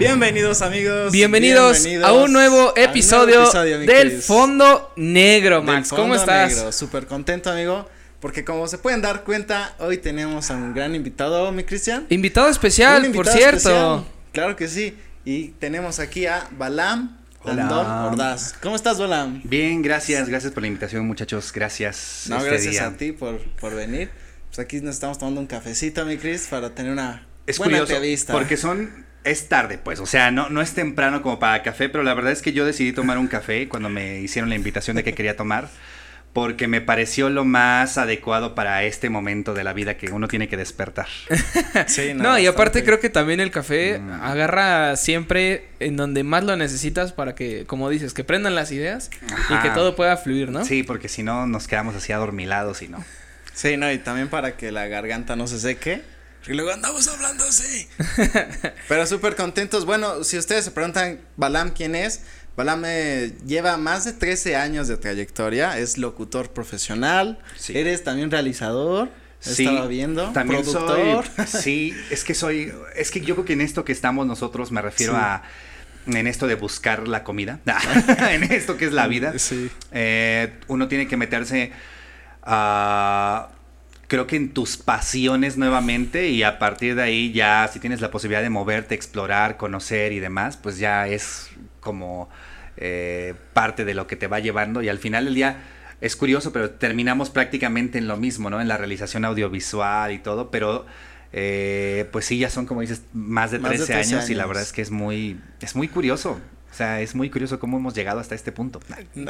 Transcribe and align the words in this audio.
Bienvenidos 0.00 0.62
amigos. 0.62 1.12
Bienvenidos, 1.12 1.86
a 2.02 2.14
un 2.14 2.32
nuevo 2.32 2.72
episodio, 2.74 3.50
del 3.52 4.22
Fondo 4.22 4.94
Negro, 4.96 5.62
Max. 5.62 5.90
¿Cómo 5.90 6.14
estás? 6.14 6.56
Negro. 6.56 6.72
Súper 6.72 7.06
contento, 7.06 7.50
amigo. 7.50 7.86
Porque 8.18 8.42
como 8.42 8.66
se 8.66 8.78
pueden 8.78 9.02
dar 9.02 9.24
cuenta, 9.24 9.74
hoy 9.78 9.98
tenemos 9.98 10.50
a 10.50 10.56
un 10.56 10.72
gran 10.72 10.94
invitado, 10.94 11.52
mi 11.52 11.64
Cristian. 11.64 12.06
Invitado 12.08 12.48
especial, 12.48 13.12
por 13.12 13.28
cierto. 13.28 14.06
Claro 14.32 14.56
que 14.56 14.68
sí. 14.68 14.96
Y 15.26 15.48
tenemos 15.48 15.98
aquí 15.98 16.24
a 16.24 16.48
Balam 16.52 17.18
Hola. 17.42 18.06
Ordaz. 18.10 18.54
¿Cómo 18.62 18.76
estás, 18.76 18.98
Balam? 18.98 19.42
Bien, 19.44 19.82
gracias, 19.82 20.30
gracias 20.30 20.50
por 20.54 20.62
la 20.62 20.68
invitación, 20.68 21.06
muchachos. 21.06 21.52
Gracias. 21.52 22.24
No, 22.30 22.38
este 22.38 22.48
gracias 22.48 22.80
a 22.80 22.96
ti 22.96 23.12
por, 23.12 23.38
por 23.60 23.74
venir. 23.74 24.08
Pues 24.48 24.60
aquí 24.60 24.80
nos 24.80 24.94
estamos 24.94 25.18
tomando 25.18 25.42
un 25.42 25.46
cafecito, 25.46 26.06
mi 26.06 26.16
Cris, 26.16 26.46
para 26.48 26.70
tener 26.74 26.90
una 26.90 27.26
es 27.46 27.58
buena 27.58 27.78
entrevista. 27.80 28.32
Porque 28.32 28.56
son 28.56 29.09
es 29.24 29.48
tarde, 29.48 29.78
pues, 29.78 30.00
o 30.00 30.06
sea, 30.06 30.30
no, 30.30 30.48
no 30.48 30.62
es 30.62 30.72
temprano 30.72 31.22
como 31.22 31.38
para 31.38 31.62
café, 31.62 31.88
pero 31.88 32.02
la 32.02 32.14
verdad 32.14 32.32
es 32.32 32.42
que 32.42 32.52
yo 32.52 32.64
decidí 32.64 32.92
tomar 32.92 33.18
un 33.18 33.28
café 33.28 33.68
cuando 33.68 33.88
me 33.88 34.20
hicieron 34.20 34.48
la 34.48 34.56
invitación 34.56 34.96
de 34.96 35.04
que 35.04 35.14
quería 35.14 35.36
tomar, 35.36 35.68
porque 36.32 36.68
me 36.68 36.80
pareció 36.80 37.28
lo 37.28 37.44
más 37.44 37.98
adecuado 37.98 38.54
para 38.54 38.84
este 38.84 39.10
momento 39.10 39.52
de 39.52 39.64
la 39.64 39.72
vida 39.72 39.96
que 39.96 40.10
uno 40.10 40.28
tiene 40.28 40.48
que 40.48 40.56
despertar. 40.56 41.08
sí, 41.86 42.12
no, 42.14 42.38
y 42.38 42.46
aparte 42.46 42.84
creo 42.84 43.00
que 43.00 43.10
también 43.10 43.40
el 43.40 43.50
café 43.50 43.98
mm. 43.98 44.22
agarra 44.22 44.96
siempre 44.96 45.68
en 45.80 45.96
donde 45.96 46.22
más 46.22 46.44
lo 46.44 46.56
necesitas 46.56 47.12
para 47.12 47.34
que, 47.34 47.66
como 47.66 47.90
dices, 47.90 48.14
que 48.14 48.24
prendan 48.24 48.54
las 48.54 48.70
ideas 48.70 49.10
y 49.50 49.62
que 49.62 49.70
todo 49.70 49.96
pueda 49.96 50.16
fluir, 50.16 50.50
¿no? 50.50 50.64
Sí, 50.64 50.82
porque 50.82 51.08
si 51.08 51.22
no 51.22 51.46
nos 51.46 51.66
quedamos 51.66 51.96
así 51.96 52.12
adormilados 52.12 52.80
y 52.82 52.88
no. 52.88 53.04
Sí, 53.52 53.76
no, 53.76 53.90
y 53.92 53.98
también 53.98 54.28
para 54.28 54.56
que 54.56 54.70
la 54.70 54.86
garganta 54.86 55.36
no 55.36 55.46
se 55.46 55.58
seque 55.58 56.02
y 56.46 56.54
luego 56.54 56.70
andamos 56.70 57.06
hablando 57.08 57.44
así. 57.44 57.86
Pero 58.88 59.06
súper 59.06 59.36
contentos. 59.36 59.84
Bueno, 59.84 60.24
si 60.24 60.38
ustedes 60.38 60.64
se 60.64 60.70
preguntan, 60.70 61.20
Balam, 61.36 61.70
¿quién 61.70 61.94
es? 61.94 62.22
Balam 62.56 62.82
eh, 62.86 63.32
lleva 63.46 63.76
más 63.76 64.04
de 64.04 64.12
13 64.12 64.56
años 64.56 64.88
de 64.88 64.96
trayectoria, 64.96 65.78
es 65.78 65.98
locutor 65.98 66.50
profesional, 66.50 67.38
eres 67.68 68.04
también 68.04 68.30
realizador. 68.30 69.10
Sí, 69.38 69.64
estaba 69.64 69.86
viendo, 69.86 70.32
también 70.32 70.62
productor. 70.62 71.24
sí, 71.46 71.94
es 72.10 72.24
que 72.24 72.34
soy, 72.34 72.72
es 72.94 73.10
que 73.10 73.22
yo 73.22 73.34
creo 73.34 73.46
que 73.46 73.54
en 73.54 73.62
esto 73.62 73.86
que 73.86 73.92
estamos 73.92 74.26
nosotros 74.26 74.70
me 74.70 74.82
refiero 74.82 75.16
a 75.16 75.42
en 76.06 76.26
esto 76.26 76.46
de 76.46 76.56
buscar 76.56 77.08
la 77.08 77.24
comida, 77.24 77.60
en 78.30 78.44
esto 78.44 78.76
que 78.76 78.84
es 78.84 78.92
la 78.92 79.06
vida, 79.06 79.38
sí. 79.38 79.70
Eh, 79.92 80.52
uno 80.66 80.88
tiene 80.88 81.08
que 81.08 81.16
meterse 81.16 81.72
a 82.42 83.48
creo 84.10 84.26
que 84.26 84.34
en 84.34 84.48
tus 84.52 84.76
pasiones 84.76 85.56
nuevamente 85.56 86.30
y 86.30 86.42
a 86.42 86.58
partir 86.58 86.96
de 86.96 87.02
ahí 87.02 87.32
ya 87.32 87.70
si 87.72 87.78
tienes 87.78 88.00
la 88.00 88.10
posibilidad 88.10 88.42
de 88.42 88.50
moverte, 88.50 88.96
explorar, 88.96 89.56
conocer 89.56 90.10
y 90.12 90.18
demás, 90.18 90.56
pues 90.56 90.78
ya 90.78 91.06
es 91.06 91.48
como 91.78 92.28
eh, 92.76 93.34
parte 93.52 93.84
de 93.84 93.94
lo 93.94 94.08
que 94.08 94.16
te 94.16 94.26
va 94.26 94.40
llevando 94.40 94.82
y 94.82 94.88
al 94.88 94.98
final 94.98 95.26
del 95.26 95.36
día 95.36 95.62
es 96.00 96.16
curioso, 96.16 96.52
pero 96.52 96.70
terminamos 96.70 97.30
prácticamente 97.30 97.98
en 97.98 98.08
lo 98.08 98.16
mismo, 98.16 98.50
¿no? 98.50 98.60
En 98.60 98.66
la 98.66 98.76
realización 98.76 99.24
audiovisual 99.24 100.10
y 100.10 100.18
todo, 100.18 100.50
pero 100.50 100.86
eh, 101.32 102.08
pues 102.10 102.24
sí, 102.24 102.36
ya 102.36 102.50
son 102.50 102.66
como 102.66 102.80
dices 102.80 103.02
más 103.12 103.52
de, 103.52 103.60
13, 103.60 103.94
años, 103.94 104.28
y 104.28 104.34
la 104.34 104.44
verdad 104.44 104.64
es 104.64 104.72
que 104.72 104.82
es 104.82 104.90
muy, 104.90 105.38
es 105.60 105.76
muy 105.76 105.86
curioso. 105.86 106.40
O 106.80 106.82
sea, 106.82 107.02
es 107.02 107.14
muy 107.14 107.28
curioso 107.28 107.60
cómo 107.60 107.76
hemos 107.76 107.92
llegado 107.92 108.20
hasta 108.20 108.34
este 108.34 108.52
punto. 108.52 108.80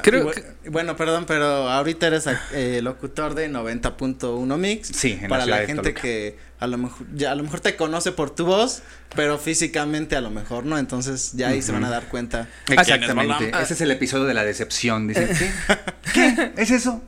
Creo 0.04 0.30
Bueno, 0.70 0.96
perdón, 0.96 1.24
pero 1.26 1.44
ahorita 1.68 2.06
eres 2.06 2.28
eh, 2.52 2.78
locutor 2.80 3.34
de 3.34 3.50
90.1 3.50 4.56
Mix. 4.56 4.92
Sí, 4.94 5.18
en 5.20 5.28
Para 5.28 5.46
la, 5.46 5.66
gente 5.66 5.92
que 5.92 6.38
a 6.60 6.66
lo 6.66 6.76
mejor 6.76 7.06
ya 7.14 7.32
a 7.32 7.34
lo 7.34 7.42
mejor 7.42 7.60
te 7.60 7.74
conoce 7.74 8.12
por 8.12 8.34
tu 8.34 8.44
voz, 8.44 8.82
pero 9.16 9.38
físicamente 9.38 10.14
a 10.14 10.20
lo 10.20 10.30
mejor 10.30 10.66
no, 10.66 10.78
entonces 10.78 11.32
ya 11.32 11.48
ahí 11.48 11.62
se 11.62 11.72
van 11.72 11.84
a 11.84 11.90
dar 11.90 12.04
cuenta. 12.08 12.48
Exactamente. 12.68 13.50
Ese 13.60 13.74
es 13.74 13.80
el 13.80 13.90
episodio 13.90 14.26
de 14.26 14.34
la 14.34 14.44
decepción, 14.44 15.08
dicen. 15.08 15.28
¿Qué? 16.12 16.34
¿Qué? 16.34 16.52
¿Es 16.58 16.70
eso? 16.70 17.02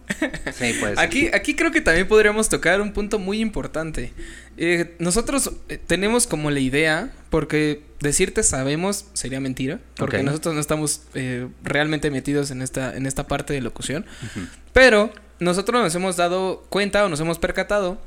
Sí, 0.55 0.75
pues. 0.81 0.99
Aquí 0.99 1.29
aquí 1.35 1.55
creo 1.55 1.71
que 1.71 1.83
también 1.83 2.09
podríamos 2.09 2.49
tocar 2.49 2.81
un 2.81 2.93
punto 2.93 3.19
muy 3.19 3.41
importante. 3.41 4.13
Eh, 4.57 4.97
nosotros 4.99 5.53
eh, 5.69 5.79
tenemos 5.79 6.27
como 6.27 6.51
la 6.51 6.61
idea, 6.61 7.13
porque 7.29 7.83
decirte 8.01 8.43
sabemos 8.43 9.07
sería 9.13 9.41
mentira, 9.41 9.81
porque 9.97 10.23
nosotros 10.23 10.55
no 10.55 10.61
estamos 10.61 11.03
eh, 11.15 11.49
realmente 11.63 12.11
metidos 12.11 12.51
en 12.51 12.63
esta, 12.63 12.97
en 12.97 13.07
esta 13.07 13.27
parte 13.27 13.53
de 13.53 13.61
locución, 13.61 14.07
pero 14.73 15.13
nosotros 15.41 15.83
nos 15.83 15.95
hemos 15.95 16.17
dado 16.17 16.65
cuenta 16.71 17.05
o 17.05 17.09
nos 17.09 17.21
hemos 17.21 17.39
percatado 17.39 18.01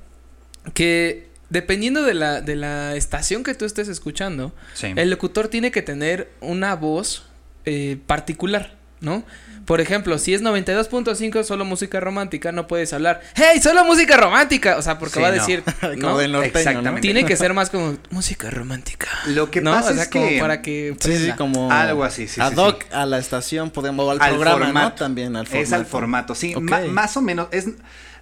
que 0.73 1.34
dependiendo 1.50 2.03
de 2.03 2.13
la, 2.13 2.41
de 2.41 2.56
la 2.56 2.95
estación 2.95 3.44
que 3.44 3.53
tú 3.53 3.66
estés 3.66 3.88
escuchando, 3.88 4.53
el 4.81 5.09
locutor 5.09 5.47
tiene 5.47 5.72
que 5.72 5.81
tener 5.81 6.31
una 6.41 6.75
voz 6.75 7.25
eh, 7.66 7.97
particular, 8.07 8.75
¿no? 9.01 9.23
Por 9.66 9.81
ejemplo, 9.81 10.19
si 10.19 10.34
es 10.34 10.44
92.5 10.44 11.44
solo 11.44 11.66
música 11.66 12.00
romántica, 12.00 12.51
no 12.51 12.67
puedes 12.67 12.94
hablar, 12.94 13.22
¡Hey, 13.34 13.59
solo 13.61 13.84
música 13.84 14.16
romántica! 14.16 14.78
O 14.78 14.81
sea, 14.84 15.00
porque 15.00 15.19
va 15.19 15.29
a 15.29 15.31
decir, 15.31 15.63
¿no? 15.97 16.22
Exactamente. 16.22 17.01
Tiene 17.01 17.25
que 17.25 17.35
ser 17.35 17.53
más 17.53 17.72
como 17.72 17.97
música 18.11 18.51
romántica. 18.51 19.07
Lo 19.28 19.50
que 19.50 19.61
pasa 19.61 20.00
es 20.00 20.07
como 20.09 20.28
para 20.39 20.61
que 20.61 20.95
sí, 21.00 21.17
sí, 21.17 21.31
como 21.31 21.72
algo 21.72 22.03
así, 22.03 22.28
sí, 22.28 22.39
ad 22.41 22.55
hoc 22.57 22.85
a 22.91 23.07
la 23.07 23.17
estación 23.17 23.72
podemos 23.72 24.19
al, 24.19 24.38
programa, 24.38 24.84
¿no? 24.84 24.94
También 24.94 25.35
al 25.35 25.47
formato. 25.47 25.63
Es 25.63 25.73
al 25.73 25.85
formato, 25.85 26.35
sí, 26.35 26.53
más 26.89 27.17
o 27.17 27.22
menos 27.22 27.47
es 27.51 27.69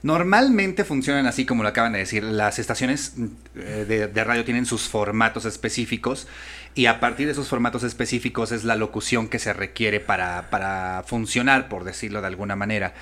Normalmente 0.03 0.83
funcionan 0.83 1.27
así 1.27 1.45
como 1.45 1.63
lo 1.63 1.69
acaban 1.69 1.93
de 1.93 1.99
decir. 1.99 2.23
Las 2.23 2.59
estaciones 2.59 3.13
eh, 3.55 4.09
de, 4.13 4.23
radio 4.25 4.43
tienen 4.43 4.65
sus 4.65 4.89
formatos 4.89 5.45
específicos 5.45 6.27
y 6.75 6.87
a 6.87 6.99
partir 6.99 7.25
de 7.25 7.31
esos 7.31 7.47
formatos 7.47 7.83
específicos 7.83 8.51
es 8.51 8.65
la 8.65 8.75
locución 8.75 9.29
que 9.29 9.39
se 9.39 9.53
requiere 9.53 10.01
para, 10.01 10.49
para 10.49 11.03
funcionar, 11.07 11.69
por 11.69 11.85
decirlo 11.85 12.19
de 12.19 12.27
alguna 12.27 12.57
manera. 12.57 12.93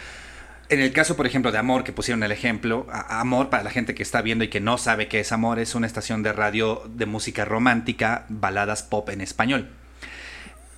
En 0.69 0.79
el 0.79 0.93
caso, 0.93 1.17
por 1.17 1.25
ejemplo, 1.25 1.51
de 1.51 1.57
Amor, 1.57 1.83
que 1.83 1.91
pusieron 1.91 2.21
el 2.21 2.31
ejemplo, 2.31 2.85
Amor, 2.91 3.49
para 3.49 3.63
la 3.63 3.71
gente 3.71 3.95
que 3.95 4.03
está 4.03 4.21
viendo 4.21 4.43
y 4.43 4.49
que 4.49 4.61
no 4.61 4.77
sabe 4.77 5.07
qué 5.07 5.21
es 5.21 5.31
Amor, 5.31 5.57
es 5.57 5.73
una 5.73 5.87
estación 5.87 6.21
de 6.21 6.33
radio 6.33 6.83
de 6.87 7.07
música 7.07 7.45
romántica, 7.45 8.25
baladas 8.29 8.83
pop 8.83 9.09
en 9.09 9.21
español. 9.21 9.69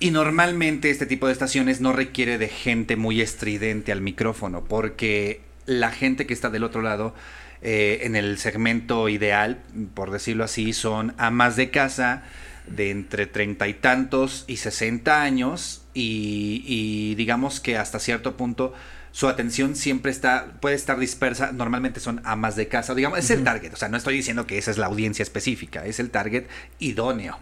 Y 0.00 0.10
normalmente 0.10 0.88
este 0.88 1.04
tipo 1.04 1.26
de 1.26 1.34
estaciones 1.34 1.82
no 1.82 1.92
requiere 1.92 2.38
de 2.38 2.48
gente 2.48 2.96
muy 2.96 3.20
estridente 3.20 3.92
al 3.92 4.00
micrófono, 4.00 4.64
porque 4.64 5.42
la 5.66 5.90
gente 5.90 6.26
que 6.26 6.34
está 6.34 6.50
del 6.50 6.64
otro 6.64 6.82
lado, 6.82 7.14
eh, 7.62 8.00
en 8.02 8.16
el 8.16 8.38
segmento 8.38 9.08
ideal, 9.08 9.58
por 9.94 10.10
decirlo 10.10 10.44
así, 10.44 10.72
son 10.72 11.14
amas 11.16 11.56
de 11.56 11.70
casa 11.70 12.22
de 12.66 12.90
entre 12.90 13.26
treinta 13.26 13.68
y 13.68 13.74
tantos 13.74 14.44
y 14.46 14.56
sesenta 14.56 15.22
años 15.22 15.82
y, 15.92 17.14
digamos 17.16 17.60
que 17.60 17.76
hasta 17.76 17.98
cierto 17.98 18.36
punto 18.36 18.74
su 19.12 19.28
atención 19.28 19.76
siempre 19.76 20.10
está, 20.10 20.54
puede 20.60 20.74
estar 20.74 20.98
dispersa, 20.98 21.52
normalmente 21.52 22.00
son 22.00 22.20
amas 22.24 22.56
de 22.56 22.68
casa, 22.68 22.94
digamos, 22.94 23.18
es 23.18 23.30
el 23.30 23.44
target, 23.44 23.72
o 23.72 23.76
sea, 23.76 23.88
no 23.88 23.96
estoy 23.96 24.16
diciendo 24.16 24.46
que 24.46 24.58
esa 24.58 24.72
es 24.72 24.78
la 24.78 24.86
audiencia 24.86 25.22
específica, 25.22 25.86
es 25.86 26.00
el 26.00 26.10
target 26.10 26.46
idóneo. 26.80 27.38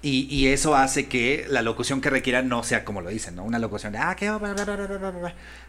Y, 0.00 0.46
eso 0.46 0.76
hace 0.76 1.08
que 1.08 1.46
la 1.48 1.60
locución 1.60 2.00
que 2.00 2.08
requiera 2.08 2.40
no 2.40 2.62
sea 2.62 2.84
como 2.84 3.00
lo 3.00 3.10
dicen, 3.10 3.34
¿no? 3.34 3.42
Una 3.42 3.58
locución 3.58 3.92
de, 3.92 3.98
ah, 3.98 4.14
qué 4.16 4.30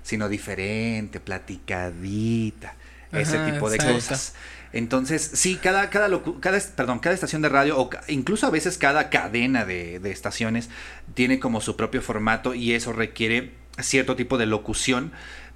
sino 0.03 0.29
diferente, 0.29 1.19
platicadita, 1.19 2.75
ese 3.12 3.40
tipo 3.40 3.72
de 3.72 3.79
cosas. 3.79 4.35
Entonces, 4.72 5.31
sí, 5.34 5.56
cada, 5.56 5.90
cada, 5.90 6.09
cada, 6.41 6.59
perdón, 6.75 7.00
cada 7.00 7.16
estación 7.16 7.41
de 7.41 7.50
radio, 7.50 7.79
o 7.79 7.90
incluso 8.07 8.45
a 8.45 8.51
veces 8.51 8.78
cada 8.78 9.09
cadena 9.09 9.66
de, 9.66 10.00
de 10.00 10.12
estaciones, 10.12 10.69
tiene 11.16 11.40
como 11.40 11.59
su 11.59 11.75
propio 11.75 12.03
formato 12.03 12.53
y 12.53 12.73
eso 12.73 12.94
requiere 12.94 13.53
cierto 13.79 14.16
tipo 14.16 14.38
de 14.38 14.46
locución. 14.46 15.11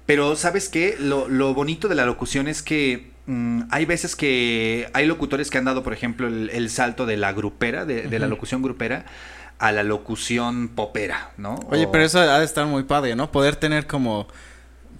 Pero, 0.06 0.36
¿sabes 0.36 0.68
qué? 0.68 0.96
Lo, 0.98 1.28
lo 1.28 1.54
bonito 1.54 1.88
de 1.88 1.94
la 1.94 2.04
locución 2.04 2.48
es 2.48 2.62
que 2.62 3.14
Mm, 3.26 3.62
hay 3.70 3.86
veces 3.86 4.16
que 4.16 4.88
hay 4.92 5.06
locutores 5.06 5.50
que 5.50 5.56
han 5.56 5.64
dado, 5.64 5.82
por 5.82 5.92
ejemplo, 5.92 6.26
el, 6.26 6.70
salto 6.70 7.06
de 7.06 7.16
la 7.16 7.32
grupera, 7.32 7.86
de, 7.86 8.18
la 8.18 8.26
locución 8.26 8.62
grupera, 8.62 9.06
a 9.58 9.72
la 9.72 9.82
locución 9.82 10.68
popera, 10.68 11.32
¿no? 11.38 11.58
Oye, 11.70 11.88
pero 11.90 12.04
eso 12.04 12.18
ha 12.18 12.38
de 12.38 12.44
estar 12.44 12.66
muy 12.66 12.82
padre, 12.82 13.16
¿no? 13.16 13.32
Poder 13.32 13.56
tener 13.56 13.86
como, 13.86 14.26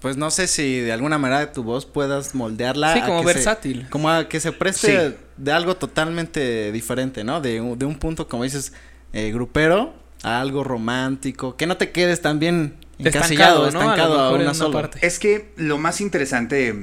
pues 0.00 0.16
no 0.16 0.30
sé 0.30 0.46
si 0.46 0.80
de 0.80 0.92
alguna 0.92 1.18
manera 1.18 1.52
tu 1.52 1.62
voz 1.62 1.84
puedas 1.84 2.34
moldearla. 2.34 2.94
Sí, 2.94 3.00
como 3.02 3.22
versátil. 3.24 3.86
como 3.90 4.08
a 4.08 4.26
que 4.26 4.40
se 4.40 4.52
preste 4.52 5.18
de 5.36 5.52
algo 5.52 5.76
totalmente 5.76 6.72
diferente, 6.72 7.24
¿no? 7.24 7.42
De, 7.42 7.60
de 7.76 7.84
un 7.84 7.98
punto, 7.98 8.26
como 8.26 8.44
dices, 8.44 8.72
eh, 9.12 9.32
grupero 9.32 9.92
a 10.22 10.40
algo 10.40 10.64
romántico, 10.64 11.56
que 11.56 11.66
no 11.66 11.76
te 11.76 11.90
quedes 11.90 12.22
tan 12.22 12.38
bien 12.38 12.76
encasillado, 12.98 13.68
estancado, 13.68 14.20
a, 14.20 14.32
una 14.32 14.54
sola 14.54 14.82
parte. 14.82 15.06
Es 15.06 15.18
que 15.18 15.52
lo 15.56 15.78
más 15.78 16.00
interesante 16.00 16.74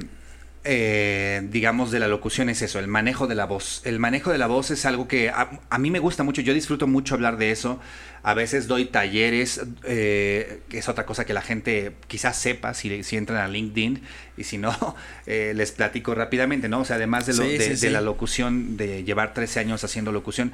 eh, 0.64 1.42
digamos, 1.50 1.90
de 1.90 1.98
la 1.98 2.06
locución 2.06 2.48
es 2.48 2.62
eso, 2.62 2.78
el 2.78 2.86
manejo 2.86 3.26
de 3.26 3.34
la 3.34 3.46
voz. 3.46 3.80
El 3.84 3.98
manejo 3.98 4.30
de 4.30 4.38
la 4.38 4.46
voz 4.46 4.70
es 4.70 4.86
algo 4.86 5.08
que 5.08 5.28
a, 5.28 5.78
mí 5.78 5.90
me 5.90 5.98
gusta 5.98 6.22
mucho, 6.22 6.40
yo 6.40 6.54
disfruto 6.54 6.86
mucho 6.86 7.14
hablar 7.14 7.36
de 7.36 7.50
eso. 7.50 7.80
A 8.22 8.34
veces 8.34 8.68
doy 8.68 8.84
talleres, 8.84 9.60
eh, 9.82 10.60
que 10.68 10.78
es 10.78 10.88
otra 10.88 11.04
cosa 11.04 11.24
que 11.24 11.34
la 11.34 11.42
gente 11.42 11.96
quizás 12.06 12.36
sepa 12.36 12.74
si, 12.74 13.02
si 13.02 13.16
entran 13.16 13.40
a 13.40 13.48
LinkedIn 13.48 14.02
y 14.36 14.44
si 14.44 14.56
no, 14.56 14.94
eh, 15.26 15.52
les 15.56 15.72
platico 15.72 16.14
rápidamente, 16.14 16.68
¿no? 16.68 16.80
O 16.80 16.84
sea, 16.84 16.94
además 16.94 17.26
de, 17.26 17.34
lo, 17.34 17.42
de, 17.42 17.90
la 17.90 18.00
locución, 18.00 18.76
de 18.76 19.02
llevar 19.02 19.34
13 19.34 19.58
años 19.58 19.82
haciendo 19.82 20.12
locución, 20.12 20.52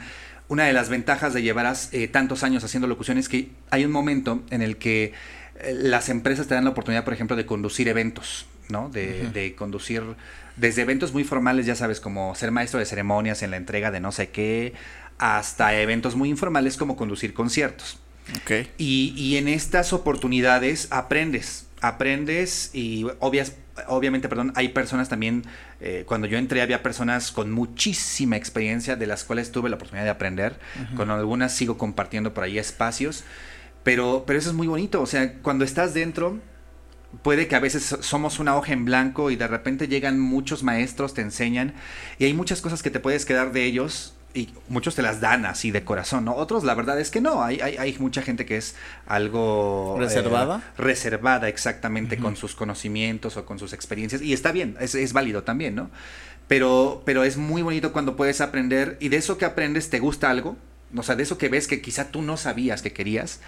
una 0.49 0.65
de 0.65 0.73
las 0.73 0.89
ventajas 0.89 1.35
de 1.35 1.43
llevar 1.43 1.77
tantos 2.11 2.43
años 2.45 2.65
haciendo 2.65 2.87
locución 2.87 3.19
es 3.19 3.29
que 3.29 3.51
hay 3.69 3.85
un 3.85 3.93
momento 3.93 4.43
en 4.49 4.63
el 4.63 4.79
que 4.79 5.13
las 5.73 6.09
empresas 6.09 6.47
te 6.47 6.55
dan 6.55 6.65
la 6.65 6.71
oportunidad, 6.71 7.05
por 7.05 7.15
ejemplo, 7.15 7.37
de 7.37 7.47
conducir 7.47 7.89
eventos. 7.89 8.47
¿no? 8.69 8.89
De, 8.91 9.55
conducir 9.57 10.03
desde 10.57 10.83
eventos 10.83 11.13
muy 11.13 11.25
formales, 11.25 11.67
ya 11.67 11.75
sabes, 11.75 12.01
como 12.01 12.35
ser 12.35 12.51
maestro 12.51 12.79
de 12.79 12.87
ceremonias 12.87 13.43
en 13.43 13.51
la 13.51 13.57
entrega 13.57 13.91
de 13.91 14.01
no 14.01 14.13
sé 14.13 14.31
qué, 14.31 14.75
hasta 15.19 15.75
eventos 15.75 16.17
muy 16.17 16.29
informales 16.29 16.77
como 16.77 16.97
conducir 16.97 17.35
conciertos. 17.35 17.99
Okay. 18.43 18.71
Y, 18.77 19.37
en 19.37 19.49
estas 19.49 19.93
oportunidades 19.93 20.89
aprendes, 20.91 21.67
aprendes 21.81 22.71
y 22.75 23.07
obvias, 23.21 23.55
obviamente, 23.87 24.29
perdón, 24.29 24.53
hay 24.55 24.69
personas 24.69 25.09
también, 25.09 25.45
eh, 25.81 26.05
cuando 26.07 26.27
yo 26.27 26.37
entré 26.37 26.61
había 26.61 26.83
personas 26.83 27.33
con 27.33 27.51
muchísima 27.51 28.37
experiencia 28.37 28.97
de 28.97 29.07
las 29.07 29.25
cuales 29.25 29.51
tuve 29.51 29.71
la 29.71 29.77
oportunidad 29.77 30.05
de 30.05 30.11
aprender, 30.11 30.59
con 30.95 31.11
algunas 31.11 31.55
sigo 31.55 31.79
compartiendo 31.79 32.35
por 32.35 32.45
ahí 32.45 32.59
espacios, 32.59 33.25
pero, 33.83 34.25
pero 34.27 34.39
eso 34.39 34.51
es 34.51 34.55
muy 34.55 34.67
bonito, 34.67 35.01
o 35.01 35.07
sea, 35.07 35.35
cuando 35.41 35.65
estás 35.65 35.95
dentro 35.95 36.39
puede 37.23 37.49
que 37.49 37.57
a 37.57 37.61
veces 37.61 37.97
somos 38.01 38.39
una 38.39 38.57
hoja 38.57 38.73
en 38.73 38.85
blanco 38.85 39.31
y 39.31 39.37
de 39.37 39.49
repente 39.49 39.89
llegan 39.89 40.21
muchos 40.21 40.63
maestros, 40.63 41.15
te 41.15 41.23
enseñan 41.23 41.75
y 42.19 42.25
hay 42.25 42.35
muchas 42.35 42.61
cosas 42.61 42.83
que 42.83 42.91
te 42.91 43.01
puedes 43.01 43.25
quedar 43.25 43.53
de 43.53 43.65
ellos 43.65 44.15
y 44.35 44.51
muchos 44.69 44.95
te 44.95 45.03
las 45.03 45.21
dan 45.21 45.47
así 45.47 45.71
de 45.71 45.85
corazón, 45.85 46.27
¿no? 46.27 46.35
Otros 46.35 46.63
la 46.63 46.75
verdad 46.75 47.01
es 47.01 47.11
que 47.11 47.21
no, 47.21 47.43
hay, 47.43 47.61
hay, 47.61 47.77
hay 47.79 47.97
mucha 47.99 48.21
gente 48.21 48.45
que 48.45 48.59
es 48.59 48.75
algo... 49.07 49.97
Eh, 49.97 50.01
¿Reservada? 50.01 50.63
reservada 50.77 51.49
exactamente 51.49 52.19
con 52.19 52.37
sus 52.37 52.55
conocimientos 52.55 53.37
o 53.37 53.47
con 53.47 53.59
sus 53.59 53.73
experiencias 53.73 54.21
y 54.21 54.35
está 54.35 54.53
bien, 54.53 54.77
es, 54.81 54.95
es 54.95 55.13
válido 55.13 55.45
también, 55.45 55.75
¿no? 55.75 55.91
Pero, 56.47 57.03
pero 57.05 57.25
es 57.25 57.37
muy 57.37 57.63
bonito 57.63 57.93
cuando 57.93 58.17
puedes 58.17 58.41
aprender 58.41 58.97
y 59.01 59.09
de 59.09 59.17
eso 59.17 59.39
que 59.39 59.45
aprendes 59.45 59.91
te 59.91 59.99
gusta 59.99 60.31
algo, 60.31 60.57
o 60.97 61.03
sea, 61.03 61.17
de 61.17 61.23
eso 61.23 61.39
que 61.39 61.49
ves 61.49 61.67
que 61.67 61.81
quizá 61.81 62.11
tú 62.11 62.23
no 62.23 62.37
sabías 62.37 62.83
que 62.83 62.93
querías, 62.93 63.41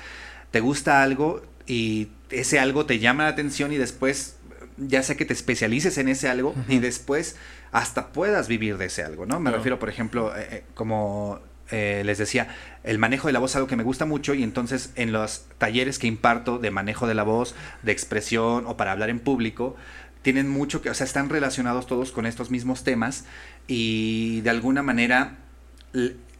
te 0.50 0.60
gusta 0.60 1.02
algo 1.02 1.42
y 1.66 2.08
ese 2.30 2.58
algo 2.58 2.86
te 2.86 2.98
llama 2.98 3.24
la 3.24 3.30
atención 3.30 3.72
y 3.72 3.76
después 3.76 4.36
ya 4.76 5.02
sea 5.02 5.16
que 5.16 5.24
te 5.24 5.32
especialices 5.32 5.98
en 5.98 6.08
ese 6.08 6.28
algo 6.28 6.54
y 6.68 6.78
después 6.78 7.36
hasta 7.72 8.08
puedas 8.08 8.48
vivir 8.48 8.78
de 8.78 8.86
ese 8.86 9.02
algo, 9.02 9.26
¿no? 9.26 9.38
Me 9.38 9.50
refiero, 9.50 9.78
por 9.78 9.88
ejemplo, 9.88 10.36
eh, 10.36 10.48
eh, 10.50 10.64
como 10.74 11.40
eh, 11.70 12.02
les 12.04 12.18
decía, 12.18 12.48
el 12.82 12.98
manejo 12.98 13.28
de 13.28 13.32
la 13.32 13.38
voz 13.38 13.52
es 13.52 13.56
algo 13.56 13.68
que 13.68 13.76
me 13.76 13.84
gusta 13.84 14.06
mucho 14.06 14.34
y 14.34 14.42
entonces 14.42 14.90
en 14.96 15.12
los 15.12 15.44
talleres 15.58 15.98
que 15.98 16.06
imparto 16.06 16.58
de 16.58 16.70
manejo 16.70 17.06
de 17.06 17.14
la 17.14 17.22
voz, 17.22 17.54
de 17.82 17.92
expresión 17.92 18.64
o 18.66 18.76
para 18.76 18.92
hablar 18.92 19.10
en 19.10 19.20
público, 19.20 19.76
tienen 20.22 20.48
mucho 20.48 20.82
que, 20.82 20.90
o 20.90 20.94
sea, 20.94 21.06
están 21.06 21.28
relacionados 21.28 21.86
todos 21.86 22.10
con 22.10 22.26
estos 22.26 22.50
mismos 22.50 22.82
temas 22.84 23.24
y 23.68 24.40
de 24.42 24.50
alguna 24.50 24.82
manera 24.82 25.38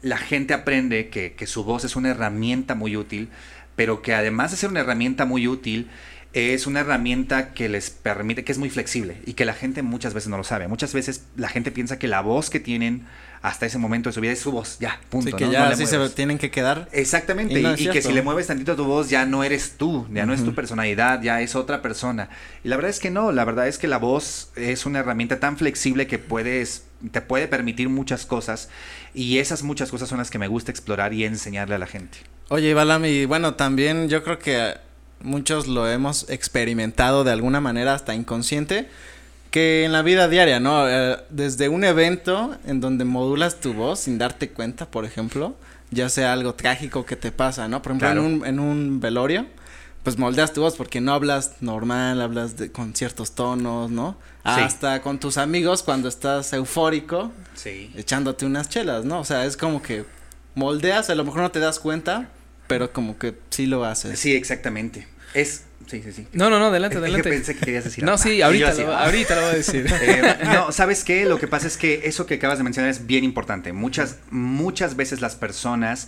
la 0.02 0.18
gente 0.18 0.54
aprende 0.54 1.08
que, 1.08 1.34
que 1.34 1.46
su 1.46 1.64
voz 1.64 1.84
es 1.84 1.96
una 1.96 2.10
herramienta 2.10 2.74
muy 2.74 2.96
útil 2.96 3.30
pero 3.80 4.02
que 4.02 4.12
además 4.12 4.50
de 4.50 4.58
ser 4.58 4.68
una 4.68 4.80
herramienta 4.80 5.24
muy 5.24 5.48
útil, 5.48 5.88
es 6.34 6.66
una 6.66 6.80
herramienta 6.80 7.54
que 7.54 7.70
les 7.70 7.88
permite, 7.88 8.44
que 8.44 8.52
es 8.52 8.58
muy 8.58 8.68
flexible 8.68 9.16
y 9.24 9.32
que 9.32 9.46
la 9.46 9.54
gente 9.54 9.82
muchas 9.82 10.12
veces 10.12 10.28
no 10.28 10.36
lo 10.36 10.44
sabe. 10.44 10.68
Muchas 10.68 10.92
veces 10.92 11.24
la 11.34 11.48
gente 11.48 11.72
piensa 11.72 11.98
que 11.98 12.06
la 12.06 12.20
voz 12.20 12.50
que 12.50 12.60
tienen 12.60 13.06
hasta 13.42 13.64
ese 13.64 13.78
momento 13.78 14.10
de 14.10 14.12
su 14.12 14.20
vida 14.20 14.32
es 14.32 14.40
su 14.40 14.52
voz, 14.52 14.78
ya, 14.80 15.00
punto. 15.08 15.30
Sí, 15.30 15.32
que 15.36 15.50
ya 15.50 15.68
así 15.68 15.86
se 15.86 16.08
tienen 16.10 16.36
que 16.36 16.50
quedar. 16.50 16.88
Exactamente, 16.92 17.60
y, 17.60 17.88
que 17.88 18.02
si 18.02 18.12
le 18.12 18.22
mueves 18.22 18.48
tantito 18.48 18.76
tu 18.76 18.84
voz 18.84 19.08
ya 19.08 19.24
no 19.24 19.44
eres 19.44 19.76
tú, 19.78 20.06
ya 20.12 20.26
no 20.26 20.34
es 20.34 20.44
tu 20.44 20.54
personalidad, 20.54 21.22
ya 21.22 21.40
es 21.40 21.54
otra 21.54 21.80
persona. 21.80 22.28
Y 22.62 22.68
la 22.68 22.76
verdad 22.76 22.90
es 22.90 23.00
que 23.00 23.10
no, 23.10 23.32
la 23.32 23.44
verdad 23.44 23.66
es 23.66 23.78
que 23.78 23.88
la 23.88 23.98
voz 23.98 24.50
es 24.56 24.84
una 24.84 24.98
herramienta 24.98 25.40
tan 25.40 25.56
flexible 25.56 26.06
que 26.06 26.18
puedes, 26.18 26.84
te 27.12 27.22
puede 27.22 27.48
permitir 27.48 27.88
muchas 27.88 28.26
cosas 28.26 28.68
y 29.14 29.38
esas 29.38 29.62
muchas 29.62 29.90
cosas 29.90 30.08
son 30.08 30.18
las 30.18 30.30
que 30.30 30.38
me 30.38 30.48
gusta 30.48 30.70
explorar 30.70 31.14
y 31.14 31.24
enseñarle 31.24 31.74
a 31.74 31.78
la 31.78 31.86
gente. 31.86 32.18
Oye, 32.48 32.74
Balam, 32.74 33.04
y 33.06 33.24
bueno, 33.24 33.54
también 33.54 34.08
yo 34.08 34.22
creo 34.22 34.38
que 34.38 34.74
muchos 35.22 35.66
lo 35.66 35.88
hemos 35.88 36.28
experimentado 36.30 37.24
de 37.24 37.32
alguna 37.32 37.60
manera 37.60 37.94
hasta 37.94 38.14
inconsciente, 38.14 38.88
que 39.50 39.84
en 39.84 39.92
la 39.92 40.02
vida 40.02 40.28
diaria, 40.28 40.60
¿no? 40.60 40.88
Eh, 40.88 41.18
desde 41.30 41.68
un 41.68 41.84
evento 41.84 42.56
en 42.66 42.80
donde 42.80 43.04
modulas 43.04 43.60
tu 43.60 43.74
voz 43.74 44.00
sin 44.00 44.18
darte 44.18 44.50
cuenta, 44.50 44.86
por 44.86 45.04
ejemplo, 45.04 45.56
ya 45.90 46.08
sea 46.08 46.32
algo 46.32 46.54
trágico 46.54 47.04
que 47.04 47.16
te 47.16 47.32
pasa, 47.32 47.68
¿no? 47.68 47.82
Por 47.82 47.92
ejemplo, 47.92 48.10
en, 48.10 48.18
un, 48.18 48.46
en 48.46 48.60
un 48.60 49.00
velorio, 49.00 49.46
pues 50.02 50.18
moldeas 50.18 50.52
tu 50.52 50.60
voz 50.60 50.76
porque 50.76 51.00
no 51.00 51.12
hablas 51.12 51.56
normal, 51.60 52.20
hablas 52.20 52.56
de, 52.56 52.70
con 52.70 52.94
ciertos 52.94 53.32
tonos, 53.32 53.90
¿no? 53.90 54.16
Hasta 54.44 55.02
con 55.02 55.18
tus 55.18 55.36
amigos 55.36 55.82
cuando 55.82 56.08
estás 56.08 56.52
eufórico, 56.52 57.30
sí. 57.54 57.92
echándote 57.96 58.46
unas 58.46 58.68
chelas, 58.68 59.04
¿no? 59.04 59.20
O 59.20 59.24
sea, 59.24 59.44
es 59.44 59.56
como 59.56 59.82
que 59.82 60.04
moldeas, 60.54 61.10
a 61.10 61.14
lo 61.14 61.24
mejor 61.24 61.42
no 61.42 61.50
te 61.50 61.58
das 61.58 61.78
cuenta, 61.78 62.30
pero 62.66 62.92
como 62.92 63.18
que 63.18 63.36
sí 63.50 63.66
lo 63.66 63.84
haces. 63.84 64.18
Sí, 64.18 64.34
exactamente. 64.34 65.08
Es 65.34 65.64
Sí, 65.90 66.02
sí, 66.04 66.12
sí. 66.12 66.26
No, 66.32 66.50
no, 66.50 66.60
no, 66.60 66.66
adelante, 66.66 66.98
adelante. 66.98 67.28
Pensé 67.28 67.54
que 67.54 67.64
querías 67.64 67.82
decir 67.82 68.04
No, 68.04 68.16
sí, 68.16 68.40
ahorita, 68.42 68.72
lo, 68.74 68.96
ahorita 68.96 69.34
lo 69.34 69.40
voy 69.40 69.50
a 69.50 69.54
decir. 69.54 69.92
Eh, 70.00 70.38
no, 70.44 70.70
¿sabes 70.70 71.02
qué? 71.02 71.24
Lo 71.24 71.38
que 71.40 71.48
pasa 71.48 71.66
es 71.66 71.76
que 71.76 72.02
eso 72.04 72.26
que 72.26 72.34
acabas 72.34 72.58
de 72.58 72.64
mencionar 72.64 72.90
es 72.90 73.08
bien 73.08 73.24
importante. 73.24 73.72
Muchas, 73.72 74.18
muchas 74.30 74.94
veces 74.94 75.20
las 75.20 75.34
personas 75.34 76.06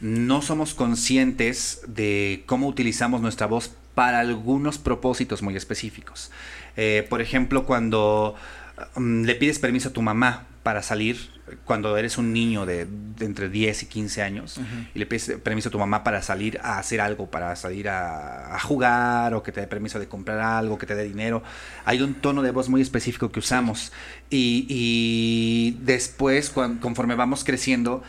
no 0.00 0.42
somos 0.42 0.74
conscientes 0.74 1.80
de 1.86 2.42
cómo 2.44 2.68
utilizamos 2.68 3.22
nuestra 3.22 3.46
voz 3.46 3.70
para 3.94 4.20
algunos 4.20 4.76
propósitos 4.76 5.40
muy 5.40 5.56
específicos. 5.56 6.30
Eh, 6.76 7.06
por 7.08 7.22
ejemplo, 7.22 7.64
cuando 7.64 8.34
mm, 8.96 9.22
le 9.24 9.34
pides 9.34 9.58
permiso 9.58 9.88
a 9.88 9.92
tu 9.92 10.02
mamá 10.02 10.46
para 10.62 10.82
salir 10.82 11.30
cuando 11.64 11.96
eres 11.96 12.18
un 12.18 12.32
niño 12.32 12.66
de, 12.66 12.86
entre 13.20 13.48
10 13.48 13.82
y 13.82 13.86
15 13.86 14.22
años 14.22 14.60
y 14.94 14.98
le 14.98 15.06
pides 15.06 15.32
permiso 15.42 15.68
a 15.68 15.72
tu 15.72 15.78
mamá 15.78 16.04
para 16.04 16.22
salir 16.22 16.58
a 16.62 16.78
hacer 16.78 17.00
algo, 17.00 17.30
para 17.30 17.54
salir 17.56 17.88
a, 17.88 18.58
jugar 18.62 19.34
o 19.34 19.42
que 19.42 19.52
te 19.52 19.60
dé 19.60 19.66
permiso 19.66 19.98
de 19.98 20.08
comprar 20.08 20.38
algo, 20.38 20.78
que 20.78 20.86
te 20.86 20.94
dé 20.94 21.04
dinero, 21.04 21.42
hay 21.84 22.00
un 22.02 22.14
tono 22.14 22.42
de 22.42 22.50
voz 22.50 22.68
muy 22.68 22.80
específico 22.80 23.32
que 23.32 23.40
usamos. 23.40 23.92
Y, 24.30 24.66
y 24.68 25.78
después 25.80 26.50
conforme 26.50 27.14
vamos 27.14 27.44
creciendo, 27.44 28.02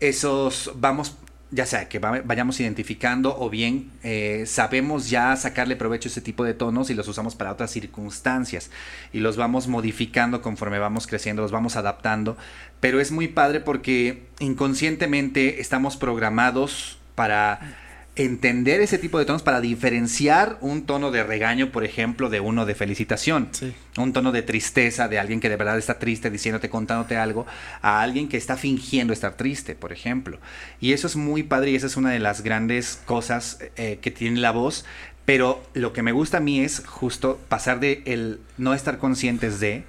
esos 0.00 0.72
vamos 0.76 1.16
ya 1.52 1.66
sea 1.66 1.88
que 1.88 1.98
vayamos 1.98 2.60
identificando 2.60 3.36
o 3.38 3.50
bien 3.50 3.90
eh, 4.02 4.44
sabemos 4.46 5.10
ya 5.10 5.34
sacarle 5.36 5.74
provecho 5.74 6.08
a 6.08 6.10
ese 6.10 6.20
tipo 6.20 6.44
de 6.44 6.54
tonos 6.54 6.90
y 6.90 6.94
los 6.94 7.08
usamos 7.08 7.34
para 7.34 7.50
otras 7.50 7.72
circunstancias 7.72 8.70
y 9.12 9.18
los 9.18 9.36
vamos 9.36 9.66
modificando 9.66 10.42
conforme 10.42 10.78
vamos 10.78 11.06
creciendo, 11.06 11.42
los 11.42 11.50
vamos 11.50 11.76
adaptando, 11.76 12.36
pero 12.78 13.00
es 13.00 13.10
muy 13.10 13.28
padre 13.28 13.60
porque 13.60 14.26
inconscientemente 14.38 15.60
estamos 15.60 15.96
programados 15.96 16.98
para 17.16 17.89
entender 18.16 18.80
ese 18.80 18.98
tipo 18.98 19.18
de 19.18 19.24
tonos 19.24 19.42
para 19.42 19.60
diferenciar 19.60 20.58
un 20.60 20.84
tono 20.84 21.10
de 21.10 21.22
regaño, 21.22 21.70
por 21.70 21.84
ejemplo, 21.84 22.28
de 22.28 22.40
uno 22.40 22.66
de 22.66 22.74
felicitación. 22.74 23.48
Un 23.96 24.12
tono 24.12 24.32
de 24.32 24.42
tristeza 24.42 25.08
de 25.08 25.18
alguien 25.18 25.40
que 25.40 25.48
de 25.48 25.56
verdad 25.56 25.78
está 25.78 25.98
triste 25.98 26.30
diciéndote, 26.30 26.68
contándote 26.68 27.16
algo, 27.16 27.46
a 27.82 28.02
alguien 28.02 28.28
que 28.28 28.36
está 28.36 28.56
fingiendo 28.56 29.12
estar 29.12 29.36
triste, 29.36 29.74
por 29.74 29.92
ejemplo. 29.92 30.38
Y 30.80 30.92
eso 30.92 31.06
es 31.06 31.16
muy 31.16 31.42
padre 31.42 31.70
y 31.70 31.76
esa 31.76 31.86
es 31.86 31.96
una 31.96 32.10
de 32.10 32.18
las 32.18 32.42
grandes 32.42 33.00
cosas 33.06 33.58
eh, 33.76 33.98
que 34.02 34.10
tiene 34.10 34.40
la 34.40 34.50
voz. 34.50 34.84
Pero 35.24 35.62
lo 35.74 35.92
que 35.92 36.02
me 36.02 36.12
gusta 36.12 36.38
a 36.38 36.40
mí 36.40 36.60
es 36.60 36.82
justo 36.84 37.40
pasar 37.48 37.78
de 37.78 38.02
el 38.06 38.40
no 38.58 38.74
estar 38.74 38.98
conscientes 38.98 39.60
de 39.60 39.84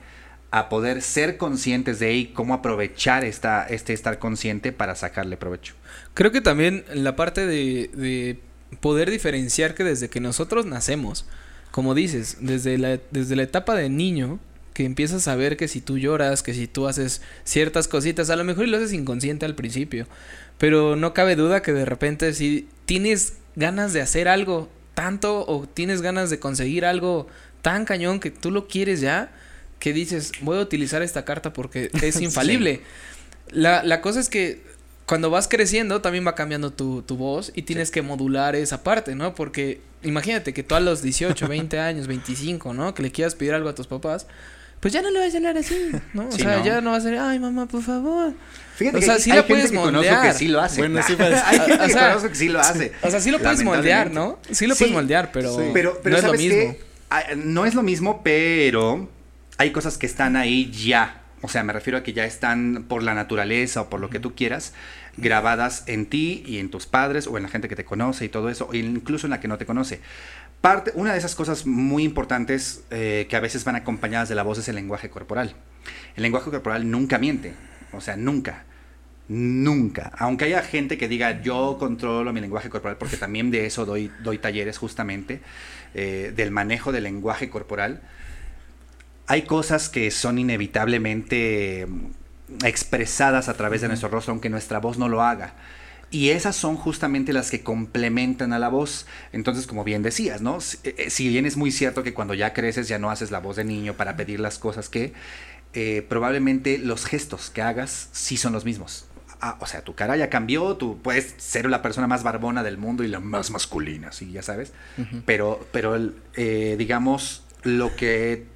a 0.52 0.68
poder 0.68 1.02
ser 1.02 1.38
conscientes 1.38 2.00
de 2.00 2.14
y 2.14 2.26
cómo 2.28 2.54
aprovechar 2.54 3.24
esta, 3.24 3.66
este 3.66 3.94
estar 3.94 4.20
consciente 4.20 4.72
para 4.74 4.96
sacarle 4.96 5.38
provecho. 5.38 5.76
Creo 6.14 6.32
que 6.32 6.42
también 6.42 6.84
la 6.94 7.16
parte 7.16 7.48
de, 7.48 7.90
de 7.94 8.38
poder 8.82 9.10
diferenciar 9.10 9.74
que 9.74 9.84
desde 9.84 10.10
que 10.10 10.20
nosotros 10.20 10.66
nacemos, 10.66 11.26
como 11.72 11.96
dices, 11.96 12.38
desde 12.42 12.78
la, 12.78 13.00
desde 13.12 13.36
la 13.38 13.44
etapa 13.44 13.76
de 13.76 13.90
niño, 13.90 14.40
que 14.74 14.86
empiezas 14.86 15.28
a 15.28 15.36
ver 15.36 15.58
que 15.58 15.68
si 15.68 15.82
tú 15.82 15.98
lloras, 15.98 16.44
que 16.44 16.54
si 16.54 16.68
tú 16.68 16.88
haces 16.88 17.22
ciertas 17.44 17.88
cositas, 17.88 18.30
a 18.30 18.36
lo 18.36 18.44
mejor 18.44 18.68
lo 18.68 18.78
haces 18.78 18.94
inconsciente 18.94 19.46
al 19.46 19.56
principio, 19.56 20.08
pero 20.58 20.96
no 20.96 21.14
cabe 21.14 21.36
duda 21.36 21.62
que 21.62 21.74
de 21.74 21.86
repente 21.86 22.34
si 22.34 22.68
tienes 22.86 23.38
ganas 23.56 23.94
de 23.94 24.02
hacer 24.02 24.28
algo 24.28 24.70
tanto 24.94 25.46
o 25.48 25.68
tienes 25.68 26.02
ganas 26.02 26.30
de 26.30 26.40
conseguir 26.40 26.86
algo 26.86 27.28
tan 27.62 27.86
cañón 27.86 28.20
que 28.20 28.32
tú 28.32 28.52
lo 28.52 28.68
quieres 28.68 29.02
ya, 29.02 29.32
que 29.82 29.94
dices, 29.94 30.32
voy 30.42 30.60
a 30.60 30.62
utilizar 30.62 31.02
esta 31.02 31.26
carta 31.26 31.52
porque 31.52 31.90
es 32.02 32.22
infalible. 32.22 32.82
la, 33.50 33.84
la, 33.84 34.00
cosa 34.00 34.20
es 34.20 34.30
que 34.30 34.62
cuando 35.08 35.32
vas 35.32 35.48
creciendo 35.48 36.02
también 36.02 36.26
va 36.26 36.36
cambiando 36.36 36.72
tu, 36.72 37.02
tu 37.02 37.18
voz 37.18 37.52
y 37.56 37.64
tienes 37.64 37.90
que 37.90 38.04
modular 38.04 38.56
esa 38.56 38.84
parte, 38.84 39.16
¿no? 39.16 39.34
Porque 39.34 39.82
imagínate 40.04 40.54
que 40.54 40.62
tú 40.62 40.76
a 40.76 40.80
los 40.80 41.02
18, 41.02 41.48
20 41.48 41.80
años, 41.80 42.06
25, 42.06 42.76
¿no? 42.76 42.94
Que 42.94 43.02
le 43.02 43.12
quieras 43.12 43.34
pedir 43.34 43.56
algo 43.56 43.70
a 43.70 43.76
tus 43.76 43.88
papás, 43.88 44.28
pues 44.80 44.94
ya 44.94 45.02
no 45.02 45.10
le 45.10 45.20
vas 45.20 45.34
a 45.34 45.38
hablar 45.38 45.58
así, 45.58 45.92
¿no? 46.14 46.28
O 46.28 46.32
sea, 46.32 46.64
ya 46.64 46.80
no 46.80 46.92
va 46.92 46.98
a 46.98 47.02
ser, 47.02 47.18
ay, 47.18 47.40
mamá, 47.40 47.66
por 47.66 47.82
favor. 47.82 48.34
Fíjate 48.76 49.00
o 49.00 49.02
sea, 49.02 49.16
que 49.16 49.22
sí 49.22 49.32
hay 49.32 49.38
la 49.38 49.48
puedes 49.48 49.72
moldear. 49.72 50.28
que 50.28 50.34
sí 50.38 50.48
lo 50.48 50.62
hace. 50.62 50.82
Bueno, 50.82 51.02
sí, 51.02 51.16
pues, 51.18 51.42
hay 51.44 51.60
gente 51.60 51.88
que 51.88 51.94
conozco 51.94 52.30
que 52.30 52.36
sí 52.36 52.50
lo 52.50 52.60
hace. 52.60 52.92
O 53.02 53.10
sea, 53.10 53.20
sí 53.20 53.32
lo 53.32 53.40
puedes 53.40 53.64
moldear, 53.64 54.12
¿no? 54.12 54.38
Sí 54.52 54.68
lo 54.68 54.76
puedes 54.76 54.94
moldear, 54.94 55.32
pero, 55.32 55.58
pero, 55.74 56.00
pero 56.04 56.14
no 56.14 56.20
es 56.20 56.24
lo 56.24 56.34
mismo. 56.34 56.76
Ah, 57.10 57.24
no 57.36 57.66
es 57.66 57.74
lo 57.74 57.82
mismo, 57.82 58.22
pero 58.24 59.10
hay 59.62 59.72
cosas 59.72 60.00
que 60.00 60.08
están 60.08 60.36
ahí 60.36 60.72
ya. 60.72 61.22
O 61.44 61.48
sea, 61.48 61.64
me 61.64 61.72
refiero 61.72 62.00
a 62.00 62.04
que 62.04 62.14
ya 62.14 62.26
están 62.26 62.86
por 62.88 63.04
la 63.04 63.14
naturaleza 63.14 63.82
o 63.82 63.90
por 63.90 64.00
lo 64.00 64.10
que 64.10 64.20
tú 64.20 64.34
quieras, 64.34 64.74
grabadas 65.18 65.84
en 65.86 66.08
ti 66.08 66.44
y 66.48 66.58
en 66.58 66.72
tus 66.72 66.88
padres 66.88 67.28
o 67.28 67.38
en 67.38 67.44
la 67.44 67.50
gente 67.50 67.68
que 67.68 67.76
te 67.76 67.86
conoce 67.86 68.26
y 68.26 68.30
todo 68.30 68.50
eso, 68.50 68.68
o 68.70 68.74
incluso 68.74 69.28
en 69.28 69.32
la 69.32 69.40
que 69.40 69.48
no 69.48 69.60
te 69.60 69.68
conoce. 69.68 70.02
Parte, 70.62 70.92
una 70.96 71.14
de 71.14 71.20
esas 71.20 71.36
cosas 71.36 71.68
muy 71.68 72.04
importantes 72.04 72.84
eh, 72.90 73.28
que 73.30 73.36
a 73.36 73.40
veces 73.40 73.64
van 73.64 73.76
acompañadas 73.76 74.30
de 74.30 74.36
la 74.36 74.42
voz 74.42 74.58
es 74.58 74.68
el 74.68 74.76
lenguaje 74.76 75.12
corporal. 75.12 75.56
El 76.16 76.24
lenguaje 76.24 76.50
corporal 76.50 76.90
nunca 76.90 77.20
miente, 77.20 77.54
o 77.94 78.02
sea, 78.02 78.18
nunca. 78.18 78.66
Nunca. 79.28 80.12
Aunque 80.18 80.46
haya 80.46 80.64
gente 80.64 80.98
que 80.98 81.08
diga 81.08 81.42
yo 81.42 81.78
controlo 81.80 82.34
mi 82.34 82.42
lenguaje 82.42 82.70
corporal, 82.70 82.98
porque 82.98 83.18
también 83.18 83.52
de 83.52 83.68
eso 83.68 83.86
doy, 83.86 84.12
doy 84.24 84.40
talleres 84.40 84.80
justamente, 84.80 85.40
eh, 85.94 86.34
del 86.36 86.50
manejo 86.50 86.92
del 86.92 87.04
lenguaje 87.04 87.50
corporal, 87.50 88.02
hay 89.32 89.44
cosas 89.44 89.88
que 89.88 90.12
son 90.12 90.38
inevitablemente 90.40 91.88
mm, 91.88 92.66
expresadas 92.66 93.48
a 93.48 93.54
través 93.54 93.80
de 93.80 93.88
nuestro 93.88 94.10
rostro, 94.10 94.34
aunque 94.34 94.50
nuestra 94.50 94.80
voz 94.80 94.98
no 94.98 95.08
lo 95.08 95.24
haga. 95.24 95.54
Y 96.10 96.32
esas 96.32 96.54
son 96.58 96.76
justamente 96.76 97.32
las 97.32 97.50
que 97.50 97.64
complementan 97.64 98.52
a 98.52 98.60
la 98.60 98.68
voz. 98.68 99.06
Entonces, 99.32 99.68
como 99.68 99.86
bien 99.86 100.04
decías, 100.04 100.42
¿no? 100.42 100.60
Si, 100.60 100.80
eh, 100.84 100.96
eh, 100.98 101.30
bien 101.30 101.46
es 101.46 101.56
muy 101.56 101.72
cierto 101.72 102.04
que 102.04 102.14
cuando 102.14 102.34
ya 102.34 102.52
creces 102.52 102.90
ya 102.90 103.00
no 103.00 103.10
haces 103.10 103.32
la 103.32 103.40
voz 103.40 103.56
de 103.56 103.64
niño 103.64 103.94
para 103.94 104.18
pedir 104.18 104.42
las 104.42 104.60
cosas 104.60 104.90
que, 104.90 105.14
eh, 105.74 106.06
probablemente 106.10 106.78
los 106.78 107.06
gestos 107.06 107.50
que 107.50 107.62
hagas 107.62 108.10
sí 108.12 108.36
son 108.36 108.52
los 108.52 108.66
mismos. 108.66 109.06
Ah, 109.40 109.58
o 109.62 109.66
sea, 109.66 109.82
tu 109.82 109.96
cara 109.96 110.18
ya 110.18 110.30
cambió, 110.30 110.76
tú 110.76 111.00
puedes 111.02 111.36
ser 111.38 111.70
la 111.70 111.82
persona 111.82 112.06
más 112.06 112.24
barbona 112.24 112.64
del 112.64 112.78
mundo 112.78 113.06
y 113.06 113.08
la 113.08 113.22
más 113.22 113.50
masculina, 113.50 114.12
sí, 114.12 114.30
ya 114.34 114.44
sabes. 114.44 114.74
Pero, 115.26 115.66
pero 115.72 115.98
digamos, 116.36 117.46
lo 117.64 117.96
que 117.96 118.51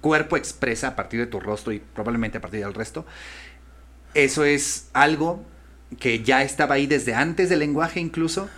cuerpo 0.00 0.36
expresa 0.36 0.88
a 0.88 0.96
partir 0.96 1.20
de 1.20 1.26
tu 1.26 1.40
rostro 1.40 1.72
y 1.72 1.80
probablemente 1.80 2.38
a 2.38 2.40
partir 2.40 2.60
del 2.60 2.74
resto, 2.74 3.06
eso 4.14 4.44
es 4.44 4.88
algo 4.92 5.44
que 5.98 6.22
ya 6.22 6.42
estaba 6.42 6.76
ahí 6.76 6.86
desde 6.86 7.14
antes 7.14 7.48
del 7.48 7.60
lenguaje 7.60 8.00
incluso, 8.00 8.48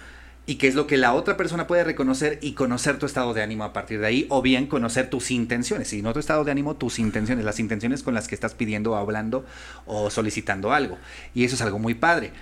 y 0.46 0.54
que 0.54 0.66
es 0.66 0.74
lo 0.74 0.86
que 0.86 0.96
la 0.96 1.12
otra 1.12 1.36
persona 1.36 1.66
puede 1.66 1.84
reconocer 1.84 2.38
y 2.40 2.52
conocer 2.52 2.98
tu 2.98 3.04
estado 3.04 3.34
de 3.34 3.42
ánimo 3.42 3.64
a 3.64 3.74
partir 3.74 4.00
de 4.00 4.06
ahí, 4.06 4.26
o 4.30 4.40
bien 4.40 4.66
conocer 4.66 5.10
tus 5.10 5.30
intenciones, 5.30 5.92
y 5.92 6.00
no 6.00 6.14
tu 6.14 6.20
estado 6.20 6.42
de 6.42 6.50
ánimo, 6.50 6.76
tus 6.76 6.98
intenciones, 6.98 7.44
las 7.44 7.60
intenciones 7.60 8.02
con 8.02 8.14
las 8.14 8.28
que 8.28 8.34
estás 8.34 8.54
pidiendo, 8.54 8.96
hablando 8.96 9.44
o 9.84 10.08
solicitando 10.08 10.72
algo. 10.72 10.96
Y 11.34 11.44
eso 11.44 11.54
es 11.54 11.60
algo 11.60 11.78
muy 11.78 11.94
padre. 11.94 12.32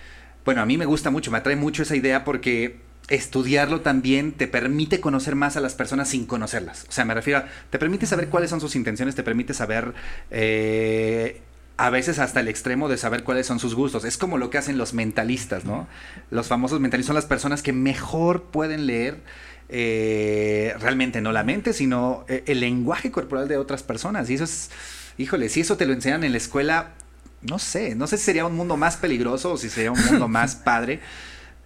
Bueno, 0.45 0.63
a 0.63 0.67
mí 0.67 0.79
me 0.79 0.87
gusta 0.87 1.11
mucho, 1.11 1.33
me 1.33 1.39
atrae 1.39 1.57
mucho 1.57 1.83
esa 1.83 1.97
idea 1.97 2.23
porque 2.23 2.79
estudiarlo 3.09 3.83
también 3.83 4.33
te 4.33 4.49
permite 4.49 5.01
conocer 5.01 5.37
más 5.37 5.57
a 5.57 5.61
las 5.61 5.75
personas 5.75 6.09
sin 6.09 6.27
conocerlas. 6.27 6.87
O 6.89 6.93
sea, 6.93 7.05
me 7.05 7.15
refiero 7.15 7.41
a, 7.41 7.47
te 7.71 7.79
permite 7.79 8.07
saber 8.07 8.29
cuáles 8.29 8.51
son 8.51 8.61
sus 8.61 8.75
intenciones, 8.77 9.15
te 9.15 9.23
permite 9.23 9.55
saber 9.55 9.95
eh, 10.31 11.41
a 11.77 11.91
veces 11.91 12.19
hasta 12.19 12.41
el 12.41 12.49
extremo 12.49 12.89
de 12.89 12.97
saber 12.97 13.23
cuáles 13.23 13.47
son 13.47 13.59
sus 13.59 13.75
gustos. 13.75 14.05
Es 14.05 14.19
como 14.19 14.39
lo 14.39 14.51
que 14.51 14.59
hacen 14.59 14.79
los 14.79 14.95
mentalistas, 14.95 15.65
¿no? 15.65 15.87
Los 16.31 16.49
famosos 16.49 16.81
mentalistas 16.81 17.09
son 17.09 17.17
las 17.17 17.27
personas 17.27 17.63
que 17.63 17.73
mejor 17.73 18.45
pueden 18.45 18.87
leer 18.87 19.21
eh, 19.69 20.75
realmente 20.79 21.21
no 21.21 21.33
la 21.33 21.43
mente, 21.43 21.73
sino 21.73 22.25
eh, 22.29 22.45
el 22.47 22.61
lenguaje 22.61 23.11
corporal 23.11 23.49
de 23.49 23.57
otras 23.57 23.83
personas. 23.83 24.31
Y 24.31 24.35
eso 24.35 24.45
es, 24.45 24.71
híjole, 25.19 25.49
si 25.49 25.61
eso 25.61 25.77
te 25.77 25.87
lo 25.87 25.93
enseñan 25.93 26.25
en 26.25 26.33
la 26.33 26.39
escuela, 26.39 26.95
no 27.43 27.59
sé, 27.59 27.95
no 27.95 28.07
sé 28.07 28.17
si 28.17 28.25
sería 28.25 28.47
un 28.47 28.57
mundo 28.57 28.77
más 28.77 28.97
peligroso 28.97 29.53
o 29.53 29.57
si 29.57 29.69
sería 29.69 29.93
un 29.93 30.05
mundo 30.05 30.29
más 30.29 30.57
padre, 30.57 31.01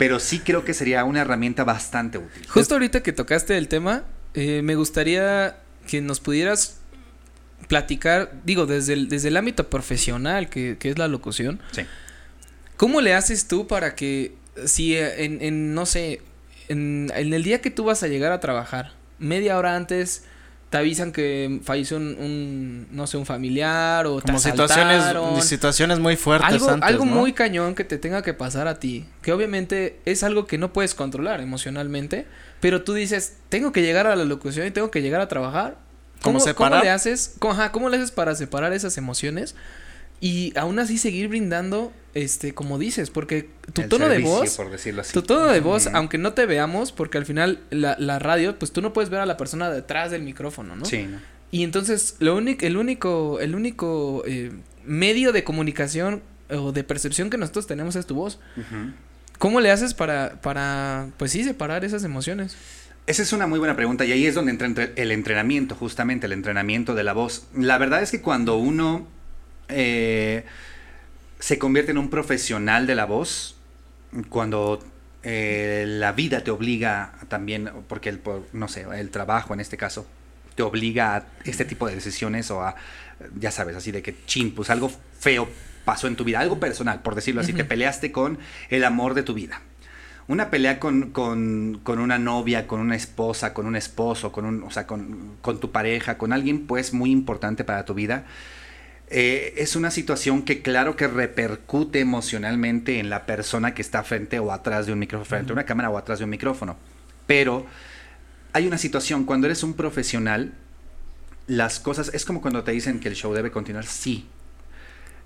pero 0.01 0.19
sí 0.19 0.39
creo 0.39 0.65
que 0.65 0.73
sería 0.73 1.05
una 1.05 1.21
herramienta 1.21 1.63
bastante 1.63 2.17
útil. 2.17 2.47
Justo 2.49 2.75
ahorita 2.75 3.03
que 3.03 3.13
tocaste 3.13 3.59
el 3.59 3.69
tema, 3.69 4.05
eh, 4.33 4.63
me 4.63 4.75
gustaría 4.75 5.59
que 5.87 6.01
nos 6.01 6.21
pudieras 6.21 6.79
platicar, 7.69 8.33
digo, 8.47 8.65
desde 8.65 8.95
el, 8.95 9.11
desde 9.11 9.29
el 9.29 9.37
ámbito 9.37 9.69
profesional, 9.69 10.49
que, 10.49 10.79
es 10.81 10.97
la 10.97 11.07
locución. 11.07 11.61
Sí. 11.73 11.83
¿Cómo 12.79 13.03
le 13.03 13.13
haces 13.13 13.47
tú 13.47 13.67
para 13.67 13.95
que, 13.95 14.33
si 14.65 14.97
en, 14.97 15.43
en 15.43 15.75
no 15.75 15.85
sé, 15.85 16.23
en, 16.69 17.13
el 17.15 17.43
día 17.43 17.61
que 17.61 17.71
tú 17.71 17.85
vas 17.85 18.03
a 18.03 18.09
llegar 18.09 18.33
a 18.33 18.41
trabajar, 18.41 18.95
media 19.19 19.59
hora 19.59 19.77
antes 19.77 20.25
te 20.71 20.79
avisan 20.79 21.11
que 21.11 21.61
falleció 21.65 21.97
un, 21.97 22.87
no 22.93 23.07
sé, 23.09 23.17
un 23.17 23.27
familiar 23.27 24.07
o 24.07 24.21
Como 24.21 24.39
situaciones, 24.39 25.05
situaciones 25.45 25.99
muy 25.99 26.17
fuertes 26.17 26.49
algo, 26.49 26.79
algo 26.81 27.05
muy 27.05 27.33
cañón 27.33 27.75
que 27.75 27.85
te 27.85 27.99
tenga 27.99 28.23
que 28.23 28.35
pasar 28.35 28.69
a 28.69 28.79
ti, 28.79 29.05
que 29.21 29.33
obviamente 29.33 30.01
es 30.05 30.23
algo 30.23 30.47
que 30.47 30.59
no 30.59 30.73
puedes 30.73 30.95
controlar 30.95 31.41
emocionalmente, 31.41 32.27
pero 32.61 32.83
tú 32.83 32.95
dices, 32.95 33.37
tengo 33.49 33.73
que 33.73 33.83
llegar 33.83 34.07
a 34.07 34.15
la 34.15 34.25
locución 34.25 34.67
y 34.67 34.71
tengo 34.71 34.91
que 34.93 35.03
llegar 35.03 35.21
a 35.21 35.29
trabajar 35.29 35.77
¿Cómo, 36.23 36.39
¿Cómo 36.55 36.77
le 36.77 36.91
haces? 36.91 37.35
¿Cómo, 37.39 37.89
le 37.89 37.97
haces 37.97 38.11
para 38.11 38.35
separar 38.35 38.73
esas 38.73 38.99
emociones? 38.99 39.55
Y 40.21 40.53
aún 40.57 40.79
así 40.79 40.99
seguir 40.99 41.29
brindando, 41.29 41.93
este, 42.13 42.53
como 42.53 42.79
dices, 42.79 43.11
porque 43.11 43.49
tu 43.73 43.83
tono 43.85 44.09
de 44.09 44.19
voz, 44.19 44.55
por 44.57 44.71
decirlo 44.71 45.01
así. 45.01 45.15
tu 45.15 45.23
tono 45.23 45.47
de 45.47 45.61
voz, 45.61 45.87
aunque 45.87 46.19
no 46.19 46.35
te 46.35 46.45
veamos, 46.45 46.93
porque 46.93 47.17
al 47.17 47.25
final 47.25 47.61
la, 47.71 47.97
la, 47.99 48.19
radio, 48.19 48.59
pues 48.59 48.71
tú 48.71 48.83
no 48.83 48.93
puedes 48.93 49.09
ver 49.09 49.21
a 49.21 49.27
la 49.27 49.39
persona 49.39 49.71
detrás 49.71 50.11
del 50.11 50.23
micrófono, 50.23 50.77
¿no? 50.77 50.85
Sí. 50.85 51.09
Y 51.51 51.65
entonces 51.65 52.17
lo 52.19 52.37
único, 52.37 52.67
el 52.67 52.77
único, 52.77 53.41
el 53.41 53.55
único 53.55 54.23
eh, 54.27 54.53
medio 54.85 55.33
de 55.33 55.43
comunicación 55.43 56.23
o 56.51 56.73
de 56.73 56.85
percepción 56.85 57.31
que 57.31 57.39
nosotros 57.39 57.67
tenemos 57.67 57.97
es 57.97 58.07
tu 58.07 58.15
voz. 58.15 58.39
¿Cómo 59.39 59.61
le 59.61 59.71
haces 59.71 59.95
para, 59.95 60.41
para, 60.43 61.09
pues 61.17 61.33
sí, 61.33 61.45
separar 61.45 61.85
esas 61.85 62.05
emociones? 62.05 62.57
Esa 63.07 63.23
es 63.23 63.33
una 63.33 63.47
muy 63.47 63.59
buena 63.59 63.75
pregunta 63.75 64.05
y 64.05 64.13
ahí 64.13 64.27
es 64.27 64.35
donde 64.35 64.53
entra 64.53 64.91
el 64.95 65.11
entrenamiento, 65.13 65.75
justamente 65.75 66.27
el 66.27 66.33
entrenamiento 66.33 66.95
de 66.95 67.05
la 67.05 67.15
voz. 67.15 67.47
La 67.57 67.79
verdad 67.79 68.03
es 68.03 68.11
que 68.11 68.21
cuando 68.21 68.59
uno 68.59 69.09
eh, 69.73 70.45
se 71.39 71.59
convierte 71.59 71.91
en 71.91 71.99
un 71.99 72.11
profesional 72.11 72.87
de 72.87 72.95
la 72.95 73.07
voz, 73.07 73.57
cuando 74.29 74.81
eh, 75.23 75.85
la 75.87 76.13
vida 76.13 76.43
te 76.43 76.51
obliga 76.51 77.13
también, 77.29 77.71
porque 77.89 78.09
el, 78.09 78.21
no 78.53 78.69
sé, 78.69 78.87
el 78.95 79.11
trabajo 79.11 79.55
en 79.55 79.61
este 79.61 79.77
caso, 79.77 80.07
te 80.55 80.63
obliga 80.63 81.17
a 81.17 81.25
este 81.45 81.65
tipo 81.65 81.87
de 81.87 81.95
decisiones 81.95 82.51
o 82.51 82.63
a, 82.63 82.75
ya 83.39 83.51
sabes, 83.51 83.77
así 83.77 83.93
de 83.93 84.03
que, 84.03 84.17
chin, 84.27 84.55
pues 84.55 84.71
algo 84.71 84.91
feo 85.19 85.49
pasó 85.85 86.07
en 86.07 86.17
tu 86.17 86.25
vida, 86.25 86.41
algo 86.41 86.61
personal, 86.61 87.01
por 87.01 87.15
decirlo 87.15 87.41
así, 87.41 87.53
te 87.53 87.65
peleaste 87.65 88.13
con 88.13 88.39
el 88.69 88.85
amor 88.85 89.15
de 89.15 89.23
tu 89.23 89.35
vida. 89.35 89.61
Una 90.29 90.51
pelea 90.51 90.79
con, 90.79 91.11
con, 91.11 91.81
con, 91.83 91.99
una 91.99 92.19
novia, 92.19 92.69
con 92.69 92.81
una 92.81 92.95
esposa, 92.95 93.53
con 93.53 93.67
un 93.67 93.75
esposo, 93.75 94.31
con 94.31 94.45
un, 94.45 94.63
o 94.63 94.71
sea, 94.71 94.87
con, 94.87 95.37
con 95.41 95.59
tu 95.59 95.73
pareja, 95.73 96.19
con 96.19 96.33
alguien 96.33 96.67
pues 96.67 96.93
muy 96.93 97.11
importante 97.11 97.65
para 97.65 97.85
tu 97.85 97.95
vida, 97.95 98.25
eh, 99.11 99.55
es 99.57 99.75
una 99.75 99.91
situación 99.91 100.43
que 100.43 100.63
claro 100.63 100.95
que 100.95 101.09
repercute 101.09 101.99
emocionalmente 101.99 103.01
en 103.01 103.11
la 103.11 103.27
persona 103.27 103.75
que 103.75 103.83
está 103.83 104.05
frente 104.05 104.39
o 104.39 104.53
atrás 104.53 104.87
de 104.87 104.93
un 104.93 105.01
micrófono, 105.01 105.25
frente 105.25 105.53
a 105.53 105.55
una 105.55 105.65
cámara 105.65 105.91
o 105.91 105.99
atrás 105.99 106.21
de 106.21 106.25
un 106.25 106.31
micrófono. 106.31 106.77
Pero 107.27 107.67
hay 108.53 108.69
una 108.69 108.79
situación, 108.79 109.25
cuando 109.25 109.49
eres 109.49 109.65
un 109.65 109.75
profesional, 109.75 110.53
las 111.49 111.81
cosas, 111.81 112.13
es 112.15 112.25
como 112.25 112.41
cuando 112.41 112.63
te 112.63 112.71
dicen 112.71 113.01
que 113.01 113.09
el 113.09 113.17
show 113.17 113.35
debe 113.35 113.51
continuar, 113.51 113.85
sí, 113.85 114.29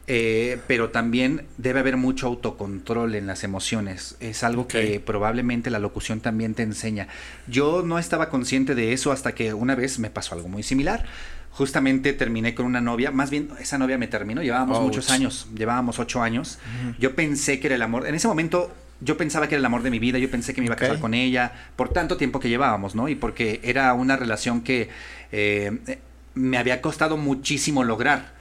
eh, 0.06 0.58
pero 0.66 0.90
también 0.90 1.46
debe 1.56 1.80
haber 1.80 1.96
mucho 1.96 2.26
autocontrol 2.26 3.14
en 3.14 3.26
las 3.26 3.44
emociones. 3.44 4.16
Es 4.20 4.44
algo 4.44 4.66
que 4.66 5.00
probablemente 5.00 5.70
la 5.70 5.78
locución 5.78 6.20
también 6.20 6.54
te 6.54 6.62
enseña. 6.62 7.08
Yo 7.46 7.82
no 7.82 7.98
estaba 7.98 8.28
consciente 8.28 8.74
de 8.74 8.92
eso 8.92 9.12
hasta 9.12 9.34
que 9.34 9.54
una 9.54 9.74
vez 9.74 9.98
me 9.98 10.10
pasó 10.10 10.34
algo 10.34 10.48
muy 10.48 10.62
similar. 10.62 11.06
Justamente 11.54 12.12
terminé 12.12 12.54
con 12.54 12.66
una 12.66 12.80
novia, 12.80 13.10
más 13.10 13.30
bien 13.30 13.48
esa 13.60 13.78
novia 13.78 13.96
me 13.96 14.08
terminó, 14.08 14.42
llevábamos 14.42 14.80
muchos 14.80 15.10
años, 15.10 15.46
llevábamos 15.56 15.98
ocho 15.98 16.20
años. 16.20 16.58
Yo 16.98 17.14
pensé 17.14 17.60
que 17.60 17.68
era 17.68 17.76
el 17.76 17.82
amor, 17.82 18.06
en 18.06 18.14
ese 18.14 18.26
momento 18.28 18.74
yo 19.00 19.16
pensaba 19.16 19.48
que 19.48 19.54
era 19.54 19.60
el 19.60 19.64
amor 19.66 19.82
de 19.82 19.90
mi 19.90 19.98
vida, 19.98 20.18
yo 20.18 20.30
pensé 20.30 20.52
que 20.52 20.60
me 20.60 20.66
iba 20.66 20.74
a 20.74 20.78
casar 20.78 20.98
con 20.98 21.14
ella, 21.14 21.52
por 21.76 21.90
tanto 21.90 22.16
tiempo 22.16 22.40
que 22.40 22.48
llevábamos, 22.48 22.94
¿no? 22.94 23.08
Y 23.08 23.14
porque 23.14 23.60
era 23.62 23.92
una 23.94 24.16
relación 24.16 24.62
que 24.62 24.88
eh, 25.30 25.98
me 26.34 26.58
había 26.58 26.80
costado 26.80 27.16
muchísimo 27.16 27.84
lograr 27.84 28.34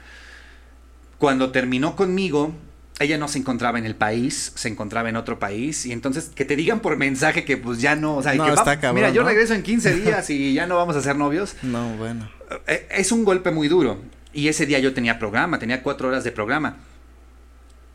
cuando 1.23 1.51
terminó 1.51 1.95
conmigo, 1.95 2.53
ella 2.99 3.17
no 3.17 3.29
se 3.29 3.39
encontraba 3.39 3.79
en 3.79 3.85
el 3.85 3.95
país, 3.95 4.51
se 4.55 4.67
encontraba 4.67 5.07
en 5.07 5.15
otro 5.15 5.39
país, 5.39 5.85
y 5.85 5.93
entonces 5.93 6.29
que 6.35 6.43
te 6.43 6.57
digan 6.57 6.81
por 6.81 6.97
mensaje 6.97 7.45
que 7.45 7.55
pues 7.55 7.79
ya 7.79 7.95
no, 7.95 8.17
o 8.17 8.21
sea, 8.21 8.33
que 8.33 8.91
mira, 8.91 9.09
yo 9.09 9.23
regreso 9.23 9.53
en 9.53 9.63
15 9.63 9.95
días 10.01 10.29
y 10.29 10.53
ya 10.53 10.67
no 10.67 10.75
vamos 10.75 10.97
a 10.97 11.01
ser 11.01 11.15
novios. 11.15 11.55
No, 11.61 11.95
bueno. 11.95 12.29
Eh, 12.67 12.87
es 12.91 13.11
un 13.11 13.23
golpe 13.23 13.51
muy 13.51 13.67
duro. 13.67 14.01
Y 14.33 14.47
ese 14.47 14.65
día 14.65 14.79
yo 14.79 14.93
tenía 14.93 15.19
programa, 15.19 15.59
tenía 15.59 15.83
cuatro 15.83 16.07
horas 16.07 16.23
de 16.23 16.31
programa. 16.31 16.77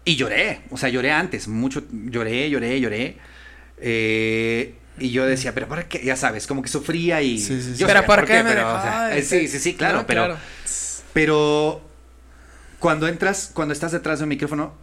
Y 0.05 0.17
lloré, 0.17 0.63
o 0.71 0.77
sea, 0.77 0.89
lloré 0.89 1.11
antes, 1.11 1.49
mucho, 1.49 1.83
lloré, 1.93 2.49
lloré, 2.49 2.81
lloré. 2.81 3.17
Eh, 3.79 4.75
y 4.99 5.11
yo 5.11 5.27
decía, 5.27 5.53
pero 5.55 5.69
¿para 5.69 5.89
qué? 5.89 6.03
Ya 6.05 6.17
sabes, 6.17 6.47
como 6.47 6.63
que 6.63 6.69
sufría 6.69 7.21
y... 7.23 7.39
Sí, 7.39 7.61
sí, 7.61 7.77
sí. 7.77 7.85
pero 7.87 8.05
¿para 8.07 8.25
qué? 8.25 8.43
Pero, 8.43 9.23
sí, 9.23 9.49
sí, 9.49 9.59
sí, 9.59 9.75
claro, 9.75 10.05
pero... 10.07 10.37
Pero 11.13 11.83
cuando 12.79 13.09
entras, 13.09 13.51
cuando 13.53 13.73
estás 13.73 13.93
detrás 13.93 14.19
de 14.19 14.25
un 14.25 14.29
micrófono, 14.29 14.75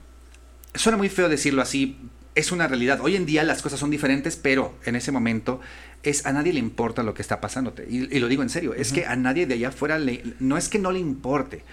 suena 0.74 0.98
muy 0.98 1.10
feo 1.10 1.30
decirlo 1.30 1.62
así, 1.62 1.98
es 2.36 2.52
una 2.52 2.68
realidad. 2.68 3.00
Hoy 3.02 3.16
en 3.16 3.26
día 3.26 3.44
las 3.44 3.62
cosas 3.62 3.80
son 3.80 3.90
diferentes, 3.90 4.36
pero 4.36 4.76
en 4.86 4.96
ese 4.96 5.12
momento 5.12 5.62
es 6.04 6.26
a 6.26 6.34
nadie 6.34 6.54
le 6.54 6.60
importa 6.60 7.02
lo 7.02 7.14
que 7.14 7.22
está 7.22 7.42
pasándote. 7.42 7.88
Y, 7.90 8.16
y 8.16 8.20
lo 8.20 8.28
digo 8.28 8.44
en 8.44 8.50
serio, 8.50 8.74
es 8.74 8.92
que 8.92 9.06
a 9.06 9.16
nadie 9.16 9.48
de 9.48 9.56
allá 9.56 9.70
afuera 9.70 9.98
le, 9.98 10.22
no 10.40 10.58
es 10.58 10.70
que 10.70 10.78
no 10.78 10.92
le 10.92 11.00
importe 11.00 11.64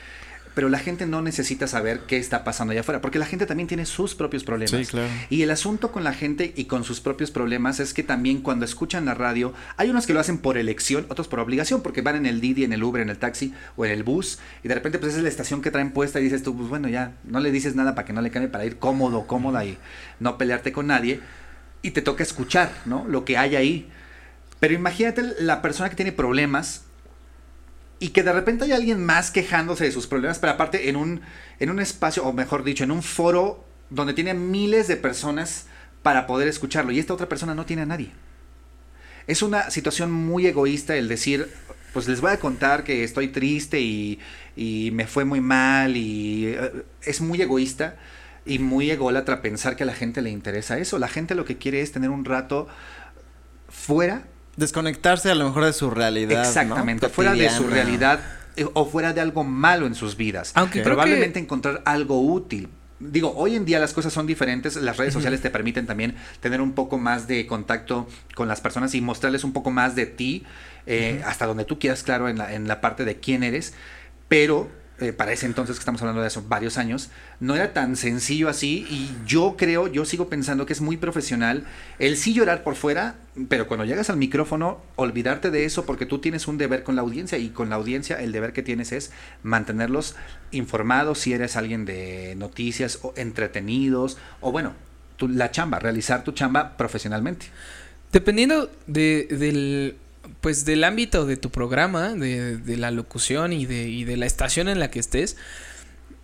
pero 0.55 0.69
la 0.69 0.79
gente 0.79 1.07
no 1.07 1.23
necesita 1.23 1.67
saber 1.67 2.01
qué 2.01 2.19
está 2.19 2.45
pasando 2.45 2.73
allá 2.73 2.81
afuera, 2.81 3.01
porque 3.01 3.19
la 3.19 3.27
gente 3.27 3.47
también 3.47 3.67
tiene 3.67 3.87
sus 3.87 4.15
propios 4.15 4.45
problemas. 4.45 4.87
Sí, 4.87 4.91
claro. 4.91 5.09
Y 5.31 5.43
el 5.43 5.51
asunto 5.51 5.93
con 5.93 6.05
la 6.05 6.13
gente 6.13 6.53
y 6.57 6.67
con 6.67 6.85
sus 6.85 7.01
propios 7.01 7.31
problemas 7.31 7.81
es 7.81 7.95
que 7.95 8.03
también 8.03 8.41
cuando 8.41 8.65
escuchan 8.65 9.05
la 9.05 9.15
radio, 9.15 9.55
hay 9.77 9.91
unos 9.91 10.07
que 10.07 10.15
lo 10.15 10.21
hacen 10.21 10.39
por 10.39 10.59
elección, 10.59 11.07
otros 11.09 11.29
por 11.29 11.41
obligación, 11.41 11.83
porque 11.83 12.03
van 12.03 12.17
en 12.17 12.27
el 12.27 12.41
Didi, 12.41 12.65
en 12.65 12.73
el 12.73 12.83
Uber, 12.83 13.03
en 13.03 13.11
el 13.11 13.19
taxi 13.19 13.55
o 13.77 13.85
en 13.85 13.93
el 13.93 14.03
bus, 14.03 14.39
y 14.63 14.69
de 14.69 14.75
repente 14.75 14.99
pues 14.99 15.15
es 15.15 15.23
la 15.23 15.29
estación 15.29 15.63
que 15.63 15.71
traen 15.71 15.93
puesta 15.93 16.21
y 16.21 16.25
dices 16.25 16.43
tú, 16.43 16.57
pues 16.57 16.69
bueno, 16.69 16.89
ya, 16.89 17.15
no 17.25 17.41
le 17.41 17.51
dices 17.51 17.75
nada 17.75 17.95
para 17.95 18.07
que 18.07 18.13
no 18.13 18.21
le 18.21 18.31
cambie, 18.31 18.51
para 18.51 18.65
ir 18.65 18.79
cómodo, 18.79 19.27
cómoda 19.27 19.65
y 19.65 19.79
no 20.21 20.39
pelearte 20.39 20.73
con 20.73 20.87
nadie, 20.87 21.21
y 21.83 21.91
te 21.93 22.03
toca 22.03 22.23
escuchar, 22.23 22.73
¿no? 22.85 23.07
Lo 23.09 23.25
que 23.25 23.37
hay 23.37 23.57
ahí. 23.57 23.89
Pero 24.61 24.75
imagínate 24.75 25.23
la 25.41 25.61
persona 25.63 25.91
que 25.91 25.97
tiene 25.97 26.13
problemas 26.13 26.85
y 28.03 28.09
que 28.09 28.25
de 28.25 28.33
repente 28.33 28.65
hay 28.65 28.73
alguien 28.73 29.05
más 29.05 29.31
quejándose 29.31 29.85
de 29.85 29.93
sus 29.93 30.09
problemas, 30.09 30.41
pero 30.41 30.55
aparte 30.55 30.89
en 30.89 30.97
un, 30.97 31.21
en 31.61 31.71
un 31.71 31.79
espacio, 31.79 32.25
o 32.25 32.33
mejor 32.33 32.65
dicho, 32.65 32.83
en 32.83 32.91
un 32.91 33.01
foro 33.01 33.65
donde 33.91 34.13
tiene 34.13 34.35
miles 34.35 34.89
de 34.89 34.97
personas 34.97 35.67
para 36.03 36.27
poder 36.27 36.49
escucharlo 36.49 36.91
y 36.91 36.99
esta 36.99 37.15
otra 37.15 37.29
persona 37.29 37.55
no 37.55 37.65
tiene 37.65 37.83
a 37.83 37.87
nadie. 37.87 38.11
Es 39.29 39.41
una 39.41 39.71
situación 39.71 40.11
muy 40.11 40.49
egoísta 40.49 40.97
el 40.97 41.07
decir, 41.07 41.49
pues 41.93 42.09
les 42.09 42.21
voy 42.21 42.33
a 42.33 42.41
contar 42.41 42.83
que 42.83 43.05
estoy 43.05 43.29
triste 43.29 43.81
y, 43.81 44.19
y 44.57 44.91
me 44.93 45.07
fue 45.07 45.25
muy 45.25 45.41
mal 45.41 45.97
y 45.97 46.47
eh, 46.47 46.85
es 47.03 47.21
muy 47.21 47.41
egoísta 47.41 47.99
y 48.45 48.59
muy 48.59 48.91
ególatra 48.91 49.43
pensar 49.43 49.77
que 49.77 49.85
a 49.85 49.87
la 49.87 49.95
gente 49.95 50.23
le 50.23 50.31
interesa 50.31 50.77
eso. 50.77 50.99
La 50.99 51.07
gente 51.07 51.37
lo 51.37 51.45
que 51.45 51.57
quiere 51.57 51.83
es 51.83 51.93
tener 51.93 52.11
un 52.11 52.25
rato 52.25 52.67
fuera 53.69 54.25
desconectarse 54.57 55.31
a 55.31 55.35
lo 55.35 55.47
mejor 55.47 55.65
de 55.65 55.73
su 55.73 55.91
realidad. 55.91 56.47
Exactamente, 56.47 57.09
fuera 57.09 57.35
de 57.35 57.51
su 57.51 57.67
realidad 57.67 58.21
eh, 58.57 58.67
o 58.73 58.85
fuera 58.87 59.13
de 59.13 59.21
algo 59.21 59.45
malo 59.45 59.87
en 59.87 59.95
sus 59.95 60.17
vidas. 60.17 60.53
Aunque 60.55 60.83
probablemente 60.83 61.39
encontrar 61.39 61.83
algo 61.85 62.21
útil. 62.21 62.69
Digo, 62.99 63.35
hoy 63.37 63.57
en 63.57 63.65
día 63.65 63.81
las 63.81 63.93
cosas 63.93 64.13
son 64.13 64.29
diferentes, 64.29 64.77
las 64.77 64.97
redes 64.97 65.13
sociales 65.13 65.41
te 65.41 65.51
permiten 65.51 65.87
también 65.87 66.15
tener 66.39 66.61
un 66.61 66.73
poco 66.73 66.99
más 66.99 67.27
de 67.27 67.47
contacto 67.49 68.07
con 68.37 68.47
las 68.47 68.61
personas 68.61 68.95
y 68.95 69.01
mostrarles 69.01 69.43
un 69.43 69.53
poco 69.53 69.73
más 69.73 69.97
de 69.97 70.07
ti, 70.07 70.45
eh, 70.87 71.21
hasta 71.27 71.47
donde 71.47 71.65
tú 71.65 71.81
quieras, 71.81 72.05
claro, 72.05 72.29
en 72.29 72.39
la, 72.39 72.55
en 72.55 72.69
la 72.69 72.81
parte 72.81 73.05
de 73.05 73.19
quién 73.19 73.43
eres, 73.43 73.75
pero 74.29 74.71
eh, 75.03 75.13
para 75.13 75.33
ese 75.33 75.47
entonces 75.47 75.77
que 75.77 75.81
estamos 75.81 76.01
hablando 76.01 76.23
de 76.23 76.29
eso, 76.29 76.45
varios 76.49 76.79
años, 76.79 77.11
no 77.41 77.55
era 77.55 77.73
tan 77.73 77.97
sencillo 77.97 78.49
así 78.49 78.87
y 78.89 79.11
yo 79.27 79.57
creo, 79.59 79.89
yo 79.89 80.05
sigo 80.05 80.29
pensando 80.29 80.65
que 80.65 80.73
es 80.73 80.81
muy 80.81 80.97
profesional 80.97 81.65
el 81.99 82.17
sí 82.17 82.33
llorar 82.33 82.63
por 82.63 82.77
fuera, 82.77 83.17
pero 83.49 83.67
cuando 83.67 83.85
llegas 83.85 84.11
al 84.11 84.17
micrófono, 84.17 84.81
olvidarte 84.97 85.51
de 85.51 85.65
eso 85.65 85.85
porque 85.85 86.07
tú 86.07 86.21
tienes 86.21 86.47
un 86.49 86.59
deber 86.59 86.83
con 86.83 86.97
la 86.97 87.03
audiencia 87.03 87.39
y 87.39 87.51
con 87.51 87.71
la 87.71 87.77
audiencia 87.77 88.21
el 88.23 88.33
deber 88.33 88.53
que 88.53 88.63
tienes 88.63 88.93
es 88.93 89.11
mantenerlos 89.43 90.15
informados 90.53 91.19
si 91.19 91.33
eres 91.33 91.57
alguien 91.57 91.85
de 91.85 92.35
noticias 92.37 93.01
o 93.03 93.13
entretenidos 93.17 94.19
o 94.41 94.53
bueno, 94.53 94.75
la 95.29 95.51
chamba, 95.51 95.79
realizar 95.79 96.25
tu 96.25 96.33
chamba 96.33 96.77
profesionalmente. 96.77 97.47
Dependiendo 98.13 98.71
de, 98.87 99.27
del 99.31 99.97
pues 100.43 100.65
del 100.65 100.85
ámbito 100.85 101.25
de 101.25 101.39
tu 101.39 101.51
programa, 101.51 102.15
de, 102.15 102.59
de 102.59 102.77
la 102.77 102.91
locución 102.91 103.53
y 103.53 103.65
de, 103.65 103.89
y 103.89 104.05
de 104.05 104.17
la 104.17 104.27
estación 104.27 104.69
en 104.69 104.81
la 104.81 104.91
que 104.91 104.99
estés, 104.99 105.37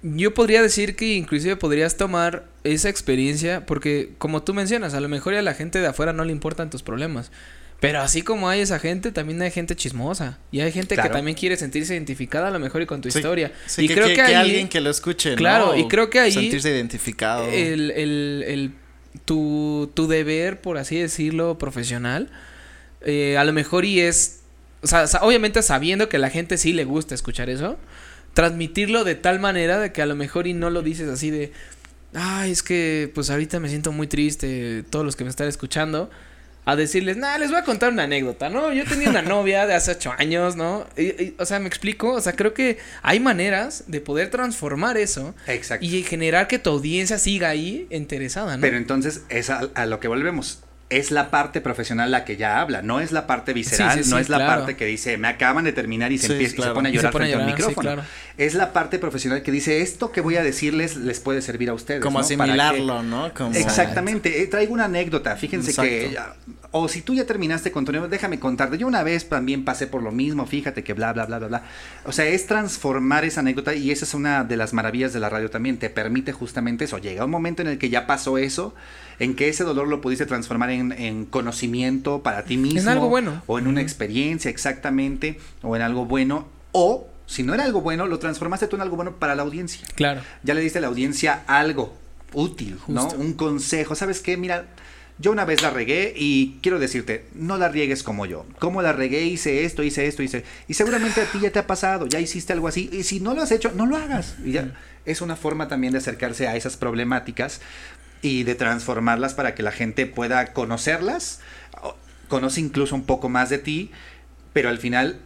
yo 0.03 0.35
podría 0.35 0.61
decir 0.61 0.97
que 0.97 1.15
inclusive 1.15 1.57
podrías 1.57 1.97
tomar 1.97 2.45
esa 2.65 2.89
experiencia, 2.89 3.65
porque 3.65 4.11
como 4.19 4.43
tú 4.43 4.55
mencionas, 4.55 4.95
a 4.95 5.01
lo 5.01 5.09
mejor 5.09 5.35
a 5.35 5.43
la 5.43 5.55
gente 5.55 5.81
de 5.81 5.87
afuera 5.87 6.13
no 6.13 6.25
le 6.25 6.33
importan 6.33 6.69
tus 6.69 6.83
problemas. 6.83 7.31
Pero 7.79 8.01
así 8.01 8.23
como 8.23 8.49
hay 8.49 8.61
esa 8.61 8.81
gente, 8.81 9.13
también 9.13 9.41
hay 9.41 9.53
gente 9.53 9.77
chismosa. 9.77 10.39
Y 10.51 10.61
hay 10.61 10.73
gente 10.73 10.97
que 10.97 11.09
también 11.09 11.37
quiere 11.37 11.57
sentirse 11.57 11.95
identificada 11.95 12.49
a 12.49 12.51
lo 12.51 12.59
mejor 12.59 12.83
y 12.83 12.87
con 12.87 13.01
tu 13.01 13.07
historia. 13.07 13.53
y 13.77 13.89
creo 13.89 14.09
que, 14.09 14.21
alguien 14.21 14.69
que 14.69 14.81
lo 14.81 14.91
escuche, 14.91 15.37
Claro, 15.37 15.77
y 15.77 15.87
creo 15.87 16.11
que 16.11 16.19
ahí... 16.19 16.33
Sentirse 16.33 16.71
identificado. 16.71 17.45
El, 17.45 17.93
el, 17.93 18.45
el, 18.49 18.73
tu, 19.25 19.93
tu 19.95 20.09
deber, 20.09 20.61
por 20.61 20.77
así 20.77 20.99
decirlo, 20.99 21.57
profesional 21.57 22.29
eh, 23.03 23.37
a 23.39 23.45
lo 23.45 23.53
mejor 23.53 23.85
y 23.85 24.01
es, 24.01 24.41
o 24.83 24.87
sea, 24.87 25.07
obviamente 25.23 25.63
sabiendo 25.63 26.09
que 26.09 26.17
a 26.17 26.21
la 26.21 26.31
gente 26.31 26.59
sí 26.59 26.73
le 26.73 26.85
gusta 26.85 27.15
escuchar 27.15 27.49
eso, 27.51 27.79
transmitirlo 28.35 29.05
de 29.05 29.15
tal 29.15 29.41
manera 29.41 29.79
de 29.79 29.93
que 29.93 30.03
a 30.03 30.07
lo 30.07 30.17
mejor 30.17 30.47
y 30.47 30.55
no 30.55 30.71
lo 30.71 30.83
dices 30.83 31.09
así 31.09 31.31
de, 31.31 31.53
ay, 32.15 32.51
es 32.51 32.63
que 32.63 33.11
pues 33.15 33.31
ahorita 33.31 33.61
me 33.61 33.69
siento 33.69 33.93
muy 33.93 34.07
triste, 34.07 34.85
todos 34.91 35.05
los 35.05 35.17
que 35.17 35.25
me 35.25 35.31
están 35.31 35.49
escuchando, 35.49 36.11
a 36.65 36.77
decirles, 36.77 37.17
nada, 37.17 37.39
les 37.39 37.49
voy 37.49 37.59
a 37.59 37.65
contar 37.65 37.93
una 37.93 38.03
anécdota, 38.03 38.51
¿no? 38.51 38.75
Yo 38.75 38.85
tenía 38.85 39.09
una 39.09 39.23
novia 39.23 39.67
de 39.67 39.75
hace 39.75 39.93
ocho 39.93 40.13
años, 40.19 40.55
¿no? 40.55 40.87
o 41.39 41.47
sea, 41.47 41.61
me 41.61 41.67
explico, 41.67 42.13
o 42.13 42.21
sea, 42.21 42.35
creo 42.35 42.53
que 42.53 42.77
hay 43.01 43.21
maneras 43.21 43.85
de 43.87 44.03
poder 44.03 44.29
transformar 44.29 44.99
eso 44.99 45.35
y 45.81 46.03
generar 46.03 46.47
que 46.47 46.59
tu 46.59 46.69
audiencia 46.69 47.19
siga 47.19 47.49
ahí 47.49 47.87
interesada, 47.91 48.57
¿no? 48.57 48.61
Pero 48.61 48.77
entonces 48.77 49.23
es 49.31 49.49
a 49.49 49.87
lo 49.87 49.99
que 49.99 50.09
volvemos 50.09 50.63
es 50.91 51.11
la 51.11 51.31
parte 51.31 51.61
profesional 51.61 52.11
la 52.11 52.25
que 52.25 52.37
ya 52.37 52.61
habla, 52.61 52.81
no 52.81 53.01
es 53.01 53.13
la 53.13 53.27
parte 53.27 53.53
visceral, 53.53 54.01
no 54.09 54.19
es 54.19 54.29
la 54.29 54.39
parte 54.39 54.77
que 54.77 54.87
dice, 54.87 55.19
me 55.19 55.29
acaban 55.29 55.65
de 55.65 55.73
terminar 55.73 56.13
y 56.13 56.19
se, 56.19 56.33
empieza, 56.33 56.63
se 56.63 56.71
pone 56.71 56.89
a 56.89 56.93
llorar 56.93 57.13
frente 57.13 57.35
al 57.35 57.47
micrófono. 57.47 58.03
Es 58.39 58.55
la 58.55 58.73
parte 58.73 58.99
profesional 58.99 59.43
que 59.43 59.51
dice, 59.51 59.83
esto 59.83 60.13
que 60.13 60.21
voy 60.21 60.37
a 60.37 60.43
decirles 60.43 60.97
les 60.97 61.21
puede 61.21 61.43
servir 61.43 61.69
a 61.71 61.75
ustedes. 61.75 62.01
Como 62.01 62.21
asimilarlo, 62.21 63.03
¿no? 63.03 63.27
Exactamente, 63.55 64.43
eh, 64.43 64.47
traigo 64.47 64.73
una 64.73 64.87
anécdota, 64.87 65.37
fíjense 65.37 65.75
que, 65.81 66.17
o 66.71 66.89
si 66.89 67.03
tú 67.03 67.15
ya 67.15 67.27
terminaste 67.27 67.71
con 67.71 67.85
tu 67.85 67.93
déjame 67.93 68.39
contarte, 68.39 68.79
yo 68.79 68.87
una 68.87 69.03
vez 69.03 69.29
también 69.29 69.65
pasé 69.65 69.87
por 69.87 70.03
lo 70.03 70.13
mismo, 70.13 70.47
fíjate 70.47 70.85
que 70.85 70.95
bla, 70.95 71.13
bla, 71.13 71.27
bla, 71.27 71.39
bla, 71.39 71.49
bla. 71.49 71.63
O 72.05 72.13
sea, 72.13 72.27
es 72.27 72.47
transformar 72.47 73.25
esa 73.25 73.41
anécdota 73.41 73.75
y 73.75 73.91
esa 73.91 74.05
es 74.05 74.15
una 74.15 74.45
de 74.45 74.57
las 74.57 74.73
maravillas 74.73 75.13
de 75.13 75.21
la 75.21 75.29
radio 75.29 75.51
también, 75.51 75.79
te 75.79 75.91
permite 75.91 76.33
justamente 76.33 76.85
eso, 76.85 76.97
llega 76.97 77.27
un 77.27 77.31
momento 77.31 77.61
en 77.61 77.69
el 77.69 77.79
que 77.79 77.91
ya 77.91 78.07
pasó 78.07 78.39
eso, 78.39 78.75
en 79.19 79.35
que 79.35 79.49
ese 79.49 79.65
dolor 79.65 79.89
lo 79.89 80.01
pudiste 80.01 80.27
transformar 80.27 80.71
en, 80.71 81.25
conocimiento 81.27 82.23
para 82.23 82.45
ti 82.45 82.57
mismo. 82.57 82.81
En 82.81 82.89
algo 82.89 83.09
bueno. 83.09 83.43
O 83.47 83.59
en 83.59 83.67
una 83.67 83.81
experiencia, 83.81 84.51
exactamente, 84.51 85.39
o 85.63 85.77
en 85.77 85.83
algo 85.83 86.05
bueno, 86.05 86.47
o 86.73 87.09
si 87.27 87.43
no 87.43 87.55
era 87.55 87.65
algo 87.65 87.81
bueno, 87.81 88.07
lo 88.07 88.19
transformaste 88.19 88.69
tú 88.69 88.77
en 88.77 88.83
algo 88.83 88.97
bueno 88.97 89.17
para 89.17 89.35
la 89.35 89.43
audiencia. 89.43 89.87
Claro. 89.95 90.23
Ya 90.43 90.55
le 90.55 90.61
diste 90.61 90.79
a 90.79 90.81
la 90.81 90.89
audiencia 90.89 91.43
algo 91.47 91.95
útil, 92.33 92.79
¿no? 92.87 93.09
Un 93.11 93.35
consejo. 93.35 93.95
¿Sabes 93.95 94.21
qué? 94.21 94.37
Mira, 94.37 94.67
yo 95.19 95.33
una 95.33 95.45
vez 95.45 95.63
la 95.63 95.71
regué 95.71 96.15
y 96.17 96.59
quiero 96.63 96.79
decirte, 96.79 97.27
no 97.35 97.59
la 97.59 97.69
riegues 97.69 98.03
como 98.03 98.25
yo. 98.25 98.47
Como 98.59 98.83
la 98.83 98.93
regué, 98.93 99.25
hice 99.25 99.65
esto, 99.65 99.83
hice 99.83 100.07
esto, 100.07 100.23
hice. 100.23 100.45
Y 100.69 100.75
seguramente 100.75 101.21
a 101.21 101.25
ti 101.25 101.41
ya 101.41 101.51
te 101.51 101.59
ha 101.59 101.67
pasado, 101.67 102.07
ya 102.07 102.21
hiciste 102.21 102.53
algo 102.53 102.69
así. 102.69 102.89
Y 102.93 103.03
si 103.03 103.21
no 103.21 103.35
lo 103.35 103.43
has 103.43 103.51
hecho, 103.51 103.73
no 103.75 103.85
lo 103.85 103.97
hagas. 103.97 104.37
Y 104.45 104.53
ya 104.53 104.73
es 105.09 105.23
una 105.23 105.37
forma 105.37 105.69
también 105.69 105.93
de 105.93 105.99
acercarse 105.99 106.47
a 106.47 106.57
esas 106.57 106.77
problemáticas 106.77 107.61
y 108.23 108.43
de 108.45 108.55
transformarlas 108.55 109.35
para 109.35 109.55
que 109.55 109.63
la 109.63 109.73
gente 109.73 110.07
pueda 110.07 110.53
conocerlas, 110.53 111.41
conoce 112.29 112.61
incluso 112.61 112.95
un 112.95 113.05
poco 113.05 113.29
más 113.29 113.51
de 113.51 113.59
ti, 113.59 113.91
pero 114.53 114.69
al 114.69 114.79
final 114.79 115.21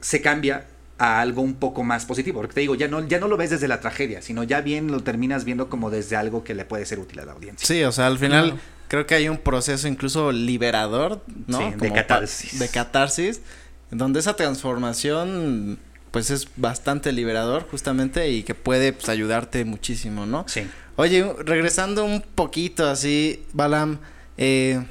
se 0.00 0.20
cambia 0.20 0.66
a 0.98 1.20
algo 1.20 1.42
un 1.42 1.54
poco 1.54 1.82
más 1.82 2.06
positivo, 2.06 2.40
porque 2.40 2.54
te 2.54 2.60
digo, 2.60 2.74
ya 2.74 2.88
no, 2.88 3.06
ya 3.06 3.18
no 3.18 3.28
lo 3.28 3.36
ves 3.36 3.50
desde 3.50 3.68
la 3.68 3.80
tragedia, 3.80 4.22
sino 4.22 4.44
ya 4.44 4.60
bien 4.62 4.90
lo 4.90 5.02
terminas 5.02 5.44
viendo 5.44 5.68
como 5.68 5.90
desde 5.90 6.16
algo 6.16 6.42
que 6.42 6.54
le 6.54 6.64
puede 6.64 6.86
ser 6.86 6.98
útil 6.98 7.20
a 7.20 7.26
la 7.26 7.32
audiencia. 7.32 7.66
Sí, 7.66 7.82
o 7.84 7.92
sea, 7.92 8.06
al 8.06 8.18
final 8.18 8.58
creo 8.88 9.06
que 9.06 9.14
hay 9.14 9.28
un 9.28 9.38
proceso 9.38 9.88
incluso 9.88 10.32
liberador, 10.32 11.22
¿no? 11.46 11.70
de 11.72 11.92
catarsis. 11.92 12.58
De 12.58 12.68
catarsis, 12.68 13.42
donde 13.90 14.20
esa 14.20 14.36
transformación 14.36 15.78
pues 16.16 16.30
es 16.30 16.48
bastante 16.56 17.12
liberador 17.12 17.68
justamente 17.70 18.30
y 18.30 18.42
que 18.42 18.54
puede 18.54 18.94
pues, 18.94 19.10
ayudarte 19.10 19.66
muchísimo, 19.66 20.24
¿no? 20.24 20.46
Sí. 20.48 20.66
Oye, 20.96 21.30
regresando 21.44 22.06
un 22.06 22.22
poquito 22.22 22.88
así, 22.88 23.44
Balam, 23.52 23.98
eh, 24.38 24.82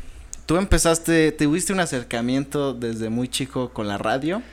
tú 0.45 0.57
empezaste, 0.57 1.31
tuviste 1.31 1.73
un 1.73 1.79
acercamiento 1.79 2.75
desde 2.75 3.09
muy 3.09 3.27
chico 3.27 3.73
con 3.73 3.87
la 3.87 3.97
radio. 3.97 4.43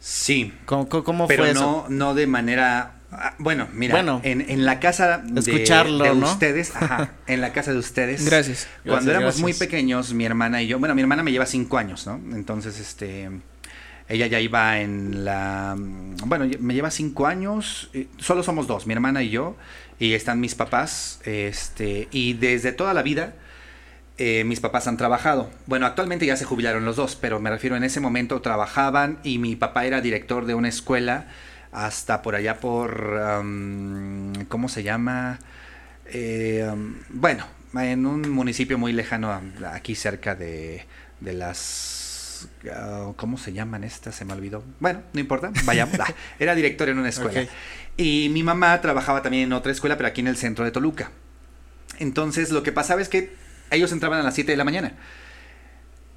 Sí. 0.00 0.54
¿Cómo, 0.64 0.88
cómo 0.88 1.26
pero 1.26 1.44
fue 1.44 1.52
no, 1.52 1.60
eso? 1.60 1.86
no 1.90 2.14
de 2.14 2.26
manera 2.26 2.94
ah, 3.10 3.34
bueno, 3.36 3.68
mira, 3.74 4.00
en, 4.22 4.40
en, 4.40 4.64
la 4.64 4.80
casa 4.80 5.18
de, 5.18 5.38
Escucharlo, 5.38 6.02
de 6.02 6.12
ustedes, 6.12 6.74
ajá, 6.74 7.12
en 7.26 7.42
la 7.42 7.52
casa 7.52 7.74
de 7.74 7.78
ustedes. 7.78 8.24
Gracias. 8.24 8.68
Cuando 8.86 9.10
éramos 9.10 9.38
muy 9.38 9.52
pequeños, 9.52 10.14
mi 10.14 10.24
hermana 10.24 10.62
y 10.62 10.66
yo, 10.66 10.78
bueno, 10.78 10.94
mi 10.94 11.02
hermana 11.02 11.22
me 11.22 11.30
lleva 11.30 11.44
cinco 11.44 11.76
años, 11.76 12.06
¿no? 12.06 12.14
Entonces, 12.34 12.80
este, 12.80 13.28
ella 14.08 14.26
ya 14.26 14.40
iba 14.40 14.80
en 14.80 15.24
la, 15.24 15.74
bueno, 16.26 16.46
me 16.60 16.74
lleva 16.74 16.90
cinco 16.90 17.26
años, 17.26 17.90
solo 18.18 18.42
somos 18.42 18.66
dos, 18.66 18.86
mi 18.86 18.92
hermana 18.92 19.22
y 19.22 19.30
yo 19.30 19.56
y 19.98 20.14
están 20.14 20.40
mis 20.40 20.54
papás, 20.54 21.20
este, 21.24 22.08
y 22.10 22.34
desde 22.34 22.72
toda 22.72 22.94
la 22.94 23.02
vida 23.02 23.34
eh, 24.18 24.44
mis 24.44 24.60
papás 24.60 24.86
han 24.86 24.96
trabajado. 24.96 25.50
Bueno, 25.66 25.86
actualmente 25.86 26.26
ya 26.26 26.36
se 26.36 26.44
jubilaron 26.44 26.84
los 26.84 26.96
dos, 26.96 27.16
pero 27.16 27.40
me 27.40 27.50
refiero 27.50 27.76
en 27.76 27.84
ese 27.84 28.00
momento 28.00 28.40
trabajaban 28.40 29.18
y 29.22 29.38
mi 29.38 29.56
papá 29.56 29.86
era 29.86 30.00
director 30.00 30.44
de 30.44 30.54
una 30.54 30.68
escuela 30.68 31.26
hasta 31.72 32.20
por 32.20 32.34
allá 32.34 32.60
por, 32.60 33.42
¿cómo 34.48 34.68
se 34.68 34.82
llama? 34.82 35.38
Eh, 36.06 36.70
bueno, 37.08 37.46
en 37.74 38.04
un 38.04 38.30
municipio 38.30 38.76
muy 38.76 38.92
lejano, 38.92 39.40
aquí 39.72 39.94
cerca 39.94 40.34
de, 40.34 40.84
de 41.20 41.32
las... 41.32 42.01
Ah, 42.72 43.12
¿Cómo 43.16 43.38
se 43.38 43.52
llaman 43.52 43.84
estas? 43.84 44.14
Se 44.14 44.24
me 44.24 44.32
olvidó. 44.32 44.64
Bueno, 44.80 45.02
no 45.12 45.20
importa, 45.20 45.52
vayamos. 45.64 45.98
Ah, 46.00 46.12
era 46.38 46.54
director 46.54 46.88
en 46.88 46.98
una 46.98 47.08
escuela. 47.08 47.46
Y 47.96 48.28
mi 48.30 48.42
mamá 48.42 48.80
trabajaba 48.80 49.22
también 49.22 49.44
en 49.44 49.52
otra 49.52 49.72
escuela, 49.72 49.96
pero 49.96 50.08
aquí 50.08 50.20
en 50.20 50.26
el 50.26 50.36
centro 50.36 50.64
de 50.64 50.70
Toluca. 50.70 51.10
Entonces, 51.98 52.50
lo 52.50 52.62
que 52.62 52.72
pasaba 52.72 53.00
es 53.00 53.08
que 53.08 53.34
ellos 53.70 53.92
entraban 53.92 54.20
a 54.20 54.22
las 54.22 54.34
7 54.34 54.50
de 54.50 54.56
la 54.56 54.64
mañana. 54.64 54.94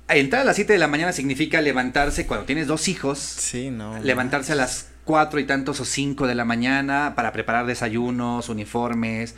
Entrar 0.07 0.43
a 0.43 0.45
las 0.45 0.55
7 0.55 0.73
de 0.73 0.79
la 0.79 0.87
mañana 0.87 1.11
significa 1.11 1.61
levantarse 1.61 2.27
cuando 2.27 2.45
tienes 2.45 2.67
dos 2.67 2.87
hijos. 2.87 3.19
Sí, 3.19 3.71
no. 3.71 3.99
Levantarse 3.99 4.53
a 4.53 4.55
las 4.55 4.89
4 5.05 5.39
y 5.39 5.45
tantos 5.45 5.79
o 5.79 5.85
5 5.85 6.27
de 6.27 6.35
la 6.35 6.45
mañana 6.45 7.13
para 7.15 7.31
preparar 7.31 7.65
desayunos, 7.65 8.49
uniformes 8.49 9.35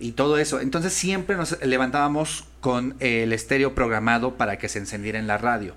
y 0.00 0.12
todo 0.12 0.38
eso. 0.38 0.60
Entonces 0.60 0.92
siempre 0.92 1.36
nos 1.36 1.60
levantábamos 1.64 2.44
con 2.60 2.96
el 3.00 3.32
estéreo 3.32 3.74
programado 3.74 4.36
para 4.36 4.58
que 4.58 4.68
se 4.68 4.78
encendiera 4.78 5.18
en 5.18 5.26
la 5.26 5.38
radio. 5.38 5.74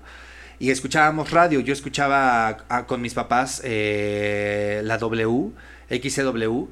Y 0.62 0.70
escuchábamos 0.70 1.32
radio. 1.32 1.58
Yo 1.58 1.72
escuchaba 1.72 2.58
con 2.86 3.02
mis 3.02 3.14
papás 3.14 3.60
eh, 3.64 4.80
la 4.84 4.96
W, 4.96 5.50
XCW 5.90 6.66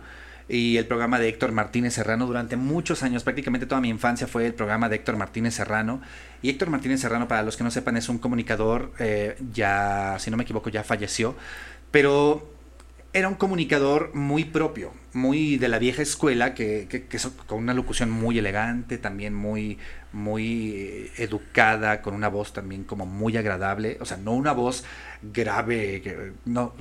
y 0.48 0.76
el 0.76 0.86
programa 0.86 1.18
de 1.18 1.28
Héctor 1.28 1.50
Martínez 1.50 1.94
Serrano 1.94 2.28
durante 2.28 2.54
muchos 2.54 3.02
años, 3.02 3.24
prácticamente 3.24 3.66
toda 3.66 3.80
mi 3.80 3.88
infancia 3.88 4.28
fue 4.28 4.46
el 4.46 4.54
programa 4.54 4.88
de 4.88 4.94
Héctor 4.94 5.16
Martínez 5.16 5.54
Serrano. 5.54 6.00
Y 6.40 6.50
Héctor 6.50 6.70
Martínez 6.70 7.00
Serrano, 7.00 7.26
para 7.26 7.42
los 7.42 7.56
que 7.56 7.64
no 7.64 7.72
sepan, 7.72 7.96
es 7.96 8.08
un 8.08 8.18
comunicador, 8.18 8.92
eh, 9.00 9.36
ya, 9.52 10.14
si 10.20 10.30
no 10.30 10.36
me 10.36 10.44
equivoco, 10.44 10.70
ya 10.70 10.84
falleció, 10.84 11.34
pero 11.90 12.48
era 13.12 13.26
un 13.26 13.34
comunicador 13.34 14.14
muy 14.14 14.44
propio, 14.44 14.92
muy 15.12 15.56
de 15.56 15.68
la 15.68 15.78
vieja 15.78 16.02
escuela, 16.02 16.54
que, 16.54 16.86
que, 16.88 17.18
con 17.46 17.58
una 17.58 17.74
locución 17.74 18.10
muy 18.10 18.38
elegante, 18.38 18.98
también 18.98 19.34
muy, 19.34 19.78
muy 20.12 20.72
eh, 20.76 21.10
educada, 21.18 22.02
con 22.02 22.14
una 22.14 22.28
voz 22.28 22.52
también 22.52 22.84
como 22.84 23.06
muy 23.06 23.36
agradable, 23.36 23.96
o 24.00 24.04
sea, 24.04 24.16
no 24.16 24.32
una 24.32 24.52
voz 24.52 24.84
grave, 25.22 26.32
no, 26.44 26.74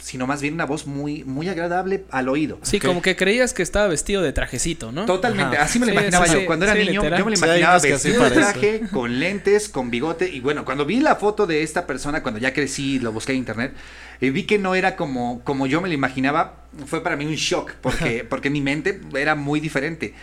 sino 0.00 0.26
más 0.26 0.42
bien 0.42 0.54
una 0.54 0.66
voz 0.66 0.86
muy, 0.86 1.24
muy 1.24 1.48
agradable 1.48 2.04
al 2.10 2.28
oído. 2.28 2.58
Sí, 2.62 2.80
como 2.80 3.02
que 3.02 3.16
creías 3.16 3.52
que 3.52 3.62
estaba 3.62 3.86
vestido 3.86 4.22
de 4.22 4.32
trajecito, 4.32 4.90
¿no? 4.90 5.06
Totalmente, 5.06 5.58
así 5.58 5.78
me 5.78 5.86
lo 5.86 5.92
imaginaba 5.92 6.26
yo. 6.26 6.44
Cuando 6.46 6.64
era 6.64 6.74
niño, 6.74 7.04
yo 7.04 7.24
me 7.24 7.30
lo 7.30 7.36
imaginaba 7.36 7.78
vestido 7.78 8.24
de 8.24 8.30
traje, 8.30 8.80
con 8.92 9.20
lentes, 9.20 9.68
con 9.68 9.90
bigote, 9.90 10.28
y 10.28 10.40
bueno, 10.40 10.64
cuando 10.64 10.84
vi 10.84 11.00
la 11.00 11.16
foto 11.16 11.46
de 11.46 11.62
esta 11.62 11.86
persona, 11.86 12.22
cuando 12.22 12.40
ya 12.40 12.52
crecí, 12.52 12.98
lo 12.98 13.12
busqué 13.12 13.32
en 13.32 13.38
internet, 13.38 13.74
y 14.20 14.30
vi 14.30 14.44
que 14.44 14.58
no 14.58 14.74
era 14.74 14.96
como, 14.96 15.42
como 15.44 15.66
yo 15.66 15.80
me 15.80 15.88
lo 15.88 15.94
imaginaba, 15.94 16.64
fue 16.86 17.02
para 17.02 17.16
mí 17.16 17.26
un 17.26 17.34
shock, 17.34 17.72
porque, 17.80 18.24
porque 18.28 18.50
mi 18.50 18.60
mente 18.60 19.00
era 19.14 19.34
muy 19.34 19.60
diferente. 19.60 20.14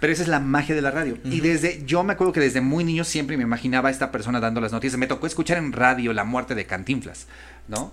Pero 0.00 0.12
esa 0.12 0.22
es 0.22 0.28
la 0.28 0.40
magia 0.40 0.74
de 0.74 0.82
la 0.82 0.90
radio. 0.90 1.16
Y 1.24 1.40
desde, 1.40 1.82
yo 1.86 2.02
me 2.02 2.12
acuerdo 2.12 2.32
que 2.32 2.40
desde 2.40 2.60
muy 2.60 2.84
niño 2.84 3.04
siempre 3.04 3.38
me 3.38 3.42
imaginaba 3.42 3.88
a 3.88 3.92
esta 3.92 4.12
persona 4.12 4.38
dando 4.38 4.60
las 4.60 4.70
noticias. 4.70 4.98
Me 4.98 5.06
tocó 5.06 5.26
escuchar 5.26 5.56
en 5.56 5.72
radio 5.72 6.12
la 6.12 6.24
muerte 6.24 6.54
de 6.54 6.66
Cantinflas, 6.66 7.26
¿no? 7.68 7.90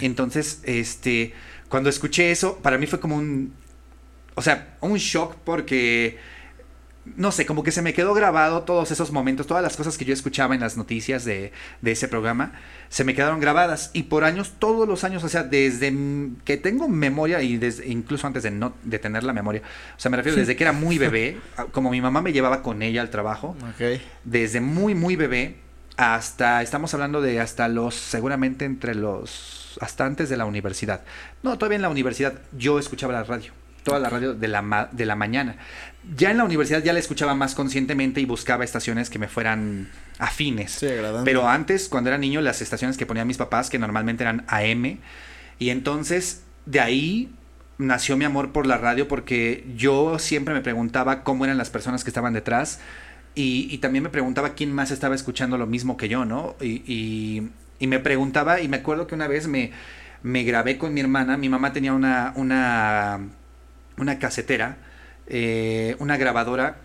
Entonces, 0.00 0.60
este, 0.64 1.34
cuando 1.68 1.88
escuché 1.88 2.32
eso, 2.32 2.58
para 2.58 2.78
mí 2.78 2.86
fue 2.88 2.98
como 2.98 3.16
un, 3.16 3.52
o 4.34 4.42
sea, 4.42 4.76
un 4.80 4.96
shock 4.96 5.36
porque 5.44 6.18
no 7.04 7.32
sé, 7.32 7.46
como 7.46 7.64
que 7.64 7.72
se 7.72 7.82
me 7.82 7.94
quedó 7.94 8.14
grabado 8.14 8.62
todos 8.62 8.90
esos 8.92 9.10
momentos, 9.10 9.46
todas 9.46 9.62
las 9.62 9.76
cosas 9.76 9.98
que 9.98 10.04
yo 10.04 10.12
escuchaba 10.12 10.54
en 10.54 10.60
las 10.60 10.76
noticias 10.76 11.24
de, 11.24 11.52
de, 11.80 11.92
ese 11.92 12.06
programa, 12.06 12.52
se 12.88 13.02
me 13.02 13.14
quedaron 13.14 13.40
grabadas. 13.40 13.90
Y 13.92 14.04
por 14.04 14.24
años, 14.24 14.54
todos 14.58 14.86
los 14.86 15.02
años, 15.02 15.24
o 15.24 15.28
sea, 15.28 15.42
desde 15.42 15.92
que 16.44 16.56
tengo 16.56 16.88
memoria 16.88 17.42
y 17.42 17.56
desde, 17.56 17.88
incluso 17.88 18.26
antes 18.26 18.44
de 18.44 18.52
no 18.52 18.72
de 18.84 18.98
tener 18.98 19.24
la 19.24 19.32
memoria, 19.32 19.62
o 19.96 20.00
sea, 20.00 20.10
me 20.10 20.16
refiero 20.16 20.38
desde 20.38 20.54
que 20.54 20.62
era 20.62 20.72
muy 20.72 20.98
bebé, 20.98 21.38
como 21.72 21.90
mi 21.90 22.00
mamá 22.00 22.22
me 22.22 22.32
llevaba 22.32 22.62
con 22.62 22.82
ella 22.82 23.02
al 23.02 23.10
trabajo, 23.10 23.56
desde 24.24 24.60
muy, 24.60 24.94
muy 24.94 25.16
bebé 25.16 25.56
hasta, 25.96 26.62
estamos 26.62 26.94
hablando 26.94 27.20
de 27.20 27.40
hasta 27.40 27.66
los, 27.68 27.96
seguramente 27.96 28.64
entre 28.64 28.94
los, 28.94 29.76
hasta 29.80 30.06
antes 30.06 30.28
de 30.28 30.36
la 30.36 30.44
universidad. 30.44 31.02
No, 31.42 31.58
todavía 31.58 31.76
en 31.76 31.82
la 31.82 31.90
universidad 31.90 32.34
yo 32.52 32.78
escuchaba 32.78 33.12
la 33.12 33.24
radio 33.24 33.52
toda 33.82 33.98
la 33.98 34.08
radio 34.08 34.34
de 34.34 34.48
la, 34.48 34.88
de 34.92 35.06
la 35.06 35.16
mañana. 35.16 35.56
Ya 36.16 36.30
en 36.30 36.36
la 36.36 36.44
universidad 36.44 36.82
ya 36.82 36.92
la 36.92 36.98
escuchaba 36.98 37.34
más 37.34 37.54
conscientemente 37.54 38.20
y 38.20 38.24
buscaba 38.24 38.64
estaciones 38.64 39.08
que 39.08 39.18
me 39.18 39.28
fueran 39.28 39.88
afines. 40.18 40.72
Sí, 40.72 40.88
Pero 41.24 41.48
antes, 41.48 41.88
cuando 41.88 42.10
era 42.10 42.18
niño, 42.18 42.40
las 42.40 42.60
estaciones 42.60 42.96
que 42.96 43.06
ponían 43.06 43.26
mis 43.26 43.38
papás, 43.38 43.70
que 43.70 43.78
normalmente 43.78 44.24
eran 44.24 44.44
AM, 44.48 44.98
y 45.58 45.70
entonces 45.70 46.42
de 46.66 46.80
ahí 46.80 47.32
nació 47.78 48.16
mi 48.16 48.24
amor 48.24 48.52
por 48.52 48.66
la 48.66 48.78
radio 48.78 49.08
porque 49.08 49.64
yo 49.76 50.18
siempre 50.18 50.54
me 50.54 50.60
preguntaba 50.60 51.24
cómo 51.24 51.44
eran 51.44 51.58
las 51.58 51.70
personas 51.70 52.04
que 52.04 52.10
estaban 52.10 52.32
detrás 52.32 52.80
y, 53.34 53.78
también 53.78 54.04
me 54.04 54.10
preguntaba 54.10 54.54
quién 54.54 54.72
más 54.72 54.90
estaba 54.90 55.14
escuchando 55.14 55.56
lo 55.56 55.66
mismo 55.66 55.96
que 55.96 56.08
yo, 56.08 56.24
¿no? 56.24 56.54
Y, 56.60 57.50
y, 57.80 57.86
me 57.86 57.98
preguntaba, 57.98 58.60
y 58.60 58.68
me 58.68 58.76
acuerdo 58.78 59.06
que 59.06 59.14
una 59.14 59.26
vez 59.26 59.48
me, 59.48 59.72
me 60.22 60.44
grabé 60.44 60.78
con 60.78 60.94
mi 60.94 61.00
hermana, 61.00 61.36
mi 61.36 61.48
mamá 61.48 61.72
tenía 61.72 61.92
una, 61.92 62.32
una 62.36 63.20
una 63.96 64.18
casetera, 64.18 64.76
eh, 65.26 65.96
una 65.98 66.16
grabadora 66.16 66.76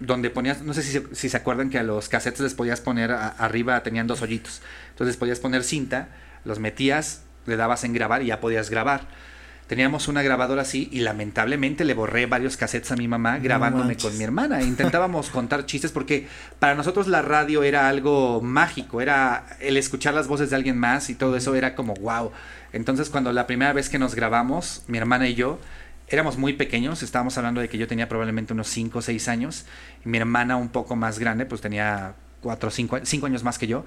donde 0.00 0.30
ponías, 0.30 0.62
no 0.62 0.74
sé 0.74 0.82
si, 0.82 1.28
se 1.28 1.36
acuerdan 1.36 1.70
que 1.70 1.78
a 1.78 1.82
los 1.82 2.08
cassettes 2.08 2.40
les 2.40 2.54
podías 2.54 2.80
poner 2.80 3.12
arriba, 3.12 3.82
tenían 3.82 4.06
dos 4.06 4.22
hoyitos. 4.22 4.60
Entonces 4.90 5.16
podías 5.16 5.38
poner 5.38 5.62
cinta, 5.62 6.08
los 6.44 6.58
metías, 6.58 7.22
le 7.46 7.56
dabas 7.56 7.84
en 7.84 7.92
grabar 7.92 8.22
y 8.22 8.26
ya 8.26 8.40
podías 8.40 8.70
grabar. 8.70 9.06
Teníamos 9.66 10.08
una 10.08 10.22
grabadora 10.22 10.60
así 10.60 10.90
y 10.92 11.00
lamentablemente 11.00 11.86
le 11.86 11.94
borré 11.94 12.26
varios 12.26 12.58
cassettes 12.58 12.92
a 12.92 12.96
mi 12.96 13.08
mamá 13.08 13.38
grabándome 13.38 13.96
con 13.96 14.16
mi 14.18 14.22
hermana. 14.22 14.62
Intentábamos 14.62 15.30
contar 15.30 15.64
chistes 15.64 15.90
porque 15.90 16.28
para 16.58 16.74
nosotros 16.74 17.08
la 17.08 17.22
radio 17.22 17.62
era 17.62 17.88
algo 17.88 18.42
mágico, 18.42 19.00
era 19.00 19.56
el 19.60 19.78
escuchar 19.78 20.12
las 20.12 20.28
voces 20.28 20.50
de 20.50 20.56
alguien 20.56 20.76
más 20.76 21.08
y 21.08 21.14
todo 21.14 21.34
eso 21.34 21.54
era 21.54 21.74
como 21.74 21.94
wow. 21.94 22.30
Entonces 22.74 23.08
cuando 23.08 23.32
la 23.32 23.46
primera 23.46 23.72
vez 23.72 23.88
que 23.88 23.98
nos 23.98 24.14
grabamos, 24.14 24.82
mi 24.86 24.98
hermana 24.98 25.28
y 25.28 25.34
yo, 25.34 25.58
éramos 26.08 26.38
muy 26.38 26.52
pequeños, 26.54 27.02
estábamos 27.02 27.36
hablando 27.38 27.60
de 27.60 27.68
que 27.68 27.78
yo 27.78 27.86
tenía 27.86 28.08
probablemente 28.08 28.52
unos 28.52 28.68
5 28.68 28.98
o 28.98 29.02
6 29.02 29.28
años, 29.28 29.64
y 30.04 30.08
mi 30.08 30.18
hermana 30.18 30.56
un 30.56 30.68
poco 30.68 30.96
más 30.96 31.18
grande, 31.18 31.46
pues 31.46 31.60
tenía 31.60 32.14
4 32.42 32.68
o 32.68 32.72
5 32.72 33.26
años 33.26 33.42
más 33.42 33.58
que 33.58 33.66
yo. 33.66 33.84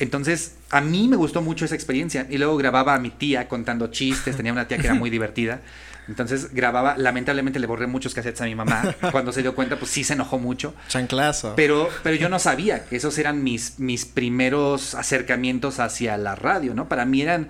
Entonces, 0.00 0.56
a 0.70 0.80
mí 0.80 1.08
me 1.08 1.16
gustó 1.16 1.42
mucho 1.42 1.66
esa 1.66 1.74
experiencia. 1.74 2.26
Y 2.30 2.38
luego 2.38 2.56
grababa 2.56 2.94
a 2.94 2.98
mi 2.98 3.10
tía 3.10 3.48
contando 3.48 3.88
chistes, 3.88 4.34
tenía 4.34 4.50
una 4.50 4.66
tía 4.66 4.78
que 4.78 4.86
era 4.86 4.94
muy 4.94 5.10
divertida. 5.10 5.60
Entonces 6.08 6.54
grababa, 6.54 6.96
lamentablemente 6.96 7.58
le 7.58 7.66
borré 7.66 7.86
muchos 7.86 8.14
cassettes 8.14 8.40
a 8.40 8.46
mi 8.46 8.54
mamá. 8.54 8.96
Cuando 9.12 9.30
se 9.30 9.42
dio 9.42 9.54
cuenta, 9.54 9.78
pues 9.78 9.90
sí 9.90 10.02
se 10.02 10.14
enojó 10.14 10.38
mucho. 10.38 10.74
Chanclazo. 10.88 11.52
Pero, 11.54 11.90
pero 12.02 12.16
yo 12.16 12.30
no 12.30 12.38
sabía 12.38 12.86
que 12.86 12.96
esos 12.96 13.18
eran 13.18 13.44
mis, 13.44 13.78
mis 13.78 14.06
primeros 14.06 14.94
acercamientos 14.94 15.78
hacia 15.78 16.16
la 16.16 16.34
radio, 16.34 16.74
¿no? 16.74 16.88
Para 16.88 17.04
mí 17.04 17.20
eran 17.20 17.48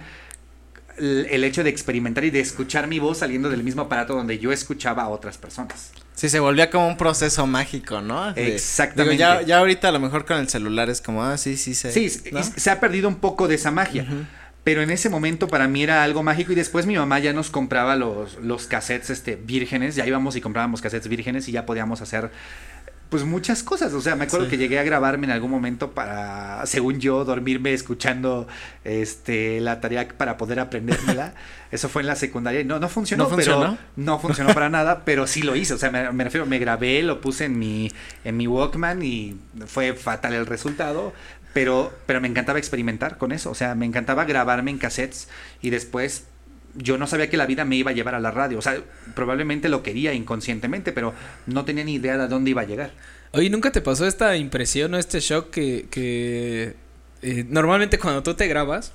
el 0.99 1.45
hecho 1.45 1.65
de 1.65 1.71
experimentar 1.71 2.25
y 2.25 2.31
de 2.31 2.41
escuchar 2.41 2.87
mi 2.87 2.99
voz 2.99 3.19
saliendo 3.19 3.49
del 3.49 3.63
mismo 3.63 3.83
aparato 3.83 4.15
donde 4.15 4.39
yo 4.39 4.53
escuchaba 4.53 5.05
a 5.05 5.09
otras 5.09 5.39
personas. 5.39 5.93
Sí, 6.15 6.29
se 6.29 6.39
volvía 6.39 6.71
como 6.71 6.87
un 6.87 6.97
proceso 6.99 7.47
mágico, 7.47 8.03
¿no? 8.03 8.31
Exactamente. 8.37 9.17
ya, 9.17 9.41
ya 9.43 9.59
ahorita 9.59 9.89
a 9.89 9.93
lo 9.93 10.01
mejor 10.01 10.27
con 10.27 10.37
el 10.37 10.49
celular 10.49 10.91
es 10.91 11.01
como, 11.01 11.25
ah, 11.25 11.39
sí, 11.39 11.57
sí, 11.57 11.75
sí. 11.75 11.91
Sí, 11.93 12.11
se 12.11 12.71
ha 12.71 12.79
perdido 12.79 13.09
un 13.09 13.17
poco 13.17 13.49
de 13.49 13.55
esa 13.55 13.71
magia. 13.71 14.07
Pero 14.63 14.83
en 14.83 14.91
ese 14.91 15.09
momento 15.09 15.49
para 15.49 15.67
mí 15.67 15.83
era 15.83 16.05
algo 16.05 16.23
mágico 16.23 16.53
y 16.53 16.55
después 16.55 16.85
mi 16.85 16.95
mamá 16.95 17.19
ya 17.19 17.33
nos 17.33 17.49
compraba 17.49 17.97
los, 17.97 18.37
los 18.43 18.67
cassettes 18.67 19.09
este, 19.09 19.37
vírgenes, 19.37 19.97
ya 19.97 20.07
íbamos 20.07 20.37
y 20.37 20.43
comprábamos 20.43 20.83
cassettes 20.83 21.09
vírgenes 21.09 21.49
y 21.49 21.53
ya 21.53 21.65
podíamos 21.65 22.03
hacer 22.03 22.31
pues 23.11 23.25
muchas 23.25 23.65
cosas. 23.65 23.93
O 23.93 24.01
sea, 24.01 24.15
me 24.15 24.25
acuerdo 24.25 24.49
que 24.49 24.57
llegué 24.57 24.79
a 24.79 24.85
grabarme 24.85 25.27
en 25.27 25.33
algún 25.33 25.51
momento 25.51 25.91
para, 25.91 26.65
según 26.65 27.01
yo, 27.01 27.25
dormirme 27.25 27.73
escuchando 27.73 28.47
este 28.85 29.61
la 29.61 29.81
tarea 29.81 30.09
para 30.17 30.37
poder 30.37 30.61
aprendérmela. 30.61 31.35
Eso 31.73 31.89
fue 31.89 32.03
en 32.03 32.07
la 32.07 32.15
secundaria. 32.15 32.63
No, 32.65 32.79
no 32.79 32.89
funcionó, 32.89 33.29
¿No 33.29 33.37
pero 33.37 33.77
no 33.97 34.19
funcionó 34.21 34.55
para 34.55 34.71
nada, 34.71 35.05
pero 35.05 35.27
sí 35.27 35.43
lo 35.43 35.57
hice. 35.57 35.75
O 35.75 35.79
sea, 35.79 35.91
me, 35.91 36.25
refiero, 36.25 36.47
me 36.47 36.59
grabé, 36.61 37.03
lo 37.03 37.21
puse 37.21 37.47
en 37.47 37.59
mi, 37.59 37.91
en 38.25 38.37
mi 38.37 38.47
Walkman 38.47 39.03
y 39.03 39.37
fue 39.67 39.93
fatal 39.93 40.33
el 40.35 40.47
resultado. 40.47 41.13
Pero, 41.53 41.93
pero 42.07 42.21
me 42.21 42.29
encantaba 42.29 42.61
experimentar 42.61 43.19
con 43.19 43.33
eso. 43.33 43.51
O 43.51 43.57
sea, 43.57 43.75
me 43.75 43.87
encantaba 43.87 44.25
grabarme 44.25 44.71
en 44.71 44.79
cassettes 44.79 45.29
y 45.61 45.71
después 45.71 46.27
yo 46.75 46.99
no 46.99 47.07
sabía 47.07 47.31
que 47.31 47.37
la 47.37 47.47
vida 47.47 47.65
me 47.65 47.77
iba 47.77 47.91
a 47.91 47.95
llevar 47.95 48.15
a 48.15 48.21
la 48.21 48.31
radio. 48.31 48.59
O 48.59 48.63
sea, 48.63 48.81
probablemente 49.15 49.69
lo 49.69 49.83
quería 49.83 50.13
inconscientemente, 50.13 50.93
pero 50.93 51.15
no 51.47 51.65
tenía 51.65 51.85
ni 51.85 51.95
idea 51.95 52.17
de 52.17 52.29
dónde 52.29 52.51
iba 52.51 52.63
a 52.63 52.67
llegar. 52.67 52.93
Oye, 53.33 53.51
¿nunca 53.51 53.71
te 53.71 53.81
pasó 53.81 54.07
esta 54.07 54.37
impresión 54.37 54.95
o 54.95 54.99
este 54.99 55.21
shock 55.21 55.51
que, 55.51 55.87
que 55.91 56.75
eh, 57.23 57.45
normalmente 57.49 57.99
cuando 57.99 58.23
tú 58.23 58.35
te 58.35 58.49
grabas, 58.49 58.93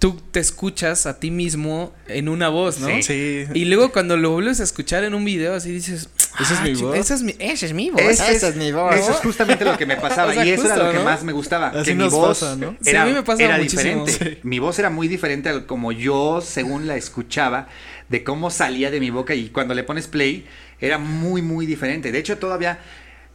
tú 0.00 0.18
te 0.32 0.40
escuchas 0.40 1.04
a 1.04 1.20
ti 1.20 1.30
mismo 1.30 1.92
en 2.08 2.30
una 2.30 2.48
voz, 2.48 2.80
¿no? 2.80 2.88
Sí. 3.02 3.44
Y 3.52 3.66
luego 3.66 3.92
cuando 3.92 4.16
lo 4.16 4.30
vuelves 4.32 4.58
a 4.60 4.64
escuchar 4.64 5.04
en 5.04 5.12
un 5.14 5.26
video, 5.26 5.54
así 5.54 5.70
dices, 5.70 6.08
Esa 6.40 6.54
es 6.54 6.62
mi 6.62 6.70
Ah, 6.70 6.82
voz. 6.82 6.96
Esa 6.96 7.14
es 7.14 7.22
mi, 7.22 7.34
esa 7.38 7.66
es 7.66 7.72
mi 7.74 7.90
voz. 7.90 8.00
Esa 8.00 8.48
es 8.48 8.56
mi 8.56 8.72
voz. 8.72 8.96
Eso 8.96 9.10
es 9.10 9.18
justamente 9.18 9.62
lo 9.62 9.76
que 9.76 9.84
me 9.84 9.96
pasaba. 9.98 10.30
O 10.30 10.32
sea, 10.34 10.44
y 10.44 10.50
eso 10.50 10.64
era 10.64 10.76
lo 10.84 10.92
que 10.92 11.00
más 11.00 11.22
me 11.22 11.32
gustaba. 11.32 11.68
Así 11.68 11.90
que 11.90 11.94
mi 11.96 12.08
voz 12.08 12.40
pasa, 12.40 12.56
¿no? 12.56 12.76
Sí, 12.80 12.90
era, 12.90 13.02
a 13.02 13.06
mí 13.06 13.12
me 13.12 13.22
pasa 13.22 13.42
era 13.44 13.58
muchísimo. 13.58 14.06
diferente. 14.06 14.40
Mi 14.42 14.58
voz 14.58 14.78
era 14.78 14.88
muy 14.88 15.06
diferente 15.06 15.50
al 15.50 15.66
como 15.66 15.92
yo, 15.92 16.40
según 16.40 16.86
la 16.86 16.96
escuchaba, 16.96 17.68
de 18.08 18.24
cómo 18.24 18.50
salía 18.50 18.90
de 18.90 19.00
mi 19.00 19.10
boca. 19.10 19.34
Y 19.34 19.50
cuando 19.50 19.74
le 19.74 19.84
pones 19.84 20.06
play, 20.08 20.46
era 20.80 20.96
muy, 20.96 21.42
muy 21.42 21.66
diferente. 21.66 22.10
De 22.10 22.18
hecho, 22.18 22.38
todavía 22.38 22.78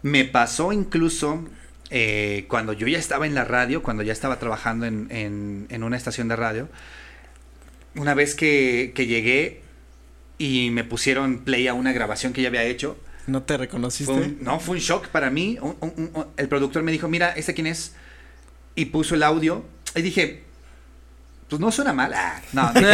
me 0.02 0.26
pasó 0.26 0.74
incluso 0.74 1.46
eh, 1.90 2.46
cuando 2.48 2.74
yo 2.74 2.88
ya 2.88 2.98
estaba 3.00 3.26
en 3.28 3.36
la 3.36 3.46
radio, 3.46 3.84
cuando 3.84 4.04
ya 4.04 4.14
estaba 4.14 4.40
trabajando 4.40 4.86
en, 4.86 5.08
en- 5.12 5.68
en 5.70 5.84
una 5.84 5.98
estación 5.98 6.28
de 6.28 6.36
radio. 6.36 6.68
Una 7.96 8.14
vez 8.14 8.36
que, 8.36 8.92
que 8.96 9.08
llegué 9.08 9.62
y 10.38 10.70
me 10.72 10.84
pusieron 10.84 11.40
play 11.40 11.68
a 11.68 11.74
una 11.74 11.94
grabación 11.94 12.34
que 12.34 12.42
ya 12.42 12.50
había 12.50 12.64
hecho. 12.64 12.98
¿No 13.28 13.44
te 13.44 13.58
reconociste? 13.58 14.12
Fue 14.14 14.22
un- 14.24 14.38
no, 14.42 14.60
fue 14.60 14.76
un 14.76 14.82
shock 14.82 15.08
para 15.08 15.30
mí. 15.30 15.58
Un- 15.62 15.78
un- 15.80 16.12
un- 16.14 16.26
el 16.38 16.48
productor 16.50 16.84
me 16.84 16.92
dijo, 16.92 17.08
mira, 17.08 17.32
¿este 17.32 17.54
quién 17.54 17.68
es? 17.68 17.94
Y 18.76 18.86
puso 18.86 19.16
el 19.16 19.24
audio. 19.24 19.64
Y 19.96 20.02
dije, 20.02 20.44
pues 21.50 21.60
no 21.60 21.72
suena 21.72 21.94
mal. 21.94 22.12
Ah, 22.14 22.42
no, 22.54 22.72
dije, 22.74 22.88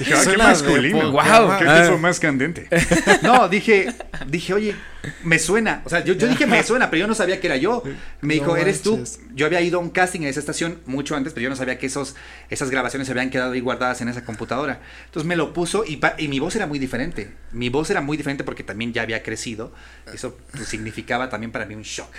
dije, 0.00 0.14
"Ah, 0.14 0.22
qué 0.30 0.36
masculino. 0.36 1.12
Guau. 1.12 1.58
Qué 1.58 1.64
Ah. 1.68 1.82
tipo 1.84 1.98
más 1.98 2.18
candente. 2.18 2.68
No, 3.22 3.48
dije, 3.48 3.92
dije, 4.26 4.52
oye, 4.54 4.74
me 5.22 5.38
suena. 5.38 5.82
O 5.84 5.88
sea, 5.88 6.02
yo, 6.04 6.14
yo 6.14 6.26
dije, 6.26 6.46
me 6.46 6.62
suena, 6.64 6.90
pero 6.90 7.00
yo 7.02 7.06
no 7.06 7.14
sabía 7.14 7.40
que 7.40 7.46
era 7.46 7.56
yo. 7.56 7.82
Me 8.20 8.34
No 8.36 8.40
dijo, 8.42 8.56
¿eres 8.56 8.82
tú? 8.82 9.02
Yo 9.34 9.46
había 9.46 9.60
ido 9.60 9.78
a 9.78 9.82
un 9.82 9.90
casting 9.90 10.20
en 10.22 10.28
esa 10.28 10.40
estación 10.40 10.80
mucho 10.86 11.14
antes, 11.14 11.32
pero 11.32 11.44
yo 11.44 11.50
no 11.50 11.56
sabía 11.56 11.78
que 11.78 11.86
esos, 11.86 12.16
esas 12.50 12.70
grabaciones 12.70 13.06
se 13.06 13.12
habían 13.12 13.30
quedado 13.30 13.52
ahí 13.52 13.60
guardadas 13.60 14.00
en 14.00 14.08
esa 14.08 14.24
computadora. 14.24 14.80
Entonces 15.06 15.26
me 15.28 15.36
lo 15.36 15.52
puso 15.52 15.84
y 15.86 16.00
mi 16.28 16.38
voz 16.40 16.56
era 16.56 16.66
muy 16.66 16.78
diferente. 16.78 17.32
Mi 17.52 17.68
voz 17.68 17.90
era 17.90 18.00
muy 18.00 18.16
diferente 18.16 18.42
porque 18.44 18.64
también 18.64 18.92
ya 18.92 19.02
había 19.02 19.22
crecido. 19.22 19.72
Eso 20.12 20.36
pues, 20.52 20.66
significaba 20.68 21.28
también 21.28 21.52
para 21.52 21.64
mí 21.66 21.74
un 21.74 21.82
shock. 21.82 22.10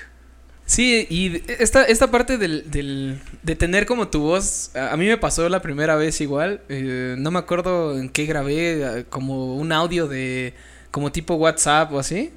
Sí, 0.70 1.08
y 1.10 1.42
esta, 1.48 1.84
esta 1.84 2.12
parte 2.12 2.38
del, 2.38 2.70
del, 2.70 3.20
de 3.42 3.56
tener 3.56 3.88
como 3.88 4.10
tu 4.10 4.20
voz, 4.20 4.70
a 4.76 4.96
mí 4.98 5.08
me 5.08 5.18
pasó 5.18 5.50
la 5.50 5.64
primera 5.64 5.96
vez 5.96 6.22
igual, 6.22 6.62
eh, 6.70 7.16
no 7.18 7.32
me 7.32 7.40
acuerdo 7.40 7.98
en 7.98 8.08
qué 8.08 8.28
grabé, 8.28 9.04
como 9.10 9.56
un 9.56 9.72
audio 9.72 10.08
de, 10.08 10.54
como 10.92 11.12
tipo 11.12 11.34
WhatsApp 11.34 11.92
o 11.92 11.98
así, 11.98 12.30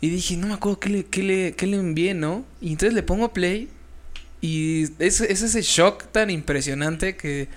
y 0.00 0.08
dije, 0.08 0.38
no 0.38 0.46
me 0.46 0.54
acuerdo 0.54 0.80
qué 0.80 0.88
le, 0.88 1.04
qué 1.04 1.22
le, 1.22 1.52
qué 1.52 1.66
le 1.66 1.76
envié, 1.76 2.14
¿no? 2.14 2.46
Y 2.62 2.72
entonces 2.72 2.94
le 2.94 3.02
pongo 3.02 3.34
play, 3.34 3.68
y 4.40 4.84
es, 4.98 5.20
es 5.20 5.42
ese 5.42 5.60
shock 5.60 6.04
tan 6.12 6.30
impresionante 6.30 7.14
que 7.14 7.48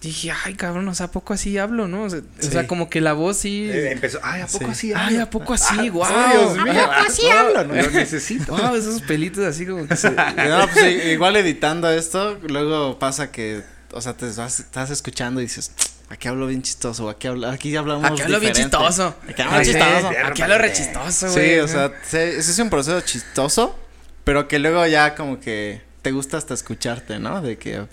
dije, 0.00 0.30
ay 0.44 0.54
cabrón, 0.54 0.86
o 0.88 0.94
sea, 0.94 1.06
¿a 1.06 1.10
poco 1.10 1.34
así 1.34 1.58
hablo, 1.58 1.88
no? 1.88 2.04
O 2.04 2.10
sea, 2.10 2.20
o 2.20 2.42
sea, 2.42 2.60
Sí. 2.62 2.66
como 2.68 2.88
que 2.88 3.00
la 3.00 3.14
voz 3.14 3.38
sí... 3.38 3.68
Eh, 3.68 3.90
empezó, 3.92 4.20
ay, 4.22 4.42
¿a 4.42 4.46
poco 4.46 4.66
Sí. 4.66 4.70
así? 4.70 4.92
Ay, 4.94 5.14
hablo? 5.14 5.22
¿a 5.22 5.30
poco 5.30 5.54
así? 5.54 5.74
Ah, 5.78 5.90
¡Guau! 5.90 6.30
Dios 6.54 6.64
mío. 6.64 6.82
¿A 6.82 6.86
poco 6.86 7.08
así 7.08 7.28
hablo, 7.28 7.64
no? 7.64 7.74
Lo 7.74 7.90
necesito. 7.90 8.56
Wow, 8.56 8.74
esos 8.76 9.02
pelitos 9.02 9.44
así 9.44 9.66
como 9.66 9.86
que 9.88 9.96
se... 9.96 10.10
No, 10.36 10.68
pues 10.72 11.04
igual 11.06 11.36
editando 11.36 11.90
esto, 11.90 12.38
luego 12.48 12.98
pasa 12.98 13.32
que, 13.32 13.62
o 13.92 14.00
sea, 14.00 14.14
te 14.14 14.26
vas, 14.30 14.60
estás 14.60 14.90
escuchando 14.90 15.40
y 15.40 15.44
dices, 15.44 15.72
aquí 16.08 16.28
hablo 16.28 16.46
bien 16.46 16.62
chistoso, 16.62 17.08
aquí, 17.08 17.26
hablo, 17.26 17.48
aquí 17.48 17.74
hablamos 17.76 18.04
Aquí 18.08 18.22
hablo 18.22 18.38
bien 18.38 18.52
diferente". 18.52 18.76
chistoso. 18.76 19.16
Aquí 19.28 19.42
hablo 19.42 19.62
chistoso. 19.64 20.10
Aquí 20.26 20.42
hablo 20.42 20.58
re 20.58 20.72
chistoso, 20.72 21.32
güey. 21.32 21.54
Sí, 21.54 21.58
o 21.58 21.66
sea, 21.66 21.92
ese 22.04 22.38
es 22.38 22.58
un 22.60 22.70
proceso 22.70 23.00
chistoso, 23.00 23.76
pero 24.22 24.46
que 24.46 24.60
luego 24.60 24.86
ya 24.86 25.16
como 25.16 25.40
que 25.40 25.82
te 26.02 26.12
gusta 26.12 26.36
hasta 26.36 26.54
escucharte, 26.54 27.18
¿no? 27.18 27.42
De 27.42 27.58
que 27.58 27.84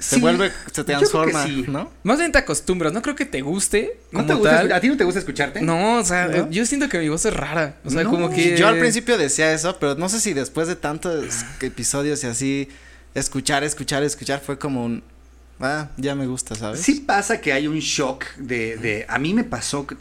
se 0.00 0.16
Sí, 0.16 0.20
vuelve, 0.20 0.50
se 0.72 0.82
transforma, 0.82 1.44
sí. 1.44 1.64
¿no? 1.68 1.90
Más 2.02 2.18
bien 2.18 2.32
te 2.32 2.38
acostumbras, 2.38 2.92
no 2.92 3.02
creo 3.02 3.14
que 3.14 3.26
te 3.26 3.42
guste 3.42 3.98
¿No 4.10 4.20
como 4.20 4.26
te 4.26 4.34
gusta, 4.34 4.50
tal. 4.56 4.72
¿A 4.72 4.80
ti 4.80 4.88
no 4.88 4.96
te 4.96 5.04
gusta 5.04 5.20
escucharte? 5.20 5.60
No, 5.60 5.98
o 5.98 6.04
sea, 6.04 6.26
¿No? 6.26 6.50
yo 6.50 6.66
siento 6.66 6.88
que 6.88 6.98
mi 6.98 7.08
voz 7.08 7.24
es 7.26 7.34
rara. 7.34 7.76
O 7.84 7.90
sea, 7.90 8.02
No, 8.02 8.10
como 8.10 8.30
que. 8.30 8.56
Yo 8.56 8.66
al 8.66 8.78
principio 8.78 9.16
decía 9.18 9.52
eso, 9.52 9.76
pero 9.78 9.94
no 9.94 10.08
sé 10.08 10.18
si 10.20 10.32
después 10.32 10.66
de 10.66 10.74
tantos 10.76 11.44
episodios 11.60 12.24
y 12.24 12.26
así, 12.26 12.68
escuchar, 13.14 13.62
escuchar, 13.62 14.02
escuchar, 14.02 14.40
fue 14.40 14.58
como 14.58 14.84
un, 14.84 15.02
ah, 15.60 15.88
ya 15.98 16.14
me 16.14 16.26
gusta, 16.26 16.54
¿sabes? 16.54 16.80
Sí 16.80 17.04
pasa 17.06 17.40
que 17.40 17.52
hay 17.52 17.66
un 17.66 17.78
shock 17.80 18.24
de, 18.36 18.76
de 18.78 19.04
a 19.08 19.18
mí 19.18 19.34
me 19.34 19.44
pasó 19.44 19.86
que, 19.86 19.96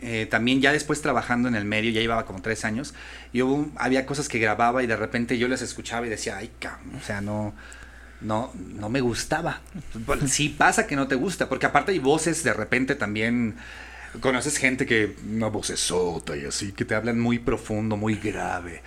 eh, 0.00 0.26
también 0.30 0.60
ya 0.62 0.72
después 0.72 1.02
trabajando 1.02 1.48
en 1.48 1.54
el 1.54 1.64
medio, 1.64 1.90
ya 1.90 2.00
llevaba 2.00 2.24
como 2.24 2.40
tres 2.40 2.64
años, 2.64 2.94
y 3.32 3.42
hubo 3.42 3.70
había 3.76 4.06
cosas 4.06 4.28
que 4.28 4.38
grababa 4.38 4.82
y 4.82 4.86
de 4.86 4.96
repente 4.96 5.36
yo 5.36 5.48
las 5.48 5.60
escuchaba 5.62 6.06
y 6.06 6.10
decía, 6.10 6.38
ay, 6.38 6.50
cabrón, 6.58 6.92
o 7.00 7.04
sea, 7.04 7.20
no, 7.20 7.52
no, 8.24 8.52
no 8.54 8.88
me 8.88 9.00
gustaba. 9.00 9.60
Bueno, 10.06 10.26
Sí 10.26 10.48
pasa 10.48 10.86
que 10.86 10.96
no 10.96 11.06
te 11.06 11.14
gusta, 11.14 11.48
porque 11.48 11.66
aparte 11.66 11.92
hay 11.92 11.98
voces 11.98 12.42
de 12.42 12.52
repente 12.52 12.94
también, 12.94 13.56
conoces 14.20 14.56
gente 14.56 14.86
que 14.86 15.16
una 15.30 15.48
vocesota 15.48 16.36
y 16.36 16.44
así, 16.44 16.72
que 16.72 16.84
te 16.84 16.94
hablan 16.94 17.20
muy 17.20 17.38
profundo, 17.38 17.96
muy 17.96 18.16
grave. 18.16 18.82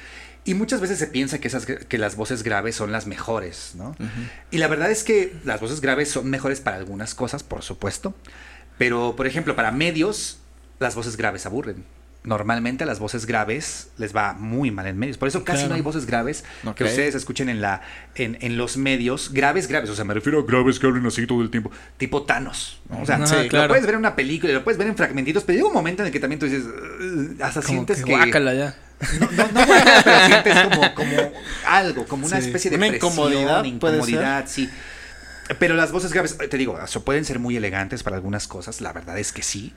Y 0.45 0.53
muchas 0.53 0.79
veces 0.79 0.97
se 0.97 1.07
piensa 1.07 1.39
que, 1.39 1.49
esas, 1.49 1.65
que 1.65 1.97
las 1.97 2.15
voces 2.15 2.41
graves 2.41 2.75
son 2.75 2.93
las 2.93 3.05
mejores, 3.05 3.73
¿no? 3.75 3.97
Y 4.49 4.59
la 4.59 4.69
verdad 4.69 4.89
es 4.89 5.03
que 5.03 5.35
las 5.43 5.59
voces 5.59 5.81
graves 5.81 6.09
son 6.09 6.29
mejores 6.29 6.61
para 6.61 6.77
algunas 6.77 7.15
cosas, 7.15 7.43
por 7.43 7.63
supuesto. 7.63 8.15
Pero, 8.77 9.15
por 9.17 9.27
ejemplo, 9.27 9.57
para 9.57 9.71
medios, 9.71 10.39
las 10.79 10.95
voces 10.95 11.17
graves 11.17 11.45
aburren. 11.45 11.83
Normalmente 12.27 12.83
a 12.83 12.87
las 12.87 12.99
voces 12.99 13.25
graves 13.25 13.87
les 13.97 14.13
va 14.15 14.33
muy 14.33 14.69
mal 14.69 14.85
en 14.85 14.97
medios. 14.99 15.17
Por 15.17 15.29
eso 15.29 15.43
casi 15.45 15.59
Claro. 15.59 15.69
no 15.69 15.75
hay 15.75 15.81
voces 15.81 16.05
graves 16.05 16.43
que 16.75 16.83
ustedes 16.83 17.15
escuchen 17.15 17.47
en, 17.47 17.61
la, 17.61 17.81
en, 18.15 18.37
en 18.41 18.57
los 18.57 18.75
medios. 18.75 19.31
Graves, 19.31 19.67
graves. 19.67 19.89
O 19.89 19.95
sea, 19.95 20.03
me 20.03 20.13
refiero 20.13 20.39
a 20.39 20.43
graves 20.43 20.77
que 20.77 20.87
hablen 20.87 21.05
así 21.05 21.25
todo 21.25 21.41
el 21.41 21.49
tiempo. 21.49 21.71
Tipo 21.97 22.23
Thanos. 22.23 22.81
¿no? 22.89 23.01
O 23.01 23.05
sea, 23.05 23.17
lo 23.17 23.25
claro. 23.47 23.69
puedes 23.69 23.85
ver 23.85 23.93
en 23.95 23.99
una 24.01 24.15
película, 24.15 24.51
lo 24.51 24.63
puedes 24.63 24.77
ver 24.77 24.87
en 24.87 24.97
fragmentitos, 24.97 25.43
pero 25.45 25.55
llega 25.55 25.67
un 25.69 25.73
momento 25.73 26.03
en 26.03 26.07
el 26.07 26.11
que 26.11 26.19
también 26.19 26.39
tú 26.39 26.45
dices, 26.47 26.65
hasta 27.41 27.61
Como 27.61 27.73
sientes 27.73 28.03
que 28.03 28.03
que... 28.03 28.11
ya. 28.55 28.75
No, 29.21 29.31
no, 29.31 29.51
no 29.53 29.65
guácala, 29.65 30.01
pero 30.03 30.25
sientes 30.25 30.63
como, 30.63 30.95
como 30.95 31.31
algo, 31.65 32.05
como 32.07 32.25
una 32.27 32.41
Sí. 32.41 32.47
especie 32.47 32.71
de 32.71 32.77
Una 32.77 32.87
presión, 32.87 33.11
incomodidad, 33.11 33.61
¿puede 33.79 33.95
incomodidad, 33.95 34.45
sí. 34.47 34.69
Pero 35.59 35.75
las 35.75 35.93
voces 35.93 36.11
graves, 36.11 36.37
te 36.37 36.57
digo, 36.57 36.77
pueden 37.05 37.23
ser 37.23 37.39
muy 37.39 37.55
elegantes 37.55 38.03
para 38.03 38.17
algunas 38.17 38.47
cosas, 38.47 38.81
la 38.81 38.91
verdad 38.91 39.17
es 39.17 39.31
que 39.31 39.43
sí. 39.43 39.73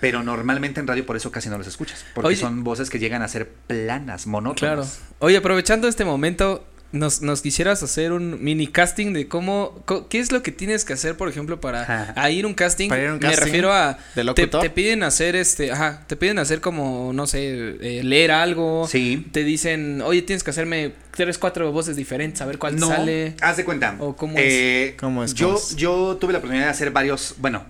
Pero 0.00 0.22
normalmente 0.22 0.80
en 0.80 0.86
radio 0.86 1.04
por 1.04 1.16
eso 1.16 1.30
casi 1.32 1.48
no 1.48 1.58
las 1.58 1.66
escuchas. 1.66 2.04
Porque 2.14 2.28
Oye. 2.28 2.36
son 2.36 2.62
voces 2.64 2.88
que 2.90 2.98
llegan 2.98 3.22
a 3.22 3.28
ser 3.28 3.48
planas, 3.66 4.22
Claro. 4.24 4.30
monótonas. 4.32 5.00
Oye, 5.18 5.36
aprovechando 5.36 5.88
este 5.88 6.04
momento, 6.04 6.64
nos, 6.90 7.20
nos 7.20 7.42
quisieras 7.42 7.82
hacer 7.82 8.12
un 8.12 8.42
mini 8.42 8.66
casting 8.68 9.12
de 9.12 9.28
cómo, 9.28 9.82
co- 9.84 10.08
qué 10.08 10.20
es 10.20 10.32
lo 10.32 10.42
que 10.42 10.52
tienes 10.52 10.86
que 10.86 10.94
hacer, 10.94 11.16
por 11.18 11.28
ejemplo, 11.28 11.60
para 11.60 12.14
a 12.16 12.30
ir 12.30 12.44
a 12.44 12.48
un 12.48 12.54
casting. 12.54 12.88
Para 12.88 13.02
ir 13.02 13.08
a 13.08 13.12
un 13.12 13.18
Me 13.18 13.26
casting 13.26 13.44
refiero 13.44 13.72
a 13.74 13.98
de 14.14 14.24
te, 14.34 14.46
te 14.46 14.70
piden 14.70 15.02
hacer 15.02 15.36
este, 15.36 15.70
ajá, 15.72 16.04
te 16.06 16.16
piden 16.16 16.38
hacer 16.38 16.60
como, 16.62 17.12
no 17.12 17.26
sé, 17.26 17.76
eh, 17.82 18.02
leer 18.04 18.30
algo. 18.30 18.86
Sí. 18.88 19.26
Te 19.32 19.44
dicen, 19.44 20.00
oye, 20.00 20.22
tienes 20.22 20.42
que 20.44 20.48
hacerme 20.50 20.92
tres, 21.10 21.36
cuatro 21.36 21.70
voces 21.72 21.94
diferentes, 21.96 22.40
a 22.40 22.46
ver 22.46 22.56
cuál 22.58 22.76
No, 22.76 22.86
sale. 22.88 23.34
haz 23.42 23.58
de 23.58 23.64
cuenta. 23.66 23.96
¿O 23.98 24.16
cómo 24.16 24.34
Eh, 24.38 24.96
¿Cómo 24.98 25.24
es? 25.24 25.34
Yo, 25.34 25.48
¿Cómo 25.48 25.58
es? 25.58 25.76
yo 25.76 26.16
tuve 26.18 26.32
la 26.32 26.38
oportunidad 26.38 26.66
de 26.66 26.70
hacer 26.70 26.90
varios, 26.90 27.34
bueno, 27.38 27.64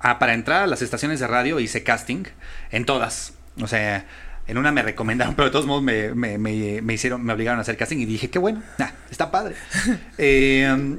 ah, 0.00 0.18
para 0.18 0.34
entrar 0.34 0.62
a 0.62 0.66
las 0.66 0.82
estaciones 0.82 1.20
de 1.20 1.26
radio 1.26 1.60
hice 1.60 1.82
casting 1.82 2.24
en 2.70 2.84
todas. 2.84 3.34
O 3.60 3.66
sea, 3.66 4.06
en 4.46 4.58
una 4.58 4.72
me 4.72 4.82
recomendaron, 4.82 5.34
pero 5.36 5.46
de 5.46 5.52
todos 5.52 5.66
modos 5.66 5.82
me, 5.82 6.14
me- 6.14 6.38
me- 6.38 6.82
me 6.82 6.94
hicieron, 6.94 7.22
me 7.24 7.32
obligaron 7.32 7.58
a 7.58 7.62
hacer 7.62 7.76
casting 7.76 7.98
y 7.98 8.04
dije, 8.06 8.30
qué 8.30 8.38
bueno, 8.38 8.62
está 9.10 9.30
padre. 9.30 9.54
Eh, 10.18 10.96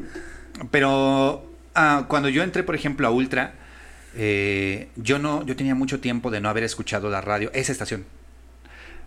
pero 0.69 1.49
ah, 1.75 2.05
cuando 2.07 2.29
yo 2.29 2.43
entré, 2.43 2.63
por 2.63 2.75
ejemplo, 2.75 3.07
a 3.07 3.11
Ultra, 3.11 3.53
eh, 4.15 4.89
yo 4.95 5.17
no, 5.19 5.45
yo 5.45 5.55
tenía 5.55 5.75
mucho 5.75 5.99
tiempo 5.99 6.29
de 6.31 6.41
no 6.41 6.49
haber 6.49 6.63
escuchado 6.63 7.09
la 7.09 7.21
radio, 7.21 7.49
esa 7.53 7.71
estación. 7.71 8.05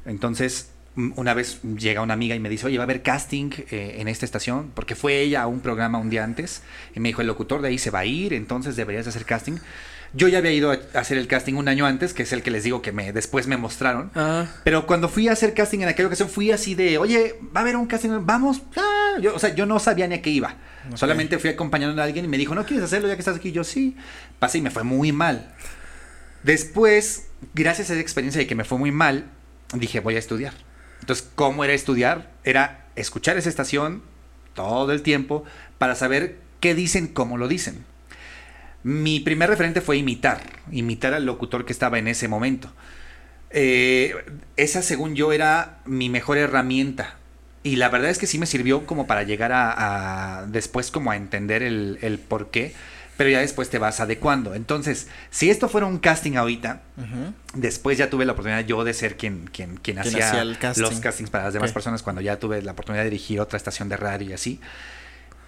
Entonces, 0.06 0.70
una 0.96 1.34
vez 1.34 1.60
llega 1.62 2.02
una 2.02 2.14
amiga 2.14 2.34
y 2.34 2.40
me 2.40 2.48
dice, 2.48 2.66
oye, 2.66 2.78
va 2.78 2.84
a 2.84 2.86
haber 2.86 3.02
casting 3.02 3.50
eh, 3.70 3.96
en 3.98 4.08
esta 4.08 4.24
estación, 4.24 4.70
porque 4.74 4.94
fue 4.94 5.20
ella 5.20 5.42
a 5.42 5.46
un 5.46 5.60
programa 5.60 5.98
un 5.98 6.10
día 6.10 6.24
antes, 6.24 6.62
y 6.94 7.00
me 7.00 7.08
dijo, 7.08 7.20
el 7.20 7.26
locutor 7.26 7.62
de 7.62 7.68
ahí 7.68 7.78
se 7.78 7.90
va 7.90 8.00
a 8.00 8.04
ir, 8.04 8.32
entonces 8.32 8.76
deberías 8.76 9.06
hacer 9.06 9.24
casting. 9.24 9.58
Yo 10.16 10.28
ya 10.28 10.38
había 10.38 10.52
ido 10.52 10.70
a 10.70 10.78
hacer 10.94 11.18
el 11.18 11.26
casting 11.26 11.54
un 11.54 11.66
año 11.66 11.86
antes, 11.86 12.14
que 12.14 12.22
es 12.22 12.32
el 12.32 12.42
que 12.42 12.52
les 12.52 12.62
digo 12.62 12.82
que 12.82 12.92
me, 12.92 13.12
después 13.12 13.48
me 13.48 13.56
mostraron. 13.56 14.12
Ah, 14.14 14.46
Pero 14.62 14.86
cuando 14.86 15.08
fui 15.08 15.26
a 15.26 15.32
hacer 15.32 15.54
casting 15.54 15.80
en 15.80 15.88
aquella 15.88 16.06
ocasión, 16.06 16.28
fui 16.28 16.52
así 16.52 16.76
de, 16.76 16.98
oye, 16.98 17.34
va 17.54 17.60
a 17.60 17.62
haber 17.62 17.74
un 17.74 17.86
casting, 17.86 18.10
vamos. 18.20 18.62
Ah, 18.76 19.18
yo, 19.20 19.34
o 19.34 19.38
sea, 19.40 19.52
yo 19.56 19.66
no 19.66 19.80
sabía 19.80 20.06
ni 20.06 20.14
a 20.14 20.22
qué 20.22 20.30
iba. 20.30 20.54
Solamente 20.94 21.38
fui 21.38 21.50
acompañando 21.50 22.00
a 22.00 22.04
alguien 22.04 22.26
y 22.26 22.28
me 22.28 22.38
dijo, 22.38 22.54
¿no 22.54 22.64
quieres 22.64 22.84
hacerlo 22.84 23.08
ya 23.08 23.14
que 23.14 23.22
estás 23.22 23.36
aquí? 23.36 23.50
Yo 23.50 23.64
sí. 23.64 23.96
Pasé 24.38 24.58
y 24.58 24.60
me 24.60 24.70
fue 24.70 24.84
muy 24.84 25.10
mal. 25.10 25.52
Después, 26.44 27.26
gracias 27.54 27.90
a 27.90 27.94
esa 27.94 28.02
experiencia 28.02 28.38
de 28.38 28.46
que 28.46 28.54
me 28.54 28.64
fue 28.64 28.78
muy 28.78 28.92
mal, 28.92 29.24
dije, 29.72 29.98
voy 29.98 30.14
a 30.14 30.18
estudiar. 30.18 30.52
Entonces, 31.04 31.28
¿cómo 31.34 31.64
era 31.64 31.74
estudiar? 31.74 32.30
Era 32.44 32.86
escuchar 32.96 33.36
esa 33.36 33.50
estación 33.50 34.02
todo 34.54 34.90
el 34.90 35.02
tiempo 35.02 35.44
para 35.76 35.96
saber 35.96 36.38
qué 36.60 36.74
dicen, 36.74 37.08
cómo 37.08 37.36
lo 37.36 37.46
dicen. 37.46 37.84
Mi 38.84 39.20
primer 39.20 39.50
referente 39.50 39.82
fue 39.82 39.98
imitar, 39.98 40.40
imitar 40.72 41.12
al 41.12 41.26
locutor 41.26 41.66
que 41.66 41.74
estaba 41.74 41.98
en 41.98 42.08
ese 42.08 42.26
momento. 42.26 42.72
Eh, 43.50 44.14
esa, 44.56 44.80
según 44.80 45.14
yo, 45.14 45.34
era 45.34 45.80
mi 45.84 46.08
mejor 46.08 46.38
herramienta. 46.38 47.16
Y 47.62 47.76
la 47.76 47.90
verdad 47.90 48.08
es 48.08 48.16
que 48.16 48.26
sí 48.26 48.38
me 48.38 48.46
sirvió 48.46 48.86
como 48.86 49.06
para 49.06 49.24
llegar 49.24 49.52
a, 49.52 50.46
después 50.48 50.90
como 50.90 51.10
a 51.10 51.16
entender 51.16 51.62
el, 51.62 51.98
el 52.00 52.18
por 52.18 52.50
qué. 52.50 52.72
Pero 53.16 53.30
ya 53.30 53.40
después 53.40 53.70
te 53.70 53.78
vas 53.78 54.00
adecuando. 54.00 54.54
Entonces, 54.54 55.08
si 55.30 55.50
esto 55.50 55.68
fuera 55.68 55.86
un 55.86 55.98
casting 55.98 56.36
ahorita, 56.36 56.82
después 57.54 57.98
ya 57.98 58.10
tuve 58.10 58.24
la 58.24 58.32
oportunidad 58.32 58.64
yo 58.66 58.84
de 58.84 58.94
ser 58.94 59.16
quien, 59.16 59.48
quien, 59.52 59.76
quien, 59.76 59.98
hacía, 59.98 60.44
los 60.44 61.00
castings 61.00 61.30
para 61.30 61.44
las 61.44 61.54
demás 61.54 61.72
personas 61.72 62.02
cuando 62.02 62.20
ya 62.20 62.38
tuve 62.38 62.62
la 62.62 62.72
oportunidad 62.72 63.04
de 63.04 63.10
dirigir 63.10 63.40
otra 63.40 63.56
estación 63.56 63.88
de 63.88 63.96
radio 63.96 64.30
y 64.30 64.32
así. 64.32 64.60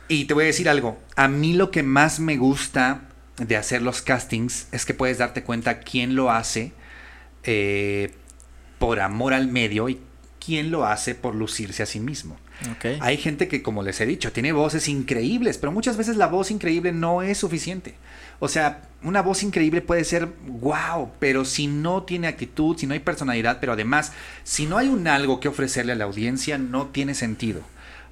Y 0.08 0.26
te 0.26 0.34
voy 0.34 0.44
a 0.44 0.46
decir 0.46 0.68
algo, 0.68 1.00
a 1.16 1.26
mí 1.26 1.54
lo 1.54 1.70
que 1.70 1.82
más 1.82 2.20
me 2.20 2.36
gusta 2.36 3.02
de 3.38 3.56
hacer 3.56 3.82
los 3.82 4.02
castings 4.02 4.68
es 4.70 4.86
que 4.86 4.94
puedes 4.94 5.18
darte 5.18 5.42
cuenta 5.42 5.80
quién 5.80 6.14
lo 6.14 6.30
hace 6.30 6.72
eh, 7.42 8.12
por 8.78 9.00
amor 9.00 9.34
al 9.34 9.48
medio 9.48 9.88
y 9.88 10.00
quién 10.44 10.70
lo 10.70 10.86
hace 10.86 11.16
por 11.16 11.34
lucirse 11.34 11.82
a 11.82 11.86
sí 11.86 11.98
mismo. 11.98 12.38
Hay 13.00 13.16
gente 13.18 13.48
que, 13.48 13.62
como 13.62 13.82
les 13.82 14.00
he 14.00 14.06
dicho, 14.06 14.32
tiene 14.32 14.52
voces 14.52 14.88
increíbles, 14.88 15.58
pero 15.58 15.72
muchas 15.72 15.96
veces 15.96 16.16
la 16.16 16.26
voz 16.26 16.50
increíble 16.50 16.92
no 16.92 17.22
es 17.22 17.38
suficiente. 17.38 17.94
O 18.38 18.48
sea, 18.48 18.82
una 19.02 19.22
voz 19.22 19.42
increíble 19.42 19.80
puede 19.82 20.04
ser 20.04 20.28
wow, 20.46 21.10
pero 21.18 21.44
si 21.44 21.66
no 21.66 22.02
tiene 22.02 22.28
actitud, 22.28 22.76
si 22.76 22.86
no 22.86 22.94
hay 22.94 23.00
personalidad, 23.00 23.58
pero 23.60 23.72
además, 23.72 24.12
si 24.44 24.66
no 24.66 24.78
hay 24.78 24.88
un 24.88 25.06
algo 25.08 25.40
que 25.40 25.48
ofrecerle 25.48 25.92
a 25.92 25.96
la 25.96 26.04
audiencia, 26.04 26.58
no 26.58 26.86
tiene 26.86 27.14
sentido. 27.14 27.62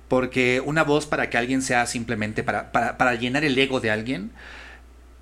Porque 0.08 0.62
una 0.64 0.84
voz 0.84 1.06
para 1.06 1.30
que 1.30 1.38
alguien 1.38 1.62
sea 1.62 1.86
simplemente 1.86 2.42
para, 2.42 2.72
para, 2.72 2.98
para 2.98 3.14
llenar 3.14 3.44
el 3.44 3.58
ego 3.58 3.80
de 3.80 3.90
alguien, 3.90 4.30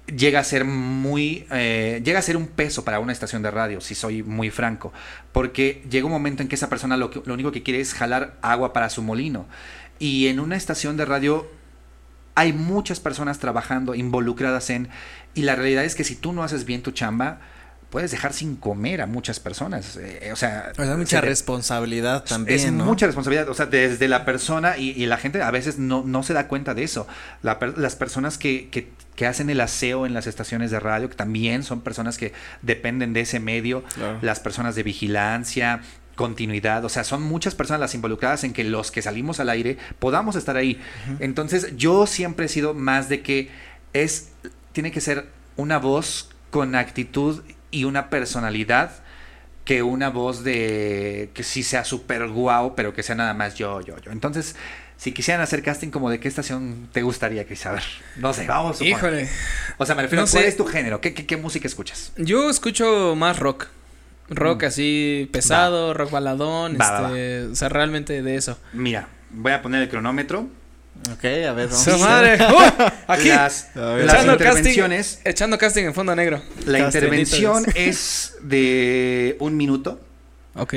llega 0.06 0.40
a 0.40 0.44
ser 0.44 0.64
muy 0.64 1.46
eh, 1.50 2.00
llega 2.04 2.18
a 2.18 2.22
ser 2.22 2.36
un 2.36 2.46
peso 2.48 2.84
para 2.84 2.98
una 2.98 3.12
estación 3.12 3.42
de 3.42 3.50
radio 3.50 3.80
si 3.80 3.94
soy 3.94 4.22
muy 4.22 4.50
franco 4.50 4.92
porque 5.30 5.82
llega 5.88 6.06
un 6.06 6.12
momento 6.12 6.42
en 6.42 6.48
que 6.48 6.56
esa 6.56 6.68
persona 6.68 6.96
lo, 6.96 7.10
lo 7.24 7.34
único 7.34 7.52
que 7.52 7.62
quiere 7.62 7.80
es 7.80 7.94
jalar 7.94 8.36
agua 8.42 8.72
para 8.72 8.90
su 8.90 9.02
molino. 9.02 9.46
Y 9.98 10.26
en 10.26 10.40
una 10.40 10.56
estación 10.56 10.96
de 10.96 11.04
radio 11.04 11.48
hay 12.34 12.52
muchas 12.52 12.98
personas 12.98 13.38
trabajando 13.38 13.94
involucradas 13.94 14.70
en 14.70 14.88
y 15.34 15.42
la 15.42 15.54
realidad 15.54 15.84
es 15.84 15.94
que 15.94 16.04
si 16.04 16.16
tú 16.16 16.32
no 16.32 16.42
haces 16.42 16.64
bien 16.64 16.82
tu 16.82 16.90
chamba 16.90 17.40
puedes 17.92 18.10
dejar 18.10 18.32
sin 18.32 18.56
comer 18.56 19.02
a 19.02 19.06
muchas 19.06 19.38
personas. 19.38 19.98
Eh, 19.98 20.30
o 20.32 20.36
sea, 20.36 20.72
es 20.78 20.88
mucha 20.96 21.20
responsabilidad 21.20 22.24
también. 22.24 22.58
Es 22.58 22.72
mucha 22.72 23.04
responsabilidad, 23.04 23.50
o 23.50 23.54
sea, 23.54 23.66
desde 23.66 24.08
la 24.08 24.24
persona 24.24 24.78
y, 24.78 25.04
la 25.04 25.18
gente 25.18 25.42
a 25.42 25.50
veces 25.50 25.78
no, 25.78 26.02
no, 26.02 26.22
se 26.22 26.32
da 26.32 26.48
cuenta 26.48 26.72
de 26.72 26.84
eso. 26.84 27.06
las 27.42 27.96
personas 27.96 28.38
que, 28.38 28.70
que, 28.70 28.90
que, 29.14 29.26
hacen 29.26 29.50
el 29.50 29.60
aseo 29.60 30.06
en 30.06 30.14
las 30.14 30.26
estaciones 30.26 30.70
de 30.70 30.80
radio, 30.80 31.10
que 31.10 31.16
también 31.16 31.64
son 31.64 31.82
personas 31.82 32.16
que 32.16 32.32
dependen 32.62 33.12
de 33.12 33.20
ese 33.20 33.40
medio, 33.40 33.84
las 34.22 34.40
personas 34.40 34.74
de 34.74 34.84
vigilancia, 34.84 35.82
continuidad, 36.14 36.82
o 36.86 36.88
sea, 36.88 37.04
son 37.04 37.22
muchas 37.22 37.54
personas 37.54 37.80
las 37.80 37.94
involucradas 37.94 38.42
en 38.44 38.54
que 38.54 38.64
los 38.64 38.90
que 38.90 39.02
salimos 39.02 39.38
al 39.38 39.50
aire 39.50 39.76
podamos 39.98 40.34
estar 40.36 40.56
ahí. 40.56 40.80
Entonces, 41.20 41.76
yo 41.76 42.06
siempre 42.06 42.46
he 42.46 42.48
sido 42.48 42.72
más 42.72 43.10
de 43.10 43.20
que 43.20 43.50
es, 43.92 44.30
tiene 44.72 44.92
que 44.92 45.02
ser 45.02 45.28
una 45.56 45.78
voz 45.78 46.30
con 46.50 46.74
actitud 46.74 47.42
y 47.72 47.84
una 47.84 48.08
personalidad 48.08 48.92
que 49.64 49.82
una 49.82 50.10
voz 50.10 50.44
de 50.44 51.30
que 51.34 51.42
sí 51.42 51.62
sea 51.62 51.84
súper 51.84 52.28
guau, 52.28 52.74
pero 52.74 52.94
que 52.94 53.02
sea 53.02 53.14
nada 53.14 53.34
más 53.34 53.54
yo, 53.56 53.80
yo, 53.80 53.98
yo. 53.98 54.12
Entonces, 54.12 54.56
si 54.96 55.12
quisieran 55.12 55.42
hacer 55.42 55.62
casting, 55.62 55.88
como 55.88 56.10
de 56.10 56.20
qué 56.20 56.28
estación 56.28 56.88
te 56.92 57.02
gustaría 57.02 57.44
que 57.44 57.56
saber. 57.56 57.82
No 58.16 58.32
sé, 58.32 58.46
vamos. 58.46 58.80
Híjole. 58.80 59.28
O 59.78 59.86
sea, 59.86 59.94
me 59.94 60.02
refiero, 60.02 60.24
¿cuál 60.30 60.44
es 60.44 60.56
tu 60.56 60.64
género? 60.64 61.00
¿Qué, 61.00 61.14
¿Qué, 61.14 61.36
música 61.36 61.66
escuchas? 61.66 62.12
Yo 62.16 62.48
escucho 62.50 63.14
más 63.16 63.38
rock. 63.38 63.66
Rock 64.28 64.62
mm. 64.62 64.66
así 64.66 65.28
pesado, 65.32 65.92
rock 65.94 66.12
baladón, 66.12 66.80
este, 66.80 67.46
o 67.46 67.54
sea, 67.54 67.68
realmente 67.68 68.22
de 68.22 68.36
eso. 68.36 68.58
Mira, 68.72 69.08
voy 69.30 69.52
a 69.52 69.62
poner 69.62 69.82
el 69.82 69.88
cronómetro. 69.88 70.48
Ok, 71.10 71.24
a 71.24 71.52
ver, 71.52 71.68
vamos. 71.68 71.82
¡Su 71.82 71.98
madre! 71.98 72.38
¡Uh! 72.40 72.84
aquí, 73.08 73.28
las, 73.28 73.68
echando 73.74 74.32
intervenciones. 74.32 75.06
Casting, 75.14 75.30
echando 75.30 75.58
casting 75.58 75.84
en 75.84 75.94
fondo 75.94 76.14
negro. 76.14 76.40
La 76.66 76.78
intervención 76.78 77.64
es 77.74 78.36
de 78.42 79.36
un 79.40 79.56
minuto. 79.56 80.00
Ok. 80.54 80.74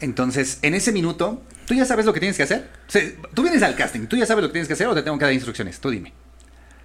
Entonces, 0.00 0.58
en 0.62 0.74
ese 0.74 0.92
minuto, 0.92 1.42
¿tú 1.66 1.74
ya 1.74 1.86
sabes 1.86 2.04
lo 2.04 2.12
que 2.12 2.20
tienes 2.20 2.36
que 2.36 2.42
hacer? 2.42 2.68
tú 3.34 3.42
vienes 3.42 3.62
al 3.62 3.74
casting, 3.76 4.06
¿tú 4.06 4.16
ya 4.16 4.26
sabes 4.26 4.42
lo 4.42 4.48
que 4.48 4.52
tienes 4.52 4.68
que 4.68 4.74
hacer 4.74 4.88
o 4.88 4.94
te 4.94 5.02
tengo 5.02 5.18
que 5.18 5.24
dar 5.24 5.32
instrucciones? 5.32 5.80
Tú 5.80 5.90
dime. 5.90 6.12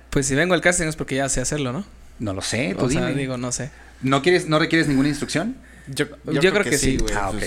Pues 0.10 0.26
si 0.26 0.36
vengo 0.36 0.54
al 0.54 0.62
casting 0.62 0.86
es 0.86 0.96
porque 0.96 1.16
ya 1.16 1.28
sé 1.28 1.42
hacerlo, 1.42 1.74
¿no? 1.74 1.86
No 2.20 2.34
lo 2.34 2.42
sé, 2.42 2.76
tú 2.78 2.86
o 2.86 2.88
dime. 2.88 3.08
Sea, 3.08 3.12
digo, 3.14 3.38
no 3.38 3.52
sé. 3.52 3.70
¿No, 4.02 4.22
quieres, 4.22 4.48
¿No 4.48 4.60
requieres 4.60 4.88
ninguna 4.88 5.10
instrucción? 5.10 5.58
Yo, 5.88 6.06
yo, 6.26 6.52
creo, 6.52 6.64
que, 6.64 6.78
sí, 6.78 6.98
güey. 6.98 7.14
Ah, 7.16 7.30
ok. 7.30 7.44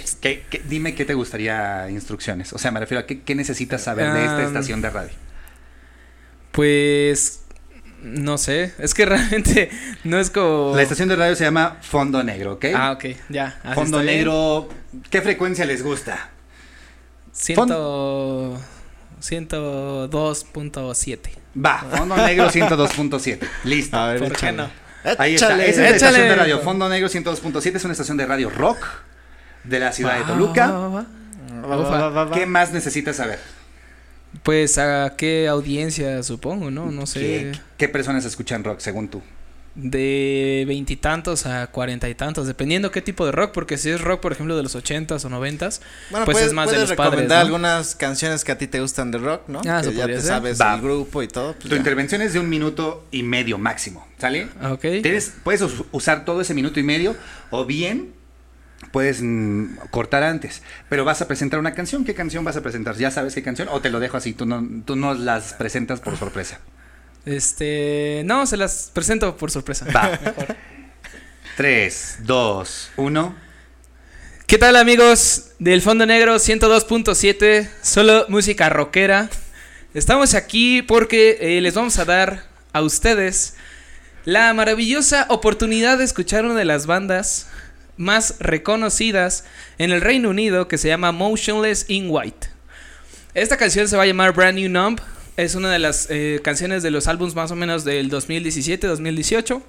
dime 0.68 0.94
qué 0.94 1.04
te 1.04 1.14
gustaría 1.14 1.90
instrucciones. 1.90 2.52
O 2.52 2.58
sea, 2.58 2.70
me 2.70 2.80
refiero 2.80 3.02
a 3.02 3.06
qué, 3.06 3.34
necesitas 3.34 3.82
saber 3.82 4.12
de 4.12 4.24
esta 4.24 4.42
estación 4.44 4.80
de 4.80 4.90
radio. 4.90 5.10
Pues 6.60 7.40
no 8.02 8.36
sé, 8.36 8.74
es 8.78 8.92
que 8.92 9.06
realmente 9.12 9.70
no 10.04 10.20
es 10.20 10.28
como... 10.28 10.76
La 10.76 10.82
estación 10.82 11.08
de 11.08 11.16
radio 11.16 11.34
se 11.34 11.44
llama 11.44 11.78
Fondo 11.80 12.22
Negro, 12.22 12.52
¿ok? 12.52 12.66
Ah, 12.74 12.92
ok, 12.92 13.06
ya. 13.30 13.58
Fondo 13.74 14.02
Negro, 14.02 14.68
¿qué 15.08 15.22
frecuencia 15.22 15.64
les 15.64 15.82
gusta? 15.82 16.28
Ciento... 17.32 18.60
102.7. 19.22 21.18
Va, 21.64 21.78
Fondo 21.78 22.14
Negro 22.18 22.50
102.7. 22.50 23.38
Listo. 23.64 23.96
A 23.96 24.08
ver, 24.08 24.18
¿Por 24.18 24.36
qué 24.36 24.52
no? 24.52 24.68
Ahí 25.16 25.36
está. 25.36 25.54
Esa 25.64 25.66
es 25.66 25.78
la 25.78 25.88
estación 25.88 26.28
de 26.28 26.36
radio. 26.36 26.58
Fondo 26.58 26.90
Negro 26.90 27.08
102.7 27.08 27.76
es 27.76 27.84
una 27.84 27.92
estación 27.92 28.18
de 28.18 28.26
radio 28.26 28.50
rock 28.50 28.86
de 29.64 29.80
la 29.80 29.92
ciudad 29.92 30.18
de 30.18 30.24
Toluca. 30.24 31.06
¿Qué 32.34 32.44
más 32.44 32.70
necesitas 32.72 33.16
saber? 33.16 33.38
Pues 34.42 34.78
a 34.78 35.14
qué 35.16 35.48
audiencia, 35.48 36.22
supongo, 36.22 36.70
¿no? 36.70 36.90
No 36.90 37.06
sé. 37.06 37.52
¿Qué, 37.76 37.88
personas 37.88 38.24
escuchan 38.24 38.62
rock, 38.64 38.80
según 38.80 39.08
tú? 39.08 39.22
De 39.74 40.64
veintitantos 40.66 41.46
a 41.46 41.68
cuarenta 41.68 42.08
y 42.08 42.14
tantos, 42.14 42.46
dependiendo 42.46 42.90
qué 42.90 43.02
tipo 43.02 43.24
de 43.24 43.32
rock, 43.32 43.52
porque 43.52 43.78
si 43.78 43.90
es 43.90 44.00
rock, 44.00 44.20
por 44.20 44.32
ejemplo, 44.32 44.56
de 44.56 44.62
los 44.62 44.74
ochentas 44.74 45.24
o 45.24 45.28
noventas, 45.28 45.80
pues 46.24 46.42
es 46.42 46.52
más 46.52 46.70
de 46.70 46.78
los 46.78 46.92
padres. 46.92 47.28
¿no? 47.28 47.34
algunas 47.34 47.94
canciones 47.94 48.44
que 48.44 48.52
a 48.52 48.58
ti 48.58 48.66
te 48.66 48.80
gustan 48.80 49.10
de 49.10 49.18
rock, 49.18 49.48
¿no? 49.48 49.60
Ah, 49.68 49.82
que 49.82 49.94
ya 49.94 50.06
te 50.06 50.20
sabes 50.20 50.60
el 50.60 50.80
grupo 50.80 51.22
y 51.22 51.28
todo. 51.28 51.54
Pues 51.54 51.68
tu 51.68 51.76
intervención 51.76 52.22
es 52.22 52.32
de 52.32 52.40
un 52.40 52.48
minuto 52.48 53.06
y 53.10 53.22
medio 53.22 53.58
máximo, 53.58 54.06
¿sale? 54.18 54.48
Ok. 54.62 54.82
Tienes, 55.02 55.34
puedes 55.42 55.64
usar 55.92 56.24
todo 56.24 56.40
ese 56.40 56.54
minuto 56.54 56.80
y 56.80 56.82
medio, 56.82 57.16
o 57.50 57.64
bien 57.64 58.19
puedes 58.92 59.20
mm, 59.22 59.76
cortar 59.90 60.22
antes, 60.22 60.62
pero 60.88 61.04
vas 61.04 61.22
a 61.22 61.28
presentar 61.28 61.60
una 61.60 61.74
canción, 61.74 62.04
¿qué 62.04 62.14
canción 62.14 62.44
vas 62.44 62.56
a 62.56 62.62
presentar? 62.62 62.96
¿Ya 62.96 63.10
sabes 63.10 63.34
qué 63.34 63.42
canción 63.42 63.68
o 63.70 63.80
te 63.80 63.90
lo 63.90 64.00
dejo 64.00 64.16
así, 64.16 64.32
tú 64.32 64.46
no 64.46 64.66
tú 64.84 64.96
no 64.96 65.14
las 65.14 65.54
presentas 65.54 66.00
por 66.00 66.16
sorpresa? 66.16 66.58
Este, 67.26 68.22
no, 68.24 68.46
se 68.46 68.56
las 68.56 68.90
presento 68.94 69.36
por 69.36 69.50
sorpresa. 69.50 69.86
Va. 69.94 70.18
3 71.56 72.18
2 72.22 72.90
1 72.96 73.50
¿Qué 74.50 74.58
tal 74.58 74.74
amigos 74.74 75.52
del 75.60 75.80
Fondo 75.80 76.06
Negro 76.06 76.34
102.7? 76.34 77.68
Solo 77.82 78.26
música 78.28 78.68
rockera. 78.68 79.30
Estamos 79.94 80.34
aquí 80.34 80.82
porque 80.82 81.38
eh, 81.40 81.60
les 81.60 81.74
vamos 81.74 82.00
a 82.00 82.04
dar 82.04 82.46
a 82.72 82.82
ustedes 82.82 83.54
la 84.24 84.52
maravillosa 84.52 85.26
oportunidad 85.28 85.98
de 85.98 86.04
escuchar 86.04 86.44
una 86.44 86.54
de 86.54 86.64
las 86.64 86.86
bandas 86.86 87.46
más 88.00 88.36
reconocidas 88.40 89.44
en 89.78 89.92
el 89.92 90.00
Reino 90.00 90.30
Unido 90.30 90.66
que 90.66 90.78
se 90.78 90.88
llama 90.88 91.12
Motionless 91.12 91.84
in 91.88 92.06
White. 92.08 92.48
Esta 93.34 93.56
canción 93.56 93.86
se 93.86 93.96
va 93.96 94.04
a 94.04 94.06
llamar 94.06 94.32
Brand 94.32 94.58
New 94.58 94.70
Numb. 94.70 95.00
Es 95.36 95.54
una 95.54 95.70
de 95.70 95.78
las 95.78 96.08
eh, 96.10 96.40
canciones 96.42 96.82
de 96.82 96.90
los 96.90 97.06
álbumes 97.06 97.34
más 97.34 97.50
o 97.50 97.56
menos 97.56 97.84
del 97.84 98.10
2017-2018. 98.10 99.62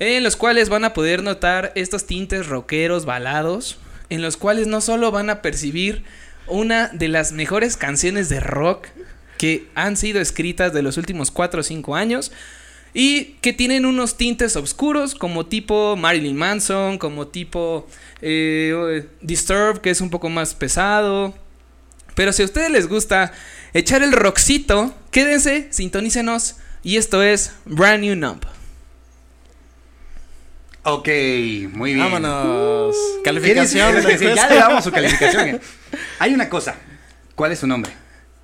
En 0.00 0.24
los 0.24 0.36
cuales 0.36 0.68
van 0.68 0.84
a 0.84 0.94
poder 0.94 1.22
notar 1.22 1.72
estos 1.74 2.06
tintes 2.06 2.46
rockeros, 2.46 3.04
balados. 3.04 3.78
En 4.10 4.22
los 4.22 4.36
cuales 4.36 4.66
no 4.66 4.80
solo 4.80 5.10
van 5.10 5.28
a 5.30 5.42
percibir 5.42 6.04
una 6.46 6.88
de 6.88 7.08
las 7.08 7.32
mejores 7.32 7.76
canciones 7.76 8.28
de 8.28 8.40
rock 8.40 8.88
que 9.36 9.68
han 9.74 9.96
sido 9.96 10.20
escritas 10.20 10.72
de 10.72 10.82
los 10.82 10.96
últimos 10.96 11.30
4 11.30 11.60
o 11.60 11.62
5 11.62 11.94
años, 11.94 12.32
y 12.94 13.36
que 13.40 13.52
tienen 13.52 13.86
unos 13.86 14.16
tintes 14.16 14.56
oscuros 14.56 15.14
como 15.14 15.46
tipo 15.46 15.96
Marilyn 15.96 16.36
Manson, 16.36 16.98
como 16.98 17.28
tipo 17.28 17.86
eh, 18.22 19.06
Disturbed, 19.20 19.80
que 19.80 19.90
es 19.90 20.00
un 20.00 20.10
poco 20.10 20.28
más 20.28 20.54
pesado. 20.54 21.34
Pero 22.14 22.32
si 22.32 22.42
a 22.42 22.46
ustedes 22.46 22.70
les 22.70 22.88
gusta 22.88 23.32
echar 23.74 24.02
el 24.02 24.12
rockcito, 24.12 24.94
quédense, 25.10 25.68
sintonícenos. 25.70 26.56
Y 26.82 26.96
esto 26.96 27.22
es 27.22 27.52
Brand 27.64 28.02
New 28.02 28.16
Numb. 28.16 28.44
Ok, 30.84 31.08
muy 31.72 31.94
bien. 31.94 31.98
Vámonos. 31.98 32.96
calificación. 33.22 33.94
ya 34.34 34.48
le 34.48 34.56
damos 34.56 34.84
su 34.84 34.90
calificación. 34.90 35.60
Hay 36.18 36.32
una 36.32 36.48
cosa. 36.48 36.76
¿Cuál 37.34 37.52
es 37.52 37.58
su 37.58 37.66
nombre? 37.66 37.92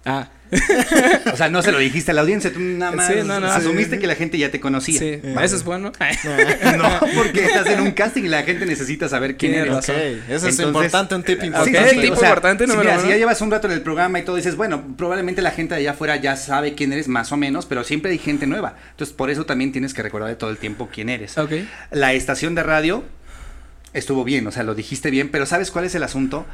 Ah, 0.05 0.29
o 1.33 1.37
sea, 1.37 1.49
no 1.49 1.63
se 1.63 1.73
lo 1.73 1.79
dijiste 1.79 2.11
a 2.11 2.15
la 2.15 2.21
audiencia, 2.23 2.53
tú 2.53 2.61
nada 2.61 2.93
más 2.93 3.11
asumiste 3.57 3.99
que 3.99 4.07
la 4.07 4.15
gente 4.15 4.39
ya 4.39 4.51
te 4.51 4.61
conocía. 4.61 4.99
Sí, 4.99 5.21
eso 5.43 5.57
es 5.57 5.65
bueno. 5.65 5.93
no, 6.79 7.01
porque 7.15 7.45
estás 7.45 7.67
en 7.67 7.81
un 7.81 7.93
casting 7.93 8.25
y 8.25 8.29
la 8.29 8.43
gente 8.43 8.67
necesita 8.67 9.09
saber 9.09 9.37
quién 9.37 9.55
eres. 9.55 9.75
Okay. 9.77 10.23
Eso 10.29 10.49
es 10.49 10.59
importante, 10.59 11.15
un 11.15 11.23
tip 11.23 11.43
importante. 11.43 11.91
Sí, 11.91 11.97
tip 11.97 12.05
importante, 12.05 12.67
no 12.67 12.77
mira, 12.77 12.99
si 12.99 13.09
ya 13.09 13.17
llevas 13.17 13.41
un 13.41 13.51
rato 13.51 13.67
en 13.67 13.73
el 13.73 13.83
programa 13.83 14.19
y 14.19 14.23
todo, 14.23 14.37
dices, 14.37 14.57
bueno, 14.57 14.95
probablemente 14.97 15.43
la 15.43 15.51
gente 15.51 15.75
de 15.75 15.81
allá 15.81 15.93
afuera 15.93 16.17
ya 16.17 16.37
sabe 16.37 16.75
quién 16.75 16.93
eres 16.93 17.09
más 17.09 17.33
o 17.33 17.37
menos, 17.37 17.67
pero 17.67 17.85
siempre 17.85 18.13
hay 18.13 18.19
gente 18.19 18.47
nueva. 18.47 18.77
Entonces, 18.91 19.15
por 19.15 19.31
eso 19.31 19.47
también 19.47 19.73
tienes 19.73 19.95
que 19.95 20.03
recordar 20.03 20.29
de 20.29 20.37
todo 20.37 20.51
el 20.51 20.59
tiempo 20.59 20.89
quién 20.93 21.09
eres. 21.09 21.39
Ok. 21.39 21.53
La 21.91 22.13
estación 22.13 22.55
de 22.55 22.63
radio 22.63 23.05
estuvo 23.93 24.25
bien, 24.25 24.47
o 24.47 24.51
sea, 24.51 24.65
lo 24.65 24.75
dijiste 24.75 25.11
bien, 25.11 25.31
pero 25.31 25.47
¿sabes 25.47 25.71
cuál 25.71 25.85
es 25.85 25.95
el 25.95 26.03
asunto? 26.03 26.47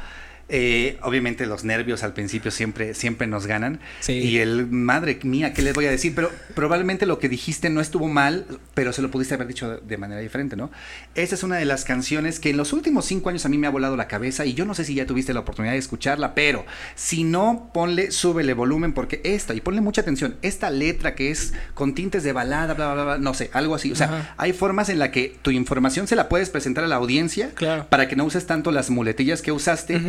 Eh, 0.53 0.97
obviamente 1.01 1.45
los 1.45 1.63
nervios 1.63 2.03
al 2.03 2.11
principio 2.11 2.51
siempre, 2.51 2.93
siempre 2.93 3.25
nos 3.25 3.47
ganan. 3.47 3.79
Y 4.07 4.39
el, 4.39 4.67
madre 4.67 5.17
mía, 5.23 5.53
¿qué 5.53 5.61
les 5.61 5.73
voy 5.73 5.85
a 5.85 5.91
decir? 5.91 6.13
Pero 6.13 6.29
probablemente 6.53 7.05
lo 7.05 7.19
que 7.19 7.29
dijiste 7.29 7.69
no 7.69 7.79
estuvo 7.79 8.09
mal, 8.09 8.45
pero 8.73 8.91
se 8.91 9.01
lo 9.01 9.09
pudiste 9.09 9.33
haber 9.35 9.47
dicho 9.47 9.77
de 9.77 9.97
manera 9.97 10.19
diferente, 10.19 10.57
¿no? 10.57 10.69
Esa 11.15 11.35
es 11.35 11.43
una 11.43 11.55
de 11.55 11.63
las 11.63 11.85
canciones 11.85 12.41
que 12.41 12.49
en 12.49 12.57
los 12.57 12.73
últimos 12.73 13.05
cinco 13.05 13.29
años 13.29 13.45
a 13.45 13.49
mí 13.49 13.57
me 13.57 13.65
ha 13.65 13.69
volado 13.69 13.95
la 13.95 14.09
cabeza 14.09 14.45
y 14.45 14.53
yo 14.53 14.65
no 14.65 14.73
sé 14.75 14.83
si 14.83 14.93
ya 14.93 15.05
tuviste 15.05 15.33
la 15.33 15.39
oportunidad 15.39 15.71
de 15.71 15.79
escucharla, 15.79 16.35
pero 16.35 16.65
si 16.95 17.23
no, 17.23 17.71
ponle, 17.73 18.11
súbele 18.11 18.53
volumen 18.53 18.91
porque 18.91 19.21
esta, 19.23 19.53
y 19.53 19.61
ponle 19.61 19.79
mucha 19.79 20.01
atención, 20.01 20.35
esta 20.41 20.69
letra 20.69 21.15
que 21.15 21.31
es 21.31 21.53
con 21.73 21.95
tintes 21.95 22.23
de 22.23 22.33
balada, 22.33 22.73
bla, 22.73 22.93
bla, 22.93 23.03
bla, 23.05 23.17
no 23.19 23.33
sé, 23.33 23.49
algo 23.53 23.73
así. 23.73 23.93
O 23.93 23.95
sea, 23.95 24.33
hay 24.35 24.51
formas 24.51 24.89
en 24.89 24.99
la 24.99 25.11
que 25.11 25.37
tu 25.41 25.51
información 25.51 26.07
se 26.07 26.17
la 26.17 26.27
puedes 26.27 26.49
presentar 26.49 26.83
a 26.83 26.87
la 26.87 26.97
audiencia 26.97 27.51
para 27.89 28.09
que 28.09 28.17
no 28.17 28.25
uses 28.25 28.45
tanto 28.45 28.71
las 28.71 28.89
muletillas 28.89 29.41
que 29.41 29.53
usaste 29.53 30.01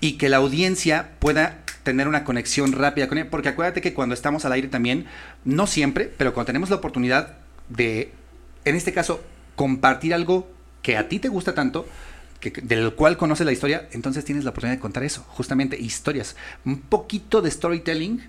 y 0.00 0.18
que 0.18 0.28
la 0.28 0.38
audiencia 0.38 1.10
pueda 1.18 1.62
tener 1.82 2.08
una 2.08 2.24
conexión 2.24 2.72
rápida 2.72 3.08
con 3.08 3.18
él. 3.18 3.26
Porque 3.26 3.48
acuérdate 3.48 3.80
que 3.80 3.94
cuando 3.94 4.14
estamos 4.14 4.44
al 4.44 4.52
aire 4.52 4.68
también, 4.68 5.06
no 5.44 5.66
siempre, 5.66 6.12
pero 6.16 6.34
cuando 6.34 6.46
tenemos 6.46 6.70
la 6.70 6.76
oportunidad 6.76 7.36
de, 7.68 8.12
en 8.64 8.76
este 8.76 8.92
caso, 8.92 9.22
compartir 9.56 10.14
algo 10.14 10.50
que 10.82 10.96
a 10.96 11.08
ti 11.08 11.18
te 11.18 11.28
gusta 11.28 11.54
tanto, 11.54 11.86
que, 12.40 12.50
del 12.50 12.94
cual 12.94 13.16
conoces 13.16 13.46
la 13.46 13.52
historia, 13.52 13.88
entonces 13.92 14.24
tienes 14.24 14.44
la 14.44 14.50
oportunidad 14.50 14.76
de 14.76 14.80
contar 14.80 15.04
eso, 15.04 15.24
justamente 15.28 15.80
historias. 15.80 16.36
Un 16.64 16.80
poquito 16.80 17.40
de 17.42 17.50
storytelling. 17.50 18.22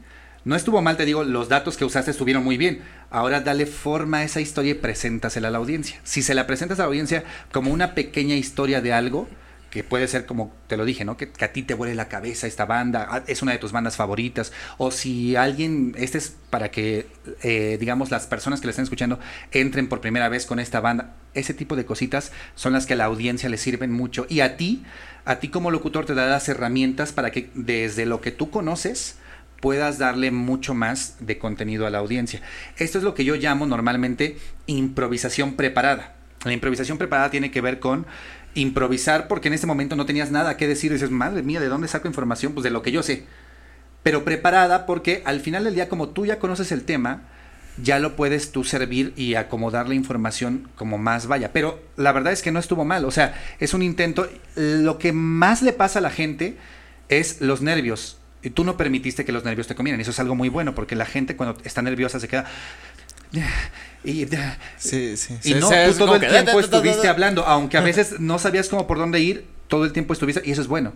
No 0.45 0.57
estuvo 0.57 0.81
mal, 0.81 0.97
te 0.97 1.05
digo, 1.05 1.23
los 1.23 1.47
datos 1.47 1.77
que 1.77 1.85
usaste 1.85 2.11
estuvieron 2.11 2.43
muy 2.43 2.57
bien. 2.57 2.81
Ahora 3.09 3.39
dale 3.39 3.65
forma 3.65 4.17
a 4.19 4.23
esa 4.23 4.41
historia 4.41 4.71
y 4.71 4.75
preséntasela 4.75 5.47
a 5.47 5.51
la 5.51 5.57
audiencia. 5.57 5.99
Si 6.03 6.21
se 6.21 6.35
la 6.35 6.45
presentas 6.45 6.79
a 6.79 6.83
la 6.83 6.87
audiencia 6.87 7.23
como 7.53 7.71
una 7.71 7.95
pequeña 7.95 8.35
historia 8.35 8.81
de 8.81 8.91
algo, 8.91 9.29
que 9.73 9.83
puede 9.83 10.07
ser 10.07 10.27
como 10.27 10.53
te 10.67 10.77
lo 10.77 10.85
dije, 10.85 11.03
¿no? 11.03 11.17
Que, 11.17 11.31
a 11.41 11.47
ti 11.47 11.63
te 11.63 11.73
vuele 11.73 11.95
la 11.95 12.07
cabeza 12.07 12.45
esta 12.45 12.65
banda, 12.65 13.07
ah, 13.09 13.23
es 13.25 13.41
una 13.41 13.53
de 13.53 13.57
tus 13.57 13.71
bandas 13.71 13.95
favoritas, 13.95 14.53
o 14.77 14.91
si 14.91 15.35
alguien, 15.35 15.95
este 15.97 16.19
es 16.19 16.35
para 16.51 16.69
que, 16.69 17.07
eh, 17.41 17.77
digamos, 17.79 18.11
las 18.11 18.27
personas 18.27 18.61
que 18.61 18.67
le 18.67 18.69
están 18.69 18.83
escuchando 18.83 19.19
entren 19.51 19.89
por 19.89 19.99
primera 19.99 20.29
vez 20.29 20.45
con 20.45 20.59
esta 20.59 20.79
banda, 20.79 21.15
ese 21.33 21.55
tipo 21.55 21.75
de 21.75 21.85
cositas 21.85 22.31
son 22.53 22.73
las 22.73 22.85
que 22.85 22.93
a 22.93 22.97
la 22.97 23.05
audiencia 23.05 23.49
le 23.49 23.57
sirven 23.57 23.91
mucho. 23.91 24.27
Y 24.29 24.41
a 24.41 24.57
ti, 24.57 24.83
a 25.25 25.39
ti 25.39 25.47
como 25.47 25.71
locutor 25.71 26.05
te 26.05 26.13
da 26.13 26.27
las 26.27 26.47
herramientas 26.49 27.11
para 27.11 27.31
que 27.31 27.49
desde 27.55 28.05
lo 28.05 28.21
que 28.21 28.29
tú 28.29 28.51
conoces, 28.51 29.15
puedas 29.59 29.97
darle 29.97 30.29
mucho 30.29 30.75
más 30.75 31.15
de 31.19 31.39
contenido 31.39 31.87
a 31.87 31.89
la 31.89 31.97
audiencia. 31.97 32.41
Esto 32.77 32.99
es 32.99 33.03
lo 33.03 33.15
que 33.15 33.25
yo 33.25 33.37
llamo 33.37 33.65
normalmente 33.65 34.37
improvisación 34.67 35.55
preparada. 35.55 36.13
La 36.43 36.53
improvisación 36.53 36.97
preparada 36.97 37.31
tiene 37.31 37.49
que 37.49 37.61
ver 37.61 37.79
con 37.79 38.05
improvisar 38.55 39.27
porque 39.27 39.47
en 39.47 39.53
ese 39.53 39.67
momento 39.67 39.95
no 39.95 40.05
tenías 40.05 40.31
nada 40.31 40.57
que 40.57 40.67
decir. 40.67 40.91
Dices, 40.91 41.11
madre 41.11 41.43
mía, 41.43 41.59
¿de 41.59 41.67
dónde 41.67 41.87
saco 41.87 42.07
información? 42.07 42.53
Pues 42.53 42.63
de 42.63 42.71
lo 42.71 42.81
que 42.81 42.91
yo 42.91 43.03
sé. 43.03 43.25
Pero 44.03 44.23
preparada 44.23 44.85
porque 44.85 45.21
al 45.25 45.39
final 45.39 45.63
del 45.63 45.75
día, 45.75 45.89
como 45.89 46.09
tú 46.09 46.25
ya 46.25 46.39
conoces 46.39 46.71
el 46.71 46.83
tema, 46.83 47.23
ya 47.81 47.99
lo 47.99 48.15
puedes 48.15 48.51
tú 48.51 48.63
servir 48.63 49.13
y 49.15 49.35
acomodar 49.35 49.87
la 49.87 49.95
información 49.95 50.69
como 50.75 50.97
más 50.97 51.27
vaya. 51.27 51.51
Pero 51.53 51.81
la 51.95 52.11
verdad 52.11 52.33
es 52.33 52.41
que 52.41 52.51
no 52.51 52.59
estuvo 52.59 52.85
mal. 52.85 53.05
O 53.05 53.11
sea, 53.11 53.41
es 53.59 53.73
un 53.73 53.81
intento. 53.81 54.29
Lo 54.55 54.97
que 54.97 55.13
más 55.13 55.61
le 55.61 55.73
pasa 55.73 55.99
a 55.99 56.01
la 56.01 56.11
gente 56.11 56.57
es 57.09 57.41
los 57.41 57.61
nervios. 57.61 58.17
Y 58.43 58.49
tú 58.49 58.65
no 58.65 58.75
permitiste 58.75 59.23
que 59.23 59.31
los 59.31 59.45
nervios 59.45 59.67
te 59.67 59.75
comieran. 59.75 60.01
Eso 60.01 60.11
es 60.11 60.19
algo 60.19 60.35
muy 60.35 60.49
bueno 60.49 60.75
porque 60.75 60.95
la 60.95 61.05
gente 61.05 61.35
cuando 61.37 61.59
está 61.63 61.81
nerviosa 61.81 62.19
se 62.19 62.27
queda 62.27 62.45
y, 64.03 64.27
sí, 64.77 65.17
sí. 65.17 65.37
y 65.43 65.53
no, 65.55 65.69
tú 65.69 65.97
todo 65.97 66.15
el 66.15 66.27
tiempo 66.27 66.59
estuviste 66.59 67.07
hablando, 67.07 67.45
aunque 67.45 67.77
a 67.77 67.81
veces 67.81 68.19
no 68.19 68.39
sabías 68.39 68.69
cómo 68.69 68.87
por 68.87 68.97
dónde 68.97 69.19
ir, 69.19 69.45
todo 69.67 69.85
el 69.85 69.93
tiempo 69.93 70.13
estuviste, 70.13 70.41
y 70.45 70.51
eso 70.51 70.61
es 70.61 70.67
bueno. 70.67 70.93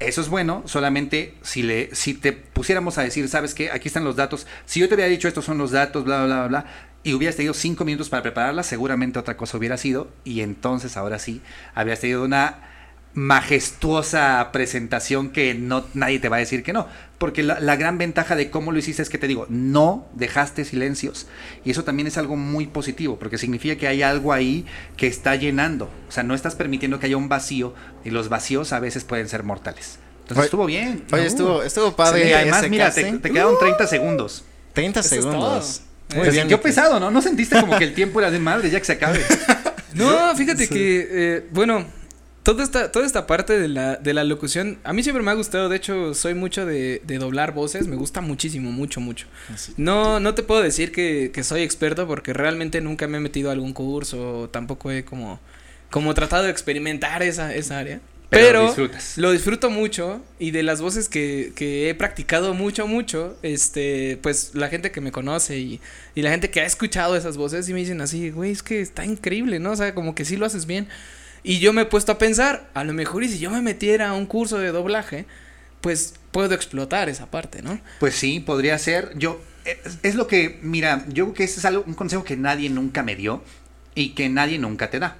Eso 0.00 0.20
es 0.20 0.28
bueno, 0.28 0.64
solamente 0.66 1.34
si 1.42 1.62
le, 1.62 1.94
si 1.94 2.14
te 2.14 2.32
pusiéramos 2.32 2.98
a 2.98 3.02
decir, 3.02 3.28
sabes 3.28 3.54
qué, 3.54 3.70
aquí 3.70 3.86
están 3.86 4.04
los 4.04 4.16
datos, 4.16 4.46
si 4.66 4.80
yo 4.80 4.88
te 4.88 4.94
hubiera 4.96 5.08
dicho 5.08 5.28
estos 5.28 5.44
son 5.44 5.56
los 5.56 5.70
datos, 5.70 6.04
bla, 6.04 6.24
bla, 6.24 6.36
bla, 6.36 6.48
bla, 6.48 6.66
y 7.04 7.14
hubieras 7.14 7.36
tenido 7.36 7.54
cinco 7.54 7.84
minutos 7.84 8.08
para 8.08 8.22
prepararla, 8.22 8.64
seguramente 8.64 9.20
otra 9.20 9.36
cosa 9.36 9.56
hubiera 9.56 9.76
sido, 9.76 10.10
y 10.24 10.40
entonces 10.40 10.96
ahora 10.96 11.20
sí, 11.20 11.42
habrías 11.74 12.00
tenido 12.00 12.24
una 12.24 12.73
majestuosa 13.14 14.50
presentación 14.52 15.30
que 15.30 15.54
no 15.54 15.86
nadie 15.94 16.18
te 16.18 16.28
va 16.28 16.36
a 16.36 16.40
decir 16.40 16.62
que 16.62 16.72
no. 16.72 16.88
Porque 17.18 17.42
la, 17.42 17.76
gran 17.76 17.96
ventaja 17.96 18.36
de 18.36 18.50
cómo 18.50 18.72
lo 18.72 18.78
hiciste 18.78 19.00
es 19.00 19.08
que 19.08 19.18
te 19.18 19.28
digo, 19.28 19.46
no 19.48 20.06
dejaste 20.14 20.64
silencios. 20.64 21.26
Y 21.64 21.70
eso 21.70 21.84
también 21.84 22.06
es 22.06 22.18
algo 22.18 22.36
muy 22.36 22.66
positivo, 22.66 23.18
porque 23.18 23.38
significa 23.38 23.76
que 23.76 23.86
hay 23.86 24.02
algo 24.02 24.32
ahí 24.32 24.66
que 24.96 25.06
está 25.06 25.36
llenando. 25.36 25.88
O 26.08 26.12
sea, 26.12 26.22
no 26.22 26.34
estás 26.34 26.54
permitiendo 26.54 26.98
que 26.98 27.06
haya 27.06 27.16
un 27.16 27.28
vacío, 27.28 27.72
y 28.04 28.10
los 28.10 28.28
vacíos 28.28 28.72
a 28.72 28.80
veces 28.80 29.04
pueden 29.04 29.28
ser 29.28 29.44
mortales. 29.44 29.98
Entonces 30.22 30.46
estuvo 30.46 30.66
bien. 30.66 31.04
Oye, 31.12 31.26
estuvo, 31.26 31.62
estuvo 31.62 31.94
padre. 31.94 32.28
y 32.28 32.32
además, 32.32 32.68
mira, 32.68 32.90
te, 32.90 33.20
quedaron 33.20 33.58
30 33.58 33.86
segundos. 33.86 34.44
30 34.72 35.02
segundos. 35.02 35.82
Muy 36.14 36.30
bien, 36.30 36.48
yo 36.48 36.60
pesado, 36.60 37.00
¿no? 37.00 37.10
¿No 37.10 37.22
sentiste 37.22 37.58
como 37.60 37.78
que 37.78 37.84
el 37.84 37.94
tiempo 37.94 38.20
era 38.20 38.30
de 38.30 38.38
madre 38.38 38.70
ya 38.70 38.78
que 38.78 38.84
se 38.84 38.92
acabe? 38.92 39.20
no, 39.94 40.34
fíjate 40.36 40.68
que, 40.68 41.08
eh, 41.10 41.46
bueno, 41.50 41.86
toda 42.44 42.62
esta, 42.62 42.92
toda 42.92 43.06
esta 43.06 43.26
parte 43.26 43.58
de 43.58 43.68
la, 43.68 43.96
de 43.96 44.14
la 44.14 44.22
locución, 44.22 44.78
a 44.84 44.92
mí 44.92 45.02
siempre 45.02 45.24
me 45.24 45.30
ha 45.30 45.34
gustado, 45.34 45.68
de 45.70 45.76
hecho, 45.76 46.14
soy 46.14 46.34
mucho 46.34 46.66
de, 46.66 47.00
de 47.04 47.18
doblar 47.18 47.54
voces, 47.54 47.88
me 47.88 47.96
gusta 47.96 48.20
muchísimo, 48.20 48.70
mucho, 48.70 49.00
mucho. 49.00 49.26
Ah, 49.50 49.56
no, 49.78 50.20
no 50.20 50.34
te 50.34 50.42
puedo 50.42 50.62
decir 50.62 50.92
que, 50.92 51.30
que, 51.32 51.42
soy 51.42 51.62
experto 51.62 52.06
porque 52.06 52.34
realmente 52.34 52.82
nunca 52.82 53.08
me 53.08 53.16
he 53.16 53.20
metido 53.20 53.48
a 53.48 53.54
algún 53.54 53.72
curso, 53.72 54.50
tampoco 54.52 54.90
he 54.90 55.04
como, 55.04 55.40
como 55.90 56.12
tratado 56.12 56.44
de 56.44 56.50
experimentar 56.50 57.22
esa, 57.22 57.54
esa 57.54 57.78
área. 57.78 58.00
Pero, 58.28 58.74
lo, 59.16 59.30
disfruto 59.30 59.70
mucho 59.70 60.20
y 60.38 60.50
de 60.50 60.64
las 60.64 60.80
voces 60.80 61.08
que, 61.08 61.52
que, 61.54 61.88
he 61.88 61.94
practicado 61.94 62.52
mucho, 62.52 62.86
mucho, 62.86 63.38
este, 63.42 64.18
pues 64.22 64.50
la 64.54 64.68
gente 64.68 64.90
que 64.90 65.00
me 65.00 65.12
conoce 65.12 65.58
y, 65.58 65.80
y 66.14 66.22
la 66.22 66.30
gente 66.30 66.50
que 66.50 66.60
ha 66.60 66.66
escuchado 66.66 67.16
esas 67.16 67.36
voces 67.36 67.68
y 67.68 67.72
me 67.72 67.78
dicen 67.78 68.00
así, 68.00 68.30
güey, 68.30 68.50
es 68.50 68.62
que 68.62 68.80
está 68.80 69.04
increíble, 69.04 69.60
¿no? 69.60 69.70
O 69.70 69.76
sea, 69.76 69.94
como 69.94 70.14
que 70.14 70.24
sí 70.24 70.36
lo 70.36 70.46
haces 70.46 70.66
bien. 70.66 70.88
Y 71.44 71.58
yo 71.58 71.74
me 71.74 71.82
he 71.82 71.86
puesto 71.86 72.10
a 72.10 72.18
pensar, 72.18 72.70
a 72.72 72.84
lo 72.84 72.94
mejor 72.94 73.22
y 73.22 73.28
si 73.28 73.38
yo 73.38 73.50
me 73.50 73.60
metiera 73.60 74.08
a 74.08 74.12
un 74.14 74.24
curso 74.24 74.58
de 74.58 74.72
doblaje, 74.72 75.26
pues 75.82 76.14
puedo 76.32 76.54
explotar 76.54 77.10
esa 77.10 77.30
parte, 77.30 77.60
¿no? 77.60 77.78
Pues 78.00 78.14
sí, 78.14 78.40
podría 78.40 78.78
ser. 78.78 79.12
Yo, 79.16 79.38
es, 80.02 80.14
lo 80.14 80.26
que, 80.26 80.58
mira, 80.62 81.04
yo 81.08 81.26
creo 81.26 81.34
que 81.34 81.44
ese 81.44 81.58
es 81.60 81.66
algo, 81.66 81.84
un 81.86 81.92
consejo 81.92 82.24
que 82.24 82.38
nadie 82.38 82.70
nunca 82.70 83.02
me 83.02 83.14
dio 83.14 83.44
y 83.94 84.14
que 84.14 84.30
nadie 84.30 84.58
nunca 84.58 84.88
te 84.88 84.98
da. 84.98 85.18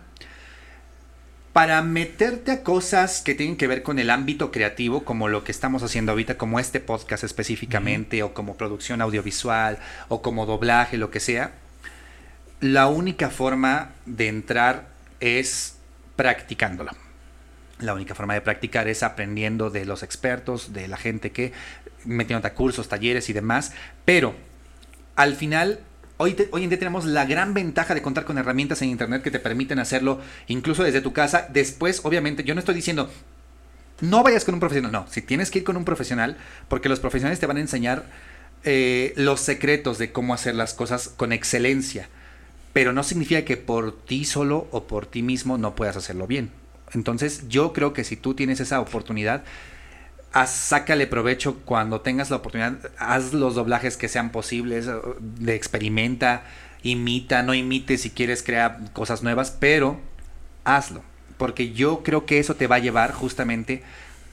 Para 1.52 1.82
meterte 1.82 2.50
a 2.50 2.62
cosas 2.62 3.20
que 3.20 3.34
tienen 3.34 3.58
que 3.58 3.66
ver 3.66 3.82
con 3.82 3.98
el 3.98 4.08
ámbito 4.08 4.50
creativo, 4.50 5.04
como 5.04 5.28
lo 5.28 5.44
que 5.44 5.52
estamos 5.52 5.82
haciendo 5.82 6.12
ahorita, 6.12 6.38
como 6.38 6.58
este 6.58 6.80
podcast 6.80 7.22
específicamente, 7.22 8.22
o 8.22 8.32
como 8.32 8.56
producción 8.56 9.02
audiovisual, 9.02 9.78
o 10.08 10.22
como 10.22 10.46
doblaje, 10.46 10.96
lo 10.96 11.10
que 11.10 11.20
sea, 11.20 11.52
la 12.60 12.88
única 12.88 13.28
forma 13.28 13.92
de 14.06 14.28
entrar 14.28 14.88
es 15.20 15.73
practicándolo. 16.16 16.92
La 17.80 17.94
única 17.94 18.14
forma 18.14 18.34
de 18.34 18.40
practicar 18.40 18.88
es 18.88 19.02
aprendiendo 19.02 19.70
de 19.70 19.84
los 19.84 20.02
expertos, 20.02 20.72
de 20.72 20.88
la 20.88 20.96
gente 20.96 21.32
que 21.32 21.52
metiendo 22.04 22.46
a 22.46 22.54
cursos, 22.54 22.88
talleres 22.88 23.28
y 23.28 23.32
demás. 23.32 23.72
Pero 24.04 24.34
al 25.16 25.34
final, 25.34 25.80
hoy, 26.16 26.36
hoy 26.52 26.62
en 26.62 26.70
día 26.70 26.78
tenemos 26.78 27.04
la 27.04 27.24
gran 27.26 27.52
ventaja 27.52 27.94
de 27.94 28.02
contar 28.02 28.24
con 28.24 28.38
herramientas 28.38 28.80
en 28.82 28.90
Internet 28.90 29.22
que 29.22 29.30
te 29.30 29.40
permiten 29.40 29.80
hacerlo 29.80 30.20
incluso 30.46 30.84
desde 30.84 31.00
tu 31.00 31.12
casa. 31.12 31.48
Después, 31.52 32.00
obviamente, 32.04 32.44
yo 32.44 32.54
no 32.54 32.60
estoy 32.60 32.76
diciendo, 32.76 33.10
no 34.00 34.22
vayas 34.22 34.44
con 34.44 34.54
un 34.54 34.60
profesional. 34.60 34.92
No, 34.92 35.06
si 35.10 35.20
tienes 35.20 35.50
que 35.50 35.58
ir 35.58 35.64
con 35.64 35.76
un 35.76 35.84
profesional, 35.84 36.36
porque 36.68 36.88
los 36.88 37.00
profesionales 37.00 37.40
te 37.40 37.46
van 37.46 37.56
a 37.56 37.60
enseñar 37.60 38.04
eh, 38.62 39.12
los 39.16 39.40
secretos 39.40 39.98
de 39.98 40.12
cómo 40.12 40.32
hacer 40.32 40.54
las 40.54 40.74
cosas 40.74 41.08
con 41.08 41.32
excelencia 41.32 42.08
pero 42.74 42.92
no 42.92 43.02
significa 43.04 43.46
que 43.46 43.56
por 43.56 43.96
ti 44.04 44.26
solo 44.26 44.66
o 44.70 44.84
por 44.84 45.06
ti 45.06 45.22
mismo 45.22 45.56
no 45.56 45.74
puedas 45.74 45.96
hacerlo 45.96 46.26
bien. 46.26 46.50
Entonces 46.92 47.48
yo 47.48 47.72
creo 47.72 47.94
que 47.94 48.04
si 48.04 48.16
tú 48.16 48.34
tienes 48.34 48.60
esa 48.60 48.80
oportunidad, 48.80 49.44
haz, 50.32 50.50
sácale 50.50 51.06
provecho 51.06 51.60
cuando 51.64 52.02
tengas 52.02 52.30
la 52.30 52.36
oportunidad, 52.36 52.78
haz 52.98 53.32
los 53.32 53.54
doblajes 53.54 53.96
que 53.96 54.08
sean 54.08 54.30
posibles, 54.30 54.90
de 55.20 55.54
experimenta, 55.54 56.42
imita, 56.82 57.44
no 57.44 57.54
imite 57.54 57.96
si 57.96 58.10
quieres 58.10 58.42
crear 58.42 58.92
cosas 58.92 59.22
nuevas, 59.22 59.52
pero 59.52 60.00
hazlo, 60.64 61.02
porque 61.38 61.72
yo 61.72 62.02
creo 62.02 62.26
que 62.26 62.40
eso 62.40 62.56
te 62.56 62.66
va 62.66 62.76
a 62.76 62.80
llevar 62.80 63.12
justamente 63.12 63.84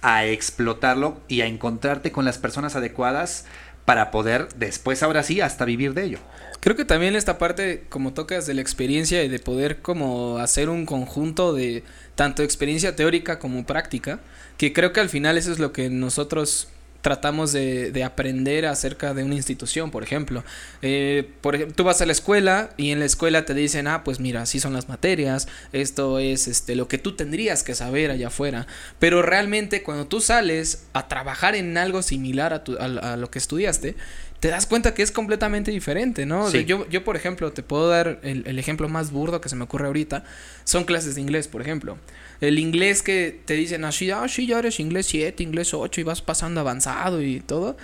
a 0.02 0.26
explotarlo 0.26 1.22
y 1.28 1.42
a 1.42 1.46
encontrarte 1.46 2.12
con 2.12 2.26
las 2.26 2.40
personas 2.40 2.76
adecuadas 2.76 3.46
para 3.86 4.12
poder 4.12 4.48
después, 4.56 5.04
ahora 5.04 5.24
sí, 5.24 5.42
hasta 5.42 5.66
vivir 5.66 5.94
de 5.94 6.06
ello. 6.06 6.20
Creo 6.60 6.76
que 6.76 6.86
también 6.86 7.16
esta 7.16 7.40
parte, 7.40 7.86
como 7.90 8.14
tocas 8.14 8.46
de 8.46 8.54
la 8.54 8.62
experiencia 8.62 9.24
y 9.24 9.30
de 9.30 9.40
poder 9.40 9.82
como 9.82 10.38
hacer 10.38 10.70
un 10.70 10.86
conjunto 10.86 11.54
de 11.54 11.84
tanto 12.16 12.44
experiencia 12.44 12.96
teórica 12.96 13.40
como 13.40 13.66
práctica, 13.66 14.20
que 14.58 14.72
creo 14.72 14.94
que 14.94 15.00
al 15.00 15.10
final 15.10 15.38
eso 15.38 15.52
es 15.52 15.58
lo 15.58 15.74
que 15.74 15.90
nosotros 15.90 16.68
tratamos 17.02 17.52
de, 17.52 17.92
de, 17.92 18.04
aprender 18.04 18.66
acerca 18.66 19.14
de 19.14 19.24
una 19.24 19.36
institución, 19.36 19.92
por 19.92 20.04
ejemplo. 20.04 20.44
Eh, 20.82 21.30
por 21.42 21.56
ejemplo, 21.56 21.76
tú 21.76 21.84
vas 21.84 22.02
a 22.02 22.06
la 22.06 22.12
escuela 22.12 22.70
y 22.78 22.92
en 22.92 23.00
la 23.00 23.06
escuela 23.06 23.46
te 23.46 23.54
dicen, 23.54 23.88
ah, 23.88 24.04
pues 24.04 24.20
mira, 24.20 24.44
así 24.44 24.60
son 24.60 24.74
las 24.74 24.88
materias, 24.88 25.48
esto 25.74 26.20
es 26.20 26.48
este, 26.48 26.76
lo 26.76 26.88
que 26.88 26.98
tú 26.98 27.16
tendrías 27.16 27.64
que 27.64 27.76
saber 27.76 28.12
allá 28.12 28.28
afuera. 28.28 28.68
Pero 29.00 29.22
realmente 29.22 29.84
cuando 29.84 30.08
tú 30.08 30.22
sales 30.22 30.84
a 30.94 31.08
trabajar 31.08 31.56
en 31.56 31.78
algo 31.78 32.02
similar 32.02 32.54
a, 32.54 32.64
tu, 32.64 32.78
a, 32.78 33.18
lo 33.18 33.32
que 33.32 33.40
estudiaste, 33.40 33.96
te 34.42 34.48
das 34.48 34.66
cuenta 34.66 34.96
que 34.96 35.04
es 35.04 35.12
completamente 35.12 35.70
diferente, 35.70 36.26
¿no? 36.26 36.52
yo, 36.52 36.90
yo, 36.90 37.04
por 37.04 37.16
ejemplo, 37.16 37.54
te 37.54 37.62
puedo 37.62 37.88
dar 37.88 38.20
el, 38.24 38.44
el 38.48 38.58
ejemplo 38.58 38.90
más 38.90 39.12
burdo 39.12 39.40
que 39.40 39.50
se 39.50 39.56
me 39.56 39.64
ocurre 39.64 39.86
ahorita, 39.86 40.24
son 40.64 40.84
clases 40.84 41.14
de 41.14 41.22
inglés, 41.22 41.48
por 41.48 41.62
ejemplo. 41.62 42.00
El 42.42 42.58
inglés 42.58 43.04
que 43.04 43.40
te 43.46 43.54
dicen 43.54 43.86
así, 43.86 44.10
ah, 44.10 44.28
sí, 44.28 44.48
ya 44.48 44.58
eres 44.58 44.80
inglés 44.80 45.06
7, 45.06 45.44
inglés 45.44 45.76
8 45.76 46.02
y 46.02 46.04
vas 46.04 46.24
pasando 46.24 46.60
avanzado 46.60 47.22
y 47.22 47.40
todo. 47.40 47.78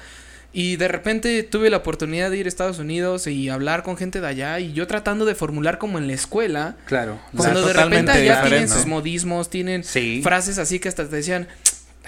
Y 0.51 0.77
de 0.77 0.87
repente 0.87 1.43
tuve 1.43 1.69
la 1.69 1.77
oportunidad 1.77 2.31
de 2.31 2.37
ir 2.37 2.47
a 2.47 2.49
Estados 2.49 2.79
Unidos 2.79 3.27
y 3.27 3.49
hablar 3.49 3.83
con 3.83 3.95
gente 3.95 4.19
de 4.19 4.25
allá 4.25 4.59
y 4.59 4.73
yo 4.73 4.87
tratando 4.87 5.25
de 5.25 5.35
formular 5.35 5.77
como 5.77 5.99
en 5.99 6.07
la 6.07 6.13
escuela. 6.13 6.75
Claro. 6.85 7.19
Cuando 7.35 7.67
de 7.67 7.73
repente 7.73 8.11
allá 8.11 8.41
tienen 8.41 8.67
sus 8.67 8.87
modismos, 8.87 9.51
tienen 9.51 9.83
frases 10.23 10.57
así 10.57 10.79
que 10.79 10.89
hasta 10.89 11.07
te 11.07 11.17
decían, 11.17 11.47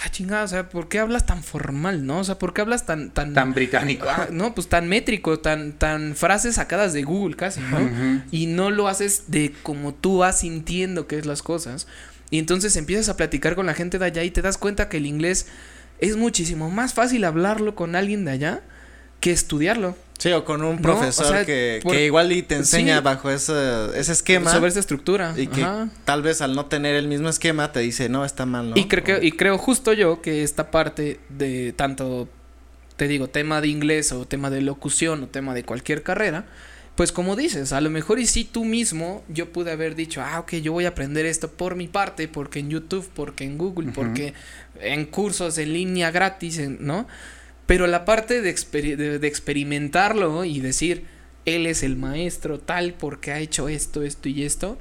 ah, 0.03 0.09
chingada, 0.09 0.43
o 0.43 0.47
sea, 0.47 0.69
¿por 0.69 0.87
qué 0.87 0.99
hablas 0.99 1.25
tan 1.25 1.43
formal, 1.43 2.05
no? 2.05 2.19
O 2.19 2.23
sea, 2.23 2.39
¿por 2.39 2.53
qué 2.53 2.61
hablas 2.61 2.85
tan... 2.85 3.11
Tan, 3.11 3.33
tan 3.33 3.53
británico. 3.53 4.07
Ah, 4.09 4.27
no, 4.31 4.53
pues 4.53 4.67
tan 4.67 4.87
métrico, 4.87 5.39
tan, 5.39 5.73
tan 5.73 6.15
frases 6.15 6.55
sacadas 6.55 6.93
de 6.93 7.03
Google 7.03 7.35
casi, 7.35 7.59
¿no? 7.61 8.21
Y 8.31 8.47
no 8.47 8.71
lo 8.71 8.87
haces 8.87 9.25
de 9.27 9.53
como 9.63 9.93
tú 9.93 10.19
vas 10.19 10.39
sintiendo 10.39 11.07
que 11.07 11.17
es 11.17 11.25
las 11.25 11.41
cosas. 11.41 11.87
Y 12.29 12.39
entonces 12.39 12.75
empiezas 12.75 13.09
a 13.09 13.17
platicar 13.17 13.55
con 13.55 13.65
la 13.65 13.73
gente 13.73 13.99
de 13.99 14.05
allá 14.05 14.23
y 14.23 14.31
te 14.31 14.41
das 14.41 14.57
cuenta 14.57 14.89
que 14.89 14.97
el 14.97 15.05
inglés 15.05 15.47
es 15.99 16.15
muchísimo 16.15 16.69
más 16.69 16.93
fácil 16.93 17.23
hablarlo 17.25 17.75
con 17.75 17.95
alguien 17.95 18.25
de 18.25 18.31
allá 18.31 18.61
que 19.19 19.31
estudiarlo. 19.31 19.97
Sí, 20.19 20.33
o 20.33 20.43
con 20.43 20.61
un 20.63 20.79
profesor 20.79 21.45
que, 21.45 21.81
igual 22.05 22.33
y 22.33 22.43
te 22.43 22.55
enseña 22.55 22.99
bajo 22.99 23.31
ese, 23.31 23.53
ese 23.95 24.11
esquema. 24.11 24.51
Sobre 24.51 24.67
esa 24.67 24.81
estructura. 24.81 25.33
Y 25.37 25.47
que 25.47 25.65
tal 26.03 26.21
vez 26.21 26.41
al 26.41 26.55
no 26.55 26.65
tener 26.65 26.95
el 26.95 27.07
mismo 27.07 27.29
esquema 27.29 27.71
te 27.71 27.79
dice, 27.79 28.09
no, 28.09 28.25
está 28.25 28.45
mal, 28.45 28.71
¿no? 28.71 28.75
Y, 28.77 28.89
creo, 28.89 29.23
y 29.23 29.31
creo 29.31 29.57
justo 29.57 29.93
yo 29.93 30.21
que 30.21 30.43
esta 30.43 30.71
parte 30.71 31.21
de 31.29 31.73
tanto, 31.73 32.27
te 32.97 33.07
digo, 33.07 33.29
tema 33.29 33.61
de 33.61 33.69
inglés 33.69 34.11
o 34.11 34.25
tema 34.25 34.49
de 34.49 34.61
locución 34.61 35.23
o 35.23 35.27
tema 35.27 35.53
de 35.53 35.63
cualquier 35.63 36.03
carrera, 36.03 36.45
pues 36.95 37.13
como 37.13 37.37
dices, 37.37 37.71
a 37.71 37.79
lo 37.79 37.89
mejor 37.89 38.19
y 38.19 38.25
si 38.25 38.43
tú 38.43 38.65
mismo 38.65 39.23
yo 39.29 39.53
pude 39.53 39.71
haber 39.71 39.95
dicho, 39.95 40.21
ah, 40.21 40.41
ok, 40.41 40.55
yo 40.55 40.73
voy 40.73 40.83
a 40.83 40.89
aprender 40.89 41.25
esto 41.25 41.49
por 41.49 41.75
mi 41.75 41.87
parte, 41.87 42.27
porque 42.27 42.59
en 42.59 42.69
YouTube, 42.69 43.09
porque 43.13 43.45
en 43.45 43.57
Google, 43.57 43.93
porque 43.95 44.33
en 44.81 45.05
cursos 45.05 45.57
en 45.59 45.71
línea 45.71 46.11
gratis, 46.11 46.59
¿no? 46.59 47.07
Pero 47.69 47.85
la 47.85 48.03
parte 48.03 48.41
de, 48.41 49.19
de, 49.19 49.27
experimentarlo 49.27 50.43
y 50.43 50.59
decir, 50.59 51.03
él 51.45 51.67
es 51.67 51.83
el 51.83 51.97
maestro 51.97 52.59
tal 52.59 52.95
porque 52.95 53.31
ha 53.31 53.37
hecho 53.37 53.69
esto, 53.69 54.01
esto 54.01 54.27
y 54.27 54.43
esto, 54.43 54.79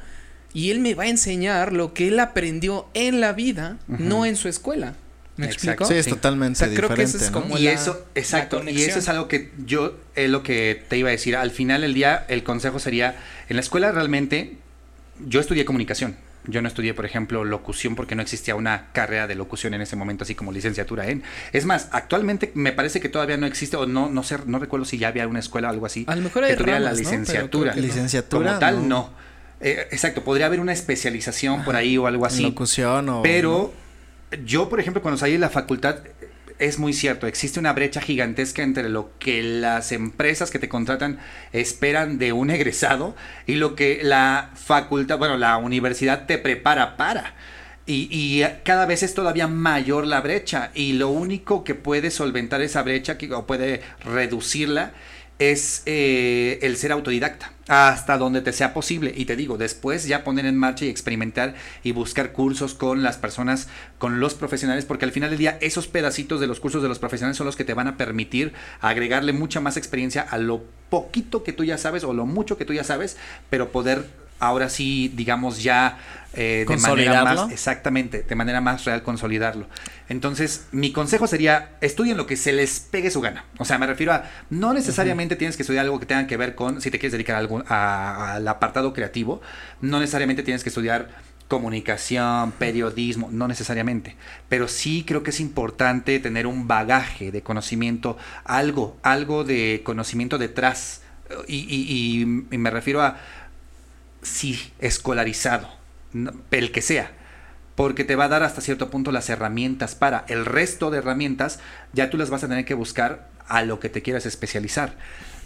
y 0.55 0.71
él 0.71 0.81
me 0.81 0.95
va 0.95 1.03
a 1.03 1.09
enseñar 1.09 1.75
lo 1.75 1.93
que 1.93 2.09
él 2.09 2.19
aprendió 2.19 2.89
en 2.95 3.21
la 3.21 3.35
vida, 3.35 3.77
no 3.89 4.25
en 4.25 4.37
su 4.37 4.49
escuela. 4.49 4.95
¿Me 5.37 5.45
explico? 5.45 5.85
Sí, 5.85 5.97
es 5.97 6.07
totalmente 6.07 6.67
diferente. 6.67 6.87
Creo 6.87 6.97
que 6.97 7.03
eso 7.03 7.19
es 7.19 7.31
como 7.31 7.59
y 7.59 7.67
eso, 7.67 8.07
exacto, 8.15 8.63
y 8.67 8.81
eso 8.81 9.01
es 9.01 9.09
algo 9.11 9.29
que 9.29 9.53
yo 9.67 9.95
es 10.15 10.31
lo 10.31 10.43
que 10.43 10.83
te 10.89 10.97
iba 10.97 11.11
a 11.11 11.13
decir. 11.13 11.37
Al 11.37 11.51
final 11.51 11.83
del 11.83 11.93
día, 11.93 12.25
el 12.31 12.43
consejo 12.43 12.79
sería, 12.79 13.17
en 13.51 13.57
la 13.57 13.61
escuela 13.61 13.93
realmente, 13.93 14.57
yo 15.27 15.41
estudié 15.41 15.67
comunicación. 15.67 16.17
Yo 16.49 16.63
no 16.63 16.69
estudié, 16.69 16.95
por 16.95 17.05
ejemplo, 17.05 17.45
locución 17.45 17.95
porque 17.95 18.15
no 18.15 18.23
existía 18.23 18.55
una 18.55 18.87
carrera 18.93 19.27
de 19.27 19.35
locución 19.35 19.75
en 19.75 19.83
ese 19.83 19.97
momento, 19.97 20.25
así 20.25 20.35
como 20.35 20.51
licenciatura 20.51 21.07
en. 21.07 21.23
Es 21.53 21.67
más, 21.67 21.89
actualmente 21.93 22.51
me 22.55 22.73
parece 22.73 23.01
que 23.01 23.09
todavía 23.09 23.37
no 23.37 23.47
existe, 23.47 23.77
o 23.77 23.87
no, 23.87 24.09
no 24.09 24.23
sé, 24.23 24.39
no 24.47 24.59
recuerdo 24.59 24.87
si 24.87 24.99
ya 24.99 25.09
había 25.09 25.29
una 25.29 25.39
escuela 25.39 25.69
o 25.69 25.71
algo 25.71 25.87
así. 25.87 26.05
A 26.09 26.17
lo 26.17 26.23
mejor 26.23 26.45
hay 26.45 26.53
que 26.53 26.57
tuviera 26.57 26.81
la 26.81 26.95
licenciatura. 26.95 27.75
licenciatura. 27.75 28.49
Como 28.49 28.59
tal, 28.59 28.89
no. 28.89 29.13
Eh, 29.61 29.89
exacto, 29.91 30.25
podría 30.25 30.47
haber 30.47 30.61
una 30.61 30.73
especialización 30.73 31.65
por 31.65 31.77
ahí 31.77 31.99
o 31.99 32.07
algo 32.07 32.25
así. 32.25 32.43
Locución 32.43 33.09
o. 33.09 33.23
Pero 33.23 33.75
yo, 34.45 34.69
por 34.69 34.81
ejemplo, 34.81 35.03
cuando 35.03 35.19
salí 35.19 35.33
de 35.33 35.39
la 35.39 35.51
facultad, 35.51 35.99
es 36.59 36.79
muy 36.79 36.93
cierto, 36.93 37.27
existe 37.27 37.61
una 37.61 37.73
brecha 37.73 38.01
gigantesca 38.01 38.63
entre 38.63 38.89
lo 38.89 39.11
que 39.19 39.43
las 39.43 39.93
empresas 39.93 40.51
que 40.51 40.59
te 40.59 40.69
contratan 40.69 41.19
esperan 41.53 42.19
de 42.19 42.33
un 42.33 42.51
egresado 42.51 43.15
y 43.47 43.55
lo 43.55 43.77
que 43.77 44.01
la 44.03 44.51
facultad, 44.55 45.19
bueno, 45.19 45.37
la 45.37 45.57
universidad 45.57 46.27
te 46.27 46.39
prepara 46.39 46.97
para. 46.97 47.35
Y, 47.91 48.43
cada 48.65 48.85
vez 48.85 49.03
es 49.03 49.15
todavía 49.15 49.47
mayor 49.47 50.07
la 50.07 50.21
brecha 50.21 50.71
y 50.75 50.93
lo 50.93 51.09
único 51.09 51.65
que 51.65 51.75
puede 51.75 52.11
solventar 52.11 52.61
esa 52.61 52.83
brecha 52.83 53.17
que, 53.17 53.33
o 53.33 53.47
puede 53.47 53.81
reducirla 54.05 54.93
es 55.39 55.83
eh, 55.87 56.59
el 56.63 56.77
ser 56.77 56.93
autodidacta 56.93 57.53
hasta 57.69 58.17
donde 58.19 58.41
te 58.41 58.53
sea 58.53 58.75
posible. 58.75 59.13
Y 59.15 59.27
te 59.27 59.37
digo 59.37 59.59
después 59.59 60.07
ya 60.07 60.25
poner 60.25 60.47
en 60.47 60.57
marcha 60.57 60.85
y 60.85 60.89
experimentar 60.89 61.55
y 61.85 61.93
buscar 61.93 62.33
cursos 62.33 62.75
con 62.75 63.03
las 63.03 63.19
personas 63.19 63.69
con 63.99 64.21
los 64.21 64.35
profesionales 64.35 64.85
porque 64.85 65.05
al 65.05 65.13
final 65.13 65.31
del 65.31 65.39
día 65.39 65.59
esos 65.61 65.87
pedacitos 65.87 66.41
de 66.41 66.47
los 66.47 66.61
cursos 66.61 66.83
de 66.83 66.89
los 66.89 66.99
profesionales 66.99 67.37
son 67.37 67.47
los 67.47 67.57
que 67.57 67.65
te 67.65 67.75
van 67.75 67.87
a 67.87 67.97
permitir 67.97 68.53
agregarle 68.81 69.33
mucha 69.33 69.61
más 69.61 69.77
experiencia 69.77 70.23
a 70.23 70.39
lo 70.39 70.65
poquito 70.91 71.45
que 71.45 71.53
tú 71.53 71.65
ya 71.65 71.79
sabes 71.79 72.05
o 72.05 72.13
lo 72.13 72.27
mucho 72.27 72.57
que 72.57 72.65
tú 72.65 72.73
ya 72.73 72.85
sabes 72.85 73.17
pero 73.51 73.71
poder 73.71 74.07
ahora 74.39 74.69
sí, 74.69 75.13
digamos, 75.15 75.63
ya 75.63 75.99
eh, 76.35 76.67
de 76.69 76.77
manera 76.77 77.25
más, 77.25 77.51
exactamente, 77.51 78.23
de 78.23 78.35
manera 78.35 78.61
más 78.61 78.85
real 78.85 79.03
consolidarlo. 79.03 79.67
Entonces, 80.09 80.67
mi 80.73 80.93
consejo 80.93 81.27
sería, 81.27 81.71
estudien 81.81 82.17
lo 82.17 82.27
que 82.27 82.37
se 82.37 82.53
les 82.53 82.81
pegue 82.81 83.11
su 83.11 83.21
gana. 83.21 83.45
O 83.59 83.65
sea, 83.65 83.79
me 83.79 83.87
refiero 83.87 84.13
a, 84.13 84.25
no 84.51 84.73
necesariamente 84.73 85.37
tienes 85.37 85.57
que 85.57 85.63
estudiar 85.63 85.87
algo 85.87 85.99
que 85.99 86.07
tenga 86.07 86.27
que 86.27 86.37
ver 86.37 86.55
con, 86.55 86.81
si 86.81 86.91
te 86.91 86.99
quieres 86.99 87.13
dedicar 87.13 87.37
algo, 87.37 87.65
al 87.67 88.47
apartado 88.47 88.93
creativo, 88.93 89.41
no 89.81 90.01
necesariamente 90.01 90.43
tienes 90.43 90.63
que 90.63 90.69
estudiar 90.69 91.09
comunicación, 91.49 92.53
periodismo, 92.53 93.31
no 93.33 93.49
necesariamente, 93.49 94.17
pero 94.51 94.69
sí 94.69 95.05
creo 95.07 95.23
que 95.23 95.31
es 95.31 95.41
importante 95.41 96.21
tener 96.21 96.47
un 96.47 96.69
bagaje 96.69 97.33
de 97.33 97.43
conocimiento, 97.43 98.19
algo, 98.45 98.99
algo 99.03 99.45
de 99.45 99.81
conocimiento 99.83 100.37
detrás. 100.37 101.01
y 101.49 102.25
me 102.27 102.71
refiero 102.71 103.01
a 103.03 103.17
sí, 104.23 104.73
escolarizado, 104.79 105.69
el 106.51 106.73
que 106.73 106.83
sea, 106.83 107.13
porque 107.75 108.05
te 108.05 108.17
va 108.17 108.25
a 108.25 108.29
dar 108.29 108.43
hasta 108.43 108.61
cierto 108.61 108.91
punto 108.91 109.13
las 109.13 109.31
herramientas 109.31 109.95
para 109.95 110.25
el 110.29 110.45
resto 110.45 110.91
de 110.91 110.99
herramientas, 110.99 111.61
ya 111.93 112.11
tú 112.11 112.17
las 112.17 112.31
vas 112.31 112.43
a 112.45 112.49
tener 112.49 112.65
que 112.65 112.75
buscar 112.75 113.29
a 113.47 113.63
lo 113.63 113.81
que 113.81 113.89
te 113.89 114.03
quieras 114.03 114.27
especializar. 114.27 114.95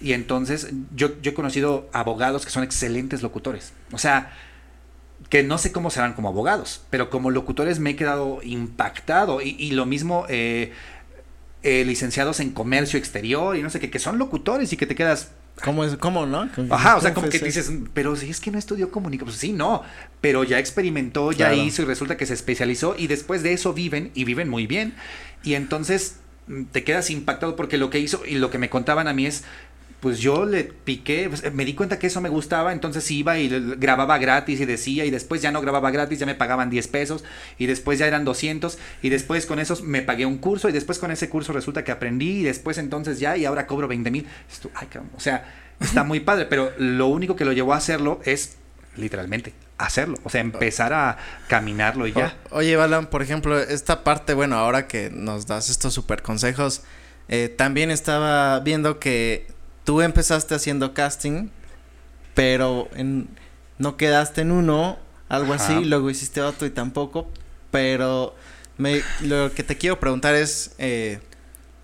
Y 0.01 0.13
entonces 0.15 0.71
yo, 0.95 1.11
he 1.23 1.35
conocido 1.35 1.89
abogados 1.93 2.45
que 2.45 2.51
son 2.51 2.65
excelentes 2.65 3.23
locutores. 3.23 3.73
O 3.93 3.99
sea, 3.99 4.33
que 5.29 5.45
no 5.45 5.59
sé 5.59 5.71
cómo 5.71 5.91
serán 5.91 6.15
como 6.15 6.29
abogados, 6.29 6.83
pero 6.91 7.09
como 7.09 7.31
locutores 7.31 7.79
me 7.79 7.91
he 7.91 7.97
quedado 7.97 8.41
impactado. 8.43 9.41
Y, 9.41 9.71
lo 9.71 9.87
mismo 9.87 10.27
eh, 10.29 10.73
eh, 11.63 11.85
licenciados 11.85 12.41
en 12.41 12.51
comercio 12.51 12.99
exterior 12.99 13.57
y 13.57 13.63
no 13.63 13.71
sé 13.71 13.79
qué, 13.79 13.91
que 13.91 14.01
son 14.01 14.19
locutores 14.19 14.73
y 14.73 14.77
que 14.77 14.87
te 14.87 14.97
quedas, 14.97 15.31
¿Cómo 15.63 15.85
es? 15.85 15.97
¿Cómo, 15.97 16.27
no? 16.27 16.49
Ajá, 16.71 16.97
o 16.97 17.01
sea, 17.01 17.15
como 17.15 17.29
que 17.29 17.39
dices, 17.39 17.73
pero 17.95 18.17
si 18.17 18.31
es 18.31 18.41
que 18.41 18.51
no 18.51 18.59
estudió 18.59 18.91
comunicación, 18.91 19.27
pues 19.27 19.39
sí, 19.39 19.53
no, 19.53 19.83
pero 20.21 20.45
ya 20.45 20.59
experimentó, 20.59 21.33
ya 21.33 21.55
hizo 21.55 21.83
y 21.83 21.85
resulta 21.85 22.17
que 22.17 22.27
se 22.27 22.35
especializó 22.35 22.95
y 22.99 23.07
después 23.07 23.43
de 23.43 23.53
eso 23.53 23.73
viven 23.73 24.11
y 24.15 24.25
viven 24.25 24.49
muy 24.49 24.67
bien. 24.67 24.95
Y 25.45 25.55
entonces 25.55 26.17
mm, 26.49 26.65
te 26.65 26.85
quedas 26.85 27.11
impactado 27.11 27.55
porque 27.55 27.79
lo 27.79 27.91
que 27.91 28.01
hizo 28.01 28.23
y 28.27 28.37
lo 28.37 28.51
que 28.51 28.59
me 28.59 28.71
contaban 28.71 29.07
a 29.07 29.13
mí 29.13 29.27
es, 29.27 29.45
pues 30.03 30.19
yo 30.19 30.45
le 30.45 30.65
piqué, 30.65 31.29
pues, 31.29 31.55
me 31.55 31.65
di 31.65 31.75
cuenta 31.75 32.01
que 32.01 32.09
eso 32.09 32.21
me 32.21 32.29
gustaba, 32.29 32.73
entonces 32.73 33.09
iba 33.13 33.39
y 33.39 33.49
grababa 33.79 34.19
gratis 34.19 34.61
y 34.61 34.65
decía, 34.65 35.05
y 35.05 35.13
después 35.13 35.41
ya 35.41 35.53
no 35.53 35.61
grababa 35.61 35.93
gratis, 35.93 36.19
ya 36.19 36.27
me 36.27 36.35
pagaban 36.35 36.71
10 36.71 36.89
pesos, 36.89 37.23
y 37.57 37.67
después 37.67 38.01
ya 38.01 38.09
eran 38.09 38.25
200, 38.25 38.79
y 39.01 39.11
después 39.11 39.47
con 39.47 39.61
esos 39.61 39.85
me 39.85 40.03
pagué 40.03 40.27
un 40.27 40.39
curso, 40.39 40.69
y 40.69 40.73
después 40.73 40.99
con 40.99 41.13
ese 41.13 41.29
curso 41.29 41.53
resulta 41.53 41.85
que 41.85 41.93
aprendí, 41.93 42.41
y 42.41 42.43
después 42.43 42.79
entonces 42.79 43.21
ya, 43.21 43.37
y 43.37 43.45
ahora 43.45 43.69
cobro 43.69 43.87
20 43.87 44.11
mil. 44.11 44.27
O 45.17 45.21
sea, 45.21 45.55
está 45.79 46.03
muy 46.03 46.19
padre, 46.19 46.47
pero 46.47 46.73
lo 46.79 47.07
único 47.07 47.37
que 47.37 47.45
lo 47.45 47.53
llevó 47.53 47.73
a 47.73 47.77
hacerlo 47.77 48.21
es 48.25 48.57
literalmente 48.97 49.55
hacerlo, 49.79 50.17
o 50.25 50.31
sea, 50.31 50.41
empezar 50.41 50.93
a 50.93 51.17
caminarlo 51.47 52.09
y 52.09 52.13
ya. 52.13 52.37
oye, 52.51 52.75
Balan, 52.75 53.07
por 53.07 53.23
ejemplo, 53.23 53.57
esta 53.57 54.03
parte, 54.03 54.35
bueno, 54.35 54.57
ahora 54.57 54.89
que 54.89 55.11
nos 55.11 55.47
das 55.47 55.71
estos 55.71 55.95
super 55.95 56.23
consejos, 56.23 56.83
eh, 57.29 57.49
también 57.49 57.93
estaba 57.93 58.59
viendo 58.59 58.99
que 58.99 59.47
tú 59.85 60.01
empezaste 60.01 60.55
haciendo 60.55 60.95
casting, 60.95 61.49
pero 62.35 62.89
en, 62.95 63.29
no 63.79 63.97
quedaste 63.97 64.43
en 64.43 64.53
uno, 64.53 64.99
algo 65.29 65.55
así, 65.55 65.85
luego 65.85 66.11
hiciste 66.11 66.41
otro 66.43 66.67
y 66.67 66.71
tampoco, 66.71 67.29
pero 67.71 68.35
me, 68.77 69.03
lo 69.21 69.53
que 69.53 69.63
te 69.63 69.77
quiero 69.77 69.99
preguntar 69.99 70.35
es, 70.35 70.75
eh, 70.79 71.21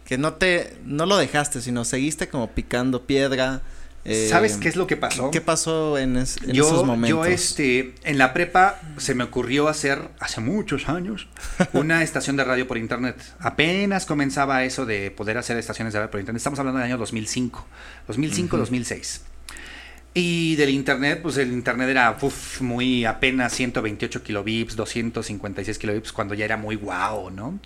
que 0.08 0.16
no 0.16 0.32
te, 0.32 0.74
no 0.86 1.04
lo 1.04 1.18
dejaste, 1.18 1.60
sino 1.60 1.84
seguiste 1.84 2.28
como 2.28 2.50
picando 2.52 3.02
piedra. 3.04 3.60
Eh, 4.04 4.28
¿Sabes 4.30 4.56
qué 4.56 4.68
es 4.68 4.76
lo 4.76 4.86
que 4.86 4.96
pasó? 4.96 5.30
¿Qué 5.30 5.40
pasó 5.40 5.98
en, 5.98 6.16
esos 6.16 6.84
momentos? 6.84 7.08
Yo, 7.08 7.24
este, 7.26 7.94
en 8.04 8.16
la 8.16 8.32
prepa 8.32 8.80
se 8.96 9.14
me 9.14 9.24
ocurrió 9.24 9.68
hacer, 9.68 10.00
hace 10.18 10.40
muchos 10.40 10.88
años, 10.88 11.28
una 11.72 12.02
estación 12.02 12.36
de 12.36 12.44
radio 12.44 12.66
por 12.66 12.78
internet. 12.78 13.16
Apenas 13.38 14.06
comenzaba 14.06 14.64
eso 14.64 14.86
de 14.86 15.10
poder 15.10 15.36
hacer 15.36 15.56
estaciones 15.58 15.92
de 15.92 15.98
radio 15.98 16.10
por 16.10 16.20
internet. 16.20 16.38
Estamos 16.38 16.58
hablando 16.58 16.78
del 16.78 16.86
año 16.86 16.98
2005, 16.98 17.66
2005, 18.06 18.56
2006. 18.56 19.22
Y 20.14 20.56
del 20.56 20.70
internet, 20.70 21.20
pues 21.22 21.36
el 21.36 21.52
internet 21.52 21.88
era 21.88 22.16
muy 22.60 23.04
apenas 23.04 23.52
128 23.52 24.22
kilobits, 24.22 24.74
256 24.74 25.78
kilobits, 25.78 26.12
cuando 26.12 26.34
ya 26.34 26.44
era 26.44 26.56
muy 26.56 26.76
guau, 26.76 27.30
¿no? 27.30 27.60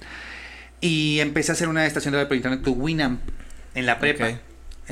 Y 0.81 1.21
empecé 1.21 1.53
a 1.53 1.55
hacer 1.55 1.69
una 1.69 1.87
estación 1.87 2.13
de 2.13 2.19
radio 2.19 2.29
por 2.29 2.37
internet, 2.37 2.63
tu 2.63 2.73
Winamp, 2.73 3.21
en 3.75 3.87
la 3.87 4.01
prepa. 4.01 4.41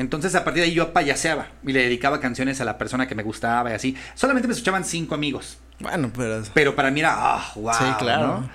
Entonces 0.00 0.34
a 0.34 0.44
partir 0.44 0.62
de 0.62 0.70
ahí 0.70 0.74
yo 0.74 0.92
payaseaba 0.94 1.48
y 1.62 1.72
le 1.72 1.82
dedicaba 1.82 2.20
canciones 2.20 2.60
a 2.60 2.64
la 2.64 2.78
persona 2.78 3.06
que 3.06 3.14
me 3.14 3.22
gustaba 3.22 3.70
y 3.70 3.74
así. 3.74 3.96
Solamente 4.14 4.48
me 4.48 4.54
escuchaban 4.54 4.84
cinco 4.84 5.14
amigos. 5.14 5.58
Bueno, 5.78 6.10
pero... 6.16 6.42
Pero 6.54 6.74
para 6.74 6.90
mí 6.90 7.00
era, 7.00 7.14
ah, 7.14 7.52
wow. 7.54 7.74
Sí, 7.74 7.84
claro. 7.98 8.48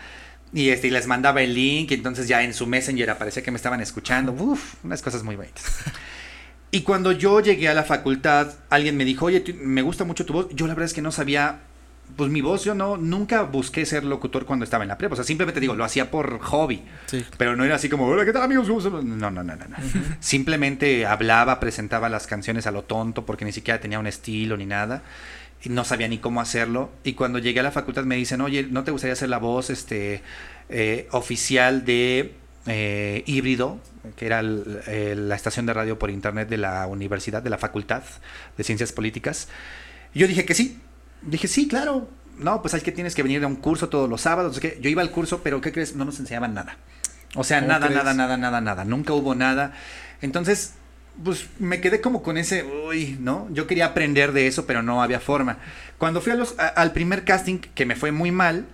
Y, 0.51 0.69
este, 0.69 0.87
y 0.87 0.89
les 0.89 1.05
mandaba 1.05 1.43
el 1.43 1.53
link 1.53 1.91
y 1.91 1.93
entonces 1.93 2.27
ya 2.27 2.41
en 2.41 2.53
su 2.53 2.65
Messenger 2.65 3.11
aparecía 3.11 3.43
que 3.43 3.51
me 3.51 3.57
estaban 3.57 3.79
escuchando. 3.79 4.31
Uf, 4.31 4.83
unas 4.83 5.03
cosas 5.03 5.21
muy 5.21 5.35
bonitas. 5.35 5.65
y 6.71 6.81
cuando 6.81 7.11
yo 7.11 7.39
llegué 7.41 7.69
a 7.69 7.75
la 7.75 7.83
facultad, 7.83 8.53
alguien 8.71 8.97
me 8.97 9.05
dijo, 9.05 9.25
oye, 9.25 9.43
me 9.61 9.83
gusta 9.83 10.03
mucho 10.03 10.25
tu 10.25 10.33
voz. 10.33 10.47
Yo 10.51 10.65
la 10.65 10.73
verdad 10.73 10.85
es 10.85 10.93
que 10.93 11.03
no 11.03 11.11
sabía 11.11 11.59
pues 12.15 12.31
mi 12.31 12.41
voz 12.41 12.63
yo 12.63 12.73
no 12.75 12.97
nunca 12.97 13.43
busqué 13.43 13.85
ser 13.85 14.03
locutor 14.03 14.45
cuando 14.45 14.63
estaba 14.63 14.83
en 14.83 14.87
la 14.87 14.97
prepa, 14.97 15.13
o 15.13 15.15
sea, 15.15 15.25
simplemente 15.25 15.59
digo, 15.59 15.75
lo 15.75 15.83
hacía 15.83 16.11
por 16.11 16.39
hobby. 16.39 16.83
Pero 17.37 17.55
no 17.55 17.63
era 17.63 17.75
así 17.75 17.89
como, 17.89 18.07
"Hola, 18.07 18.25
¿qué 18.25 18.31
tal, 18.31 18.43
amigos?" 18.43 18.67
No, 18.67 19.01
no, 19.01 19.31
no, 19.31 19.43
no, 19.43 19.55
no. 19.55 19.77
Simplemente 20.19 21.05
hablaba, 21.05 21.59
presentaba 21.59 22.09
las 22.09 22.27
canciones 22.27 22.67
a 22.67 22.71
lo 22.71 22.83
tonto 22.83 23.25
porque 23.25 23.45
ni 23.45 23.51
siquiera 23.51 23.79
tenía 23.79 23.99
un 23.99 24.07
estilo 24.07 24.57
ni 24.57 24.65
nada. 24.65 25.03
Y 25.63 25.69
no 25.69 25.83
sabía 25.83 26.07
ni 26.07 26.19
cómo 26.19 26.41
hacerlo. 26.41 26.91
Y 27.03 27.13
cuando 27.13 27.39
llegué 27.39 27.59
a 27.59 27.63
la 27.63 27.71
facultad 27.71 28.03
me 28.03 28.15
dicen, 28.15 28.39
oye, 28.41 28.67
¿no 28.69 28.83
te 28.83 28.91
gustaría 28.91 29.13
hacer 29.13 29.29
la 29.29 29.39
voz 29.39 29.69
este, 29.69 30.21
eh, 30.69 31.07
oficial 31.11 31.85
de 31.85 32.35
eh, 32.67 33.23
híbrido, 33.25 33.79
que 34.15 34.27
era 34.27 34.43
la 34.43 35.35
estación 35.35 35.65
de 35.65 35.73
radio 35.73 35.97
por 35.97 36.11
internet 36.11 36.49
de 36.49 36.57
la 36.57 36.85
universidad, 36.85 37.41
de 37.41 37.49
la 37.49 37.57
Facultad 37.57 38.03
de 38.57 38.63
Ciencias 38.63 38.91
Políticas? 38.91 39.47
yo 40.15 40.27
dije 40.27 40.45
que 40.45 40.53
sí, 40.53 40.79
Dije, 41.21 41.47
sí, 41.47 41.67
claro. 41.67 42.09
No, 42.37 42.61
pues 42.61 42.73
hay 42.73 42.81
que 42.81 42.91
tienes 42.91 43.15
que 43.15 43.23
venir 43.23 43.43
a 43.43 43.47
un 43.47 43.55
curso 43.55 43.89
todos 43.89 44.09
los 44.09 44.21
sábados. 44.21 44.59
que 44.59 44.77
yo 44.81 44.89
iba 44.89 45.01
al 45.01 45.11
curso, 45.11 45.41
pero 45.41 45.61
¿qué 45.61 45.71
crees? 45.71 45.95
No 45.95 46.05
nos 46.05 46.19
enseñaban 46.19 46.53
nada. 46.53 46.77
O 47.35 47.43
sea, 47.43 47.61
nada, 47.61 47.89
nada, 47.89 48.13
nada, 48.13 48.37
nada, 48.37 48.61
nada. 48.61 48.85
Nunca 48.85 49.13
hubo 49.13 49.35
nada. 49.35 49.73
Entonces, 50.21 50.73
pues 51.23 51.47
me 51.59 51.81
quedé 51.81 52.01
como 52.01 52.23
con 52.23 52.37
ese, 52.37 52.63
uy, 52.63 53.17
¿no? 53.19 53.47
Yo 53.51 53.67
quería 53.67 53.87
aprender 53.87 54.31
de 54.31 54.47
eso, 54.47 54.65
pero 54.65 54.83
no 54.83 55.01
había 55.01 55.19
forma. 55.19 55.57
Cuando 55.97 56.21
fui 56.21 56.31
a 56.31 56.35
los, 56.35 56.55
al 56.57 56.91
primer 56.91 57.23
casting, 57.23 57.59
que 57.59 57.85
me 57.85 57.95
fue 57.95 58.11
muy 58.11 58.31
mal, 58.31 58.65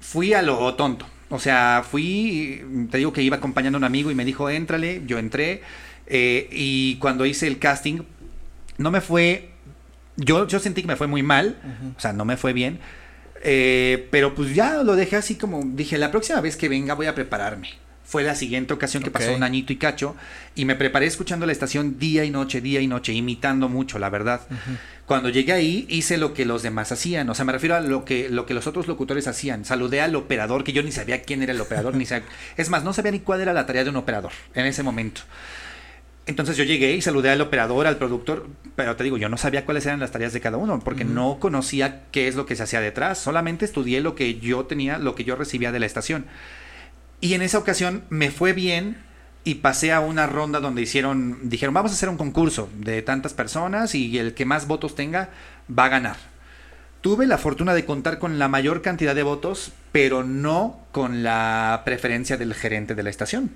fui 0.00 0.34
a 0.34 0.42
lo 0.42 0.74
tonto. 0.74 1.06
O 1.30 1.38
sea, 1.38 1.84
fui, 1.88 2.88
te 2.90 2.98
digo 2.98 3.12
que 3.12 3.22
iba 3.22 3.36
acompañando 3.36 3.76
a 3.76 3.80
un 3.80 3.84
amigo 3.84 4.10
y 4.10 4.14
me 4.14 4.24
dijo, 4.24 4.50
éntrale, 4.50 5.02
yo 5.06 5.18
entré. 5.18 5.62
Eh, 6.06 6.48
y 6.50 6.96
cuando 6.96 7.24
hice 7.24 7.46
el 7.46 7.58
casting, 7.58 8.00
no 8.78 8.90
me 8.90 9.00
fue 9.00 9.49
yo, 10.20 10.46
yo 10.46 10.60
sentí 10.60 10.82
que 10.82 10.88
me 10.88 10.96
fue 10.96 11.06
muy 11.06 11.22
mal, 11.22 11.56
o 11.96 12.00
sea, 12.00 12.12
no 12.12 12.24
me 12.24 12.36
fue 12.36 12.52
bien. 12.52 12.78
Eh, 13.42 14.08
pero 14.10 14.34
pues 14.34 14.54
ya 14.54 14.82
lo 14.82 14.96
dejé 14.96 15.16
así 15.16 15.36
como 15.36 15.62
dije, 15.64 15.96
la 15.96 16.10
próxima 16.10 16.40
vez 16.42 16.56
que 16.56 16.68
venga 16.68 16.94
voy 16.94 17.06
a 17.06 17.14
prepararme. 17.14 17.70
Fue 18.04 18.24
la 18.24 18.34
siguiente 18.34 18.74
ocasión 18.74 19.04
que 19.04 19.10
pasó 19.12 19.32
un 19.32 19.44
añito 19.44 19.72
y 19.72 19.76
cacho 19.76 20.16
y 20.56 20.64
me 20.64 20.74
preparé 20.74 21.06
escuchando 21.06 21.46
la 21.46 21.52
estación 21.52 21.96
día 22.00 22.24
y 22.24 22.30
noche, 22.30 22.60
día 22.60 22.80
y 22.80 22.88
noche, 22.88 23.12
imitando 23.12 23.68
mucho, 23.68 24.00
la 24.00 24.10
verdad. 24.10 24.40
Cuando 25.06 25.28
llegué 25.28 25.52
ahí 25.52 25.86
hice 25.88 26.18
lo 26.18 26.34
que 26.34 26.44
los 26.44 26.64
demás 26.64 26.90
hacían, 26.90 27.30
o 27.30 27.36
sea, 27.36 27.44
me 27.44 27.52
refiero 27.52 27.76
a 27.76 27.80
lo 27.80 28.04
que, 28.04 28.28
lo 28.28 28.46
que 28.46 28.54
los 28.54 28.66
otros 28.66 28.88
locutores 28.88 29.28
hacían. 29.28 29.64
Saludé 29.64 30.00
al 30.00 30.16
operador, 30.16 30.64
que 30.64 30.72
yo 30.72 30.82
ni 30.82 30.90
sabía 30.90 31.22
quién 31.22 31.40
era 31.44 31.52
el 31.52 31.60
operador, 31.60 31.94
ni 31.94 32.04
sabía... 32.04 32.26
Es 32.56 32.68
más, 32.68 32.82
no 32.82 32.92
sabía 32.92 33.12
ni 33.12 33.20
cuál 33.20 33.42
era 33.42 33.52
la 33.52 33.64
tarea 33.64 33.84
de 33.84 33.90
un 33.90 33.96
operador 33.96 34.32
en 34.54 34.66
ese 34.66 34.82
momento. 34.82 35.20
Entonces 36.30 36.56
yo 36.56 36.62
llegué 36.62 36.94
y 36.94 37.02
saludé 37.02 37.30
al 37.30 37.40
operador, 37.40 37.88
al 37.88 37.96
productor, 37.96 38.46
pero 38.76 38.94
te 38.94 39.02
digo, 39.02 39.18
yo 39.18 39.28
no 39.28 39.36
sabía 39.36 39.64
cuáles 39.64 39.84
eran 39.84 39.98
las 39.98 40.12
tareas 40.12 40.32
de 40.32 40.40
cada 40.40 40.58
uno, 40.58 40.78
porque 40.78 41.04
no 41.04 41.38
conocía 41.40 42.04
qué 42.12 42.28
es 42.28 42.36
lo 42.36 42.46
que 42.46 42.54
se 42.54 42.62
hacía 42.62 42.80
detrás, 42.80 43.18
solamente 43.18 43.64
estudié 43.64 44.00
lo 44.00 44.14
que 44.14 44.38
yo 44.38 44.64
tenía, 44.64 44.98
lo 44.98 45.16
que 45.16 45.24
yo 45.24 45.34
recibía 45.34 45.72
de 45.72 45.80
la 45.80 45.86
estación. 45.86 46.26
Y 47.20 47.34
en 47.34 47.42
esa 47.42 47.58
ocasión 47.58 48.04
me 48.10 48.30
fue 48.30 48.52
bien 48.52 48.98
y 49.42 49.56
pasé 49.56 49.92
a 49.92 49.98
una 49.98 50.28
ronda 50.28 50.60
donde 50.60 50.82
hicieron, 50.82 51.50
dijeron, 51.50 51.74
vamos 51.74 51.90
a 51.90 51.94
hacer 51.94 52.08
un 52.08 52.16
concurso 52.16 52.70
de 52.76 53.02
tantas 53.02 53.34
personas 53.34 53.96
y 53.96 54.16
el 54.16 54.32
que 54.32 54.44
más 54.44 54.68
votos 54.68 54.94
tenga 54.94 55.30
va 55.68 55.86
a 55.86 55.88
ganar. 55.88 56.16
Tuve 57.00 57.26
la 57.26 57.38
fortuna 57.38 57.74
de 57.74 57.84
contar 57.84 58.20
con 58.20 58.38
la 58.38 58.46
mayor 58.46 58.82
cantidad 58.82 59.16
de 59.16 59.24
votos, 59.24 59.72
pero 59.90 60.22
no 60.22 60.78
con 60.92 61.24
la 61.24 61.82
preferencia 61.84 62.36
del 62.36 62.54
gerente 62.54 62.94
de 62.94 63.02
la 63.02 63.10
estación. 63.10 63.50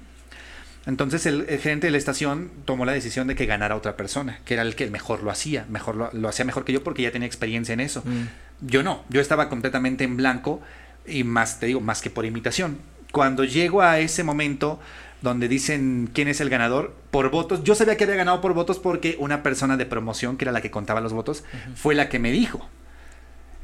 Entonces 0.86 1.24
el, 1.26 1.46
gerente 1.46 1.86
de 1.86 1.90
la 1.90 1.98
estación 1.98 2.50
tomó 2.64 2.84
la 2.84 2.92
decisión 2.92 3.26
de 3.26 3.34
que 3.34 3.46
ganara 3.46 3.76
otra 3.76 3.96
persona, 3.96 4.40
que 4.44 4.54
era 4.54 4.62
el 4.62 4.74
que 4.74 4.88
mejor 4.90 5.22
lo 5.22 5.30
hacía, 5.30 5.64
mejor 5.68 6.12
lo, 6.12 6.28
hacía 6.28 6.44
mejor 6.44 6.64
que 6.64 6.72
yo 6.72 6.84
porque 6.84 7.02
ya 7.02 7.10
tenía 7.10 7.26
experiencia 7.26 7.72
en 7.72 7.80
eso. 7.80 8.02
Mm. 8.04 8.66
Yo 8.66 8.82
no, 8.82 9.04
yo 9.08 9.20
estaba 9.20 9.48
completamente 9.48 10.04
en 10.04 10.16
blanco 10.16 10.60
y 11.06 11.24
más, 11.24 11.58
te 11.58 11.66
digo, 11.66 11.80
más 11.80 12.02
que 12.02 12.10
por 12.10 12.24
imitación. 12.26 12.78
Cuando 13.12 13.44
llego 13.44 13.82
a 13.82 13.98
ese 13.98 14.24
momento 14.24 14.80
donde 15.22 15.48
dicen 15.48 16.10
quién 16.12 16.28
es 16.28 16.40
el 16.40 16.50
ganador 16.50 16.94
por 17.10 17.30
votos, 17.30 17.64
yo 17.64 17.74
sabía 17.74 17.96
que 17.96 18.04
había 18.04 18.16
ganado 18.16 18.40
por 18.40 18.52
votos 18.52 18.78
porque 18.78 19.16
una 19.18 19.42
persona 19.42 19.76
de 19.76 19.86
promoción, 19.86 20.36
que 20.36 20.44
era 20.44 20.52
la 20.52 20.60
que 20.60 20.70
contaba 20.70 21.00
los 21.00 21.12
votos, 21.12 21.44
fue 21.74 21.94
la 21.94 22.08
que 22.08 22.18
me 22.18 22.30
dijo. 22.30 22.68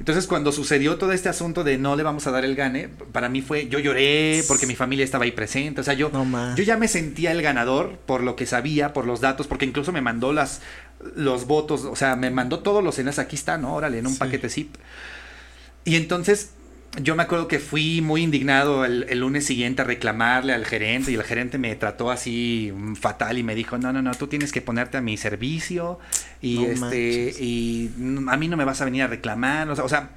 Entonces, 0.00 0.26
cuando 0.26 0.50
sucedió 0.50 0.96
todo 0.96 1.12
este 1.12 1.28
asunto 1.28 1.62
de 1.62 1.76
no 1.76 1.94
le 1.94 2.02
vamos 2.02 2.26
a 2.26 2.30
dar 2.30 2.46
el 2.46 2.56
gane, 2.56 2.88
para 2.88 3.28
mí 3.28 3.42
fue, 3.42 3.68
yo 3.68 3.78
lloré 3.78 4.42
porque 4.48 4.66
mi 4.66 4.74
familia 4.74 5.04
estaba 5.04 5.24
ahí 5.24 5.30
presente, 5.30 5.82
o 5.82 5.84
sea, 5.84 5.92
yo, 5.92 6.10
yo 6.56 6.64
ya 6.64 6.78
me 6.78 6.88
sentía 6.88 7.32
el 7.32 7.42
ganador 7.42 7.98
por 8.06 8.22
lo 8.22 8.34
que 8.34 8.46
sabía, 8.46 8.94
por 8.94 9.04
los 9.04 9.20
datos, 9.20 9.46
porque 9.46 9.66
incluso 9.66 9.92
me 9.92 10.00
mandó 10.00 10.32
las, 10.32 10.62
los 11.14 11.46
votos, 11.46 11.84
o 11.84 11.96
sea, 11.96 12.16
me 12.16 12.30
mandó 12.30 12.60
todos 12.60 12.82
los 12.82 12.98
enes, 12.98 13.18
aquí 13.18 13.36
están, 13.36 13.60
¿no? 13.60 13.74
Órale, 13.74 13.98
en 13.98 14.06
un 14.06 14.16
paquete 14.16 14.48
zip. 14.48 14.74
Y 15.84 15.96
entonces 15.96 16.52
yo 16.98 17.14
me 17.14 17.22
acuerdo 17.22 17.46
que 17.46 17.60
fui 17.60 18.00
muy 18.00 18.22
indignado 18.22 18.84
el, 18.84 19.18
lunes 19.18 19.46
siguiente 19.46 19.82
a 19.82 19.84
reclamarle 19.84 20.52
al 20.52 20.64
gerente 20.64 21.12
y 21.12 21.14
el 21.14 21.22
gerente 21.22 21.56
me 21.56 21.74
trató 21.76 22.10
así 22.10 22.72
fatal 23.00 23.38
y 23.38 23.44
me 23.44 23.54
dijo, 23.54 23.78
no, 23.78 23.92
no, 23.92 24.02
no, 24.02 24.12
tú 24.14 24.26
tienes 24.26 24.50
que 24.50 24.60
ponerte 24.60 24.96
a 24.96 25.00
mi 25.00 25.16
servicio 25.16 26.00
y 26.42 26.64
este 26.64 27.34
y 27.38 27.90
a 28.28 28.36
mí 28.36 28.48
no 28.48 28.56
me 28.56 28.64
vas 28.64 28.80
a 28.80 28.84
venir 28.84 29.02
a 29.04 29.06
reclamar, 29.06 29.70
o 29.70 29.88
sea, 29.88 30.10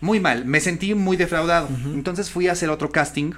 muy 0.00 0.18
mal, 0.18 0.46
me 0.46 0.60
sentí 0.60 0.94
muy 0.94 1.16
defraudado. 1.16 1.68
Entonces 1.86 2.30
fui 2.30 2.48
a 2.48 2.52
hacer 2.52 2.70
otro 2.70 2.90
casting 2.90 3.32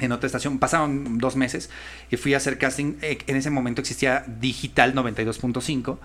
en 0.00 0.12
otra 0.12 0.26
estación, 0.26 0.58
pasaron 0.58 1.18
dos 1.18 1.36
meses 1.36 1.70
y 2.10 2.16
fui 2.16 2.34
a 2.34 2.38
hacer 2.38 2.58
casting, 2.58 2.94
eh, 3.02 3.18
en 3.26 3.36
ese 3.36 3.50
momento 3.50 3.82
existía 3.82 4.24
Digital 4.26 4.94
92.5, 4.94 5.98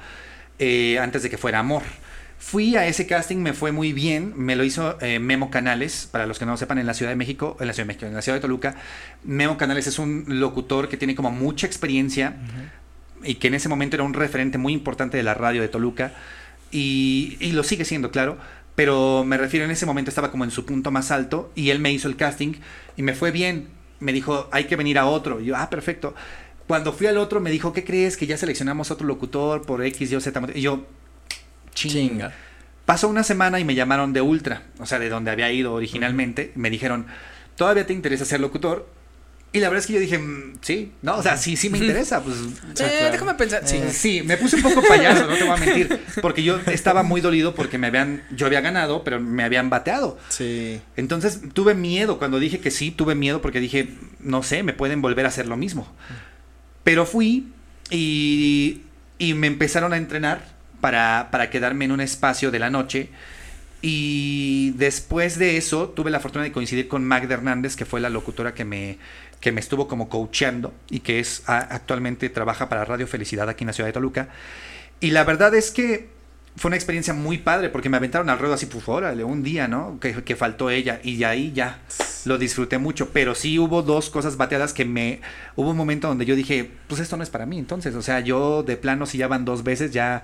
eh, 0.59 0.99
antes 0.99 1.23
de 1.23 1.29
que 1.31 1.37
fuera 1.37 1.59
Amor. 1.59 1.81
Fui 2.45 2.75
a 2.75 2.85
ese 2.85 3.07
casting, 3.07 3.37
me 3.37 3.53
fue 3.53 3.71
muy 3.71 3.91
bien, 3.91 4.33
me 4.35 4.55
lo 4.55 4.63
hizo 4.63 5.01
eh, 5.01 5.17
Memo 5.17 5.49
Canales, 5.49 6.07
para 6.11 6.27
los 6.27 6.37
que 6.37 6.45
no 6.45 6.51
lo 6.51 6.57
sepan, 6.57 6.77
en 6.77 6.85
la 6.85 6.93
Ciudad 6.93 7.11
de 7.11 7.15
México, 7.15 7.57
en 7.59 7.65
la 7.65 7.73
Ciudad 7.73 7.85
de 7.85 7.87
México, 7.87 8.05
en 8.05 8.13
la 8.13 8.21
Ciudad 8.21 8.37
de 8.37 8.41
Toluca. 8.43 8.75
Memo 9.23 9.57
Canales 9.57 9.87
es 9.87 9.97
un 9.97 10.25
locutor 10.27 10.87
que 10.87 10.95
tiene 10.95 11.15
como 11.15 11.31
mucha 11.31 11.65
experiencia 11.65 12.37
y 13.23 13.35
que 13.35 13.47
en 13.47 13.55
ese 13.55 13.67
momento 13.67 13.95
era 13.95 14.03
un 14.03 14.13
referente 14.13 14.59
muy 14.59 14.73
importante 14.73 15.17
de 15.17 15.23
la 15.23 15.33
radio 15.33 15.63
de 15.63 15.69
Toluca 15.69 16.13
y, 16.69 17.35
y, 17.39 17.53
lo 17.53 17.63
sigue 17.63 17.83
siendo, 17.83 18.11
claro. 18.11 18.37
Pero 18.75 19.23
me 19.25 19.37
refiero, 19.37 19.65
en 19.65 19.71
ese 19.71 19.87
momento 19.87 20.09
estaba 20.09 20.29
como 20.29 20.43
en 20.43 20.51
su 20.51 20.67
punto 20.67 20.91
más 20.91 21.09
alto 21.09 21.51
y 21.55 21.71
él 21.71 21.79
me 21.79 21.91
hizo 21.91 22.07
el 22.07 22.15
casting 22.15 22.53
y 22.95 23.01
me 23.01 23.15
fue 23.15 23.31
bien. 23.31 23.69
Me 23.99 24.13
dijo, 24.13 24.49
hay 24.51 24.65
que 24.65 24.75
venir 24.75 24.99
a 24.99 25.07
otro. 25.07 25.41
Y 25.41 25.45
yo, 25.45 25.55
ah, 25.55 25.71
perfecto. 25.71 26.13
Cuando 26.67 26.93
fui 26.93 27.07
al 27.07 27.17
otro 27.17 27.39
me 27.39 27.49
dijo, 27.49 27.73
¿qué 27.73 27.83
crees? 27.83 28.17
Que 28.17 28.27
ya 28.27 28.37
seleccionamos 28.37 28.91
otro 28.91 29.07
locutor 29.07 29.65
por 29.65 29.83
X, 29.83 30.11
Y, 30.11 30.21
Z. 30.21 30.41
Y 30.53 30.61
yo, 30.61 30.85
Chinga. 31.75 32.33
Pasó 32.85 33.07
una 33.07 33.23
semana 33.23 33.59
y 33.59 33.65
me 33.65 33.75
llamaron 33.75 34.13
de 34.13 34.21
Ultra, 34.21 34.63
o 34.79 34.85
sea, 34.85 34.99
de 34.99 35.09
donde 35.09 35.31
había 35.31 35.51
ido 35.51 35.73
originalmente. 35.73 36.51
Me 36.55 36.69
dijeron, 36.69 37.05
¿todavía 37.55 37.85
te 37.85 37.93
interesa 37.93 38.25
ser 38.25 38.39
locutor? 38.39 38.87
Y 39.55 39.59
la 39.59 39.69
verdad 39.69 39.79
es 39.79 39.87
que 39.87 39.93
yo 39.93 39.99
dije, 40.01 40.17
mm, 40.17 40.57
sí, 40.59 40.91
no, 41.01 41.15
o 41.15 41.23
sea, 41.23 41.37
sí, 41.37 41.55
sí 41.55 41.69
me 41.69 41.77
interesa. 41.77 42.21
Pues, 42.21 42.35
eh, 42.79 43.09
déjame 43.09 43.35
pensar. 43.35 43.61
Sí. 43.65 43.77
Eh, 43.77 43.89
sí, 43.89 44.21
me 44.21 44.35
puse 44.35 44.57
un 44.57 44.63
poco 44.63 44.81
payaso, 44.85 45.27
no 45.27 45.35
te 45.35 45.45
voy 45.45 45.53
a 45.53 45.57
mentir. 45.57 45.99
Porque 46.21 46.43
yo 46.43 46.59
estaba 46.65 47.03
muy 47.03 47.21
dolido 47.21 47.55
porque 47.55 47.77
me 47.77 47.87
habían, 47.87 48.21
yo 48.31 48.47
había 48.47 48.59
ganado, 48.59 49.05
pero 49.05 49.21
me 49.21 49.45
habían 49.45 49.69
bateado. 49.69 50.17
Sí. 50.27 50.81
Entonces 50.97 51.39
tuve 51.53 51.73
miedo. 51.73 52.19
Cuando 52.19 52.37
dije 52.37 52.59
que 52.59 52.69
sí, 52.69 52.91
tuve 52.91 53.15
miedo 53.15 53.41
porque 53.41 53.61
dije, 53.61 53.89
no 54.19 54.43
sé, 54.43 54.61
me 54.61 54.73
pueden 54.73 55.01
volver 55.01 55.25
a 55.25 55.29
hacer 55.29 55.47
lo 55.47 55.55
mismo. 55.55 55.87
Pero 56.83 57.05
fui 57.05 57.47
y, 57.89 58.81
y 59.19 59.35
me 59.35 59.47
empezaron 59.47 59.93
a 59.93 59.97
entrenar 59.97 60.54
para, 60.91 61.49
quedarme 61.49 61.85
en 61.85 61.91
un 61.91 62.01
espacio 62.01 62.51
de 62.51 62.59
la 62.59 62.69
noche 62.69 63.09
Y 63.81 64.71
después 64.75 65.39
de 65.39 65.57
eso 65.57 65.89
tuve 65.89 66.11
la 66.11 66.19
fortuna 66.19 66.43
de 66.43 66.51
coincidir 66.51 66.87
con 66.87 67.03
Magda 67.03 67.33
Hernández, 67.33 67.75
que 67.75 67.85
fue 67.85 67.99
la 67.99 68.09
locutora 68.09 68.53
que 68.53 68.65
me, 68.65 68.97
que 69.39 69.51
me 69.51 69.61
estuvo 69.61 69.87
como 69.87 70.09
coacheando 70.09 70.73
y 70.89 70.99
que 70.99 71.19
es 71.19 71.43
actualmente 71.47 72.29
trabaja 72.29 72.69
para 72.69 72.85
Radio 72.85 73.07
Felicidad 73.07 73.49
aquí 73.49 73.63
en 73.63 73.67
la 73.67 73.73
ciudad 73.73 73.87
de 73.87 73.93
Toluca. 73.93 74.29
Y 74.99 75.11
la 75.11 75.23
verdad 75.23 75.53
es 75.55 75.71
que 75.71 76.09
fue 76.55 76.69
una 76.69 76.77
experiencia 76.77 77.13
muy 77.13 77.39
padre 77.39 77.69
porque 77.69 77.89
me 77.89 77.97
aventaron 77.97 78.29
al 78.29 78.39
ruedo 78.39 78.53
así, 78.53 78.65
pues 78.65 78.87
órale, 78.87 79.23
un 79.23 79.43
día, 79.43 79.67
¿no? 79.67 79.99
Que, 79.99 80.23
que, 80.23 80.35
faltó 80.35 80.69
ella 80.69 80.99
y 81.03 81.17
de 81.17 81.25
ahí 81.25 81.51
ya 81.51 81.79
lo 82.25 82.37
disfruté 82.37 82.77
mucho, 82.77 83.09
pero 83.09 83.35
sí 83.35 83.59
hubo 83.59 83.81
dos 83.81 84.09
cosas 84.09 84.37
bateadas 84.37 84.73
que 84.73 84.85
me... 84.85 85.21
Hubo 85.55 85.71
un 85.71 85.77
momento 85.77 86.07
donde 86.07 86.25
yo 86.25 86.35
dije, 86.35 86.71
pues 86.87 87.01
esto 87.01 87.17
no 87.17 87.23
es 87.23 87.29
para 87.29 87.45
mí, 87.45 87.59
entonces, 87.59 87.93
o 87.95 88.01
sea, 88.01 88.19
yo 88.21 88.63
de 88.63 88.77
plano 88.77 89.05
si 89.05 89.17
ya 89.17 89.27
van 89.27 89.45
dos 89.45 89.63
veces, 89.63 89.91
ya, 89.91 90.23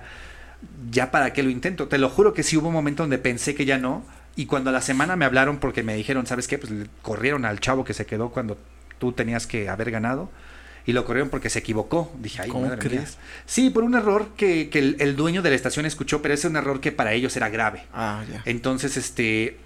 ya 0.90 1.10
para 1.10 1.32
qué 1.32 1.42
lo 1.42 1.50
intento. 1.50 1.88
Te 1.88 1.98
lo 1.98 2.08
juro 2.08 2.34
que 2.34 2.42
sí 2.42 2.56
hubo 2.56 2.68
un 2.68 2.74
momento 2.74 3.02
donde 3.02 3.18
pensé 3.18 3.54
que 3.54 3.64
ya 3.64 3.78
no, 3.78 4.04
y 4.36 4.46
cuando 4.46 4.70
a 4.70 4.72
la 4.72 4.80
semana 4.80 5.16
me 5.16 5.24
hablaron 5.24 5.58
porque 5.58 5.82
me 5.82 5.94
dijeron, 5.94 6.26
¿sabes 6.26 6.48
qué? 6.48 6.58
Pues 6.58 6.72
corrieron 7.02 7.44
al 7.44 7.60
chavo 7.60 7.84
que 7.84 7.94
se 7.94 8.06
quedó 8.06 8.30
cuando 8.30 8.56
tú 8.98 9.12
tenías 9.12 9.46
que 9.46 9.68
haber 9.68 9.90
ganado 9.90 10.30
y 10.86 10.92
lo 10.92 11.04
corrieron 11.04 11.28
porque 11.28 11.50
se 11.50 11.60
equivocó. 11.60 12.12
Dije, 12.18 12.42
ay, 12.42 12.50
¿Cómo 12.50 12.66
madre 12.66 12.78
crees? 12.78 13.18
Sí, 13.46 13.70
por 13.70 13.84
un 13.84 13.94
error 13.94 14.28
que, 14.36 14.68
que 14.70 14.78
el, 14.78 15.16
dueño 15.16 15.42
de 15.42 15.50
la 15.50 15.56
estación 15.56 15.86
escuchó, 15.86 16.22
pero 16.22 16.34
ese 16.34 16.46
es 16.46 16.50
un 16.50 16.56
error 16.56 16.80
que 16.80 16.92
para 16.92 17.12
ellos 17.12 17.36
era 17.36 17.48
grave. 17.48 17.84
Ah, 17.92 18.24
ya. 18.30 18.42
Entonces, 18.46 18.96
este, 18.96 19.58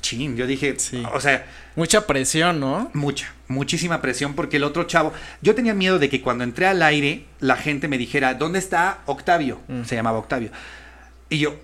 chin, 0.00 0.36
yo 0.36 0.46
dije, 0.46 0.74
sí. 0.78 1.02
o 1.12 1.20
sea... 1.20 1.46
Mucha 1.74 2.06
presión, 2.06 2.58
¿no? 2.58 2.90
Mucha, 2.94 3.34
muchísima 3.48 4.00
presión 4.00 4.34
porque 4.34 4.56
el 4.56 4.64
otro 4.64 4.84
chavo, 4.84 5.12
yo 5.42 5.54
tenía 5.54 5.74
miedo 5.74 5.98
de 5.98 6.08
que 6.08 6.22
cuando 6.22 6.42
entré 6.42 6.66
al 6.66 6.82
aire 6.82 7.26
la 7.38 7.56
gente 7.56 7.86
me 7.86 7.98
dijera, 7.98 8.32
¿dónde 8.32 8.58
está 8.58 9.00
Octavio? 9.04 9.60
Mm. 9.68 9.84
Se 9.84 9.94
llamaba 9.94 10.18
Octavio. 10.18 10.50
Y 11.28 11.38
yo, 11.38 11.54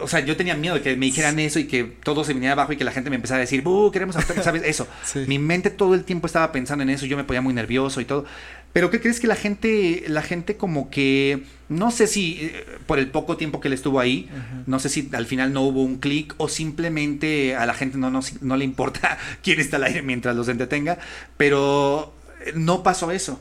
o 0.00 0.08
sea, 0.08 0.20
yo 0.20 0.36
tenía 0.36 0.54
miedo 0.56 0.74
de 0.74 0.82
que 0.82 0.96
me 0.96 1.06
dijeran 1.06 1.38
eso 1.38 1.58
y 1.58 1.64
que 1.64 1.84
todo 1.84 2.24
se 2.24 2.32
viniera 2.34 2.52
abajo 2.52 2.72
y 2.72 2.76
que 2.76 2.84
la 2.84 2.92
gente 2.92 3.10
me 3.10 3.16
empezara 3.16 3.38
a 3.38 3.40
decir, 3.40 3.62
¡buh! 3.62 3.90
Queremos 3.90 4.16
hacer, 4.16 4.42
¿sabes? 4.44 4.62
Eso. 4.64 4.86
Mi 5.26 5.38
mente 5.38 5.70
todo 5.70 5.94
el 5.94 6.04
tiempo 6.04 6.26
estaba 6.26 6.52
pensando 6.52 6.82
en 6.82 6.90
eso, 6.90 7.06
yo 7.06 7.16
me 7.16 7.24
ponía 7.24 7.40
muy 7.40 7.54
nervioso 7.54 8.00
y 8.00 8.04
todo. 8.04 8.24
Pero 8.72 8.90
¿qué 8.90 9.00
crees 9.00 9.20
que 9.20 9.26
la 9.26 9.36
gente, 9.36 10.04
la 10.08 10.22
gente 10.22 10.56
como 10.56 10.90
que, 10.90 11.44
no 11.68 11.90
sé 11.90 12.06
si 12.06 12.38
eh, 12.42 12.64
por 12.86 12.98
el 12.98 13.08
poco 13.08 13.36
tiempo 13.36 13.60
que 13.60 13.68
él 13.68 13.74
estuvo 13.74 14.00
ahí, 14.00 14.28
no 14.66 14.78
sé 14.78 14.88
si 14.90 15.08
al 15.12 15.26
final 15.26 15.52
no 15.52 15.62
hubo 15.62 15.82
un 15.82 15.96
clic 15.96 16.34
o 16.36 16.48
simplemente 16.48 17.56
a 17.56 17.64
la 17.64 17.72
gente 17.72 17.96
no, 17.96 18.10
no, 18.10 18.20
no 18.42 18.56
le 18.56 18.64
importa 18.64 19.16
quién 19.42 19.60
está 19.60 19.76
al 19.76 19.84
aire 19.84 20.02
mientras 20.02 20.36
los 20.36 20.48
entretenga, 20.48 20.98
pero 21.38 22.14
no 22.54 22.82
pasó 22.82 23.10
eso 23.10 23.40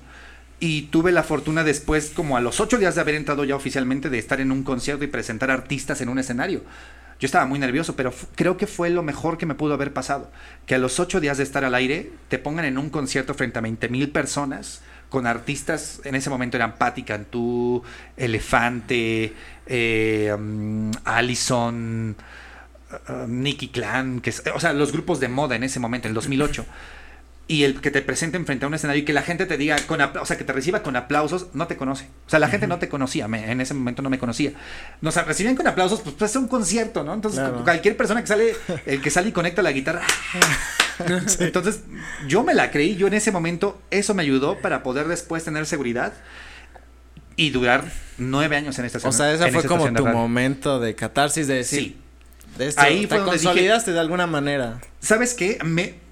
y 0.60 0.84
tuve 0.84 1.12
la 1.12 1.24
fortuna 1.24 1.64
después, 1.64 2.12
como 2.16 2.38
a 2.38 2.42
los 2.42 2.60
ocho 2.60 2.78
días 2.78 2.96
de 2.96 3.02
haber 3.02 3.16
entrado 3.16 3.44
ya 3.44 3.56
oficialmente, 3.56 4.10
de 4.10 4.20
estar 4.20 4.40
en 4.40 4.52
un 4.52 4.64
concierto 4.64 5.04
y 5.04 5.08
presentar 5.08 5.52
artistas 5.52 6.02
en 6.02 6.10
un 6.10 6.20
escenario. 6.20 6.62
Yo 7.20 7.26
estaba 7.26 7.46
muy 7.46 7.60
nervioso, 7.60 7.96
pero 7.96 8.14
creo 8.36 8.58
que 8.58 8.68
fue 8.68 8.90
lo 8.90 9.02
mejor 9.02 9.38
que 9.38 9.46
me 9.46 9.56
pudo 9.56 9.74
haber 9.74 9.94
pasado. 9.94 10.32
Que 10.66 10.76
a 10.76 10.78
los 10.78 11.00
ocho 11.00 11.22
días 11.22 11.38
de 11.38 11.44
estar 11.44 11.64
al 11.64 11.76
aire, 11.76 12.12
te 12.28 12.40
pongan 12.40 12.66
en 12.66 12.78
un 12.78 12.90
concierto 12.90 13.34
frente 13.34 13.60
a 13.60 13.62
20 13.62 13.88
mil 13.90 14.10
personas, 14.10 14.82
con 15.10 15.28
artistas, 15.28 16.02
en 16.04 16.16
ese 16.16 16.30
momento 16.30 16.58
eran 16.58 16.76
Patti 16.76 17.04
Cantú, 17.04 17.84
Elefante, 18.18 19.34
eh, 19.66 20.34
um, 20.36 20.92
Allison, 21.06 22.16
uh, 23.08 23.28
Nicky 23.28 23.70
Clan, 23.70 24.20
que, 24.20 24.34
o 24.54 24.60
sea, 24.60 24.74
los 24.74 24.92
grupos 24.92 25.20
de 25.20 25.30
moda 25.30 25.56
en 25.56 25.64
ese 25.64 25.80
momento, 25.80 26.08
en 26.08 26.12
el 26.12 26.16
2008 26.16 26.66
y 27.48 27.64
el 27.64 27.80
que 27.80 27.92
te 27.92 28.02
presenten 28.02 28.46
frente 28.46 28.66
a 28.66 28.68
un 28.68 28.74
escenario 28.74 29.04
y 29.04 29.06
que 29.06 29.14
la 29.14 29.22
gente 29.22 29.46
te 29.46 29.58
diga, 29.58 29.78
con 29.86 30.02
o 30.02 30.26
sea, 30.26 30.38
que 30.38 30.44
te 30.44 30.52
reciba 30.52 30.82
con 30.82 30.96
aplausos, 30.96 31.48
no 31.54 31.68
te 31.68 31.78
conoce. 31.78 32.06
O 32.26 32.30
sea, 32.30 32.40
la 32.40 32.48
gente 32.48 32.66
no 32.66 32.80
te 32.80 32.90
conocía, 32.90 33.26
en 33.26 33.62
ese 33.62 33.76
momento 33.76 34.02
no 34.02 34.10
me 34.10 34.18
conocía. 34.18 34.54
Nos 35.02 35.16
recibían 35.16 35.56
con 35.56 35.68
aplausos, 35.68 36.02
pues, 36.02 36.16
pues 36.18 36.32
es 36.32 36.38
un 36.38 36.48
concierto, 36.48 37.04
¿no? 37.04 37.14
Entonces, 37.14 37.42
cualquier 37.64 37.96
persona 37.98 38.22
que 38.22 38.28
sale, 38.28 38.56
el 38.86 39.02
que 39.02 39.12
sale 39.12 39.30
y 39.30 39.32
conecta 39.32 39.62
la 39.62 39.72
guitarra. 39.72 40.02
Entonces, 41.40 41.82
yo 42.28 42.44
me 42.44 42.56
la 42.56 42.72
creí, 42.72 42.96
yo 42.96 43.08
en 43.08 43.14
ese 43.14 43.32
momento, 43.32 43.80
eso 43.92 44.16
me 44.16 44.24
ayudó 44.24 44.60
para 44.60 44.82
poder 44.82 45.08
después 45.08 45.44
tener 45.44 45.68
seguridad 45.68 46.14
y 47.36 47.52
durar 47.52 47.84
nueve 48.18 48.56
años 48.56 48.80
en 48.80 48.86
esta 48.86 49.08
O 49.08 49.12
sea, 49.12 49.32
ese 49.34 49.52
fue 49.52 49.66
como 49.66 49.92
tu 49.94 50.06
momento 50.08 50.80
de 50.80 50.96
catarsis, 50.96 51.48
de 51.48 51.56
decir. 51.56 51.80
Sí. 51.80 52.02
Ahí 52.78 53.06
fue 53.06 53.20
te 53.20 53.24
consolidaste 53.24 53.92
de 53.92 54.00
alguna 54.00 54.28
manera. 54.28 54.80
¿Sabes 55.02 55.34
qué? 55.34 55.60
Me, 55.64 56.05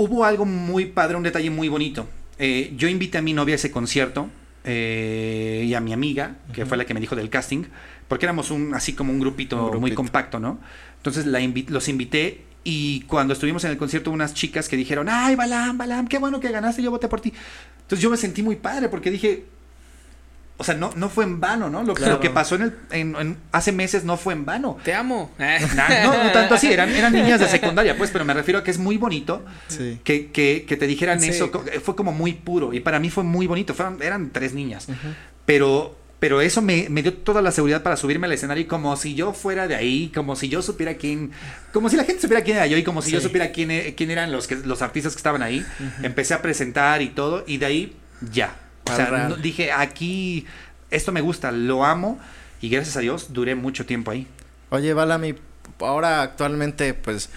hubo 0.00 0.24
algo 0.24 0.46
muy 0.46 0.86
padre, 0.86 1.16
un 1.16 1.22
detalle 1.22 1.50
muy 1.50 1.68
bonito. 1.68 2.08
Eh, 2.38 2.72
yo 2.74 2.88
invité 2.88 3.18
a 3.18 3.22
mi 3.22 3.34
novia 3.34 3.54
a 3.54 3.56
ese 3.56 3.70
concierto 3.70 4.30
eh, 4.64 5.64
y 5.66 5.74
a 5.74 5.80
mi 5.80 5.92
amiga, 5.92 6.36
que 6.54 6.64
fue 6.64 6.78
la 6.78 6.86
que 6.86 6.94
me 6.94 7.00
dijo 7.00 7.14
del 7.14 7.28
casting, 7.28 7.64
porque 8.08 8.24
éramos 8.24 8.50
un 8.50 8.74
así 8.74 8.94
como 8.94 9.12
un 9.12 9.20
grupito, 9.20 9.78
muy 9.78 9.92
compacto, 9.92 10.40
¿no? 10.40 10.58
Entonces 10.96 11.26
la 11.26 11.38
los 11.68 11.88
invité 11.88 12.44
y 12.64 13.02
cuando 13.02 13.34
estuvimos 13.34 13.62
en 13.64 13.72
el 13.72 13.76
concierto 13.76 14.10
unas 14.10 14.32
chicas 14.32 14.70
que 14.70 14.76
dijeron, 14.78 15.06
ay, 15.10 15.36
Balam, 15.36 15.76
Balam, 15.76 16.08
qué 16.08 16.16
bueno 16.16 16.40
que 16.40 16.50
ganaste, 16.50 16.82
yo 16.82 16.90
voté 16.90 17.06
por 17.08 17.20
ti. 17.20 17.34
Entonces 17.82 18.02
yo 18.02 18.08
me 18.08 18.16
sentí 18.16 18.42
muy 18.42 18.56
padre 18.56 18.88
porque 18.88 19.10
dije, 19.10 19.44
o 20.60 20.62
sea, 20.62 20.74
no, 20.74 20.90
no 20.94 21.08
fue 21.08 21.24
en 21.24 21.40
vano, 21.40 21.70
¿no? 21.70 21.82
Lo, 21.82 21.94
que 21.94 22.28
pasó 22.28 22.56
en, 22.56 22.62
el, 22.64 22.74
en, 22.90 23.38
hace 23.50 23.72
meses 23.72 24.04
no 24.04 24.18
fue 24.18 24.34
en 24.34 24.44
vano. 24.44 24.76
Te 24.84 24.92
amo. 24.92 25.30
no, 25.38 26.24
no, 26.24 26.32
tanto 26.32 26.54
así, 26.54 26.70
eran, 26.70 26.90
eran 26.90 27.14
niñas 27.14 27.40
de 27.40 27.48
secundaria, 27.48 27.96
pues, 27.96 28.10
pero 28.10 28.26
me 28.26 28.34
refiero 28.34 28.58
a 28.58 28.62
que 28.62 28.70
es 28.70 28.76
muy 28.76 28.98
bonito 28.98 29.42
que, 30.04 30.30
que, 30.30 30.66
que, 30.68 30.76
te 30.76 30.86
dijeran 30.86 31.24
eso. 31.24 31.50
Fue 31.82 31.96
como 31.96 32.12
muy 32.12 32.34
puro 32.34 32.74
y 32.74 32.80
para 32.80 33.00
mí 33.00 33.08
fue 33.08 33.24
muy 33.24 33.46
bonito. 33.46 33.72
Fueron, 33.72 34.02
eran 34.02 34.32
tres 34.32 34.52
niñas. 34.52 34.86
Pero, 35.46 35.96
pero 36.18 36.42
eso 36.42 36.60
me, 36.60 36.90
me, 36.90 37.00
dio 37.00 37.14
toda 37.14 37.40
la 37.40 37.52
seguridad 37.52 37.82
para 37.82 37.96
subirme 37.96 38.26
al 38.26 38.32
escenario 38.34 38.68
como 38.68 38.94
si 38.98 39.14
yo 39.14 39.32
fuera 39.32 39.66
de 39.66 39.76
ahí, 39.76 40.12
como 40.14 40.36
si 40.36 40.50
yo 40.50 40.60
supiera 40.60 40.98
quién, 40.98 41.30
como 41.72 41.88
si 41.88 41.96
la 41.96 42.04
gente 42.04 42.20
supiera 42.20 42.44
quién 42.44 42.58
era 42.58 42.66
yo 42.66 42.76
y 42.76 42.84
como 42.84 43.00
si 43.00 43.12
yo 43.12 43.22
supiera 43.22 43.50
quién, 43.50 43.94
quién 43.96 44.10
eran 44.10 44.30
los, 44.30 44.46
que, 44.46 44.56
los 44.56 44.82
artistas 44.82 45.14
que 45.14 45.20
estaban 45.20 45.42
ahí. 45.42 45.64
Empecé 46.02 46.34
a 46.34 46.42
presentar 46.42 47.00
y 47.00 47.08
todo 47.08 47.44
y 47.46 47.56
de 47.56 47.64
ahí 47.64 47.96
ya 48.30 48.54
o 48.92 48.96
sea, 48.96 49.28
dije, 49.40 49.72
aquí, 49.72 50.46
esto 50.90 51.12
me 51.12 51.20
gusta, 51.20 51.52
lo 51.52 51.84
amo 51.84 52.18
y 52.60 52.68
gracias 52.68 52.96
a 52.96 53.00
Dios 53.00 53.32
duré 53.32 53.54
mucho 53.54 53.86
tiempo 53.86 54.10
ahí. 54.10 54.26
Oye, 54.70 54.92
Balami, 54.94 55.34
ahora 55.80 56.22
actualmente, 56.22 56.94
pues, 56.94 57.30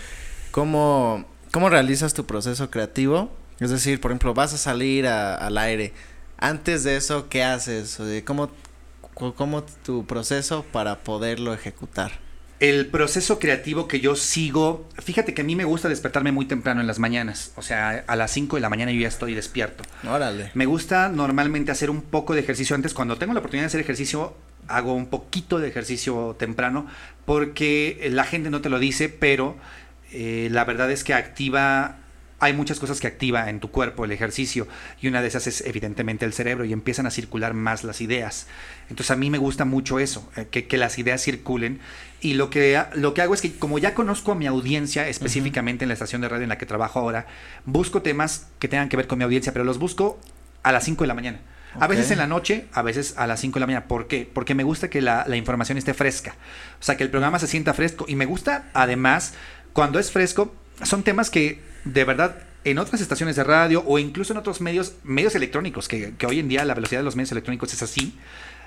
¿cómo, 0.51 1.25
cómo 1.51 1.69
realizas 1.69 2.13
tu 2.13 2.25
proceso 2.25 2.69
creativo? 2.69 3.31
Es 3.59 3.69
decir, 3.69 4.01
por 4.01 4.11
ejemplo, 4.11 4.33
vas 4.33 4.53
a 4.53 4.57
salir 4.57 5.07
al 5.07 5.57
aire. 5.57 5.93
Antes 6.37 6.83
de 6.83 6.97
eso, 6.97 7.29
¿qué 7.29 7.43
haces? 7.43 7.99
¿Cómo, 8.25 8.51
¿Cómo 9.13 9.63
tu 9.63 10.05
proceso 10.05 10.65
para 10.71 10.99
poderlo 10.99 11.53
ejecutar? 11.53 12.22
El 12.63 12.85
proceso 12.85 13.39
creativo 13.39 13.89
que 13.89 13.99
yo 13.99 14.15
sigo, 14.15 14.87
fíjate 14.97 15.33
que 15.33 15.41
a 15.41 15.43
mí 15.43 15.53
me 15.53 15.65
gusta 15.65 15.89
despertarme 15.89 16.31
muy 16.31 16.45
temprano 16.45 16.79
en 16.79 16.87
las 16.87 16.97
mañanas, 16.97 17.51
o 17.57 17.61
sea, 17.61 18.05
a 18.07 18.15
las 18.15 18.31
5 18.31 18.55
de 18.55 18.61
la 18.61 18.69
mañana 18.69 18.93
yo 18.93 19.01
ya 19.01 19.09
estoy 19.09 19.33
despierto. 19.33 19.83
Órale. 20.09 20.49
Me 20.53 20.65
gusta 20.65 21.09
normalmente 21.09 21.73
hacer 21.73 21.89
un 21.89 22.01
poco 22.01 22.33
de 22.33 22.39
ejercicio 22.39 22.73
antes, 22.73 22.93
cuando 22.93 23.17
tengo 23.17 23.33
la 23.33 23.41
oportunidad 23.41 23.63
de 23.63 23.67
hacer 23.67 23.81
ejercicio, 23.81 24.37
hago 24.69 24.93
un 24.93 25.07
poquito 25.07 25.59
de 25.59 25.67
ejercicio 25.67 26.37
temprano, 26.39 26.87
porque 27.25 28.07
la 28.09 28.23
gente 28.23 28.49
no 28.49 28.61
te 28.61 28.69
lo 28.69 28.79
dice, 28.79 29.09
pero 29.09 29.57
eh, 30.13 30.47
la 30.49 30.63
verdad 30.63 30.89
es 30.89 31.03
que 31.03 31.13
activa 31.13 31.97
hay 32.43 32.53
muchas 32.53 32.77
cosas 32.77 32.99
que 32.99 33.07
activa 33.07 33.49
en 33.49 33.61
tu 33.61 33.71
cuerpo 33.71 34.03
el 34.03 34.11
ejercicio 34.11 34.67
y 35.01 35.07
una 35.07 35.21
de 35.21 35.29
esas 35.29 35.47
es 35.47 35.61
evidentemente 35.61 36.25
el 36.25 36.33
cerebro 36.33 36.65
y 36.65 36.73
empiezan 36.73 37.05
a 37.05 37.11
circular 37.11 37.53
más 37.53 37.85
las 37.85 38.01
ideas. 38.01 38.47
Entonces 38.89 39.11
a 39.11 39.15
mí 39.15 39.29
me 39.29 39.37
gusta 39.37 39.63
mucho 39.63 39.97
eso, 39.97 40.29
eh, 40.35 40.45
que, 40.47 40.77
las 40.77 40.99
ideas 40.99 41.23
circulen 41.23 41.79
y 42.19 42.33
lo 42.33 42.49
que, 42.49 42.83
lo 42.95 43.13
que 43.13 43.21
hago 43.21 43.33
es 43.33 43.41
que 43.41 43.53
como 43.53 43.79
ya 43.79 43.93
conozco 43.93 44.33
a 44.33 44.35
mi 44.35 44.45
audiencia 44.45 45.07
específicamente 45.07 45.85
en 45.85 45.87
la 45.87 45.93
estación 45.93 46.21
de 46.21 46.27
radio 46.27 46.43
en 46.43 46.49
la 46.49 46.57
que 46.57 46.65
trabajo 46.65 46.99
ahora, 46.99 47.27
busco 47.65 48.01
temas 48.01 48.47
que 48.59 48.67
tengan 48.67 48.89
que 48.89 48.97
ver 48.97 49.07
con 49.07 49.19
mi 49.19 49.23
audiencia, 49.23 49.53
pero 49.53 49.63
los 49.63 49.79
busco 49.79 50.19
a 50.63 50.73
las 50.73 50.83
5 50.83 51.05
de 51.05 51.07
la 51.07 51.13
mañana. 51.13 51.39
A 51.79 51.87
veces 51.87 52.11
en 52.11 52.19
la 52.19 52.27
noche, 52.27 52.67
a 52.73 52.83
veces 52.83 53.15
a 53.17 53.25
las 53.25 53.39
5 53.39 53.55
de 53.55 53.59
la 53.61 53.65
mañana. 53.65 53.87
¿Por 53.87 54.07
qué? 54.07 54.29
Porque 54.31 54.53
me 54.53 54.63
gusta 54.63 54.91
que 54.91 55.01
la, 55.01 55.25
la, 55.27 55.37
información 55.37 55.75
esté 55.79 55.95
fresca. 55.95 56.35
O 56.79 56.83
sea, 56.83 56.97
que 56.97 57.03
el 57.03 57.09
programa 57.09 57.39
se 57.39 57.47
sienta 57.47 57.73
fresco. 57.73 58.05
Y 58.07 58.15
me 58.15 58.27
gusta, 58.27 58.65
además, 58.73 59.33
cuando 59.73 59.97
es 59.97 60.11
fresco, 60.11 60.53
son 60.83 61.01
temas 61.01 61.31
que 61.31 61.72
de 61.85 62.03
verdad 62.03 62.37
en 62.63 62.77
otras 62.77 63.01
estaciones 63.01 63.35
de 63.35 63.43
radio 63.43 63.83
o 63.85 63.99
incluso 63.99 64.33
en 64.33 64.39
otros 64.39 64.61
medios, 64.61 64.93
medios 65.03 65.35
electrónicos, 65.35 65.87
que, 65.87 66.13
hoy 66.25 66.39
en 66.39 66.47
día 66.47 66.63
la 66.65 66.73
velocidad 66.73 67.01
de 67.01 67.05
los 67.05 67.15
medios 67.15 67.31
electrónicos 67.31 67.73
es 67.73 67.83
así, 67.83 68.17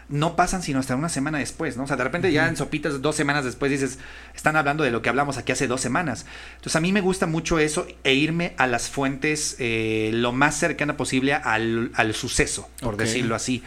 no 0.09 0.37
pasan 0.37 0.63
sino 0.63 0.79
hasta 0.79 0.95
una 0.95 1.09
semana 1.09 1.39
después, 1.39 1.77
¿no? 1.77 1.85
O 1.85 1.87
sea, 1.87 1.97
de 1.97 2.05
repente 2.05 2.31
ya 2.31 2.47
en 2.47 2.57
sopitas 2.57 3.03
dos 3.03 3.17
semanas 3.17 3.45
después 3.45 3.73
dices, 3.73 3.99
están 4.35 4.55
hablando 4.55 4.85
de 4.85 4.91
lo 4.91 5.03
que 5.03 5.09
hablamos 5.09 5.37
aquí 5.37 5.51
hace 5.51 5.67
dos 5.67 5.81
semanas. 5.81 6.27
Entonces 6.57 6.77
a 6.77 6.81
mí 6.81 6.93
me 6.93 7.01
gusta 7.01 7.27
mucho 7.27 7.59
eso 7.59 7.89
e 8.05 8.15
irme 8.15 8.55
a 8.57 8.67
las 8.67 8.89
fuentes 8.89 9.57
eh, 9.59 10.11
lo 10.13 10.33
más 10.33 10.57
cercana 10.57 10.97
posible 10.97 11.35
al, 11.35 12.15
suceso, 12.15 12.71
por 12.81 12.97
decirlo 12.97 13.35
así. 13.35 13.65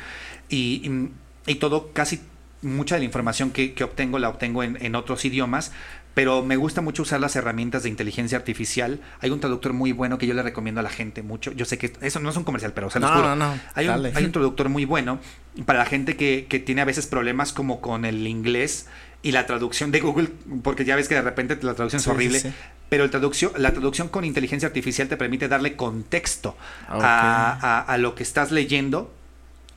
Y, 0.47 1.09
y, 1.45 1.55
todo, 1.55 1.91
casi 1.91 2.21
mucha 2.61 2.95
de 2.95 2.99
la 2.99 3.05
información 3.05 3.51
que, 3.51 3.75
obtengo 3.83 4.19
la 4.19 4.29
obtengo 4.29 4.63
en, 4.63 4.77
en, 4.81 4.95
otros 4.95 5.25
idiomas, 5.25 5.71
pero 6.19 6.43
me 6.43 6.57
gusta 6.57 6.81
mucho 6.81 7.03
usar 7.03 7.21
las 7.21 7.37
herramientas 7.37 7.83
de 7.83 7.87
inteligencia 7.87 8.37
artificial. 8.37 8.99
Hay 9.21 9.29
un 9.29 9.39
traductor 9.39 9.71
muy 9.71 9.93
bueno 9.93 10.17
que 10.17 10.27
yo 10.27 10.33
le 10.33 10.43
recomiendo 10.43 10.81
a 10.81 10.83
la 10.83 10.89
gente 10.89 11.23
mucho. 11.23 11.53
Yo 11.53 11.63
sé 11.63 11.77
que 11.77 11.93
eso 12.01 12.19
no 12.19 12.29
es 12.29 12.35
un 12.35 12.43
comercial, 12.43 12.73
pero 12.73 12.87
o 12.87 12.89
sea, 12.89 12.99
no, 12.99 13.09
no, 13.09 13.37
no, 13.37 13.57
hay, 13.73 13.87
un, 13.87 14.05
hay, 14.05 14.25
un, 14.25 14.31
traductor 14.33 14.67
muy 14.67 14.83
bueno 14.83 15.19
para 15.65 15.79
la 15.79 15.85
gente 15.85 16.17
que, 16.17 16.45
que, 16.49 16.59
tiene 16.59 16.81
a 16.81 16.83
veces 16.83 17.07
problemas 17.07 17.53
como 17.53 17.79
con 17.79 18.03
el 18.03 18.27
inglés 18.27 18.87
y 19.23 19.31
la 19.31 19.45
traducción 19.45 19.91
de 19.91 20.01
Google, 20.01 20.27
porque 20.61 20.83
ya 20.83 20.97
ves 20.97 21.07
que 21.07 21.15
de 21.15 21.21
repente 21.21 21.57
la 21.61 21.73
traducción 21.73 22.01
es 22.01 22.07
horrible, 22.07 22.53
pero 22.89 23.05
el 23.05 23.11
traducción, 23.11 23.53
la 23.55 23.71
traducción 23.71 24.09
con 24.09 24.25
inteligencia 24.25 24.67
artificial 24.67 25.07
te 25.07 25.15
permite 25.15 25.47
darle 25.47 25.77
contexto 25.77 26.57
a, 26.89 27.95
lo 27.97 28.13
que 28.13 28.23
estás 28.23 28.51
leyendo. 28.51 29.13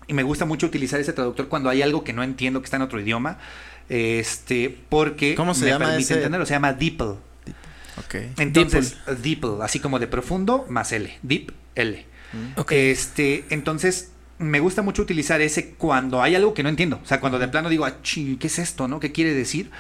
Y 0.09 0.15
me 0.15 0.25
gusta 0.25 0.45
mucho 0.45 0.67
utilizar 0.67 0.99
ese 0.99 1.13
traductor 1.13 1.47
cuando 1.47 1.71
hay 1.71 1.83
algo 1.83 2.03
que 2.03 2.13
no 2.13 2.25
entiendo, 2.25 2.61
que 2.61 2.65
está 2.65 2.79
en 2.79 2.83
otro 2.83 3.01
idioma. 3.01 3.39
Este, 3.89 4.77
porque 4.89 5.35
¿Cómo 5.35 5.55
se 5.55 5.65
me 5.65 5.71
llama 5.71 5.87
permite 5.87 6.15
entenderlo. 6.15 6.47
Se 6.47 6.55
llama 6.55 6.73
DeepL. 6.73 7.13
Okay. 8.07 8.33
Entonces, 8.39 8.97
DeepL, 9.23 9.61
así 9.63 9.81
como 9.81 9.99
de 9.99 10.07
profundo 10.07 10.65
más 10.69 10.93
L. 10.93 11.19
Deep 11.23 11.53
L. 11.75 12.07
Mm. 12.33 12.61
Este, 12.71 13.45
entonces, 13.51 14.11
me 14.39 14.61
gusta 14.61 14.83
mucho 14.83 15.03
utilizar 15.03 15.41
ese 15.41 15.71
cuando 15.71 16.23
hay 16.23 16.35
algo 16.35 16.55
que 16.55 16.63
no 16.63 16.69
entiendo. 16.69 17.01
O 17.03 17.07
sea, 17.07 17.21
cuando 17.21 17.39
de 17.39 17.49
plano 17.49 17.69
digo, 17.69 17.85
ah, 17.85 17.99
¿qué 18.03 18.39
es 18.41 18.59
esto? 18.59 18.89
¿No? 18.89 19.01
¿Qué 19.01 19.13
quiere 19.13 19.35
decir? 19.35 19.71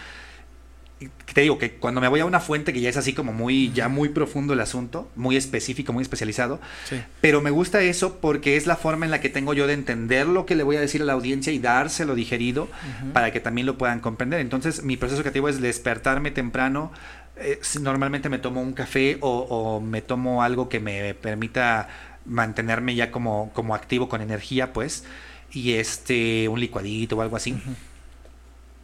Te 1.32 1.40
digo 1.40 1.58
que 1.58 1.72
cuando 1.72 2.00
me 2.00 2.08
voy 2.08 2.20
a 2.20 2.24
una 2.24 2.40
fuente 2.40 2.72
que 2.72 2.80
ya 2.80 2.90
es 2.90 2.96
así 2.96 3.12
como 3.12 3.32
muy, 3.32 3.72
ya 3.72 3.88
muy 3.88 4.10
profundo 4.10 4.52
el 4.52 4.60
asunto, 4.60 5.10
muy 5.16 5.36
específico, 5.36 5.92
muy 5.92 6.02
especializado, 6.02 6.60
pero 7.20 7.40
me 7.40 7.50
gusta 7.50 7.80
eso 7.82 8.18
porque 8.20 8.56
es 8.56 8.66
la 8.66 8.76
forma 8.76 9.04
en 9.04 9.10
la 9.10 9.20
que 9.20 9.28
tengo 9.28 9.54
yo 9.54 9.66
de 9.66 9.72
entender 9.72 10.26
lo 10.26 10.46
que 10.46 10.56
le 10.56 10.62
voy 10.62 10.76
a 10.76 10.80
decir 10.80 11.02
a 11.02 11.04
la 11.04 11.14
audiencia 11.14 11.52
y 11.52 11.58
dárselo 11.58 12.14
digerido 12.14 12.68
para 13.12 13.32
que 13.32 13.40
también 13.40 13.66
lo 13.66 13.78
puedan 13.78 14.00
comprender. 14.00 14.40
Entonces, 14.40 14.82
mi 14.82 14.96
proceso 14.96 15.22
creativo 15.22 15.48
es 15.48 15.60
despertarme 15.60 16.30
temprano. 16.30 16.92
Eh, 17.36 17.60
normalmente 17.80 18.28
me 18.28 18.38
tomo 18.38 18.60
un 18.60 18.72
café 18.72 19.18
o, 19.20 19.80
me 19.80 20.02
tomo 20.02 20.42
algo 20.42 20.68
que 20.68 20.80
me 20.80 21.14
permita 21.14 21.88
mantenerme 22.24 22.94
ya 22.94 23.10
como, 23.10 23.50
como 23.52 23.74
activo 23.74 24.08
con 24.08 24.20
energía, 24.20 24.72
pues, 24.72 25.04
y 25.50 25.72
este, 25.74 26.48
un 26.48 26.60
licuadito 26.60 27.16
o 27.16 27.22
algo 27.22 27.36
así 27.36 27.56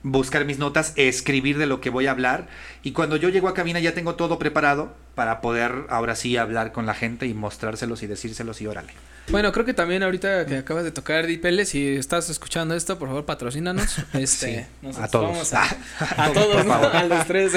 buscar 0.03 0.45
mis 0.45 0.59
notas, 0.59 0.93
escribir 0.97 1.59
de 1.59 1.67
lo 1.67 1.81
que 1.81 1.91
voy 1.91 2.07
a 2.07 2.13
hablar 2.13 2.47
y 2.83 2.93
cuando 2.93 3.17
yo 3.17 3.29
llego 3.29 3.49
a 3.49 3.55
cabina 3.55 3.81
ya 3.81 3.95
tengo 3.95 4.15
todo 4.15 4.39
preparado 4.39 4.95
para 5.15 5.41
poder 5.41 5.87
ahora 5.89 6.15
sí 6.15 6.37
hablar 6.37 6.73
con 6.73 6.87
la 6.87 6.95
gente 6.95 7.27
y 7.27 7.35
mostrárselos 7.35 8.03
y 8.03 8.07
decírselos 8.07 8.61
y 8.61 8.67
órale. 8.67 8.93
Bueno, 9.31 9.53
creo 9.53 9.67
que 9.67 9.75
también 9.75 10.03
ahorita 10.03 10.47
que 10.47 10.57
acabas 10.57 10.85
de 10.85 10.91
tocar 10.91 11.27
Dipele, 11.27 11.67
si 11.67 11.97
estás 11.97 12.31
escuchando 12.31 12.75
esto, 12.75 12.99
por 12.99 13.09
favor 13.09 13.25
patrocínanos. 13.27 13.97
Este, 14.15 14.67
a 14.99 15.09
todos. 15.09 15.53
A, 15.55 16.33
todos, 16.33 16.67
a 16.67 17.05
los 17.05 17.27
tres. 17.27 17.53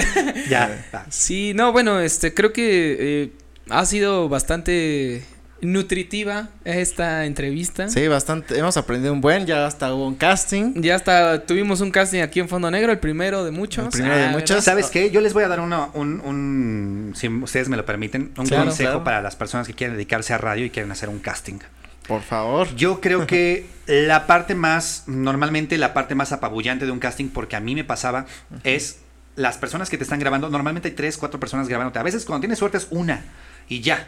ya. 0.49 0.85
Sí, 1.09 1.53
no, 1.53 1.71
bueno, 1.71 1.99
este, 2.01 2.33
creo 2.33 2.51
que 2.51 2.97
eh, 2.99 3.31
ha 3.69 3.85
sido 3.85 4.27
bastante 4.27 5.23
nutritiva 5.61 6.49
esta 6.65 7.25
entrevista. 7.25 7.89
Sí, 7.89 8.07
bastante. 8.07 8.57
Hemos 8.57 8.77
aprendido 8.77 9.13
un 9.13 9.21
buen, 9.21 9.45
ya 9.45 9.65
hasta 9.65 9.93
hubo 9.93 10.07
un 10.07 10.15
casting. 10.15 10.73
Ya 10.75 10.95
hasta 10.95 11.45
tuvimos 11.45 11.81
un 11.81 11.91
casting 11.91 12.21
aquí 12.21 12.39
en 12.39 12.49
Fondo 12.49 12.69
Negro, 12.71 12.91
el 12.91 12.99
primero 12.99 13.43
de 13.43 13.51
muchos. 13.51 13.85
El 13.85 13.91
primero 13.91 14.15
de 14.15 14.25
ah, 14.25 14.31
muchos. 14.31 14.63
¿Sabes 14.63 14.87
qué? 14.87 15.11
Yo 15.11 15.21
les 15.21 15.33
voy 15.33 15.43
a 15.43 15.47
dar 15.47 15.59
uno, 15.59 15.91
un, 15.93 16.19
un, 16.21 17.13
si 17.15 17.27
ustedes 17.27 17.69
me 17.69 17.77
lo 17.77 17.85
permiten, 17.85 18.31
un 18.37 18.47
consejo 18.47 19.03
para 19.03 19.21
las 19.21 19.35
personas 19.35 19.67
que 19.67 19.73
quieren 19.73 19.95
dedicarse 19.95 20.33
a 20.33 20.37
radio 20.37 20.65
y 20.65 20.69
quieren 20.69 20.91
hacer 20.91 21.09
un 21.09 21.19
casting. 21.19 21.59
Por 22.07 22.21
favor. 22.21 22.75
Yo 22.75 22.99
creo 22.99 23.27
que 23.27 23.67
la 23.85 24.27
parte 24.27 24.55
más, 24.55 25.03
normalmente 25.07 25.77
la 25.77 25.93
parte 25.93 26.15
más 26.15 26.31
apabullante 26.31 26.85
de 26.85 26.91
un 26.91 26.99
casting, 26.99 27.29
porque 27.29 27.55
a 27.55 27.59
mí 27.59 27.75
me 27.75 27.83
pasaba, 27.83 28.25
es 28.63 28.99
las 29.35 29.57
personas 29.57 29.89
que 29.89 29.97
te 29.97 30.03
están 30.03 30.19
grabando. 30.19 30.49
Normalmente 30.49 30.89
hay 30.89 30.95
tres, 30.95 31.17
cuatro 31.17 31.39
personas 31.39 31.67
grabándote. 31.67 31.99
A 31.99 32.03
veces 32.03 32.25
cuando 32.25 32.41
tienes 32.41 32.59
suerte 32.59 32.77
es 32.77 32.87
una 32.89 33.23
y 33.69 33.81
ya 33.81 34.07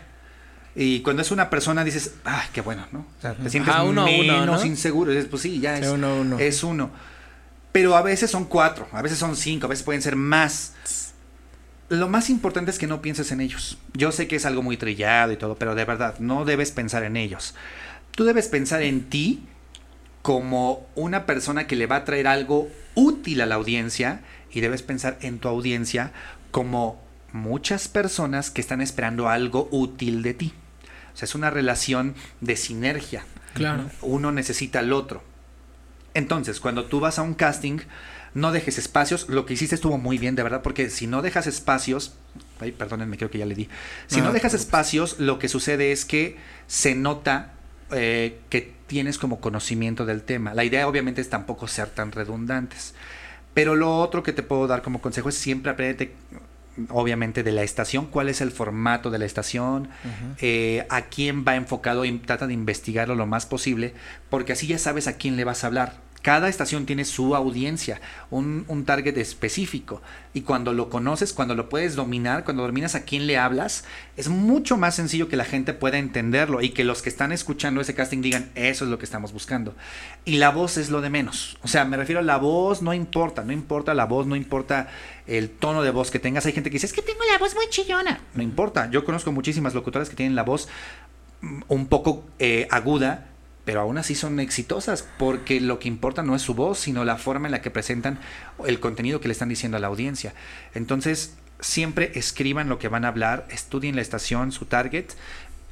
y 0.75 1.01
cuando 1.01 1.21
es 1.21 1.31
una 1.31 1.49
persona 1.49 1.83
dices, 1.83 2.15
ay, 2.23 2.47
qué 2.51 2.61
bueno, 2.61 2.87
¿no? 2.91 2.99
O 2.99 3.21
sea, 3.21 3.35
te 3.35 3.49
sientes 3.49 3.73
uno, 3.85 4.05
menos 4.05 4.65
inseguro. 4.65 5.11
dices, 5.11 5.27
pues 5.27 5.41
sí, 5.43 5.59
ya 5.59 5.77
es 5.77 5.87
uno, 5.87 6.39
es 6.39 6.63
uno. 6.63 6.89
Pero 7.71 7.95
a 7.95 8.01
veces 8.01 8.31
son 8.31 8.45
cuatro, 8.45 8.87
a 8.91 9.01
veces 9.01 9.17
son 9.17 9.35
cinco, 9.35 9.67
a 9.67 9.69
veces 9.69 9.83
pueden 9.83 10.01
ser 10.01 10.15
más. 10.15 10.73
Lo 11.89 12.07
más 12.07 12.29
importante 12.29 12.71
es 12.71 12.79
que 12.79 12.87
no 12.87 13.01
pienses 13.01 13.31
en 13.31 13.41
ellos. 13.41 13.77
Yo 13.93 14.11
sé 14.11 14.27
que 14.27 14.35
es 14.35 14.45
algo 14.45 14.63
muy 14.63 14.77
trillado 14.77 15.31
y 15.31 15.37
todo, 15.37 15.55
pero 15.55 15.75
de 15.75 15.85
verdad, 15.85 16.17
no 16.19 16.43
debes 16.45 16.71
pensar 16.71 17.03
en 17.03 17.17
ellos. 17.17 17.53
Tú 18.11 18.23
debes 18.23 18.47
pensar 18.47 18.81
en 18.81 19.09
ti 19.09 19.43
como 20.23 20.87
una 20.95 21.25
persona 21.25 21.67
que 21.67 21.75
le 21.75 21.85
va 21.85 21.97
a 21.97 22.05
traer 22.05 22.27
algo 22.27 22.69
útil 22.95 23.41
a 23.41 23.45
la 23.45 23.55
audiencia 23.55 24.21
y 24.51 24.61
debes 24.61 24.81
pensar 24.81 25.17
en 25.21 25.39
tu 25.39 25.49
audiencia 25.49 26.13
como 26.51 27.01
muchas 27.31 27.87
personas 27.87 28.49
que 28.49 28.61
están 28.61 28.81
esperando 28.81 29.27
algo 29.27 29.67
útil 29.71 30.23
de 30.23 30.33
ti. 30.33 30.53
O 31.13 31.17
sea, 31.17 31.25
es 31.25 31.35
una 31.35 31.49
relación 31.49 32.15
de 32.41 32.55
sinergia. 32.55 33.25
Claro. 33.53 33.89
Uno 34.01 34.31
necesita 34.31 34.79
al 34.79 34.93
otro. 34.93 35.23
Entonces, 36.13 36.59
cuando 36.59 36.85
tú 36.85 36.99
vas 36.99 37.19
a 37.19 37.21
un 37.21 37.33
casting, 37.33 37.79
no 38.33 38.51
dejes 38.51 38.77
espacios. 38.77 39.29
Lo 39.29 39.45
que 39.45 39.53
hiciste 39.53 39.75
estuvo 39.75 39.97
muy 39.97 40.17
bien, 40.17 40.35
de 40.35 40.43
verdad, 40.43 40.61
porque 40.61 40.89
si 40.89 41.07
no 41.07 41.21
dejas 41.21 41.47
espacios, 41.47 42.13
ay, 42.59 42.71
perdónenme, 42.71 43.17
creo 43.17 43.29
que 43.29 43.37
ya 43.37 43.45
le 43.45 43.55
di. 43.55 43.69
Si 44.07 44.21
no, 44.21 44.31
dejas 44.31 44.53
espacios, 44.53 45.19
lo 45.19 45.39
que 45.39 45.49
sucede 45.49 45.91
es 45.91 46.05
que 46.05 46.37
se 46.67 46.95
nota 46.95 47.53
eh, 47.91 48.39
que 48.49 48.73
tienes 48.87 49.17
como 49.17 49.39
conocimiento 49.39 50.05
del 50.05 50.23
tema. 50.23 50.53
La 50.53 50.63
idea, 50.63 50.87
obviamente, 50.87 51.21
es 51.21 51.29
tampoco 51.29 51.67
ser 51.67 51.89
tan 51.89 52.11
redundantes. 52.11 52.93
Pero 53.53 53.75
lo 53.75 53.97
otro 53.97 54.23
que 54.23 54.33
te 54.33 54.41
puedo 54.41 54.67
dar 54.67 54.81
como 54.81 55.01
consejo 55.01 55.29
es 55.29 55.35
siempre 55.35 55.71
aprende 55.71 56.13
obviamente 56.89 57.43
de 57.43 57.51
la 57.51 57.63
estación, 57.63 58.07
cuál 58.07 58.29
es 58.29 58.41
el 58.41 58.51
formato 58.51 59.11
de 59.11 59.19
la 59.19 59.25
estación, 59.25 59.89
eh, 60.39 60.85
a 60.89 61.03
quién 61.03 61.45
va 61.47 61.55
enfocado 61.55 62.05
y 62.05 62.17
trata 62.19 62.47
de 62.47 62.53
investigarlo 62.53 63.15
lo 63.15 63.25
más 63.25 63.45
posible, 63.45 63.93
porque 64.29 64.53
así 64.53 64.67
ya 64.67 64.77
sabes 64.77 65.07
a 65.07 65.17
quién 65.17 65.35
le 65.35 65.43
vas 65.43 65.63
a 65.63 65.67
hablar 65.67 66.12
cada 66.23 66.47
estación 66.47 66.85
tiene 66.85 67.03
su 67.03 67.35
audiencia, 67.35 67.99
un, 68.31 68.85
target 68.85 69.17
específico. 69.17 70.01
Y 70.33 70.41
cuando 70.41 70.73
lo 70.73 70.89
conoces, 70.89 71.33
cuando 71.33 71.53
lo 71.53 71.67
puedes 71.67 71.95
dominar, 71.95 72.45
cuando 72.45 72.63
dominas 72.63 72.95
a 72.95 73.03
quién 73.03 73.27
le 73.27 73.37
hablas, 73.37 73.83
es 74.15 74.29
mucho 74.29 74.77
más 74.77 74.95
sencillo 74.95 75.27
que 75.27 75.35
la 75.35 75.43
gente 75.43 75.73
pueda 75.73 75.97
entenderlo 75.97 76.61
y 76.61 76.69
que 76.69 76.85
los 76.85 77.01
que 77.01 77.09
están 77.09 77.33
escuchando 77.33 77.81
ese 77.81 77.93
casting 77.93 78.21
digan, 78.21 78.49
eso 78.55 78.85
es 78.85 78.89
lo 78.89 78.97
que 78.97 79.03
estamos 79.03 79.33
buscando. 79.33 79.75
Y 80.23 80.37
la 80.37 80.49
voz 80.49 80.77
es 80.77 80.89
lo 80.89 81.01
de 81.01 81.09
menos. 81.09 81.57
O 81.61 81.67
sea, 81.67 81.83
me 81.83 81.97
refiero 81.97 82.19
a 82.19 82.23
la 82.23 82.37
voz, 82.37 82.81
no 82.81 82.93
importa, 82.93 83.43
no 83.43 83.51
importa 83.51 83.93
la 83.93 84.05
voz, 84.05 84.25
no 84.25 84.37
importa 84.37 84.87
el 85.27 85.49
tono 85.49 85.83
de 85.83 85.91
voz 85.91 86.09
que 86.09 86.19
tengas. 86.19 86.45
Hay 86.45 86.53
gente 86.53 86.69
que 86.69 86.75
dice, 86.75 86.85
es 86.85 86.93
que 86.93 87.01
tengo 87.01 87.19
la 87.29 87.37
voz 87.37 87.53
muy 87.53 87.67
chillona. 87.69 88.21
No 88.33 88.43
importa. 88.43 88.89
Yo 88.89 89.03
conozco 89.03 89.33
muchísimas 89.33 89.73
locutoras 89.73 90.09
que 90.09 90.15
tienen 90.15 90.35
la 90.35 90.43
voz 90.43 90.69
mm, 91.41 91.63
un 91.67 91.87
poco 91.87 92.23
eh, 92.39 92.65
aguda 92.71 93.32
pero 93.65 93.81
aún 93.81 93.97
así 93.97 94.15
son 94.15 94.39
exitosas 94.39 95.07
porque 95.17 95.61
lo 95.61 95.79
que 95.79 95.87
importa 95.87 96.23
no 96.23 96.35
es 96.35 96.41
su 96.41 96.53
voz, 96.53 96.79
sino 96.79 97.05
la 97.05 97.17
forma 97.17 97.47
en 97.47 97.51
la 97.51 97.61
que 97.61 97.71
presentan 97.71 98.19
el 98.65 98.79
contenido 98.79 99.19
que 99.19 99.27
le 99.27 99.33
están 99.33 99.49
diciendo 99.49 99.77
a 99.77 99.79
la 99.79 99.87
audiencia. 99.87 100.33
Entonces, 100.73 101.35
siempre 101.59 102.11
escriban 102.15 102.69
lo 102.69 102.77
que 102.77 102.89
van 102.89 103.05
a 103.05 103.07
hablar, 103.07 103.47
estudien 103.49 103.95
la 103.95 104.01
estación, 104.01 104.51
su 104.51 104.65
target, 104.65 105.05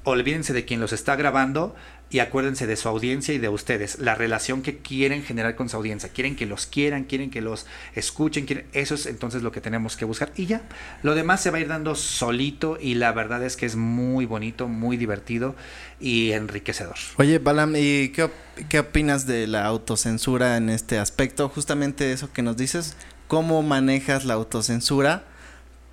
olvídense 0.03 0.53
de 0.53 0.65
quien 0.65 0.79
los 0.79 0.93
está 0.93 1.15
grabando 1.15 1.75
y 2.11 2.19
acuérdense 2.19 2.67
de 2.67 2.75
su 2.75 2.89
audiencia 2.89 3.33
y 3.33 3.37
de 3.37 3.47
ustedes, 3.47 3.99
la 3.99 4.15
relación 4.15 4.61
que 4.61 4.79
quieren 4.79 5.23
generar 5.23 5.55
con 5.55 5.69
su 5.69 5.77
audiencia. 5.77 6.09
Quieren 6.09 6.35
que 6.35 6.45
los 6.45 6.65
quieran, 6.65 7.05
quieren 7.05 7.29
que 7.29 7.39
los 7.39 7.65
escuchen, 7.95 8.45
quieren... 8.45 8.65
eso 8.73 8.95
es 8.95 9.05
entonces 9.05 9.43
lo 9.43 9.53
que 9.53 9.61
tenemos 9.61 9.95
que 9.95 10.03
buscar. 10.03 10.33
Y 10.35 10.45
ya, 10.45 10.61
lo 11.03 11.15
demás 11.15 11.41
se 11.41 11.51
va 11.51 11.57
a 11.57 11.61
ir 11.61 11.69
dando 11.69 11.95
solito 11.95 12.77
y 12.81 12.95
la 12.95 13.13
verdad 13.13 13.41
es 13.45 13.55
que 13.55 13.65
es 13.65 13.77
muy 13.77 14.25
bonito, 14.25 14.67
muy 14.67 14.97
divertido 14.97 15.55
y 16.01 16.33
enriquecedor. 16.33 16.97
Oye, 17.15 17.39
Balam, 17.39 17.75
¿y 17.77 18.09
qué, 18.09 18.79
opinas 18.79 19.25
de 19.25 19.47
la 19.47 19.65
autocensura 19.65 20.57
en 20.57 20.69
este 20.69 20.99
aspecto? 20.99 21.47
Justamente 21.47 22.11
eso 22.11 22.33
que 22.33 22.41
nos 22.41 22.57
dices, 22.57 22.97
¿cómo 23.29 23.61
manejas 23.61 24.25
la 24.25 24.33
autocensura 24.33 25.23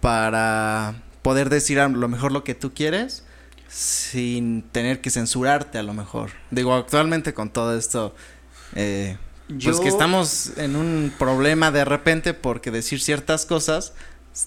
para 0.01 0.97
poder 1.23 1.49
decir 1.49 1.79
lo 1.79 2.09
mejor 2.09 2.33
lo 2.33 2.43
que 2.43 2.57
tú 2.57 2.75
quieres? 2.75 3.23
Sin 3.69 4.63
tener 4.63 5.01
que 5.01 5.11
censurarte 5.11 5.79
a 5.79 5.83
lo 5.83 5.95
mejor. 5.95 6.31
Digo, 6.51 6.75
actualmente 6.75 7.35
con 7.35 7.51
todo 7.51 7.77
esto, 7.77 8.15
eh, 8.75 9.17
pues 9.63 9.81
que 9.81 9.89
estamos 9.89 10.53
en 10.57 10.77
un 10.77 11.13
problema 11.19 11.71
de 11.71 11.85
repente 11.85 12.35
porque 12.35 12.71
decir 12.71 13.01
ciertas 13.01 13.47
cosas 13.47 13.93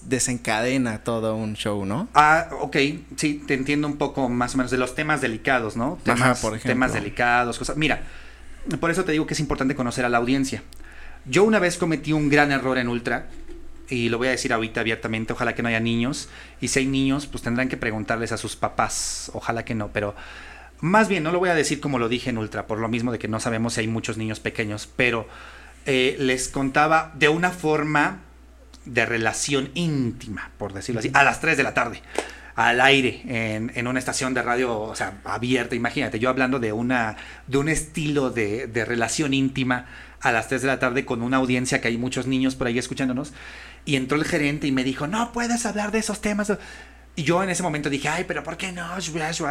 desencadena 0.02 1.04
todo 1.04 1.36
un 1.36 1.54
show, 1.54 1.84
¿no? 1.84 2.08
Ah, 2.14 2.48
ok, 2.60 2.76
sí, 3.16 3.42
te 3.46 3.54
entiendo 3.54 3.86
un 3.86 3.96
poco 3.96 4.28
más 4.28 4.54
o 4.54 4.58
menos 4.58 4.70
de 4.70 4.78
los 4.78 4.94
temas 4.94 5.20
delicados, 5.20 5.76
¿no? 5.76 5.98
Temas, 6.02 6.40
por 6.40 6.52
ejemplo. 6.54 6.70
Temas 6.70 6.92
delicados, 6.94 7.58
cosas. 7.58 7.76
Mira, 7.76 8.02
por 8.80 8.90
eso 8.90 9.04
te 9.04 9.12
digo 9.12 9.26
que 9.26 9.34
es 9.34 9.40
importante 9.40 9.74
conocer 9.74 10.04
a 10.04 10.08
la 10.08 10.18
audiencia. 10.18 10.62
Yo 11.24 11.44
una 11.44 11.58
vez 11.58 11.76
cometí 11.76 12.12
un 12.12 12.28
gran 12.28 12.50
error 12.50 12.78
en 12.78 12.88
Ultra 12.88 13.28
y 13.92 14.08
lo 14.08 14.16
voy 14.16 14.28
a 14.28 14.30
decir 14.30 14.52
ahorita 14.52 14.80
abiertamente, 14.80 15.34
ojalá 15.34 15.54
que 15.54 15.62
no 15.62 15.68
haya 15.68 15.80
niños, 15.80 16.30
y 16.60 16.68
si 16.68 16.78
hay 16.78 16.86
niños, 16.86 17.26
pues 17.26 17.42
tendrán 17.42 17.68
que 17.68 17.76
preguntarles 17.76 18.32
a 18.32 18.38
sus 18.38 18.56
papás, 18.56 19.30
ojalá 19.34 19.64
que 19.64 19.74
no, 19.74 19.88
pero 19.92 20.14
más 20.80 21.08
bien, 21.08 21.22
no 21.22 21.30
lo 21.30 21.38
voy 21.38 21.50
a 21.50 21.54
decir 21.54 21.78
como 21.78 21.98
lo 21.98 22.08
dije 22.08 22.30
en 22.30 22.38
Ultra, 22.38 22.66
por 22.66 22.78
lo 22.78 22.88
mismo 22.88 23.12
de 23.12 23.18
que 23.18 23.28
no 23.28 23.38
sabemos 23.38 23.74
si 23.74 23.80
hay 23.80 23.88
muchos 23.88 24.16
niños 24.16 24.40
pequeños, 24.40 24.88
pero 24.96 25.28
eh, 25.84 26.16
les 26.18 26.48
contaba 26.48 27.12
de 27.14 27.28
una 27.28 27.50
forma 27.50 28.20
de 28.86 29.04
relación 29.04 29.70
íntima, 29.74 30.50
por 30.58 30.72
decirlo 30.72 31.00
así, 31.00 31.10
a 31.12 31.22
las 31.22 31.40
3 31.40 31.56
de 31.56 31.62
la 31.62 31.74
tarde. 31.74 32.00
al 32.54 32.80
aire 32.80 33.22
en, 33.26 33.72
en, 33.74 33.86
una 33.86 33.98
estación 33.98 34.34
de 34.34 34.42
radio, 34.42 34.78
o 34.78 34.94
sea, 34.94 35.20
abierta. 35.24 35.74
Imagínate, 35.74 36.18
yo 36.18 36.28
hablando 36.28 36.58
de, 36.58 36.72
una, 36.72 37.16
de 37.46 37.58
un 37.58 37.68
estilo 37.68 38.30
de, 38.30 38.66
de, 38.66 38.84
relación 38.84 39.32
íntima 39.32 39.86
a 40.20 40.32
las 40.32 40.48
3 40.48 40.62
de 40.62 40.68
la 40.68 40.78
tarde 40.78 41.04
con 41.04 41.22
una 41.22 41.38
audiencia 41.38 41.80
que 41.80 41.88
hay 41.88 41.96
muchos 41.96 42.26
niños 42.26 42.54
por 42.54 42.66
ahí 42.66 42.78
escuchándonos. 42.78 43.32
Y 43.84 43.96
entró 43.96 44.16
el 44.16 44.24
gerente 44.24 44.66
y 44.66 44.72
me 44.72 44.84
dijo, 44.84 45.06
no 45.06 45.32
puedes 45.32 45.66
hablar 45.66 45.90
de 45.90 45.98
esos 45.98 46.20
temas. 46.20 46.52
Y 47.16 47.24
yo 47.24 47.42
en 47.42 47.50
ese 47.50 47.62
momento 47.62 47.90
dije, 47.90 48.08
ay, 48.08 48.24
pero 48.26 48.42
¿por 48.42 48.56
qué 48.56 48.72
no? 48.72 48.84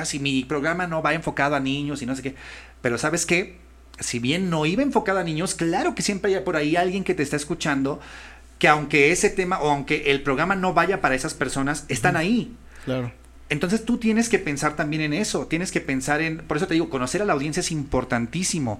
Si 0.05 0.19
mi 0.19 0.43
programa 0.45 0.87
no 0.87 1.01
va 1.01 1.13
enfocado 1.13 1.55
a 1.55 1.59
niños 1.59 2.01
y 2.01 2.05
no 2.05 2.15
sé 2.15 2.21
qué. 2.21 2.35
Pero 2.81 2.97
¿sabes 2.97 3.25
qué? 3.25 3.59
Si 3.99 4.19
bien 4.19 4.49
no 4.49 4.65
iba 4.65 4.81
enfocado 4.81 5.19
a 5.19 5.23
niños, 5.23 5.53
claro 5.53 5.93
que 5.93 6.01
siempre 6.01 6.33
hay 6.35 6.43
por 6.43 6.55
ahí 6.55 6.75
alguien 6.75 7.03
que 7.03 7.13
te 7.13 7.23
está 7.23 7.35
escuchando 7.35 7.99
que 8.57 8.67
aunque 8.67 9.11
ese 9.11 9.31
tema 9.31 9.59
o 9.59 9.71
aunque 9.71 10.11
el 10.11 10.21
programa 10.21 10.55
no 10.55 10.73
vaya 10.73 11.01
para 11.01 11.15
esas 11.15 11.33
personas, 11.33 11.85
están 11.87 12.15
ahí. 12.15 12.55
Claro. 12.85 13.11
Entonces 13.51 13.83
tú 13.83 13.97
tienes 13.97 14.29
que 14.29 14.39
pensar 14.39 14.75
también 14.75 15.01
en 15.01 15.13
eso, 15.13 15.45
tienes 15.47 15.71
que 15.71 15.81
pensar 15.81 16.21
en, 16.21 16.37
por 16.37 16.55
eso 16.55 16.67
te 16.67 16.75
digo, 16.75 16.89
conocer 16.89 17.21
a 17.21 17.25
la 17.25 17.33
audiencia 17.33 17.59
es 17.59 17.69
importantísimo 17.71 18.79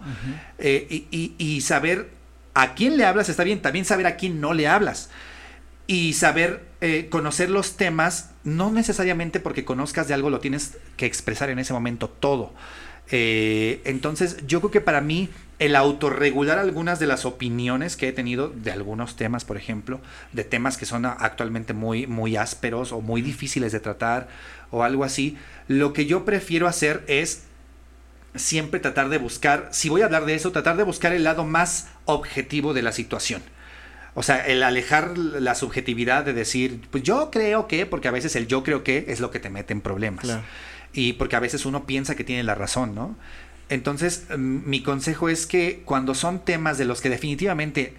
eh, 0.59 1.07
y, 1.11 1.61
saber 1.61 2.09
a 2.53 2.73
quién 2.73 2.95
le 2.95 3.05
hablas 3.05 3.27
está 3.27 3.43
bien, 3.43 3.61
también 3.61 3.83
saber 3.83 4.05
a 4.05 4.15
quién 4.15 4.39
no 4.39 4.53
le 4.53 4.69
hablas 4.69 5.09
y 5.87 6.13
saber 6.13 6.63
eh, 6.81 7.07
conocer 7.09 7.49
los 7.49 7.77
temas, 7.77 8.31
no 8.43 8.71
necesariamente 8.71 9.39
porque 9.39 9.65
conozcas 9.65 10.07
de 10.07 10.13
algo 10.13 10.29
lo 10.29 10.39
tienes 10.39 10.77
que 10.97 11.05
expresar 11.05 11.49
en 11.49 11.59
ese 11.59 11.73
momento 11.73 12.09
todo. 12.09 12.53
Eh, 13.13 13.81
entonces 13.83 14.37
yo 14.47 14.61
creo 14.61 14.71
que 14.71 14.81
para 14.81 15.01
mí 15.01 15.29
el 15.59 15.75
autorregular 15.75 16.57
algunas 16.57 16.97
de 16.99 17.07
las 17.07 17.25
opiniones 17.25 17.97
que 17.97 18.07
he 18.07 18.13
tenido 18.13 18.49
de 18.49 18.71
algunos 18.71 19.15
temas, 19.15 19.43
por 19.45 19.57
ejemplo, 19.57 19.99
de 20.31 20.43
temas 20.43 20.77
que 20.77 20.85
son 20.85 21.05
actualmente 21.05 21.73
muy, 21.73 22.07
muy 22.07 22.35
ásperos 22.37 22.91
o 22.91 23.01
muy 23.01 23.21
difíciles 23.21 23.71
de 23.71 23.79
tratar 23.79 24.29
o 24.71 24.83
algo 24.83 25.03
así, 25.03 25.37
lo 25.67 25.93
que 25.93 26.05
yo 26.05 26.25
prefiero 26.25 26.67
hacer 26.67 27.03
es 27.07 27.43
siempre 28.33 28.79
tratar 28.79 29.09
de 29.09 29.17
buscar, 29.17 29.69
si 29.71 29.89
voy 29.89 30.01
a 30.01 30.05
hablar 30.05 30.25
de 30.25 30.35
eso, 30.35 30.51
tratar 30.51 30.77
de 30.77 30.83
buscar 30.83 31.11
el 31.13 31.25
lado 31.25 31.43
más 31.43 31.89
objetivo 32.05 32.73
de 32.73 32.81
la 32.81 32.91
situación. 32.91 33.43
O 34.13 34.23
sea, 34.23 34.45
el 34.45 34.61
alejar 34.63 35.17
la 35.17 35.55
subjetividad 35.55 36.25
de 36.25 36.33
decir, 36.33 36.81
pues 36.91 37.03
yo 37.03 37.31
creo 37.31 37.67
que, 37.67 37.85
porque 37.85 38.07
a 38.07 38.11
veces 38.11 38.35
el 38.35 38.47
yo 38.47 38.63
creo 38.63 38.83
que 38.83 39.05
es 39.07 39.19
lo 39.19 39.31
que 39.31 39.39
te 39.39 39.49
mete 39.49 39.73
en 39.73 39.81
problemas. 39.81 40.27
Y 40.93 41.13
porque 41.13 41.37
a 41.37 41.39
veces 41.39 41.65
uno 41.65 41.85
piensa 41.85 42.15
que 42.15 42.25
tiene 42.25 42.43
la 42.43 42.55
razón, 42.55 42.93
¿no? 42.93 43.15
Entonces, 43.69 44.25
mm, 44.29 44.69
mi 44.69 44.83
consejo 44.83 45.29
es 45.29 45.47
que 45.47 45.83
cuando 45.85 46.13
son 46.13 46.43
temas 46.43 46.77
de 46.77 46.83
los 46.83 46.99
que 46.99 47.09
definitivamente 47.09 47.93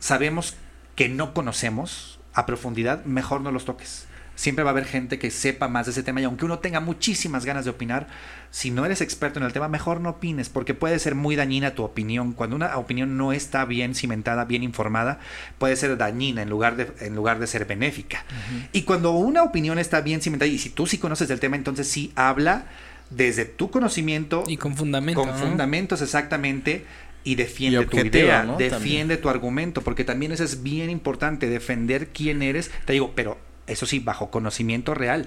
sabemos 0.00 0.56
que 0.96 1.08
no 1.08 1.32
conocemos 1.32 2.18
a 2.34 2.44
profundidad, 2.44 3.04
mejor 3.04 3.40
no 3.40 3.52
los 3.52 3.64
toques 3.64 4.08
siempre 4.40 4.64
va 4.64 4.70
a 4.70 4.72
haber 4.72 4.86
gente 4.86 5.18
que 5.18 5.30
sepa 5.30 5.68
más 5.68 5.84
de 5.84 5.92
ese 5.92 6.02
tema 6.02 6.22
y 6.22 6.24
aunque 6.24 6.46
uno 6.46 6.60
tenga 6.60 6.80
muchísimas 6.80 7.44
ganas 7.44 7.66
de 7.66 7.72
opinar, 7.72 8.06
si 8.50 8.70
no 8.70 8.86
eres 8.86 9.02
experto 9.02 9.38
en 9.38 9.44
el 9.44 9.52
tema, 9.52 9.68
mejor 9.68 10.00
no 10.00 10.08
opines 10.08 10.48
porque 10.48 10.72
puede 10.72 10.98
ser 10.98 11.14
muy 11.14 11.36
dañina 11.36 11.74
tu 11.74 11.82
opinión. 11.82 12.32
Cuando 12.32 12.56
una 12.56 12.74
opinión 12.78 13.18
no 13.18 13.34
está 13.34 13.66
bien 13.66 13.94
cimentada, 13.94 14.46
bien 14.46 14.62
informada, 14.62 15.20
puede 15.58 15.76
ser 15.76 15.98
dañina 15.98 16.40
en 16.40 16.48
lugar 16.48 16.76
de, 16.76 16.90
en 17.04 17.14
lugar 17.14 17.38
de 17.38 17.46
ser 17.46 17.66
benéfica. 17.66 18.24
Y 18.72 18.82
cuando 18.84 19.10
una 19.10 19.42
opinión 19.42 19.78
está 19.78 20.00
bien 20.00 20.22
cimentada 20.22 20.50
y 20.50 20.56
si 20.56 20.70
tú 20.70 20.86
sí 20.86 20.96
conoces 20.96 21.28
del 21.28 21.38
tema, 21.38 21.56
entonces 21.56 21.86
sí 21.86 22.10
habla 22.14 22.64
desde 23.10 23.44
tu 23.44 23.70
conocimiento. 23.70 24.44
Y 24.46 24.56
con 24.56 24.74
fundamentos. 24.74 25.26
Con 25.26 25.36
fundamentos 25.36 26.00
exactamente 26.00 26.86
y 27.24 27.34
defiende 27.34 27.84
tu 27.84 27.98
idea, 27.98 28.46
defiende 28.56 29.18
tu 29.18 29.28
argumento, 29.28 29.82
porque 29.82 30.04
también 30.04 30.32
eso 30.32 30.44
es 30.44 30.62
bien 30.62 30.88
importante, 30.88 31.50
defender 31.50 32.08
quién 32.08 32.40
eres. 32.40 32.70
Te 32.86 32.94
digo, 32.94 33.12
pero 33.14 33.49
eso 33.70 33.86
sí, 33.86 33.98
bajo 33.98 34.30
conocimiento 34.30 34.94
real, 34.94 35.26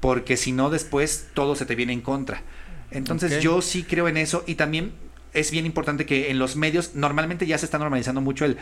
porque 0.00 0.36
si 0.36 0.52
no 0.52 0.70
después 0.70 1.28
todo 1.34 1.54
se 1.56 1.66
te 1.66 1.74
viene 1.74 1.92
en 1.92 2.00
contra. 2.00 2.42
Entonces 2.90 3.42
yo 3.42 3.62
sí 3.62 3.82
creo 3.82 4.08
en 4.08 4.16
eso 4.16 4.44
y 4.46 4.54
también 4.54 4.92
es 5.32 5.50
bien 5.50 5.66
importante 5.66 6.06
que 6.06 6.30
en 6.30 6.38
los 6.38 6.56
medios 6.56 6.94
normalmente 6.94 7.46
ya 7.46 7.58
se 7.58 7.66
está 7.66 7.78
normalizando 7.78 8.20
mucho 8.20 8.44
el 8.44 8.56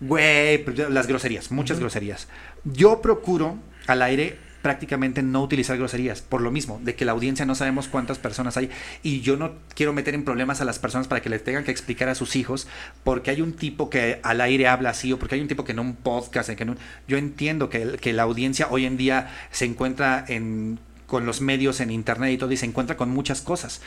güey, 0.00 0.64
las 0.88 1.06
groserías, 1.06 1.50
muchas 1.50 1.80
groserías. 1.80 2.28
Yo 2.64 3.02
procuro 3.02 3.56
al 3.86 4.02
aire 4.02 4.38
prácticamente 4.62 5.22
no 5.22 5.42
utilizar 5.42 5.76
groserías, 5.76 6.22
por 6.22 6.40
lo 6.40 6.50
mismo, 6.50 6.80
de 6.82 6.94
que 6.94 7.04
la 7.04 7.12
audiencia 7.12 7.46
no 7.46 7.54
sabemos 7.54 7.88
cuántas 7.88 8.18
personas 8.18 8.56
hay 8.56 8.70
y 9.02 9.20
yo 9.20 9.36
no 9.36 9.52
quiero 9.74 9.92
meter 9.92 10.14
en 10.14 10.24
problemas 10.24 10.60
a 10.60 10.64
las 10.64 10.78
personas 10.78 11.08
para 11.08 11.22
que 11.22 11.30
les 11.30 11.42
tengan 11.42 11.64
que 11.64 11.70
explicar 11.70 12.08
a 12.08 12.14
sus 12.14 12.36
hijos 12.36 12.68
porque 13.04 13.30
hay 13.30 13.42
un 13.42 13.52
tipo 13.54 13.90
que 13.90 14.20
al 14.22 14.40
aire 14.40 14.68
habla 14.68 14.90
así 14.90 15.12
o 15.12 15.18
porque 15.18 15.36
hay 15.36 15.40
un 15.40 15.48
tipo 15.48 15.64
que 15.64 15.72
en 15.72 15.78
un 15.78 15.94
podcast, 15.94 16.48
en 16.50 16.56
que 16.56 16.66
yo 17.08 17.16
entiendo 17.16 17.70
que, 17.70 17.98
que 18.00 18.12
la 18.12 18.22
audiencia 18.22 18.68
hoy 18.70 18.84
en 18.84 18.96
día 18.96 19.30
se 19.50 19.64
encuentra 19.64 20.24
en, 20.28 20.78
con 21.06 21.26
los 21.26 21.40
medios 21.40 21.80
en 21.80 21.90
internet 21.90 22.32
y 22.32 22.38
todo 22.38 22.52
y 22.52 22.56
se 22.56 22.66
encuentra 22.66 22.96
con 22.96 23.10
muchas 23.10 23.40
cosas. 23.40 23.80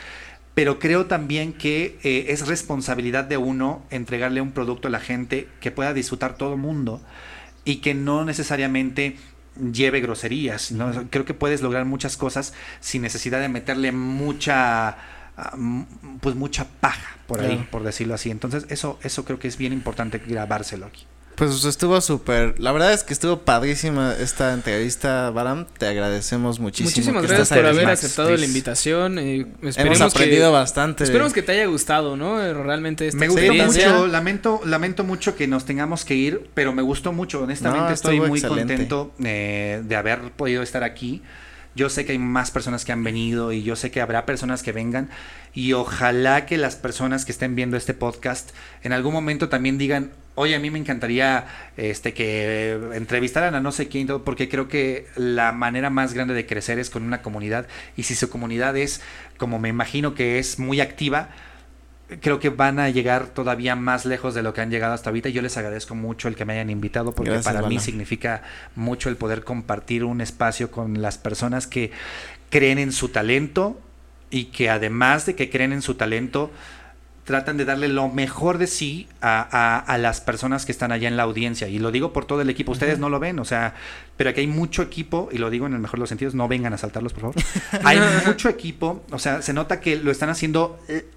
Pero 0.54 0.78
creo 0.78 1.06
también 1.06 1.52
que 1.52 1.98
eh, 2.04 2.26
es 2.28 2.46
responsabilidad 2.46 3.24
de 3.24 3.36
uno 3.36 3.82
entregarle 3.90 4.40
un 4.40 4.52
producto 4.52 4.86
a 4.88 4.90
la 4.90 5.00
gente 5.00 5.48
que 5.60 5.72
pueda 5.72 5.92
disfrutar 5.92 6.36
todo 6.36 6.54
el 6.54 6.60
mundo 6.60 7.00
y 7.64 7.76
que 7.76 7.94
no 7.94 8.24
necesariamente 8.24 9.16
lleve 9.72 10.00
groserías. 10.00 10.72
¿no? 10.72 11.08
Creo 11.10 11.24
que 11.24 11.34
puedes 11.34 11.62
lograr 11.62 11.84
muchas 11.84 12.16
cosas 12.16 12.54
sin 12.80 13.02
necesidad 13.02 13.40
de 13.40 13.48
meterle 13.48 13.92
mucha 13.92 14.96
ah, 15.36 15.56
pues 16.20 16.34
mucha 16.34 16.66
paja 16.80 17.16
por 17.26 17.40
ahí, 17.40 17.66
por 17.70 17.82
decirlo 17.82 18.14
así. 18.14 18.30
Entonces, 18.30 18.66
eso, 18.68 18.98
eso 19.02 19.24
creo 19.24 19.38
que 19.38 19.48
es 19.48 19.56
bien 19.56 19.72
importante 19.72 20.18
grabárselo 20.18 20.86
aquí. 20.86 21.06
Pues 21.34 21.64
estuvo 21.64 22.00
súper, 22.00 22.60
la 22.60 22.70
verdad 22.70 22.92
es 22.92 23.02
que 23.02 23.12
estuvo 23.12 23.40
padrísima 23.40 24.14
esta 24.14 24.52
entrevista, 24.52 25.30
Baram, 25.30 25.66
te 25.78 25.86
agradecemos 25.86 26.60
muchísimo. 26.60 26.90
Muchísimas 26.90 27.22
gracias 27.26 27.48
por 27.48 27.66
haber 27.66 27.88
aceptado 27.88 28.36
la 28.36 28.44
invitación. 28.44 29.18
Eh, 29.18 29.46
Hemos 29.76 30.00
aprendido 30.00 30.52
bastante. 30.52 31.02
Esperemos 31.02 31.32
que 31.32 31.42
te 31.42 31.52
haya 31.52 31.66
gustado, 31.66 32.16
¿no? 32.16 32.40
Eh, 32.40 32.54
realmente 32.54 33.08
esta 33.08 33.18
Me 33.18 33.28
gustó 33.28 33.52
mucho, 33.52 34.06
lamento, 34.06 34.60
lamento 34.64 35.02
mucho 35.02 35.34
que 35.34 35.48
nos 35.48 35.64
tengamos 35.64 36.04
que 36.04 36.14
ir, 36.14 36.48
pero 36.54 36.72
me 36.72 36.82
gustó 36.82 37.12
mucho, 37.12 37.42
honestamente 37.42 37.94
estoy 37.94 38.20
muy 38.20 38.40
contento 38.40 39.12
eh, 39.22 39.82
de 39.84 39.96
haber 39.96 40.30
podido 40.32 40.62
estar 40.62 40.84
aquí. 40.84 41.22
Yo 41.74 41.88
sé 41.88 42.04
que 42.04 42.12
hay 42.12 42.18
más 42.18 42.50
personas 42.50 42.84
que 42.84 42.92
han 42.92 43.02
venido 43.02 43.52
y 43.52 43.62
yo 43.62 43.76
sé 43.76 43.90
que 43.90 44.00
habrá 44.00 44.26
personas 44.26 44.62
que 44.62 44.72
vengan 44.72 45.10
y 45.52 45.72
ojalá 45.72 46.46
que 46.46 46.56
las 46.56 46.76
personas 46.76 47.24
que 47.24 47.32
estén 47.32 47.56
viendo 47.56 47.76
este 47.76 47.94
podcast 47.94 48.50
en 48.82 48.92
algún 48.92 49.12
momento 49.12 49.48
también 49.48 49.76
digan, 49.78 50.12
oye, 50.34 50.54
a 50.54 50.58
mí 50.58 50.70
me 50.70 50.78
encantaría 50.78 51.46
este 51.76 52.12
que 52.14 52.78
entrevistaran 52.94 53.54
a 53.54 53.60
no 53.60 53.72
sé 53.72 53.88
quién, 53.88 54.06
porque 54.24 54.48
creo 54.48 54.68
que 54.68 55.06
la 55.16 55.52
manera 55.52 55.90
más 55.90 56.14
grande 56.14 56.34
de 56.34 56.46
crecer 56.46 56.78
es 56.78 56.90
con 56.90 57.02
una 57.02 57.22
comunidad 57.22 57.66
y 57.96 58.04
si 58.04 58.14
su 58.14 58.30
comunidad 58.30 58.76
es, 58.76 59.00
como 59.36 59.58
me 59.58 59.68
imagino 59.68 60.14
que 60.14 60.38
es 60.38 60.58
muy 60.58 60.80
activa, 60.80 61.30
creo 62.20 62.38
que 62.38 62.50
van 62.50 62.78
a 62.78 62.90
llegar 62.90 63.28
todavía 63.28 63.76
más 63.76 64.04
lejos 64.04 64.34
de 64.34 64.42
lo 64.42 64.52
que 64.52 64.60
han 64.60 64.70
llegado 64.70 64.94
hasta 64.94 65.10
ahorita. 65.10 65.28
Yo 65.28 65.42
les 65.42 65.56
agradezco 65.56 65.94
mucho 65.94 66.28
el 66.28 66.36
que 66.36 66.44
me 66.44 66.54
hayan 66.54 66.70
invitado 66.70 67.12
porque 67.12 67.38
para 67.38 67.62
mí 67.62 67.78
significa 67.78 68.42
mucho 68.74 69.08
el 69.08 69.16
poder 69.16 69.44
compartir 69.44 70.04
un 70.04 70.20
espacio 70.20 70.70
con 70.70 71.00
las 71.00 71.18
personas 71.18 71.66
que 71.66 71.92
creen 72.50 72.78
en 72.78 72.92
su 72.92 73.08
talento 73.08 73.80
y 74.30 74.46
que 74.46 74.70
además 74.70 75.26
de 75.26 75.34
que 75.34 75.48
creen 75.50 75.72
en 75.72 75.82
su 75.82 75.94
talento, 75.94 76.50
tratan 77.24 77.56
de 77.56 77.64
darle 77.64 77.88
lo 77.88 78.08
mejor 78.08 78.58
de 78.58 78.66
sí 78.66 79.08
a, 79.20 79.78
a, 79.78 79.98
las 79.98 80.20
personas 80.20 80.66
que 80.66 80.72
están 80.72 80.92
allá 80.92 81.08
en 81.08 81.16
la 81.16 81.22
audiencia. 81.22 81.68
Y 81.68 81.78
lo 81.78 81.90
digo 81.90 82.12
por 82.12 82.26
todo 82.26 82.42
el 82.42 82.50
equipo. 82.50 82.72
Ustedes 82.72 82.98
no 82.98 83.08
lo 83.08 83.18
ven, 83.18 83.38
o 83.38 83.44
sea, 83.44 83.74
pero 84.16 84.30
aquí 84.30 84.40
hay 84.40 84.46
mucho 84.46 84.82
equipo, 84.82 85.28
y 85.32 85.38
lo 85.38 85.50
digo 85.50 85.66
en 85.66 85.72
el 85.72 85.80
mejor 85.80 85.98
de 85.98 86.02
los 86.02 86.08
sentidos, 86.08 86.34
no 86.34 86.46
vengan 86.46 86.72
a 86.72 86.78
saltarlos, 86.78 87.12
por 87.12 87.22
favor. 87.22 87.36
hay 87.84 87.98
mucho 88.26 88.48
equipo, 88.48 89.04
o 89.10 89.18
sea, 89.18 89.42
se 89.42 89.52
nota 89.52 89.80
que 89.80 89.96
lo 89.96 90.10
están 90.10 90.28
haciendo 90.28 90.78
eh, 90.88 91.08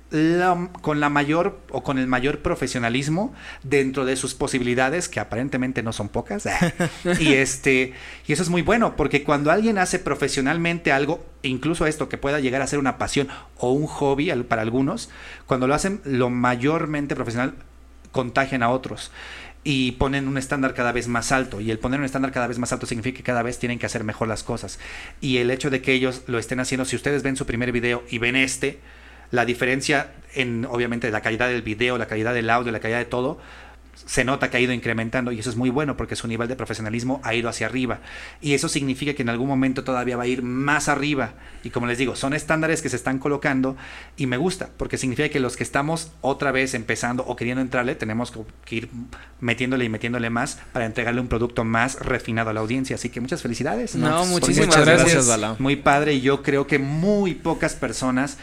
con 0.82 1.00
la 1.00 1.10
mayor 1.10 1.60
o 1.70 1.84
con 1.84 2.00
el 2.00 2.08
mayor 2.08 2.40
profesionalismo 2.40 3.36
dentro 3.62 4.06
de 4.06 4.16
sus 4.16 4.34
posibilidades, 4.34 5.10
que 5.10 5.20
aparentemente 5.20 5.84
no 5.84 5.94
son 5.94 6.10
pocas. 6.10 6.48
y 7.20 7.34
este, 7.34 7.94
y 8.26 8.34
eso 8.34 8.42
es 8.42 8.50
muy 8.50 8.64
bueno, 8.64 8.96
porque 8.96 9.24
cuando 9.24 9.52
alguien 9.52 9.78
hace 9.78 10.00
profesionalmente 10.00 10.92
algo, 10.92 11.24
incluso 11.44 11.86
esto 11.86 12.10
que 12.10 12.18
pueda 12.18 12.40
llegar 12.40 12.64
a 12.64 12.68
ser 12.68 12.80
una 12.80 12.98
pasión 12.98 13.28
o 13.58 13.72
un 13.72 13.86
hobby 13.86 14.32
para 14.44 14.64
algunos, 14.64 15.10
cuando 15.46 15.68
lo 15.68 15.76
hacen 15.76 16.02
lo 16.04 16.32
mayormente 16.32 17.16
profesional, 17.16 17.54
contagian 18.12 18.64
a 18.64 18.70
otros 18.70 19.12
y 19.70 19.92
ponen 19.92 20.30
un 20.30 20.38
estándar 20.38 20.74
cada 20.74 20.94
vez 20.94 21.10
más 21.10 21.34
alto. 21.34 21.60
Y 21.60 21.72
el 21.72 21.78
poner 21.78 22.00
un 22.00 22.06
estándar 22.06 22.32
cada 22.32 22.48
vez 22.48 22.58
más 22.58 22.72
alto 22.72 22.86
significa 22.86 23.18
que 23.18 23.24
cada 23.24 23.44
vez 23.44 23.60
tienen 23.60 23.80
que 23.80 23.86
hacer 23.86 24.06
mejor 24.06 24.30
las 24.30 24.42
cosas. 24.42 24.80
Y 25.20 25.40
el 25.40 25.52
hecho 25.52 25.70
de 25.70 25.82
que 25.82 25.92
ellos 25.92 26.22
lo 26.28 26.40
estén 26.40 26.62
haciendo, 26.62 26.86
si 26.86 26.96
ustedes 26.96 27.22
ven 27.22 27.36
su 27.36 27.46
primer 27.46 27.74
video 27.74 28.02
y 28.10 28.18
ven 28.18 28.38
este, 28.38 28.80
la 29.30 29.44
diferencia 29.44 30.12
en 30.34 30.64
obviamente 30.64 31.12
la 31.12 31.20
calidad 31.20 31.50
del 31.50 31.64
video, 31.64 31.98
la 31.98 32.08
calidad 32.08 32.34
del 32.34 32.50
audio, 32.50 32.72
la 32.72 32.80
calidad 32.80 33.00
de 33.00 33.06
todo, 33.08 33.42
se 34.06 34.24
nota 34.24 34.50
que 34.50 34.58
ha 34.58 34.60
ido 34.60 34.74
incrementando 34.74 35.32
y 35.32 35.40
eso 35.40 35.50
es 35.50 35.56
muy 35.56 35.70
bueno 35.70 35.98
porque 35.98 36.16
su 36.16 36.28
nivel 36.28 36.48
de 36.48 36.56
profesionalismo 36.56 37.20
ha 37.24 37.34
ido 37.34 37.50
hacia 37.50 37.68
arriba. 37.68 38.00
Y 38.42 38.54
eso 38.54 38.70
significa 38.70 39.14
que 39.14 39.24
en 39.24 39.30
algún 39.30 39.48
momento 39.48 39.84
todavía 39.84 40.18
va 40.18 40.24
a 40.24 40.28
ir 40.28 40.44
más 40.44 40.88
arriba. 40.88 41.34
Y 41.64 41.72
como 41.72 41.88
les 41.88 41.98
digo, 41.98 42.16
son 42.16 42.34
estándares 42.34 42.82
que 42.82 42.90
se 42.90 42.96
están 42.96 43.20
colocando 43.20 43.76
y 44.16 44.28
me 44.28 44.38
gusta 44.38 44.70
porque 44.78 44.98
significa 44.98 45.30
que 45.30 45.40
los 45.40 45.58
que 45.58 45.64
estamos 45.64 46.12
otra 46.22 46.52
vez 46.52 46.74
empezando 46.74 47.24
o 47.26 47.36
queriendo 47.36 47.62
entrarle, 47.62 47.96
tenemos 47.96 48.34
que 48.66 48.76
ir 48.76 48.90
metiéndole 49.40 49.86
y 49.86 49.90
metiéndole 49.90 50.30
más 50.30 50.60
para 50.72 50.86
entregarle 50.86 51.22
un 51.22 51.28
producto 51.28 51.64
más 51.64 52.00
refinado 52.00 52.50
a 52.50 52.54
la 52.54 52.60
audiencia. 52.60 52.96
Así 52.96 53.10
que 53.10 53.20
muchas 53.20 53.42
felicidades. 53.42 53.96
No, 53.96 54.26
muchísimas 54.26 54.76
gracias. 54.76 55.28
gracias 55.28 55.60
muy 55.60 55.76
padre 55.76 56.14
y 56.14 56.22
yo 56.22 56.44
creo 56.44 56.68
que 56.68 56.80
muy 56.80 57.34
pocas 57.34 57.76
personas 57.76 58.38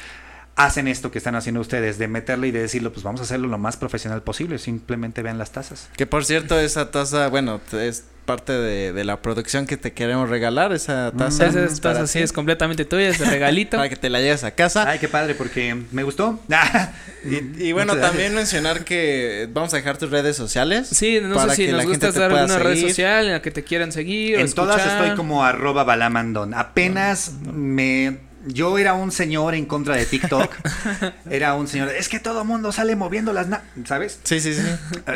hacen 0.57 0.89
esto 0.89 1.11
que 1.11 1.19
están 1.19 1.35
haciendo 1.35 1.61
ustedes, 1.61 1.99
de 1.99 2.09
meterle 2.09 2.49
y 2.49 2.51
de 2.51 2.61
decirlo, 2.61 2.93
pues 2.93 3.03
vamos 3.03 3.21
a 3.21 3.25
hacerlo 3.25 3.49
lo 3.49 3.59
más 3.59 3.77
profesional 3.77 4.23
posible, 4.23 4.59
simplemente 4.59 5.23
vean 5.23 5.39
las 5.39 5.53
tazas. 5.53 5.89
Que 5.97 6.07
por 6.07 6.25
cierto, 6.25 6.59
esa 6.59 6.91
taza, 6.91 7.29
bueno, 7.29 7.61
es 7.73 8.05
parte 8.25 8.53
de, 8.53 9.05
la 9.05 9.21
producción 9.21 9.67
que 9.67 9.77
te 9.77 9.93
queremos 9.93 10.31
regalar, 10.31 10.73
esa 10.73 11.11
mm. 11.13 11.19
taza. 11.19 11.47
esa 11.47 11.81
taza 11.81 12.07
sí 12.07 12.21
es 12.21 12.33
completamente 12.33 12.85
tuya, 12.85 13.09
es 13.09 13.19
de 13.19 13.27
regalito. 13.27 13.77
para 13.77 13.89
que 13.89 13.97
te 13.97 14.09
la 14.09 14.21
lleves 14.21 14.45
a 14.45 14.53
casa. 14.53 14.89
Ay, 14.89 14.99
qué 14.99 15.09
padre, 15.09 15.35
porque 15.35 15.77
me 15.91 16.05
gustó. 16.05 16.41
y, 17.25 17.73
bueno, 17.73 17.97
también 17.97 18.35
mencionar 18.35 18.85
que 18.85 19.49
vamos 19.53 19.75
a 19.75 19.77
dejar 19.77 19.99
tus 19.99 20.11
redes 20.11 20.37
sociales. 20.37 20.89
Sí, 20.89 21.19
no 21.21 21.49
sé 21.49 21.57
si 21.57 21.67
nos 21.73 21.85
gusta 21.85 22.13
dar 22.13 22.33
alguna 22.33 22.59
red 22.59 22.81
social 22.81 23.27
en 23.27 23.33
la 23.33 23.43
que 23.43 23.51
te 23.51 23.65
quieran 23.65 23.93
seguir. 23.93 24.39
En 24.39 24.53
todas 24.53 24.87
estoy 24.87 25.17
como 25.17 25.45
arroba 25.45 25.85
balamandón. 25.85 26.55
Apenas 26.55 27.33
me 27.43 28.19
yo 28.47 28.79
era 28.79 28.95
un 28.95 29.11
señor 29.11 29.55
en 29.55 29.67
contra 29.67 29.97
de 29.97 30.07
TikTok. 30.07 30.55
era 31.31 31.55
un 31.55 31.69
señor, 31.69 31.91
es 31.91 32.09
que 32.09 32.21
todo 32.21 32.45
mundo 32.45 32.73
sale 32.73 32.97
moviendo 32.97 33.33
las 33.33 33.49
nalgas, 33.49 33.69
¿sabes? 33.87 34.21
Sí, 34.25 34.41
sí, 34.41 34.55
sí. 34.55 34.63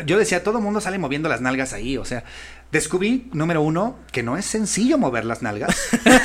Yo 0.05 0.17
decía, 0.17 0.43
todo 0.43 0.61
mundo 0.61 0.81
sale 0.81 0.97
moviendo 0.97 1.29
las 1.29 1.41
nalgas 1.41 1.73
ahí, 1.73 1.97
o 1.97 2.05
sea, 2.05 2.23
descubrí, 2.71 3.29
número 3.33 3.61
uno, 3.61 3.97
que 4.11 4.23
no 4.23 4.37
es 4.37 4.45
sencillo 4.45 4.97
mover 4.97 5.25
las 5.25 5.41
nalgas. 5.41 5.75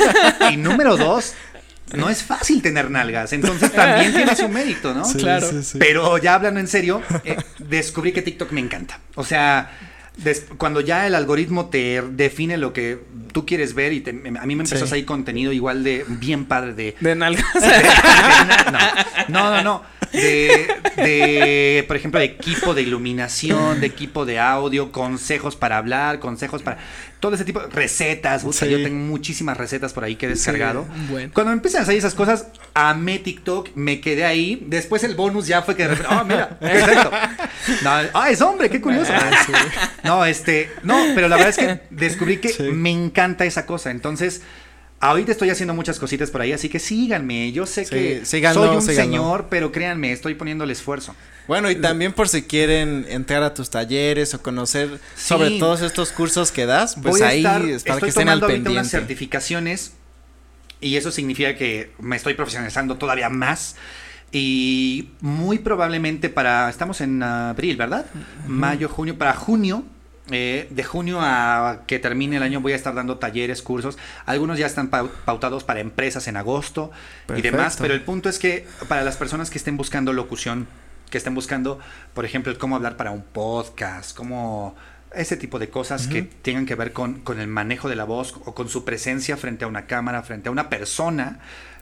y 0.52 0.56
número 0.56 0.96
dos, 0.96 1.34
no 1.94 2.08
es 2.08 2.22
fácil 2.22 2.62
tener 2.62 2.90
nalgas, 2.90 3.32
entonces 3.32 3.72
también 3.72 4.12
tiene 4.12 4.34
su 4.34 4.48
mérito, 4.48 4.94
¿no? 4.94 5.04
claro. 5.12 5.48
Pero 5.78 6.18
ya 6.18 6.34
hablando 6.34 6.60
en 6.60 6.68
serio, 6.68 7.02
eh, 7.24 7.36
descubrí 7.58 8.12
que 8.12 8.22
TikTok 8.22 8.50
me 8.52 8.60
encanta. 8.60 9.00
O 9.14 9.24
sea, 9.24 9.70
cuando 10.58 10.80
ya 10.80 11.06
el 11.06 11.14
algoritmo 11.14 11.66
te 11.66 12.02
define 12.02 12.56
lo 12.56 12.72
que 12.72 12.98
tú 13.32 13.44
quieres 13.44 13.74
ver 13.74 13.92
y 13.92 14.04
a 14.08 14.46
mí 14.46 14.54
me 14.54 14.62
empezó 14.62 14.84
a 14.84 14.88
salir 14.88 15.04
contenido 15.04 15.52
igual 15.52 15.82
de 15.82 16.04
bien 16.08 16.44
padre 16.44 16.74
de... 16.74 16.96
De 17.00 17.14
nalgas. 17.14 17.44
no, 19.28 19.50
no, 19.50 19.62
no 19.62 19.93
de, 20.14 21.84
por 21.86 21.96
ejemplo, 21.96 22.20
de 22.20 22.26
equipo 22.26 22.74
de 22.74 22.82
iluminación, 22.82 23.80
de 23.80 23.86
equipo 23.86 24.24
de 24.24 24.38
audio, 24.38 24.92
consejos 24.92 25.56
para 25.56 25.78
hablar, 25.78 26.20
consejos 26.20 26.62
para 26.62 26.78
todo 27.20 27.34
ese 27.34 27.44
tipo 27.44 27.60
de 27.60 27.68
recetas. 27.68 28.42
Yo 28.42 28.82
tengo 28.82 28.96
muchísimas 28.96 29.56
recetas 29.56 29.92
por 29.92 30.04
ahí 30.04 30.16
que 30.16 30.26
he 30.26 30.28
descargado. 30.28 30.86
Cuando 31.32 31.52
empiezan 31.52 31.82
a 31.82 31.84
salir 31.86 31.98
esas 31.98 32.14
cosas, 32.14 32.48
amé 32.74 33.18
TikTok, 33.18 33.70
me 33.74 34.00
quedé 34.00 34.24
ahí. 34.24 34.62
Después 34.66 35.04
el 35.04 35.14
bonus 35.14 35.46
ya 35.46 35.62
fue 35.62 35.74
que. 35.74 35.84
Ah, 36.08 36.24
mira, 36.26 36.50
perfecto. 36.60 37.10
ah, 38.12 38.30
es 38.30 38.40
hombre, 38.42 38.68
qué 38.68 38.80
curioso. 38.80 39.12
Ah, 39.14 39.30
no, 40.02 40.24
este. 40.24 40.70
No, 40.82 40.96
pero 41.14 41.28
la 41.28 41.36
verdad 41.36 41.50
es 41.50 41.56
que 41.56 41.80
descubrí 41.90 42.38
que 42.38 42.72
me 42.72 42.90
encanta 42.90 43.44
esa 43.44 43.64
cosa. 43.66 43.90
Entonces 43.90 44.42
Ahorita 45.04 45.32
estoy 45.32 45.50
haciendo 45.50 45.74
muchas 45.74 45.98
cositas 45.98 46.30
por 46.30 46.40
ahí, 46.40 46.52
así 46.52 46.70
que 46.70 46.78
síganme. 46.78 47.52
Yo 47.52 47.66
sé 47.66 47.84
que 47.84 48.24
soy 48.24 48.42
un 48.74 48.80
señor, 48.80 49.48
pero 49.50 49.70
créanme, 49.70 50.12
estoy 50.12 50.34
poniendo 50.34 50.64
el 50.64 50.70
esfuerzo. 50.70 51.14
Bueno, 51.46 51.70
y 51.70 51.74
también 51.76 52.14
por 52.14 52.26
si 52.26 52.44
quieren 52.44 53.04
entrar 53.10 53.42
a 53.42 53.52
tus 53.52 53.68
talleres 53.68 54.32
o 54.32 54.40
conocer 54.40 54.98
sobre 55.14 55.58
todos 55.58 55.82
estos 55.82 56.10
cursos 56.10 56.50
que 56.50 56.64
das, 56.64 56.96
pues 57.02 57.20
ahí 57.20 57.44
estar, 57.44 57.62
para 57.86 58.00
que 58.00 58.08
estén 58.08 58.30
al 58.30 58.40
pendiente. 58.40 58.70
unas 58.70 58.90
certificaciones 58.90 59.92
y 60.80 60.96
eso 60.96 61.10
significa 61.10 61.54
que 61.54 61.92
me 61.98 62.16
estoy 62.16 62.32
profesionalizando 62.32 62.96
todavía 62.96 63.28
más. 63.28 63.76
Y 64.32 65.10
muy 65.20 65.58
probablemente 65.58 66.30
para, 66.30 66.70
estamos 66.70 67.02
en 67.02 67.22
abril, 67.22 67.76
¿verdad? 67.76 68.06
Mayo, 68.48 68.88
junio, 68.88 69.18
para 69.18 69.34
junio 69.34 69.84
eh, 70.30 70.68
de 70.70 70.84
junio 70.84 71.18
a 71.20 71.82
que 71.86 71.98
termine 71.98 72.36
el 72.36 72.42
año 72.42 72.60
voy 72.62 72.72
a 72.72 72.76
estar 72.76 72.94
dando 72.94 73.18
talleres, 73.18 73.60
cursos. 73.60 73.98
Algunos 74.24 74.58
ya 74.58 74.66
están 74.66 74.88
pautados 74.88 75.64
para 75.64 75.80
empresas 75.80 76.28
en 76.28 76.36
agosto 76.36 76.90
y 77.36 77.42
demás. 77.42 77.76
Pero 77.78 77.92
el 77.92 78.02
punto 78.02 78.28
es 78.28 78.38
que 78.38 78.66
para 78.88 79.02
las 79.02 79.16
personas 79.16 79.50
que 79.50 79.58
estén 79.58 79.76
buscando 79.76 80.12
locución, 80.12 80.66
que 81.10 81.18
estén 81.18 81.34
buscando, 81.34 81.78
por 82.14 82.24
ejemplo, 82.24 82.56
cómo 82.58 82.76
hablar 82.76 82.96
para 82.96 83.10
un 83.10 83.22
podcast, 83.22 84.16
cómo 84.16 84.74
ese 85.14 85.36
tipo 85.36 85.58
de 85.58 85.68
cosas 85.68 86.08
que 86.08 86.22
tengan 86.22 86.66
que 86.66 86.74
ver 86.74 86.92
con, 86.92 87.20
con, 87.20 87.38
el 87.38 87.46
manejo 87.46 87.88
de 87.88 87.94
la 87.94 88.04
voz 88.04 88.34
o 88.46 88.54
con 88.54 88.68
su 88.68 88.84
presencia 88.84 89.36
frente 89.36 89.64
a 89.64 89.68
una 89.68 89.86
cámara, 89.86 90.22
frente 90.22 90.48
a 90.48 90.52
una 90.52 90.68
persona, 90.68 91.38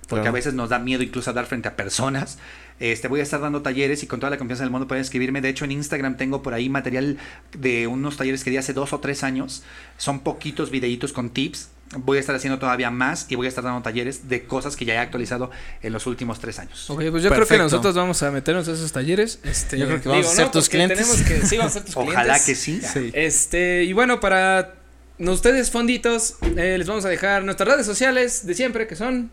porque 0.09 0.28
a 0.28 0.32
veces 0.32 0.53
nos 0.53 0.68
da 0.68 0.78
miedo 0.78 1.03
incluso 1.03 1.30
hablar 1.30 1.47
frente 1.47 1.68
a 1.68 1.76
personas. 1.76 2.38
Este, 2.83 3.07
voy 3.07 3.20
a 3.20 3.22
estar 3.22 3.41
dando 3.41 3.62
talleres 3.62 4.03
y 4.03 4.09
con 4.09 4.18
toda 4.18 4.30
la 4.30 4.39
confianza 4.39 4.64
del 4.64 4.72
mundo 4.72 4.89
pueden 4.89 5.03
escribirme. 5.03 5.41
De 5.41 5.49
hecho, 5.49 5.64
en 5.64 5.70
Instagram 5.70 6.16
tengo 6.16 6.43
por 6.43 6.53
ahí 6.53 6.68
material 6.68 7.16
de 7.57 7.87
unos 7.87 8.16
talleres 8.16 8.43
que 8.43 8.51
di 8.51 8.57
hace 8.57 8.72
dos 8.72 8.93
o 8.93 8.99
tres 8.99 9.22
años. 9.22 9.62
Son 9.99 10.18
poquitos 10.18 10.72
videitos 10.72 11.12
con 11.12 11.30
tips. 11.30 11.68
Voy 11.99 12.16
a 12.16 12.20
estar 12.20 12.35
haciendo 12.35 12.59
todavía 12.59 12.91
más 12.91 13.26
y 13.28 13.37
voy 13.37 13.47
a 13.47 13.51
estar 13.51 13.62
dando 13.62 13.83
talleres 13.83 14.28
de 14.28 14.47
cosas 14.47 14.74
que 14.74 14.85
ya 14.85 14.95
he 14.95 14.99
actualizado 14.99 15.53
en 15.80 15.93
los 15.93 16.09
últimos 16.09 16.41
tres 16.41 16.59
años. 16.59 16.91
Ok, 16.91 17.05
pues 17.12 17.22
yo 17.22 17.30
creo 17.30 17.47
que 17.47 17.57
nosotros 17.57 17.95
vamos 17.95 18.20
a 18.24 18.33
meternos 18.33 18.66
a 18.66 18.72
esos 18.72 18.91
talleres. 18.91 19.39
Este, 19.45 19.78
yo 19.78 19.87
creo 19.87 20.01
que 20.01 20.09
vamos 20.09 20.26
a 20.26 20.30
ser 20.30 20.51
tus 20.51 20.68
clientes. 20.68 21.07
sí, 21.45 21.57
vamos 21.59 21.76
a 21.76 21.78
ser 21.78 21.85
tus 21.85 21.97
Ojalá 21.97 22.45
que 22.45 22.57
sí. 22.57 22.80
Este, 23.12 23.85
y 23.85 23.93
bueno, 23.93 24.18
para 24.18 24.74
ustedes 25.20 25.70
fonditos, 25.70 26.35
eh, 26.57 26.74
les 26.78 26.89
vamos 26.89 27.05
a 27.05 27.09
dejar 27.09 27.45
nuestras 27.45 27.68
redes 27.68 27.87
sociales 27.87 28.45
de 28.45 28.55
siempre, 28.55 28.89
que 28.89 28.97
son 28.97 29.30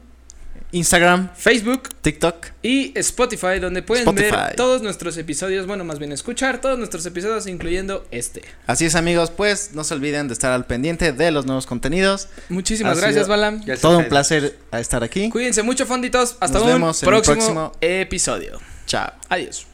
Instagram, 0.71 1.29
Facebook, 1.35 1.89
TikTok 2.01 2.47
y 2.61 2.91
Spotify, 2.99 3.59
donde 3.59 3.81
pueden 3.81 4.13
ver 4.13 4.55
todos 4.55 4.81
nuestros 4.81 5.17
episodios, 5.17 5.65
bueno, 5.65 5.83
más 5.83 5.97
bien 5.99 6.11
escuchar 6.11 6.61
todos 6.61 6.77
nuestros 6.77 7.05
episodios, 7.05 7.47
incluyendo 7.47 8.05
este. 8.11 8.43
Así 8.67 8.85
es, 8.85 8.95
amigos, 8.95 9.31
pues 9.31 9.71
no 9.73 9.83
se 9.83 9.95
olviden 9.95 10.27
de 10.27 10.33
estar 10.33 10.51
al 10.51 10.65
pendiente 10.65 11.11
de 11.11 11.31
los 11.31 11.45
nuevos 11.45 11.65
contenidos. 11.65 12.27
Muchísimas 12.49 12.99
gracias, 12.99 13.27
Balam. 13.27 13.63
Todo 13.81 13.99
un 13.99 14.09
placer 14.09 14.57
estar 14.73 15.03
aquí. 15.03 15.29
Cuídense 15.29 15.63
mucho, 15.63 15.85
fonditos. 15.85 16.37
Hasta 16.39 16.61
un 16.61 16.79
próximo, 16.79 17.09
próximo 17.09 17.71
episodio. 17.81 18.59
Chao. 18.85 19.11
Adiós. 19.29 19.65